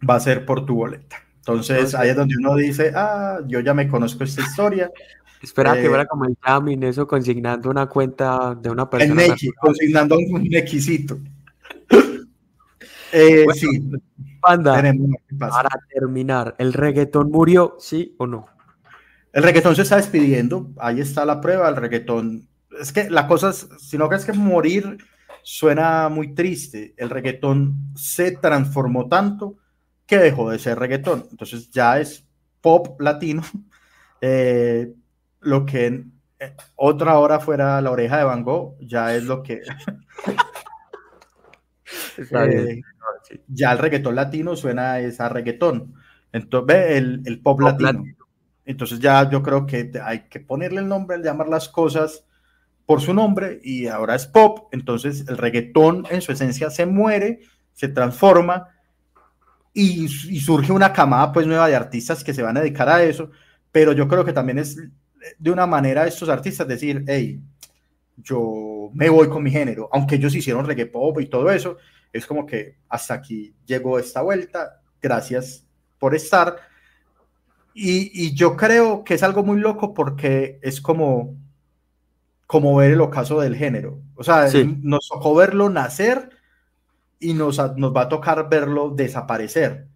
Va 0.09 0.15
a 0.15 0.19
ser 0.19 0.45
por 0.45 0.65
tu 0.65 0.75
boleta. 0.75 1.17
Entonces, 1.37 1.95
ahí 1.95 2.09
es 2.09 2.15
donde 2.15 2.35
uno 2.37 2.55
dice, 2.55 2.93
ah, 2.95 3.39
yo 3.47 3.59
ya 3.59 3.73
me 3.73 3.87
conozco 3.89 4.23
esta 4.23 4.41
historia. 4.41 4.89
Espera 5.41 5.73
que 5.73 5.87
fuera 5.87 6.03
eh, 6.03 6.07
como 6.07 6.25
el 6.25 6.37
Jamin, 6.39 6.83
eso 6.83 7.07
consignando 7.07 7.69
una 7.69 7.87
cuenta 7.87 8.53
de 8.53 8.69
una 8.69 8.87
persona. 8.87 9.23
En 9.23 9.33
consignando 9.59 10.17
un 10.17 10.47
requisito. 10.51 11.17
eh, 13.11 13.45
sí. 13.55 13.67
Panda, 14.39 14.83
para 15.39 15.69
terminar, 15.91 16.55
¿el 16.59 16.73
reggaetón 16.73 17.31
murió, 17.31 17.75
sí 17.79 18.15
o 18.19 18.27
no? 18.27 18.47
El 19.33 19.43
reggaetón 19.43 19.75
se 19.75 19.81
está 19.83 19.97
despidiendo, 19.97 20.69
ahí 20.77 20.99
está 20.99 21.25
la 21.25 21.41
prueba, 21.41 21.69
el 21.69 21.75
reggaetón. 21.75 22.47
Es 22.79 22.91
que 22.91 23.09
la 23.09 23.27
cosa 23.27 23.49
es, 23.49 23.67
si 23.79 23.97
no 23.97 24.07
crees 24.07 24.25
que 24.25 24.33
morir 24.33 24.97
suena 25.43 26.09
muy 26.09 26.33
triste, 26.33 26.93
el 26.97 27.09
reggaetón 27.09 27.93
se 27.95 28.37
transformó 28.37 29.07
tanto 29.07 29.57
que 30.05 30.17
dejó 30.17 30.49
de 30.49 30.59
ser 30.59 30.79
reggaetón, 30.79 31.25
entonces 31.31 31.69
ya 31.71 31.99
es 31.99 32.25
pop 32.61 32.99
latino, 32.99 33.43
eh, 34.21 34.93
lo 35.39 35.65
que 35.65 36.05
eh, 36.39 36.55
otra 36.75 37.17
hora 37.17 37.39
fuera 37.39 37.81
la 37.81 37.91
oreja 37.91 38.17
de 38.17 38.23
Van 38.23 38.43
Gogh, 38.43 38.77
ya 38.79 39.15
es 39.15 39.23
lo 39.23 39.43
que... 39.43 39.61
Eh, 42.33 42.81
ya 43.47 43.73
el 43.73 43.77
reggaetón 43.77 44.15
latino 44.15 44.55
suena 44.55 44.93
a 44.93 44.99
esa 45.01 45.27
reggaetón. 45.27 45.93
Entonces, 46.31 46.91
el, 46.91 47.21
el 47.25 47.41
pop, 47.41 47.59
latino. 47.59 48.05
Entonces 48.65 48.99
ya 48.99 49.29
yo 49.29 49.43
creo 49.43 49.65
que 49.65 49.91
hay 50.01 50.29
que 50.29 50.39
ponerle 50.39 50.79
el 50.79 50.87
nombre, 50.87 51.17
llamar 51.21 51.49
las 51.49 51.67
cosas 51.67 52.25
por 52.85 53.01
su 53.01 53.13
nombre 53.13 53.59
y 53.63 53.87
ahora 53.87 54.15
es 54.15 54.27
pop. 54.27 54.69
Entonces 54.71 55.25
el 55.27 55.37
reggaetón 55.37 56.05
en 56.09 56.21
su 56.21 56.31
esencia 56.31 56.69
se 56.69 56.85
muere, 56.85 57.39
se 57.73 57.87
transforma 57.87 58.67
y, 59.73 60.05
y 60.05 60.39
surge 60.39 60.71
una 60.71 60.93
camada 60.93 61.31
pues 61.31 61.47
nueva 61.47 61.67
de 61.67 61.75
artistas 61.75 62.23
que 62.23 62.33
se 62.33 62.43
van 62.43 62.57
a 62.57 62.61
dedicar 62.61 62.89
a 62.89 63.03
eso. 63.03 63.31
Pero 63.71 63.93
yo 63.93 64.07
creo 64.07 64.25
que 64.25 64.33
también 64.33 64.59
es 64.59 64.77
de 65.37 65.51
una 65.51 65.65
manera 65.65 66.07
estos 66.07 66.29
artistas 66.29 66.67
decir, 66.67 67.03
hey, 67.07 67.41
yo 68.17 68.89
me 68.93 69.09
voy 69.09 69.29
con 69.29 69.43
mi 69.43 69.51
género, 69.51 69.89
aunque 69.91 70.15
ellos 70.15 70.35
hicieron 70.35 70.65
reggae 70.65 70.85
pop 70.85 71.19
y 71.19 71.27
todo 71.27 71.51
eso, 71.51 71.77
es 72.11 72.25
como 72.25 72.45
que 72.45 72.77
hasta 72.89 73.13
aquí 73.13 73.53
llegó 73.65 73.99
esta 73.99 74.21
vuelta, 74.21 74.81
gracias 75.01 75.65
por 75.97 76.15
estar. 76.15 76.57
Y, 77.73 78.35
yo 78.35 78.57
creo 78.57 79.03
que 79.03 79.13
es 79.13 79.23
algo 79.23 79.43
muy 79.43 79.59
loco 79.59 79.93
porque 79.93 80.59
es 80.61 80.81
como, 80.81 81.37
como 82.51 82.75
ver 82.75 82.91
el 82.91 82.99
ocaso 82.99 83.39
del 83.39 83.55
género. 83.55 84.01
O 84.15 84.25
sea, 84.25 84.47
nos 84.81 85.07
tocó 85.07 85.33
verlo 85.33 85.69
nacer 85.69 86.31
y 87.17 87.33
nos, 87.33 87.57
nos 87.77 87.95
va 87.95 88.01
a 88.01 88.09
tocar 88.09 88.49
verlo 88.49 88.89
desaparecer. 88.89 89.87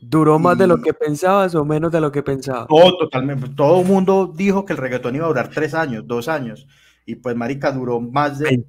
¿Duró 0.00 0.38
más 0.38 0.56
de 0.56 0.66
lo 0.66 0.80
que 0.80 0.94
pensabas 0.94 1.54
o 1.54 1.62
menos 1.62 1.92
de 1.92 2.00
lo 2.00 2.10
que 2.10 2.22
pensabas? 2.22 2.68
Todo, 2.68 2.96
totalmente. 2.96 3.50
Todo 3.50 3.82
el 3.82 3.86
mundo 3.86 4.32
dijo 4.34 4.64
que 4.64 4.72
el 4.72 4.78
reggaetón 4.78 5.14
iba 5.14 5.26
a 5.26 5.28
durar 5.28 5.50
tres 5.50 5.74
años, 5.74 6.06
dos 6.06 6.26
años. 6.28 6.66
Y 7.04 7.16
pues, 7.16 7.36
Marica, 7.36 7.70
duró 7.70 8.00
más 8.00 8.38
de 8.38 8.64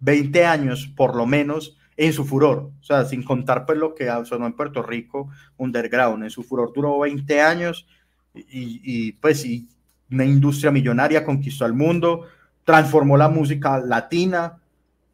20 0.00 0.44
años, 0.44 0.92
por 0.96 1.14
lo 1.14 1.24
menos, 1.24 1.78
en 1.96 2.12
su 2.12 2.24
furor, 2.24 2.72
o 2.80 2.84
sea, 2.84 3.04
sin 3.04 3.22
contar 3.22 3.64
pues 3.64 3.78
lo 3.78 3.94
que 3.94 4.10
sonó 4.24 4.46
en 4.46 4.54
Puerto 4.54 4.82
Rico, 4.82 5.28
underground, 5.56 6.24
en 6.24 6.30
su 6.30 6.42
furor 6.42 6.72
duró 6.74 6.98
20 6.98 7.40
años 7.40 7.86
y, 8.34 9.12
pues 9.12 9.44
y 9.44 9.68
una 10.10 10.24
industria 10.24 10.72
millonaria 10.72 11.24
conquistó 11.24 11.64
al 11.64 11.74
mundo, 11.74 12.26
transformó 12.64 13.16
la 13.16 13.28
música 13.28 13.78
latina 13.78 14.58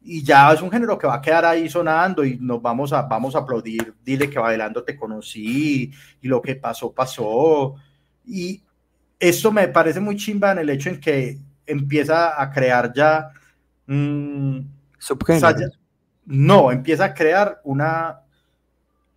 y 0.01 0.23
ya 0.23 0.51
es 0.53 0.61
un 0.61 0.71
género 0.71 0.97
que 0.97 1.07
va 1.07 1.15
a 1.15 1.21
quedar 1.21 1.45
ahí 1.45 1.69
sonando 1.69 2.23
y 2.23 2.37
nos 2.37 2.61
vamos 2.61 2.93
a, 2.93 3.01
vamos 3.03 3.35
a 3.35 3.39
aplaudir, 3.39 3.93
dile 4.03 4.29
que 4.29 4.39
bailando 4.39 4.83
te 4.83 4.95
conocí 4.95 5.91
y 6.21 6.27
lo 6.27 6.41
que 6.41 6.55
pasó, 6.55 6.91
pasó. 6.91 7.75
Y 8.25 8.61
esto 9.19 9.51
me 9.51 9.67
parece 9.67 9.99
muy 9.99 10.15
chimba 10.15 10.51
en 10.51 10.59
el 10.59 10.69
hecho 10.69 10.89
en 10.89 10.99
que 10.99 11.37
empieza 11.65 12.41
a 12.41 12.51
crear 12.51 12.93
ya... 12.93 13.31
Mmm, 13.87 14.59
no, 16.29 16.71
empieza 16.71 17.05
a 17.05 17.13
crear 17.13 17.59
una... 17.63 18.19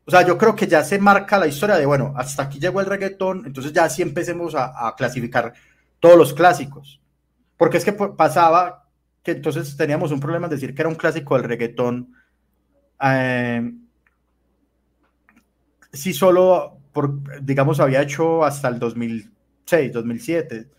O 0.07 0.11
sea, 0.11 0.23
yo 0.27 0.39
creo 0.39 0.57
que 0.57 0.67
ya 0.67 0.83
se 0.83 0.99
marca 0.99 1.39
la 1.39 1.47
historia 1.47 1.77
de, 1.77 1.85
bueno, 1.87 2.15
hasta 2.17 2.45
aquí 2.45 2.59
llegó 2.59 2.81
el 2.81 2.87
reggaetón, 2.87 3.45
entonces 3.47 3.73
ya 3.73 3.89
sí 3.89 4.03
empecemos 4.03 4.55
a, 4.57 4.95
clasificar 4.97 5.53
todos 6.01 6.17
los 6.17 6.33
clásicos. 6.33 7.02
Porque 7.57 7.77
es 7.77 7.85
que 7.85 7.93
pasaba 7.93 8.89
que 9.23 9.33
entonces 9.33 9.77
teníamos 9.77 10.11
un 10.11 10.21
problema 10.21 10.47
en 10.47 10.51
decir 10.51 10.75
que 10.75 10.83
era 10.83 10.89
un 10.89 10.97
clásico 10.97 11.37
del 11.37 11.45
reggaetón. 11.45 12.15
Eh, 13.03 13.73
si 15.93 16.13
solo, 16.13 16.79
por, 16.93 17.43
digamos, 17.43 17.81
había 17.81 18.03
hecho 18.03 18.45
hasta 18.45 18.69
el 18.69 18.79
2006, 18.79 19.93
2007. 19.93 20.71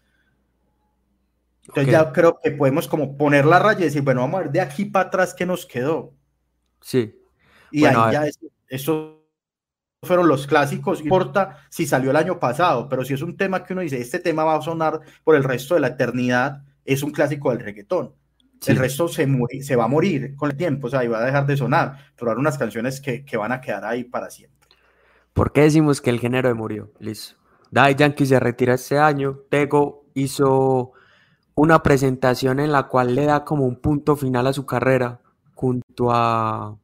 Entonces 1.68 1.92
ya 1.92 2.12
creo 2.12 2.40
que 2.44 2.52
podemos 2.52 2.88
como 2.88 3.16
poner 3.16 3.46
la 3.46 3.60
raya 3.60 3.82
y 3.82 3.84
decir, 3.86 4.02
bueno, 4.02 4.22
vamos 4.22 4.40
a 4.40 4.44
ver 4.44 4.52
de 4.52 4.62
aquí 4.62 4.86
para 4.86 5.08
atrás 5.08 5.34
qué 5.34 5.46
nos 5.46 5.66
quedó. 5.66 6.14
Sí. 6.82 7.18
Y 7.72 7.86
ahí 7.86 7.96
ya 8.12 8.26
eso, 8.68 9.23
fueron 10.04 10.28
los 10.28 10.48
clásicos. 10.48 11.00
No 11.00 11.06
importa 11.06 11.58
si 11.70 11.86
salió 11.86 12.12
el 12.12 12.18
año 12.18 12.40
pasado, 12.40 12.88
pero 12.90 13.04
si 13.04 13.14
es 13.14 13.22
un 13.22 13.36
tema 13.36 13.64
que 13.64 13.74
uno 13.74 13.82
dice, 13.82 14.00
este 14.00 14.20
tema 14.20 14.44
va 14.44 14.56
a 14.56 14.62
sonar 14.62 15.00
por 15.24 15.36
el 15.36 15.44
resto 15.44 15.74
de 15.74 15.82
la 15.82 15.88
eternidad, 15.88 16.64
es 16.86 17.04
un 17.04 17.12
clásico 17.12 17.52
del 17.52 17.60
reggaetón. 17.60 18.14
El 18.66 18.78
resto 18.78 19.10
se, 19.10 19.28
se 19.62 19.76
va 19.76 19.86
a 19.86 19.88
morir 19.90 20.36
con 20.36 20.50
el 20.50 20.56
tiempo, 20.56 20.88
o 20.88 20.90
sea, 20.90 21.04
y 21.04 21.10
va 21.10 21.20
a 21.20 21.26
dejar 21.26 21.46
de 21.46 21.58
sonar, 21.58 21.98
pero 22.16 22.32
hay 22.32 22.38
unas 22.38 22.58
canciones 22.58 23.02
que, 23.02 23.26
que 23.26 23.36
van 23.36 23.52
a 23.52 23.60
quedar 23.60 23.84
ahí 23.84 24.06
para 24.06 24.30
siempre. 24.30 24.70
¿Por 25.34 25.52
qué 25.52 25.62
decimos 25.62 26.00
que 26.00 26.12
el 26.12 26.20
género 26.20 26.54
murió? 26.56 26.92
Listo. 27.00 27.36
Dai 27.72 27.96
Yankee 27.96 28.26
se 28.26 28.40
retira 28.40 28.76
este 28.76 29.00
año. 29.00 29.40
Tego 29.50 30.06
hizo 30.14 30.92
una 31.56 31.82
presentación 31.82 32.60
en 32.60 32.72
la 32.72 32.84
cual 32.84 33.16
le 33.16 33.26
da 33.26 33.44
como 33.44 33.66
un 33.66 33.78
punto 33.78 34.16
final 34.16 34.48
a 34.48 34.54
su 34.54 34.66
carrera 34.66 35.20
junto 35.56 36.12
a 36.12 36.78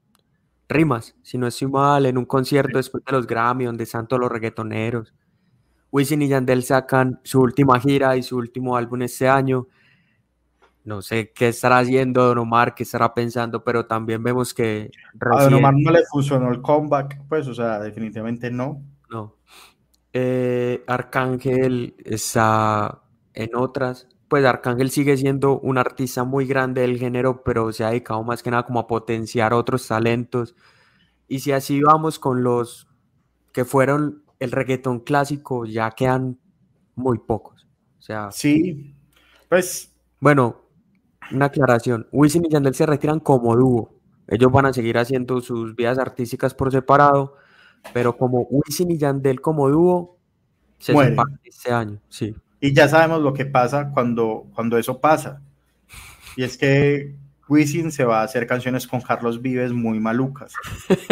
Rimas, 0.70 1.16
si 1.24 1.40
no 1.40 1.48
estoy 1.48 1.68
mal, 1.68 2.06
en 2.06 2.18
un 2.18 2.26
concierto 2.26 2.78
después 2.78 3.04
de 3.04 3.12
los 3.12 3.26
Grammy, 3.26 3.66
donde 3.66 3.86
están 3.86 4.08
todos 4.08 4.22
los 4.22 4.32
reggaetoneros. 4.32 5.16
Wisin 5.92 6.22
y 6.22 6.28
Yandel 6.28 6.64
sacan 6.64 7.20
su 7.24 7.42
última 7.42 7.80
gira 7.80 8.16
y 8.16 8.22
su 8.22 8.38
último 8.38 8.78
álbum 8.78 9.02
este 9.02 9.28
año. 9.28 9.68
No 10.86 11.02
sé 11.02 11.32
qué 11.34 11.48
estará 11.48 11.80
haciendo 11.80 12.24
Don 12.24 12.38
Omar, 12.38 12.76
qué 12.76 12.84
estará 12.84 13.14
pensando, 13.16 13.64
pero 13.64 13.88
también 13.88 14.22
vemos 14.22 14.54
que... 14.54 14.92
A 15.36 15.44
Don 15.44 15.56
Omar 15.56 15.74
no 15.76 15.92
le 15.92 16.04
funcionó 16.06 16.52
el 16.52 16.62
comeback, 16.62 17.28
pues, 17.28 17.48
o 17.48 17.54
sea, 17.56 17.80
definitivamente 17.80 18.52
no. 18.52 18.84
No. 19.10 19.36
Eh, 20.14 20.84
Arcángel 20.88 21.96
está 22.06 23.02
en 23.34 23.56
otras, 23.56 24.08
pues 24.30 24.46
Arcángel 24.46 24.92
sigue 24.92 25.18
siendo 25.18 25.60
un 25.60 25.78
artista 25.78 26.24
muy 26.24 26.46
grande 26.46 26.82
del 26.82 27.00
género, 27.00 27.44
pero 27.44 27.74
se 27.74 27.84
ha 27.84 27.90
dedicado 27.90 28.24
más 28.24 28.44
que 28.44 28.52
nada 28.52 28.64
como 28.64 28.80
a 28.80 28.88
potenciar 28.88 29.54
otros 29.54 29.88
talentos. 29.88 30.56
Y 31.28 31.40
si 31.40 31.52
así 31.52 31.82
vamos 31.82 32.20
con 32.20 32.44
los 32.44 32.88
que 33.52 33.66
fueron 33.66 34.24
el 34.40 34.52
reggaetón 34.52 35.00
clásico, 35.00 35.66
ya 35.66 35.92
quedan 35.92 36.40
muy 36.96 37.18
pocos. 37.18 37.68
O 37.98 38.02
sea, 38.02 38.32
sí, 38.32 38.96
pues 39.50 39.96
bueno, 40.20 40.62
una 41.32 41.46
aclaración. 41.46 42.08
Wisin 42.12 42.46
y 42.46 42.50
Yandel 42.50 42.76
se 42.76 42.86
retiran 42.86 43.20
como 43.20 43.56
dúo. 43.56 43.96
Ellos 44.28 44.52
van 44.52 44.68
a 44.68 44.74
seguir 44.74 44.98
haciendo 45.00 45.42
sus 45.42 45.76
vidas 45.76 45.98
artísticas 45.98 46.54
por 46.54 46.72
separado, 46.72 47.36
pero 47.94 48.16
como 48.16 48.42
Wisin 48.52 48.92
y 48.92 48.98
Yandel 48.98 49.42
como 49.42 49.70
dúo 49.70 50.20
se 50.78 50.94
separan 50.94 51.40
este 51.44 51.72
año, 51.72 52.00
sí. 52.10 52.36
Y 52.62 52.74
ya 52.74 52.88
sabemos 52.88 53.22
lo 53.22 53.34
que 53.34 53.46
pasa 53.46 53.92
cuando, 53.94 54.48
cuando 54.54 54.78
eso 54.78 55.00
pasa. 55.00 55.42
Y 56.36 56.44
es 56.44 56.58
que 56.58 57.16
Wisin 57.48 57.92
se 57.92 58.04
va 58.04 58.22
a 58.22 58.24
hacer 58.24 58.46
canciones 58.48 58.88
con 58.88 59.02
Carlos 59.02 59.42
Vives 59.42 59.72
muy 59.72 60.00
malucas, 60.00 60.54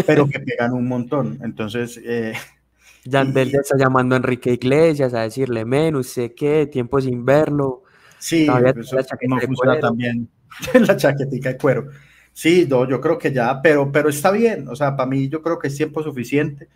pero 0.05 0.27
que 0.27 0.39
pegan 0.39 0.73
un 0.73 0.87
montón. 0.87 1.39
Entonces... 1.43 1.99
Eh, 2.03 2.33
Yandel 3.05 3.51
ya 3.51 3.59
está 3.59 3.77
llamando 3.77 4.15
a 4.15 4.17
Enrique 4.17 4.51
Iglesias 4.51 5.13
a 5.13 5.21
decirle, 5.21 5.63
men, 5.63 5.95
usted 5.95 6.33
qué, 6.35 6.67
tiempo 6.67 6.99
sin 6.99 7.23
verlo. 7.23 7.83
Sí, 8.19 8.43
eso 8.43 8.97
no 9.27 9.39
funciona 9.39 9.79
también. 9.79 10.29
la 10.73 10.97
chaquetica 10.97 11.49
de 11.53 11.57
cuero. 11.57 11.87
Sí, 12.33 12.67
no, 12.69 12.87
yo 12.87 13.01
creo 13.01 13.17
que 13.17 13.31
ya, 13.31 13.61
pero, 13.61 13.91
pero 13.91 14.09
está 14.09 14.31
bien. 14.31 14.67
O 14.67 14.75
sea, 14.75 14.95
para 14.95 15.09
mí 15.09 15.27
yo 15.29 15.41
creo 15.41 15.57
que 15.57 15.69
es 15.69 15.75
tiempo 15.75 16.03
suficiente. 16.03 16.67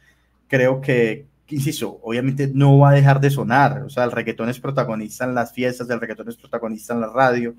Creo 0.47 0.81
que, 0.81 1.27
insisto, 1.51 1.99
obviamente 2.01 2.49
no 2.53 2.79
va 2.79 2.89
a 2.89 2.93
dejar 2.93 3.19
de 3.19 3.29
sonar, 3.29 3.83
o 3.83 3.89
sea, 3.89 4.03
el 4.03 4.11
reggaetón 4.11 4.49
es 4.49 4.59
protagonista 4.59 5.25
en 5.25 5.35
las 5.35 5.53
fiestas, 5.53 5.89
el 5.89 5.99
reggaetón 5.99 6.29
es 6.29 6.37
protagonista 6.37 6.93
en 6.93 7.01
la 7.01 7.07
radio. 7.07 7.55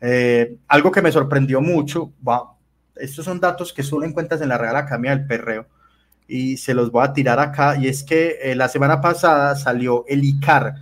Eh, 0.00 0.56
algo 0.68 0.90
que 0.90 1.02
me 1.02 1.12
sorprendió 1.12 1.60
mucho, 1.60 2.12
estos 2.96 3.24
son 3.24 3.40
datos 3.40 3.72
que 3.72 3.82
solo 3.82 4.06
encuentras 4.06 4.40
en 4.40 4.48
la 4.48 4.58
Real 4.58 4.76
Academia 4.76 5.16
del 5.16 5.26
Perreo 5.26 5.66
y 6.26 6.56
se 6.56 6.74
los 6.74 6.90
voy 6.90 7.04
a 7.04 7.12
tirar 7.12 7.38
acá, 7.38 7.76
y 7.76 7.88
es 7.88 8.02
que 8.02 8.38
eh, 8.42 8.54
la 8.54 8.68
semana 8.68 9.00
pasada 9.00 9.56
salió 9.56 10.04
el 10.08 10.24
ICAR, 10.24 10.74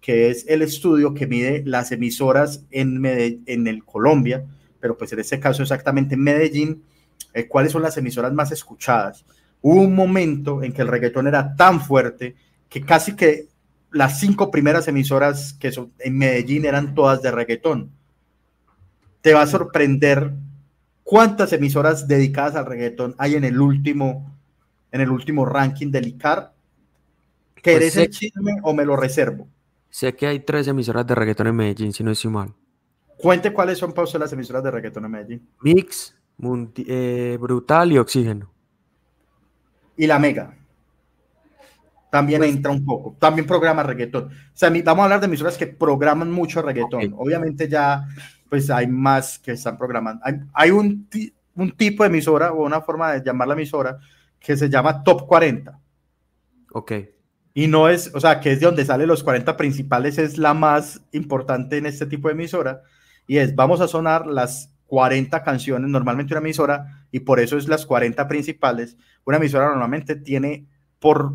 que 0.00 0.30
es 0.30 0.46
el 0.48 0.62
estudio 0.62 1.14
que 1.14 1.26
mide 1.26 1.62
las 1.66 1.92
emisoras 1.92 2.64
en, 2.70 3.04
en 3.04 3.66
el 3.66 3.84
Colombia, 3.84 4.44
pero 4.78 4.96
pues 4.96 5.12
en 5.12 5.20
este 5.20 5.40
caso 5.40 5.62
exactamente 5.62 6.14
en 6.14 6.22
Medellín, 6.22 6.82
eh, 7.32 7.46
cuáles 7.46 7.72
son 7.72 7.82
las 7.82 7.96
emisoras 7.96 8.32
más 8.32 8.50
escuchadas. 8.52 9.24
Hubo 9.62 9.82
un 9.82 9.94
momento 9.94 10.62
en 10.62 10.72
que 10.72 10.82
el 10.82 10.88
reggaetón 10.88 11.26
era 11.26 11.54
tan 11.54 11.80
fuerte 11.80 12.34
que 12.68 12.82
casi 12.82 13.14
que 13.14 13.48
las 13.90 14.20
cinco 14.20 14.50
primeras 14.50 14.88
emisoras 14.88 15.52
que 15.54 15.72
son 15.72 15.92
en 15.98 16.16
Medellín 16.16 16.64
eran 16.64 16.94
todas 16.94 17.20
de 17.22 17.30
reggaetón. 17.30 17.90
Te 19.20 19.34
va 19.34 19.42
a 19.42 19.46
sorprender 19.46 20.32
cuántas 21.02 21.52
emisoras 21.52 22.08
dedicadas 22.08 22.54
al 22.54 22.66
reggaetón 22.66 23.14
hay 23.18 23.34
en 23.34 23.44
el 23.44 23.60
último, 23.60 24.34
en 24.92 25.00
el 25.02 25.10
último 25.10 25.44
ranking 25.44 25.90
del 25.90 26.06
ICAR. 26.06 26.54
¿Querés 27.56 27.94
pues 27.94 28.06
el 28.06 28.10
chisme 28.10 28.56
o 28.62 28.72
me 28.72 28.86
lo 28.86 28.96
reservo? 28.96 29.46
Sé 29.90 30.14
que 30.14 30.26
hay 30.26 30.40
tres 30.40 30.68
emisoras 30.68 31.06
de 31.06 31.14
reggaetón 31.14 31.48
en 31.48 31.56
Medellín, 31.56 31.92
si 31.92 32.02
no 32.02 32.12
estoy 32.12 32.30
mal. 32.30 32.54
Cuente 33.18 33.52
cuáles 33.52 33.76
son, 33.76 33.92
pausa 33.92 34.18
las 34.18 34.32
emisoras 34.32 34.62
de 34.62 34.70
reggaetón 34.70 35.04
en 35.04 35.10
Medellín. 35.10 35.48
Mix, 35.60 36.16
eh, 36.86 37.36
Brutal 37.38 37.92
y 37.92 37.98
Oxígeno 37.98 38.50
y 39.96 40.06
la 40.06 40.18
Mega. 40.18 40.54
También 42.10 42.40
Pues- 42.40 42.50
entra 42.50 42.72
un 42.72 42.84
poco. 42.84 43.16
También 43.18 43.46
programa 43.46 43.82
reggaetón. 43.82 44.24
O 44.24 44.30
sea, 44.52 44.70
vamos 44.84 45.00
a 45.00 45.04
hablar 45.04 45.20
de 45.20 45.26
emisoras 45.26 45.56
que 45.56 45.66
programan 45.68 46.30
mucho 46.30 46.60
reggaetón. 46.60 47.14
Obviamente 47.16 47.68
ya, 47.68 48.06
pues 48.48 48.68
hay 48.70 48.88
más 48.88 49.38
que 49.38 49.52
están 49.52 49.78
programando. 49.78 50.20
Hay, 50.24 50.40
hay 50.52 50.70
un, 50.72 51.08
un 51.54 51.70
tipo 51.72 52.02
de 52.02 52.08
emisora 52.08 52.52
o 52.52 52.64
una 52.64 52.80
forma 52.80 53.12
de 53.12 53.22
llamar 53.24 53.48
la 53.48 53.54
emisora 53.54 53.98
que 54.40 54.56
se 54.56 54.68
llama 54.68 55.04
Top 55.04 55.26
40. 55.26 55.78
Ok. 56.72 56.92
Y 57.54 57.66
no 57.66 57.88
es, 57.88 58.10
o 58.14 58.20
sea, 58.20 58.40
que 58.40 58.52
es 58.52 58.60
de 58.60 58.66
donde 58.66 58.84
salen 58.84 59.08
los 59.08 59.22
40 59.22 59.56
principales, 59.56 60.18
es 60.18 60.38
la 60.38 60.54
más 60.54 61.02
importante 61.12 61.78
en 61.78 61.86
este 61.86 62.06
tipo 62.06 62.28
de 62.28 62.34
emisora. 62.34 62.82
Y 63.26 63.38
es, 63.38 63.54
vamos 63.54 63.80
a 63.80 63.88
sonar 63.88 64.26
las 64.26 64.72
40 64.86 65.42
canciones, 65.44 65.88
normalmente 65.90 66.32
una 66.34 66.40
emisora, 66.40 67.06
y 67.12 67.20
por 67.20 67.38
eso 67.38 67.56
es 67.56 67.68
las 67.68 67.86
40 67.86 68.26
principales. 68.26 68.96
Una 69.24 69.36
emisora 69.36 69.66
normalmente 69.68 70.16
tiene 70.16 70.66
por 70.98 71.34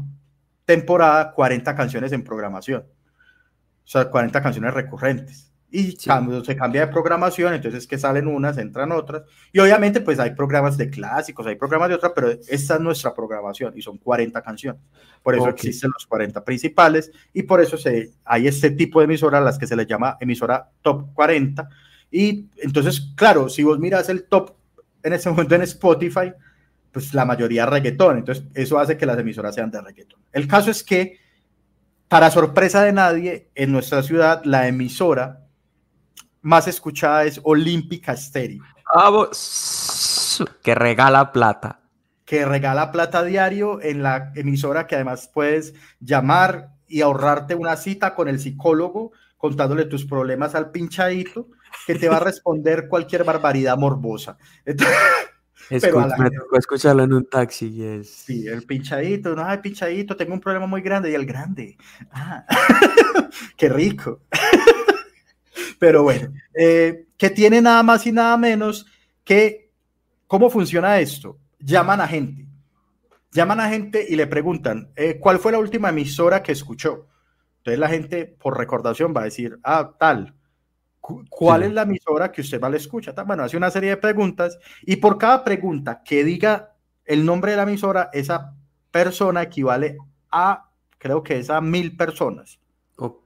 temporada 0.65 1.31
40 1.31 1.75
canciones 1.75 2.11
en 2.11 2.23
programación. 2.23 2.81
O 2.81 3.87
sea, 3.87 4.09
40 4.09 4.41
canciones 4.41 4.73
recurrentes. 4.73 5.51
Y 5.69 5.91
Sí. 5.91 6.07
cuando 6.07 6.43
se 6.43 6.55
cambia 6.55 6.85
de 6.85 6.91
programación, 6.91 7.53
entonces 7.53 7.85
que 7.85 7.97
salen 7.97 8.27
unas, 8.27 8.57
entran 8.57 8.91
otras. 8.91 9.23
Y 9.51 9.59
obviamente, 9.59 9.99
pues 9.99 10.19
hay 10.19 10.31
programas 10.31 10.77
de 10.77 10.89
clásicos, 10.89 11.45
hay 11.47 11.55
programas 11.55 11.89
de 11.89 11.95
otras, 11.95 12.13
pero 12.15 12.29
esta 12.29 12.75
es 12.75 12.79
nuestra 12.79 13.13
programación 13.13 13.73
y 13.75 13.81
son 13.81 13.97
40 13.97 14.41
canciones. 14.41 14.81
Por 15.21 15.35
eso 15.35 15.49
existen 15.49 15.91
los 15.91 16.05
40 16.05 16.43
principales 16.43 17.11
y 17.33 17.43
por 17.43 17.59
eso 17.61 17.77
se, 17.77 18.11
hay 18.23 18.47
este 18.47 18.71
tipo 18.71 18.99
de 18.99 19.05
emisoras, 19.05 19.43
las 19.43 19.57
que 19.59 19.67
se 19.67 19.75
les 19.75 19.85
llama 19.87 20.17
emisora 20.19 20.69
top 20.81 21.13
40. 21.13 21.67
Y 22.09 22.47
entonces, 22.57 23.11
claro, 23.15 23.49
si 23.49 23.63
vos 23.63 23.77
miras 23.77 24.07
el 24.09 24.23
top 24.23 24.55
en 25.03 25.13
ese 25.13 25.29
momento 25.29 25.55
en 25.55 25.63
Spotify, 25.63 26.31
pues 26.95 27.13
la 27.13 27.25
mayoría 27.25 27.65
reggaetón. 27.65 28.19
Entonces, 28.19 28.45
eso 28.53 28.79
hace 28.79 28.95
que 28.95 29.05
las 29.05 29.19
emisoras 29.19 29.53
sean 29.53 29.69
de 29.69 29.81
reggaetón. 29.81 30.21
El 30.31 30.47
caso 30.47 30.71
es 30.71 30.81
que, 30.81 31.19
para 32.07 32.31
sorpresa 32.31 32.83
de 32.83 32.93
nadie, 32.93 33.49
en 33.53 33.73
nuestra 33.73 34.01
ciudad, 34.01 34.41
la 34.45 34.69
emisora 34.69 35.45
más 36.41 36.69
escuchada 36.69 37.25
es 37.25 37.41
Olímpica 37.43 38.15
Stereo, 38.15 38.63
Vamos. 38.95 40.41
Que 40.63 40.73
regala 40.73 41.33
plata. 41.33 41.81
que 42.23 42.45
regala 42.45 42.93
plata 42.93 43.25
diario 43.25 43.81
en 43.81 44.01
la 44.01 44.31
emisora 44.33 44.87
que 44.87 44.95
además 44.95 45.29
puedes 45.33 45.73
llamar 45.99 46.69
y 46.87 47.01
ahorrarte 47.01 47.55
una 47.55 47.75
cita 47.75 48.15
con 48.15 48.29
el 48.29 48.39
psicólogo 48.39 49.11
contándole 49.35 49.83
tus 49.83 50.05
problemas 50.05 50.55
al 50.55 50.71
pinchadito 50.71 51.49
que 51.85 51.95
te 51.95 52.07
va 52.07 52.17
a 52.17 52.21
responder 52.21 52.87
cualquier 52.87 53.25
barbaridad 53.25 53.77
morbosa. 53.77 54.37
Entonces, 54.65 54.95
La 55.69 56.17
me 56.17 56.31
tocó 56.31 56.57
escucharlo 56.57 57.03
en 57.03 57.13
un 57.13 57.25
taxi 57.25 57.67
y 57.67 57.83
es. 57.83 58.09
Sí, 58.09 58.47
el 58.47 58.63
pinchadito, 58.63 59.35
no, 59.35 59.43
ay, 59.43 59.59
pinchadito, 59.59 60.15
tengo 60.15 60.33
un 60.33 60.39
problema 60.39 60.67
muy 60.67 60.81
grande 60.81 61.11
y 61.11 61.15
el 61.15 61.25
grande. 61.25 61.77
Ah, 62.11 62.45
qué 63.57 63.69
rico. 63.69 64.21
Pero 65.79 66.03
bueno, 66.03 66.31
eh, 66.53 67.07
que 67.17 67.29
tiene 67.29 67.61
nada 67.61 67.81
más 67.83 68.05
y 68.05 68.11
nada 68.11 68.37
menos 68.37 68.85
que, 69.23 69.71
¿cómo 70.27 70.49
funciona 70.49 70.99
esto? 70.99 71.39
Llaman 71.59 72.01
a 72.01 72.07
gente, 72.07 72.45
llaman 73.31 73.59
a 73.59 73.69
gente 73.69 74.05
y 74.07 74.15
le 74.15 74.27
preguntan, 74.27 74.91
eh, 74.95 75.17
¿cuál 75.19 75.39
fue 75.39 75.51
la 75.51 75.59
última 75.59 75.89
emisora 75.89 76.43
que 76.43 76.51
escuchó? 76.51 77.07
Entonces 77.57 77.79
la 77.79 77.89
gente, 77.89 78.25
por 78.25 78.57
recordación, 78.57 79.13
va 79.15 79.21
a 79.21 79.25
decir, 79.25 79.57
ah, 79.63 79.95
tal. 79.97 80.35
Cu- 81.05 81.23
¿Cuál 81.29 81.61
Sí. 81.61 81.67
es 81.67 81.73
la 81.73 81.83
emisora 81.83 82.31
que 82.31 82.41
usted 82.41 82.59
más 82.59 82.71
le 82.71 82.77
escucha? 82.77 83.11
Bueno, 83.11 83.43
hace 83.43 83.55
una 83.55 83.69
serie 83.69 83.91
de 83.91 83.97
preguntas 83.97 84.57
y 84.81 84.95
por 84.95 85.19
cada 85.19 85.43
pregunta 85.43 86.01
que 86.03 86.23
diga 86.23 86.73
el 87.05 87.23
nombre 87.23 87.51
de 87.51 87.57
la 87.57 87.63
emisora, 87.63 88.09
esa 88.11 88.55
persona 88.89 89.43
equivale 89.43 89.97
a, 90.31 90.67
creo 90.97 91.21
que 91.21 91.37
es 91.37 91.51
a 91.51 91.61
mil 91.61 91.95
personas. 91.95 92.59
Ok. 92.97 93.19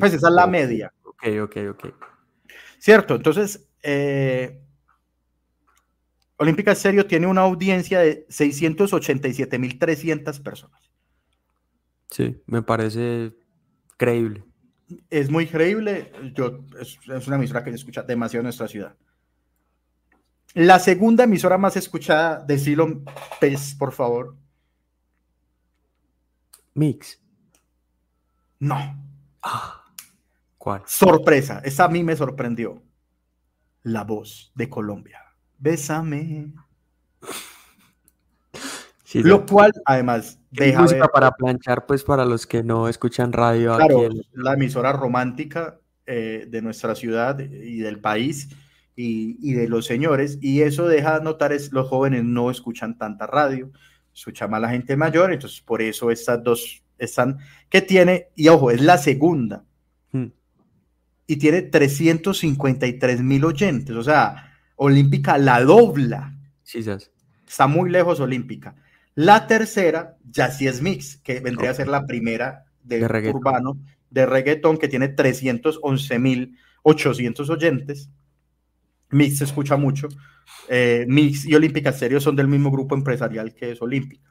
Pues 0.00 0.14
esa 0.14 0.28
es 0.28 0.34
la 0.34 0.46
media, 0.46 0.90
Ok, 1.04 1.24
ok, 1.42 1.56
ok. 1.72 1.88
¿cierto? 2.78 3.16
Entonces, 3.16 3.68
eh, 3.82 4.58
Olímpica 6.38 6.74
Serio 6.74 7.04
tiene 7.06 7.26
una 7.26 7.42
audiencia 7.42 8.00
de 8.00 8.24
687.300 8.30 10.40
personas. 10.40 10.80
Sí, 12.10 12.42
me 12.46 12.62
parece 12.62 13.34
creíble. 13.98 14.42
Es 15.10 15.30
muy 15.30 15.46
creíble, 15.46 16.12
yo, 16.34 16.60
es, 16.80 16.98
es 17.08 17.26
una 17.26 17.36
emisora 17.36 17.62
que 17.62 17.70
se 17.70 17.76
escucha 17.76 18.02
demasiado 18.02 18.40
en 18.40 18.44
nuestra 18.44 18.68
ciudad. 18.68 18.96
La 20.54 20.78
segunda 20.78 21.24
emisora 21.24 21.56
más 21.58 21.76
escuchada, 21.76 22.44
decilo, 22.44 23.02
PES, 23.40 23.74
por 23.76 23.92
favor. 23.92 24.36
Mix. 26.74 27.20
No, 28.58 28.76
Ah, 29.42 29.82
¿Cuál? 30.58 30.82
sorpresa, 30.86 31.60
esa 31.64 31.84
a 31.84 31.88
mí 31.88 32.04
me 32.04 32.14
sorprendió. 32.16 32.82
La 33.82 34.04
voz 34.04 34.52
de 34.54 34.68
Colombia. 34.68 35.20
Bésame. 35.58 36.52
Sí, 39.12 39.22
Lo 39.22 39.40
sí. 39.40 39.44
cual, 39.50 39.72
además, 39.84 40.38
deja 40.50 40.80
música 40.80 41.02
ver, 41.02 41.10
para 41.10 41.32
planchar, 41.32 41.84
pues 41.84 42.02
para 42.02 42.24
los 42.24 42.46
que 42.46 42.62
no 42.62 42.88
escuchan 42.88 43.30
radio 43.32 43.76
claro, 43.76 44.06
aquí. 44.06 44.16
en- 44.16 44.42
la 44.42 44.54
emisora 44.54 44.90
romántica 44.92 45.78
eh, 46.06 46.46
de 46.48 46.62
nuestra 46.62 46.94
ciudad 46.94 47.38
y 47.38 47.78
del 47.78 48.00
país 48.00 48.48
y, 48.96 49.36
y 49.46 49.52
de 49.52 49.68
los 49.68 49.84
señores. 49.84 50.38
Y 50.40 50.62
eso 50.62 50.88
deja 50.88 51.20
notar 51.20 51.52
es 51.52 51.72
los 51.72 51.88
jóvenes 51.88 52.24
no 52.24 52.50
escuchan 52.50 52.96
tanta 52.96 53.26
radio, 53.26 53.70
escucha 54.14 54.48
más 54.48 54.62
la 54.62 54.70
gente 54.70 54.96
mayor. 54.96 55.30
Entonces, 55.32 55.60
por 55.60 55.82
eso 55.82 56.10
estas 56.10 56.42
dos 56.42 56.82
están 56.98 57.36
que 57.68 57.82
tiene, 57.82 58.28
y 58.34 58.48
ojo, 58.48 58.70
es 58.70 58.80
la 58.80 58.96
segunda. 58.96 59.64
Hmm. 60.10 60.28
y 61.26 61.36
tiene 61.36 61.62
353 61.62 63.20
mil 63.22 63.44
oyentes. 63.44 63.94
O 63.94 64.02
sea, 64.02 64.54
Olímpica 64.76 65.36
la 65.38 65.62
dobla. 65.62 66.34
Sí, 66.62 66.82
sas. 66.82 67.10
Está 67.46 67.66
muy 67.66 67.90
lejos 67.90 68.18
Olímpica. 68.20 68.74
La 69.14 69.46
tercera 69.46 70.16
ya 70.30 70.50
sí 70.50 70.66
es 70.66 70.80
Mix, 70.80 71.18
que 71.18 71.40
vendría 71.40 71.70
a 71.70 71.74
ser 71.74 71.88
la 71.88 72.06
primera 72.06 72.64
de, 72.82 73.00
De 73.00 73.08
reggaetón. 73.08 73.40
urbano 73.40 73.78
de 74.10 74.26
reggaetón, 74.26 74.76
que 74.78 74.88
tiene 74.88 75.08
311 75.08 76.18
mil 76.18 76.58
800 76.82 77.48
oyentes. 77.50 78.10
Mix 79.10 79.38
se 79.38 79.44
escucha 79.44 79.76
mucho. 79.76 80.08
Eh, 80.68 81.04
Mix 81.08 81.44
y 81.44 81.54
Olímpica 81.54 81.92
Stereo 81.92 82.20
son 82.20 82.36
del 82.36 82.48
mismo 82.48 82.70
grupo 82.70 82.94
empresarial 82.94 83.54
que 83.54 83.72
es 83.72 83.82
Olímpica 83.82 84.28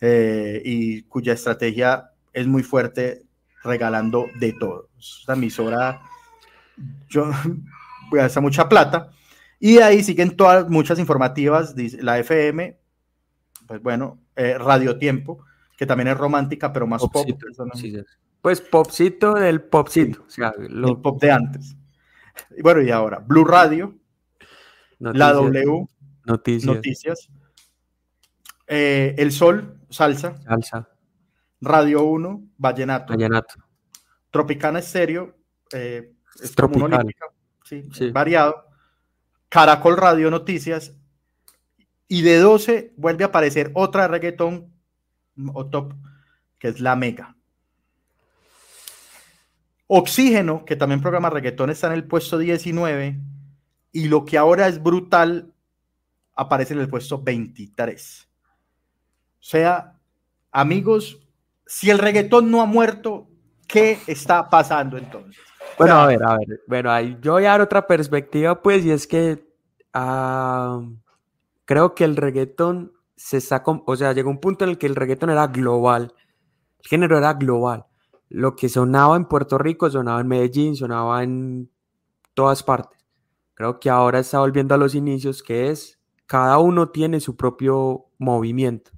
eh, 0.00 0.62
y 0.64 1.02
cuya 1.02 1.34
estrategia 1.34 2.10
es 2.32 2.46
muy 2.46 2.62
fuerte 2.62 3.22
regalando 3.62 4.26
de 4.38 4.52
todo. 4.54 4.88
Esta 4.98 5.34
emisora 5.34 6.00
yo 7.08 7.30
gasta 8.12 8.40
mucha 8.40 8.68
plata 8.68 9.10
y 9.58 9.74
de 9.74 9.82
ahí 9.82 10.02
siguen 10.02 10.36
todas 10.36 10.68
muchas 10.70 10.98
informativas, 10.98 11.74
la 12.00 12.18
FM, 12.18 12.78
pues 13.70 13.80
bueno, 13.84 14.18
eh, 14.34 14.58
Radio 14.58 14.98
Tiempo, 14.98 15.44
que 15.76 15.86
también 15.86 16.08
es 16.08 16.18
romántica, 16.18 16.72
pero 16.72 16.88
más 16.88 17.02
Popcito, 17.02 17.46
pop, 17.56 17.66
no- 17.68 17.80
sí. 17.80 17.96
Pues 18.42 18.60
popcito 18.60 19.34
del 19.34 19.60
popcito. 19.62 20.24
O 20.26 20.28
sea, 20.28 20.52
el 20.58 20.80
lo, 20.80 21.00
pop 21.00 21.20
de 21.22 21.30
antes. 21.30 21.76
Y 22.58 22.62
bueno, 22.62 22.82
y 22.82 22.90
ahora, 22.90 23.20
Blue 23.20 23.44
Radio, 23.44 23.94
la 24.98 25.32
W, 25.34 25.86
Noticias. 26.24 26.74
Noticias, 26.74 27.28
eh, 28.66 29.14
El 29.16 29.30
Sol, 29.30 29.78
Salsa, 29.88 30.36
Salsa. 30.42 30.88
Radio 31.60 32.02
1, 32.02 32.42
Vallenato, 32.58 33.12
Vallenato. 33.12 33.54
Tropicana 34.32 34.80
Estéreo, 34.80 35.36
eh, 35.72 36.12
es 36.42 36.56
Tropical. 36.56 36.72
como 36.72 36.84
una 36.86 36.96
olímpica, 36.96 38.12
variado, 38.12 38.64
Caracol 39.48 39.96
Radio 39.96 40.28
Noticias, 40.28 40.92
y 42.10 42.22
de 42.22 42.38
12 42.38 42.92
vuelve 42.96 43.22
a 43.22 43.28
aparecer 43.28 43.70
otra 43.72 44.08
reggaetón 44.08 44.74
mm, 45.36 45.50
o 45.54 45.66
top, 45.66 45.94
que 46.58 46.66
es 46.66 46.80
La 46.80 46.96
Mega. 46.96 47.36
Oxígeno, 49.86 50.64
que 50.64 50.74
también 50.74 51.00
programa 51.00 51.30
reggaetón, 51.30 51.70
está 51.70 51.86
en 51.86 51.92
el 51.92 52.04
puesto 52.04 52.36
19, 52.36 53.16
y 53.92 54.08
lo 54.08 54.24
que 54.24 54.38
ahora 54.38 54.66
es 54.66 54.82
brutal, 54.82 55.52
aparece 56.34 56.74
en 56.74 56.80
el 56.80 56.88
puesto 56.88 57.22
23. 57.22 58.28
O 59.38 59.42
sea, 59.42 59.96
amigos, 60.50 61.20
si 61.64 61.90
el 61.90 61.98
reggaetón 62.00 62.50
no 62.50 62.60
ha 62.60 62.66
muerto, 62.66 63.28
¿qué 63.68 63.98
está 64.08 64.50
pasando 64.50 64.98
entonces? 64.98 65.40
Bueno, 65.78 65.94
sea- 65.94 66.02
a 66.02 66.06
ver, 66.08 66.22
a 66.24 66.38
ver. 66.38 66.60
Bueno, 66.66 66.90
ahí 66.90 67.16
yo 67.22 67.34
voy 67.34 67.44
a 67.44 67.50
dar 67.50 67.60
otra 67.60 67.86
perspectiva, 67.86 68.60
pues, 68.60 68.84
y 68.84 68.90
es 68.90 69.06
que 69.06 69.44
ah, 69.94 70.82
creo 71.70 71.94
que 71.94 72.02
el 72.02 72.16
reggaetón 72.16 72.94
se 73.14 73.36
está, 73.36 73.62
com- 73.62 73.84
o 73.86 73.94
sea, 73.94 74.12
llegó 74.12 74.28
un 74.28 74.40
punto 74.40 74.64
en 74.64 74.70
el 74.70 74.76
que 74.76 74.88
el 74.88 74.96
reggaetón 74.96 75.30
era 75.30 75.46
global, 75.46 76.12
el 76.80 76.88
género 76.88 77.16
era 77.16 77.34
global. 77.34 77.86
Lo 78.28 78.56
que 78.56 78.68
sonaba 78.68 79.14
en 79.14 79.26
Puerto 79.26 79.56
Rico 79.56 79.88
sonaba 79.88 80.20
en 80.20 80.26
Medellín, 80.26 80.74
sonaba 80.74 81.22
en 81.22 81.70
todas 82.34 82.64
partes. 82.64 82.98
Creo 83.54 83.78
que 83.78 83.88
ahora 83.88 84.18
está 84.18 84.40
volviendo 84.40 84.74
a 84.74 84.78
los 84.78 84.96
inicios, 84.96 85.44
que 85.44 85.70
es 85.70 86.00
cada 86.26 86.58
uno 86.58 86.88
tiene 86.88 87.20
su 87.20 87.36
propio 87.36 88.06
movimiento. 88.18 88.90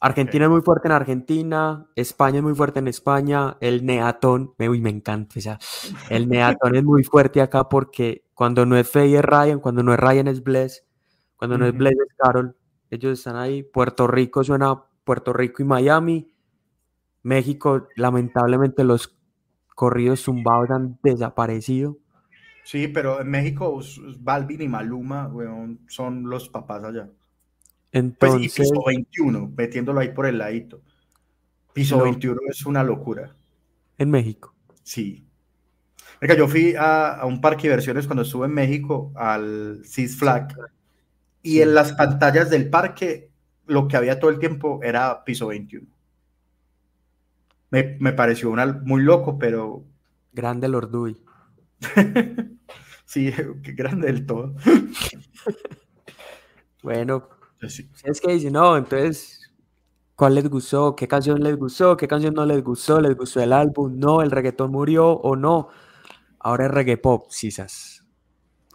Argentina 0.00 0.46
es 0.46 0.50
muy 0.50 0.62
fuerte 0.62 0.88
en 0.88 0.92
Argentina, 0.92 1.88
España 1.94 2.38
es 2.38 2.42
muy 2.42 2.54
fuerte 2.54 2.78
en 2.78 2.88
España, 2.88 3.58
el 3.60 3.84
neatón, 3.84 4.54
me, 4.56 4.70
uy, 4.70 4.80
me 4.80 4.88
encanta, 4.88 5.34
o 5.38 5.42
sea, 5.42 5.58
el 6.08 6.26
neatón 6.26 6.74
es 6.74 6.84
muy 6.84 7.04
fuerte 7.04 7.42
acá 7.42 7.68
porque 7.68 8.24
cuando 8.32 8.64
no 8.64 8.78
es 8.78 8.88
Fey 8.88 9.14
es 9.14 9.22
Ryan, 9.22 9.60
cuando 9.60 9.82
no 9.82 9.92
es 9.92 10.00
Ryan 10.00 10.28
es 10.28 10.42
Bless, 10.42 10.85
cuando 11.36 11.58
no 11.58 11.66
es 11.66 11.74
es 11.74 12.14
Carol, 12.16 12.56
ellos 12.90 13.18
están 13.18 13.36
ahí, 13.36 13.62
Puerto 13.62 14.06
Rico 14.06 14.44
suena 14.44 14.82
Puerto 15.04 15.32
Rico 15.32 15.62
y 15.62 15.66
Miami, 15.66 16.34
México, 17.22 17.88
lamentablemente 17.96 18.84
los 18.84 19.16
corridos 19.74 20.22
zumbados 20.24 20.70
han 20.70 20.98
desaparecido, 21.02 21.98
Sí, 22.64 22.88
pero 22.88 23.20
en 23.20 23.28
México 23.30 23.80
Balvin 24.18 24.60
y 24.60 24.66
Maluma, 24.68 25.28
weón, 25.28 25.78
son 25.86 26.28
los 26.28 26.48
papás 26.48 26.82
allá. 26.82 27.04
Pues 27.04 27.14
y 27.92 27.98
entonces, 27.98 28.56
piso 28.56 28.82
21, 28.84 29.52
metiéndolo 29.56 30.00
ahí 30.00 30.08
por 30.08 30.26
el 30.26 30.38
ladito. 30.38 30.82
Piso 31.72 31.96
No. 31.96 32.02
21 32.02 32.40
es 32.48 32.66
una 32.66 32.82
locura. 32.82 33.36
en 33.98 34.10
México, 34.10 34.52
Sí. 34.82 35.24
Venga, 36.20 36.34
yo 36.34 36.48
fui 36.48 36.74
a, 36.74 37.12
a 37.20 37.26
un 37.26 37.40
parque 37.40 37.62
de 37.62 37.68
diversiones 37.68 38.06
cuando 38.06 38.22
estuve 38.22 38.46
en 38.46 38.54
México, 38.54 39.12
al 39.14 39.84
Six 39.84 40.16
Flag, 40.18 40.48
y 41.46 41.52
Sí. 41.52 41.62
en 41.62 41.74
las 41.74 41.92
pantallas 41.94 42.50
del 42.50 42.70
parque 42.70 43.30
lo 43.66 43.88
que 43.88 43.96
había 43.96 44.18
todo 44.20 44.30
el 44.30 44.38
tiempo 44.38 44.80
era 44.82 45.24
piso 45.24 45.48
21. 45.48 45.86
Me, 47.70 47.96
me 48.00 48.12
pareció 48.12 48.50
una, 48.50 48.66
muy 48.66 49.02
loco, 49.02 49.38
pero 49.38 49.84
grande 50.32 50.68
Lord 50.68 50.90
Dewey. 50.90 51.16
sí, 53.04 53.32
qué 53.62 53.72
grande 53.72 54.06
del 54.08 54.26
todo. 54.26 54.54
Bueno, 56.82 57.28
sí. 57.68 57.88
es 58.04 58.20
que 58.20 58.32
dicen, 58.32 58.52
no, 58.52 58.76
entonces, 58.76 59.52
¿cuál 60.14 60.34
les 60.36 60.48
gustó? 60.48 60.94
¿Qué 60.96 61.08
canción 61.08 61.42
les 61.42 61.56
gustó? 61.56 61.96
¿Qué 61.96 62.06
canción 62.08 62.34
no 62.34 62.46
les 62.46 62.62
gustó? 62.62 63.00
¿Les 63.00 63.16
gustó 63.16 63.40
el 63.42 63.52
álbum? 63.52 63.98
No, 63.98 64.22
el 64.22 64.30
reggaetón 64.30 64.70
murió 64.72 65.08
o 65.10 65.36
no. 65.36 65.68
Ahora 66.38 66.66
es 66.66 66.70
reggae 66.72 66.96
pop, 66.98 67.26
sisas. 67.30 68.04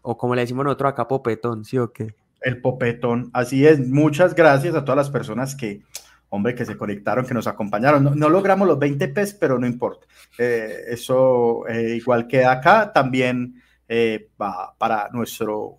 O 0.04 0.18
como 0.18 0.36
le 0.36 0.42
decimos 0.42 0.66
nosotros 0.66 0.92
acá, 0.92 1.08
popetón, 1.08 1.66
¿sí 1.66 1.78
o 1.78 1.94
qué? 1.94 2.16
El 2.42 2.60
popetón. 2.60 3.30
Así 3.34 3.66
es. 3.66 3.80
Muchas 3.88 4.36
gracias 4.36 4.76
a 4.76 4.84
todas 4.84 4.98
las 4.98 5.10
personas 5.10 5.56
que, 5.56 5.84
hombre, 6.30 6.56
que 6.56 6.66
se 6.66 6.76
conectaron, 6.76 7.26
que 7.26 7.34
nos 7.34 7.48
acompañaron. 7.48 8.18
No, 8.18 8.30
logramos 8.30 8.68
los 8.68 8.80
20 8.80 9.08
pes, 9.10 9.34
pero 9.34 9.60
no 9.60 9.68
importa. 9.68 10.08
Eh, 10.38 10.86
eso 10.88 11.68
eh, 11.68 11.96
igual 11.96 12.28
queda 12.28 12.54
acá. 12.54 12.92
También 12.92 13.62
eh, 13.88 14.30
va 14.42 14.76
para 14.78 15.10
nuestro 15.14 15.78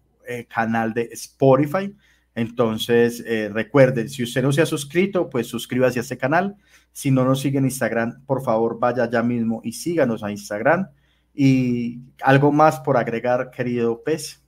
canal 0.48 0.94
de 0.94 1.10
Spotify. 1.12 1.94
Entonces, 2.34 3.22
recuerden, 3.52 4.08
si 4.08 4.22
usted 4.22 4.40
no 4.40 4.52
se 4.52 4.62
ha 4.62 4.66
suscrito, 4.66 5.28
pues 5.28 5.48
suscríbase 5.48 5.98
a 5.98 6.02
este 6.02 6.16
canal. 6.16 6.56
Si 6.92 7.10
no 7.10 7.24
nos 7.24 7.40
sigue 7.40 7.58
en 7.58 7.64
Instagram, 7.64 8.24
por 8.24 8.42
favor, 8.42 8.78
vaya 8.78 9.10
ya 9.10 9.22
mismo 9.22 9.60
y 9.64 9.72
síganos 9.72 10.22
a 10.22 10.30
Instagram. 10.30 10.88
Y 11.34 12.00
algo 12.22 12.52
más 12.52 12.80
por 12.80 12.96
agregar, 12.96 13.50
querido 13.50 14.02
Pez. 14.02 14.41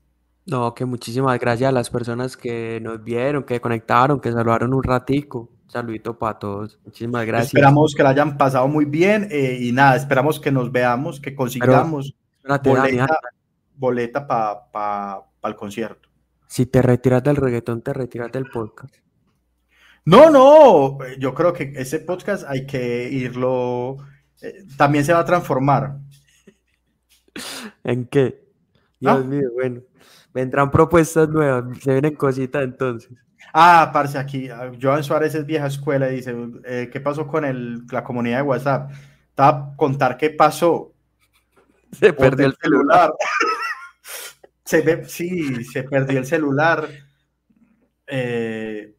No, 0.47 0.75
que 0.75 0.85
muchísimas 0.85 1.39
gracias 1.41 1.69
a 1.69 1.73
las 1.73 1.89
personas 1.89 2.37
que 2.37 2.79
nos 2.83 3.03
vieron, 3.03 3.45
que 3.45 3.61
conectaron, 3.61 4.21
que 4.21 4.31
saludaron 4.31 4.75
un 4.75 4.83
ratico. 4.83 5.51
Un 5.65 5.71
saludito 5.71 6.19
para 6.19 6.39
todos. 6.39 6.79
Muchísimas 6.85 7.25
gracias. 7.27 7.49
Esperamos 7.49 7.95
que 7.95 8.03
la 8.03 8.11
hayan 8.11 8.37
pasado 8.37 8.69
muy 8.69 8.85
bien 8.85 9.29
eh, 9.31 9.59
y 9.61 9.73
nada, 9.73 9.97
esperamos 9.97 10.39
que 10.39 10.53
nos 10.53 10.71
veamos, 10.71 11.21
que 11.21 11.35
consigamos 11.35 12.15
Espérate, 12.37 12.69
boleta, 12.69 12.97
Dani, 12.97 13.09
boleta 13.75 14.27
para 14.27 14.71
pa, 14.71 15.27
pa 15.41 15.49
el 15.49 15.57
concierto. 15.57 16.11
si 16.47 16.67
te 16.67 16.83
retiras 16.83 17.23
del 17.23 17.37
reggaetón, 17.37 17.81
te 17.81 17.95
retiras 17.95 18.31
del 18.31 18.45
podcast. 18.45 18.95
No, 20.05 20.29
no, 20.29 21.03
eh, 21.03 21.17
yo 21.19 21.33
creo 21.33 21.55
que 21.55 21.73
ese 21.75 22.01
podcast 22.01 22.45
hay 22.47 22.67
que 22.67 23.09
irlo, 23.11 23.97
eh, 24.43 24.67
también 24.77 25.07
se 25.07 25.15
va 25.15 25.21
a 25.21 25.25
transformar. 25.25 25.97
¿En 27.85 28.05
qué? 28.05 28.45
Dios 29.01 29.21
¿Ah? 29.21 29.25
mío, 29.25 29.49
bueno. 29.55 29.81
Vendrán 30.35 30.71
propuestas 30.71 31.29
nuevas, 31.29 31.65
se 31.81 31.93
vienen 31.93 32.17
cositas 32.17 32.63
entonces. 32.65 33.11
Ah, 33.53 33.91
parce, 33.93 34.19
aquí, 34.19 34.49
ah, 34.51 34.71
Joan 34.81 35.05
Suárez 35.05 35.35
es 35.35 35.47
vieja 35.47 35.67
escuela 35.69 36.11
y 36.11 36.17
dice, 36.17 36.35
eh, 36.65 36.91
¿qué 36.93 37.01
pasó 37.01 37.27
con 37.27 37.45
el, 37.45 37.87
la 37.91 38.03
comunidad 38.03 38.39
de 38.39 38.43
WhatsApp? 38.43 38.91
Estaba 39.29 39.73
a 39.73 39.77
contar 39.77 40.17
qué 40.17 40.31
pasó. 40.31 40.93
Se 41.93 42.13
perdió 42.13 42.47
el 42.47 42.57
celular. 42.61 43.13
se 44.65 44.81
ve, 44.81 45.05
sí, 45.05 45.65
se 45.65 45.85
perdió 45.85 46.19
el 46.19 46.27
celular. 46.27 46.89
Eh, 48.07 48.95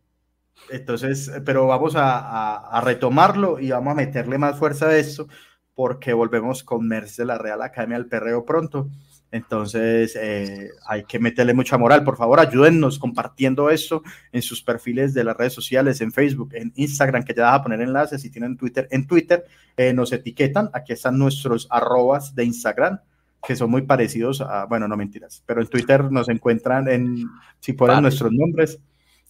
entonces, 0.70 1.32
pero 1.46 1.68
vamos 1.68 1.96
a, 1.96 2.18
a- 2.20 2.78
a 2.78 2.82
retomarlo 2.82 3.60
y 3.60 3.72
vamos 3.72 3.92
a 3.92 3.96
meterle 3.96 4.38
más 4.38 4.58
fuerza 4.58 4.88
a 4.88 4.98
esto 4.98 5.28
porque 5.74 6.14
volvemos 6.14 6.64
con 6.64 6.88
Merce 6.88 7.22
de 7.24 7.28
la 7.28 7.38
Real 7.38 7.62
Academia 7.62 7.98
del 7.98 8.08
Perreo 8.08 8.46
pronto. 8.46 8.90
Entonces, 9.32 10.16
eh, 10.16 10.70
hay 10.88 11.04
que 11.04 11.20
meterle 11.20 11.54
mucha 11.54 11.78
moral. 11.78 12.04
Por 12.04 12.16
favor, 12.16 12.40
ayúdennos 12.40 12.98
compartiendo 13.00 13.70
esto 13.70 14.02
en 14.32 14.42
sus 14.42 14.64
perfiles 14.64 15.14
de 15.14 15.26
las 15.26 15.36
redes 15.36 15.52
sociales, 15.54 16.00
en 16.00 16.14
Facebook, 16.14 16.52
en 16.54 16.72
Instagram, 16.76 17.24
que 17.24 17.34
ya 17.34 17.44
vas 17.44 17.60
a 17.60 17.64
poner 17.64 17.82
enlaces. 17.82 18.22
Si 18.22 18.30
tienen 18.30 18.56
Twitter, 18.56 18.88
en 18.92 19.06
Twitter 19.06 19.44
eh, 19.76 19.92
nos 19.92 20.14
etiquetan. 20.14 20.70
Aquí 20.74 20.94
están 20.94 21.18
nuestros 21.18 21.68
arrobas 21.70 22.34
de 22.34 22.46
Instagram, 22.46 23.00
que 23.46 23.56
son 23.56 23.70
muy 23.72 23.82
parecidos 23.82 24.40
a, 24.40 24.66
bueno, 24.66 24.88
no 24.88 24.96
mentiras, 24.96 25.44
pero 25.46 25.62
en 25.62 25.68
Twitter 25.68 26.10
nos 26.12 26.30
encuentran 26.30 26.88
en, 26.88 27.26
si 27.60 27.74
ponen 27.74 27.96
Vale. 27.96 28.04
nuestros 28.04 28.32
nombres, 28.32 28.80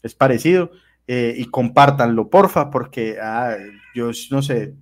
es 0.03 0.13
parecido. 0.13 0.69
eh, 1.07 1.35
y 1.37 1.45
compártanlo, 1.45 2.29
porfa, 2.29 2.69
porque 2.69 3.17
ah, 3.21 3.55
yo 3.93 4.11
no 4.31 4.41
sé, 4.41 4.75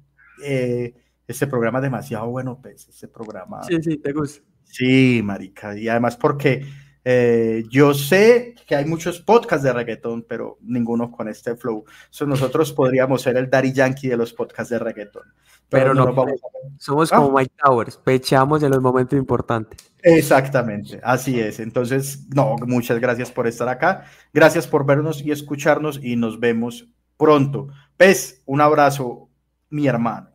este 1.28 1.48
programa 1.48 1.80
es 1.80 1.84
demasiado 1.84 2.28
bueno, 2.28 2.60
pues, 2.62 2.88
este 2.88 3.08
programa. 3.08 3.64
Sí, 3.64 3.82
sí, 3.82 3.98
te 3.98 4.12
gusta. 4.12 4.53
Sí, 4.74 5.22
marica, 5.24 5.78
y 5.78 5.88
además 5.88 6.18
porque 6.18 6.66
eh, 7.06 7.64
yo 7.70 7.94
sé 7.94 8.56
que 8.66 8.76
hay 8.76 8.86
muchos 8.86 9.20
podcasts 9.20 9.64
de 9.64 9.72
reggaetón, 9.74 10.26
pero 10.28 10.58
ninguno 10.62 11.12
con 11.12 11.28
este 11.28 11.56
flow. 11.56 11.84
So, 12.10 12.26
nosotros 12.26 12.72
podríamos 12.74 13.22
ser 13.22 13.38
el 13.38 13.50
Daddy 13.50 13.72
Yankee 13.72 14.08
de 14.08 14.18
los 14.18 14.34
podcasts 14.34 14.72
de 14.72 14.80
reggaetón. 14.80 15.24
Pero 15.70 15.94
no, 15.94 16.12
vamos 16.14 16.34
a- 16.42 16.80
Somos 16.80 17.12
Ah. 17.14 17.18
como 17.18 17.38
Mike 17.38 17.54
Towers, 17.64 17.98
pechamos 17.98 18.64
en 18.64 18.72
los 18.72 18.82
momentos 18.82 19.18
importantes. 19.20 19.92
Exactamente, 20.02 21.00
así 21.04 21.40
es. 21.40 21.60
Entonces, 21.60 22.28
no, 22.34 22.56
muchas 22.66 23.00
gracias 23.00 23.32
por 23.32 23.48
estar 23.48 23.68
acá. 23.70 24.06
Gracias 24.34 24.66
por 24.68 24.86
vernos 24.86 25.22
y 25.22 25.32
escucharnos 25.32 26.00
y 26.04 26.16
nos 26.16 26.40
vemos 26.40 26.88
pronto. 27.18 27.68
Pez, 27.98 28.42
un 28.46 28.62
abrazo, 28.62 29.30
mi 29.70 29.88
hermano. 29.88 30.30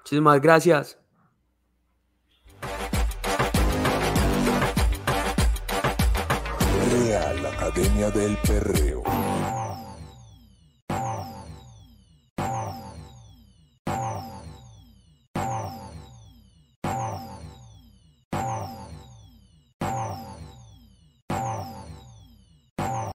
Muchísimas 0.00 0.40
gracias. 0.40 0.99
Academia 7.70 8.10
del 8.10 8.36
Perreo. 8.38 9.59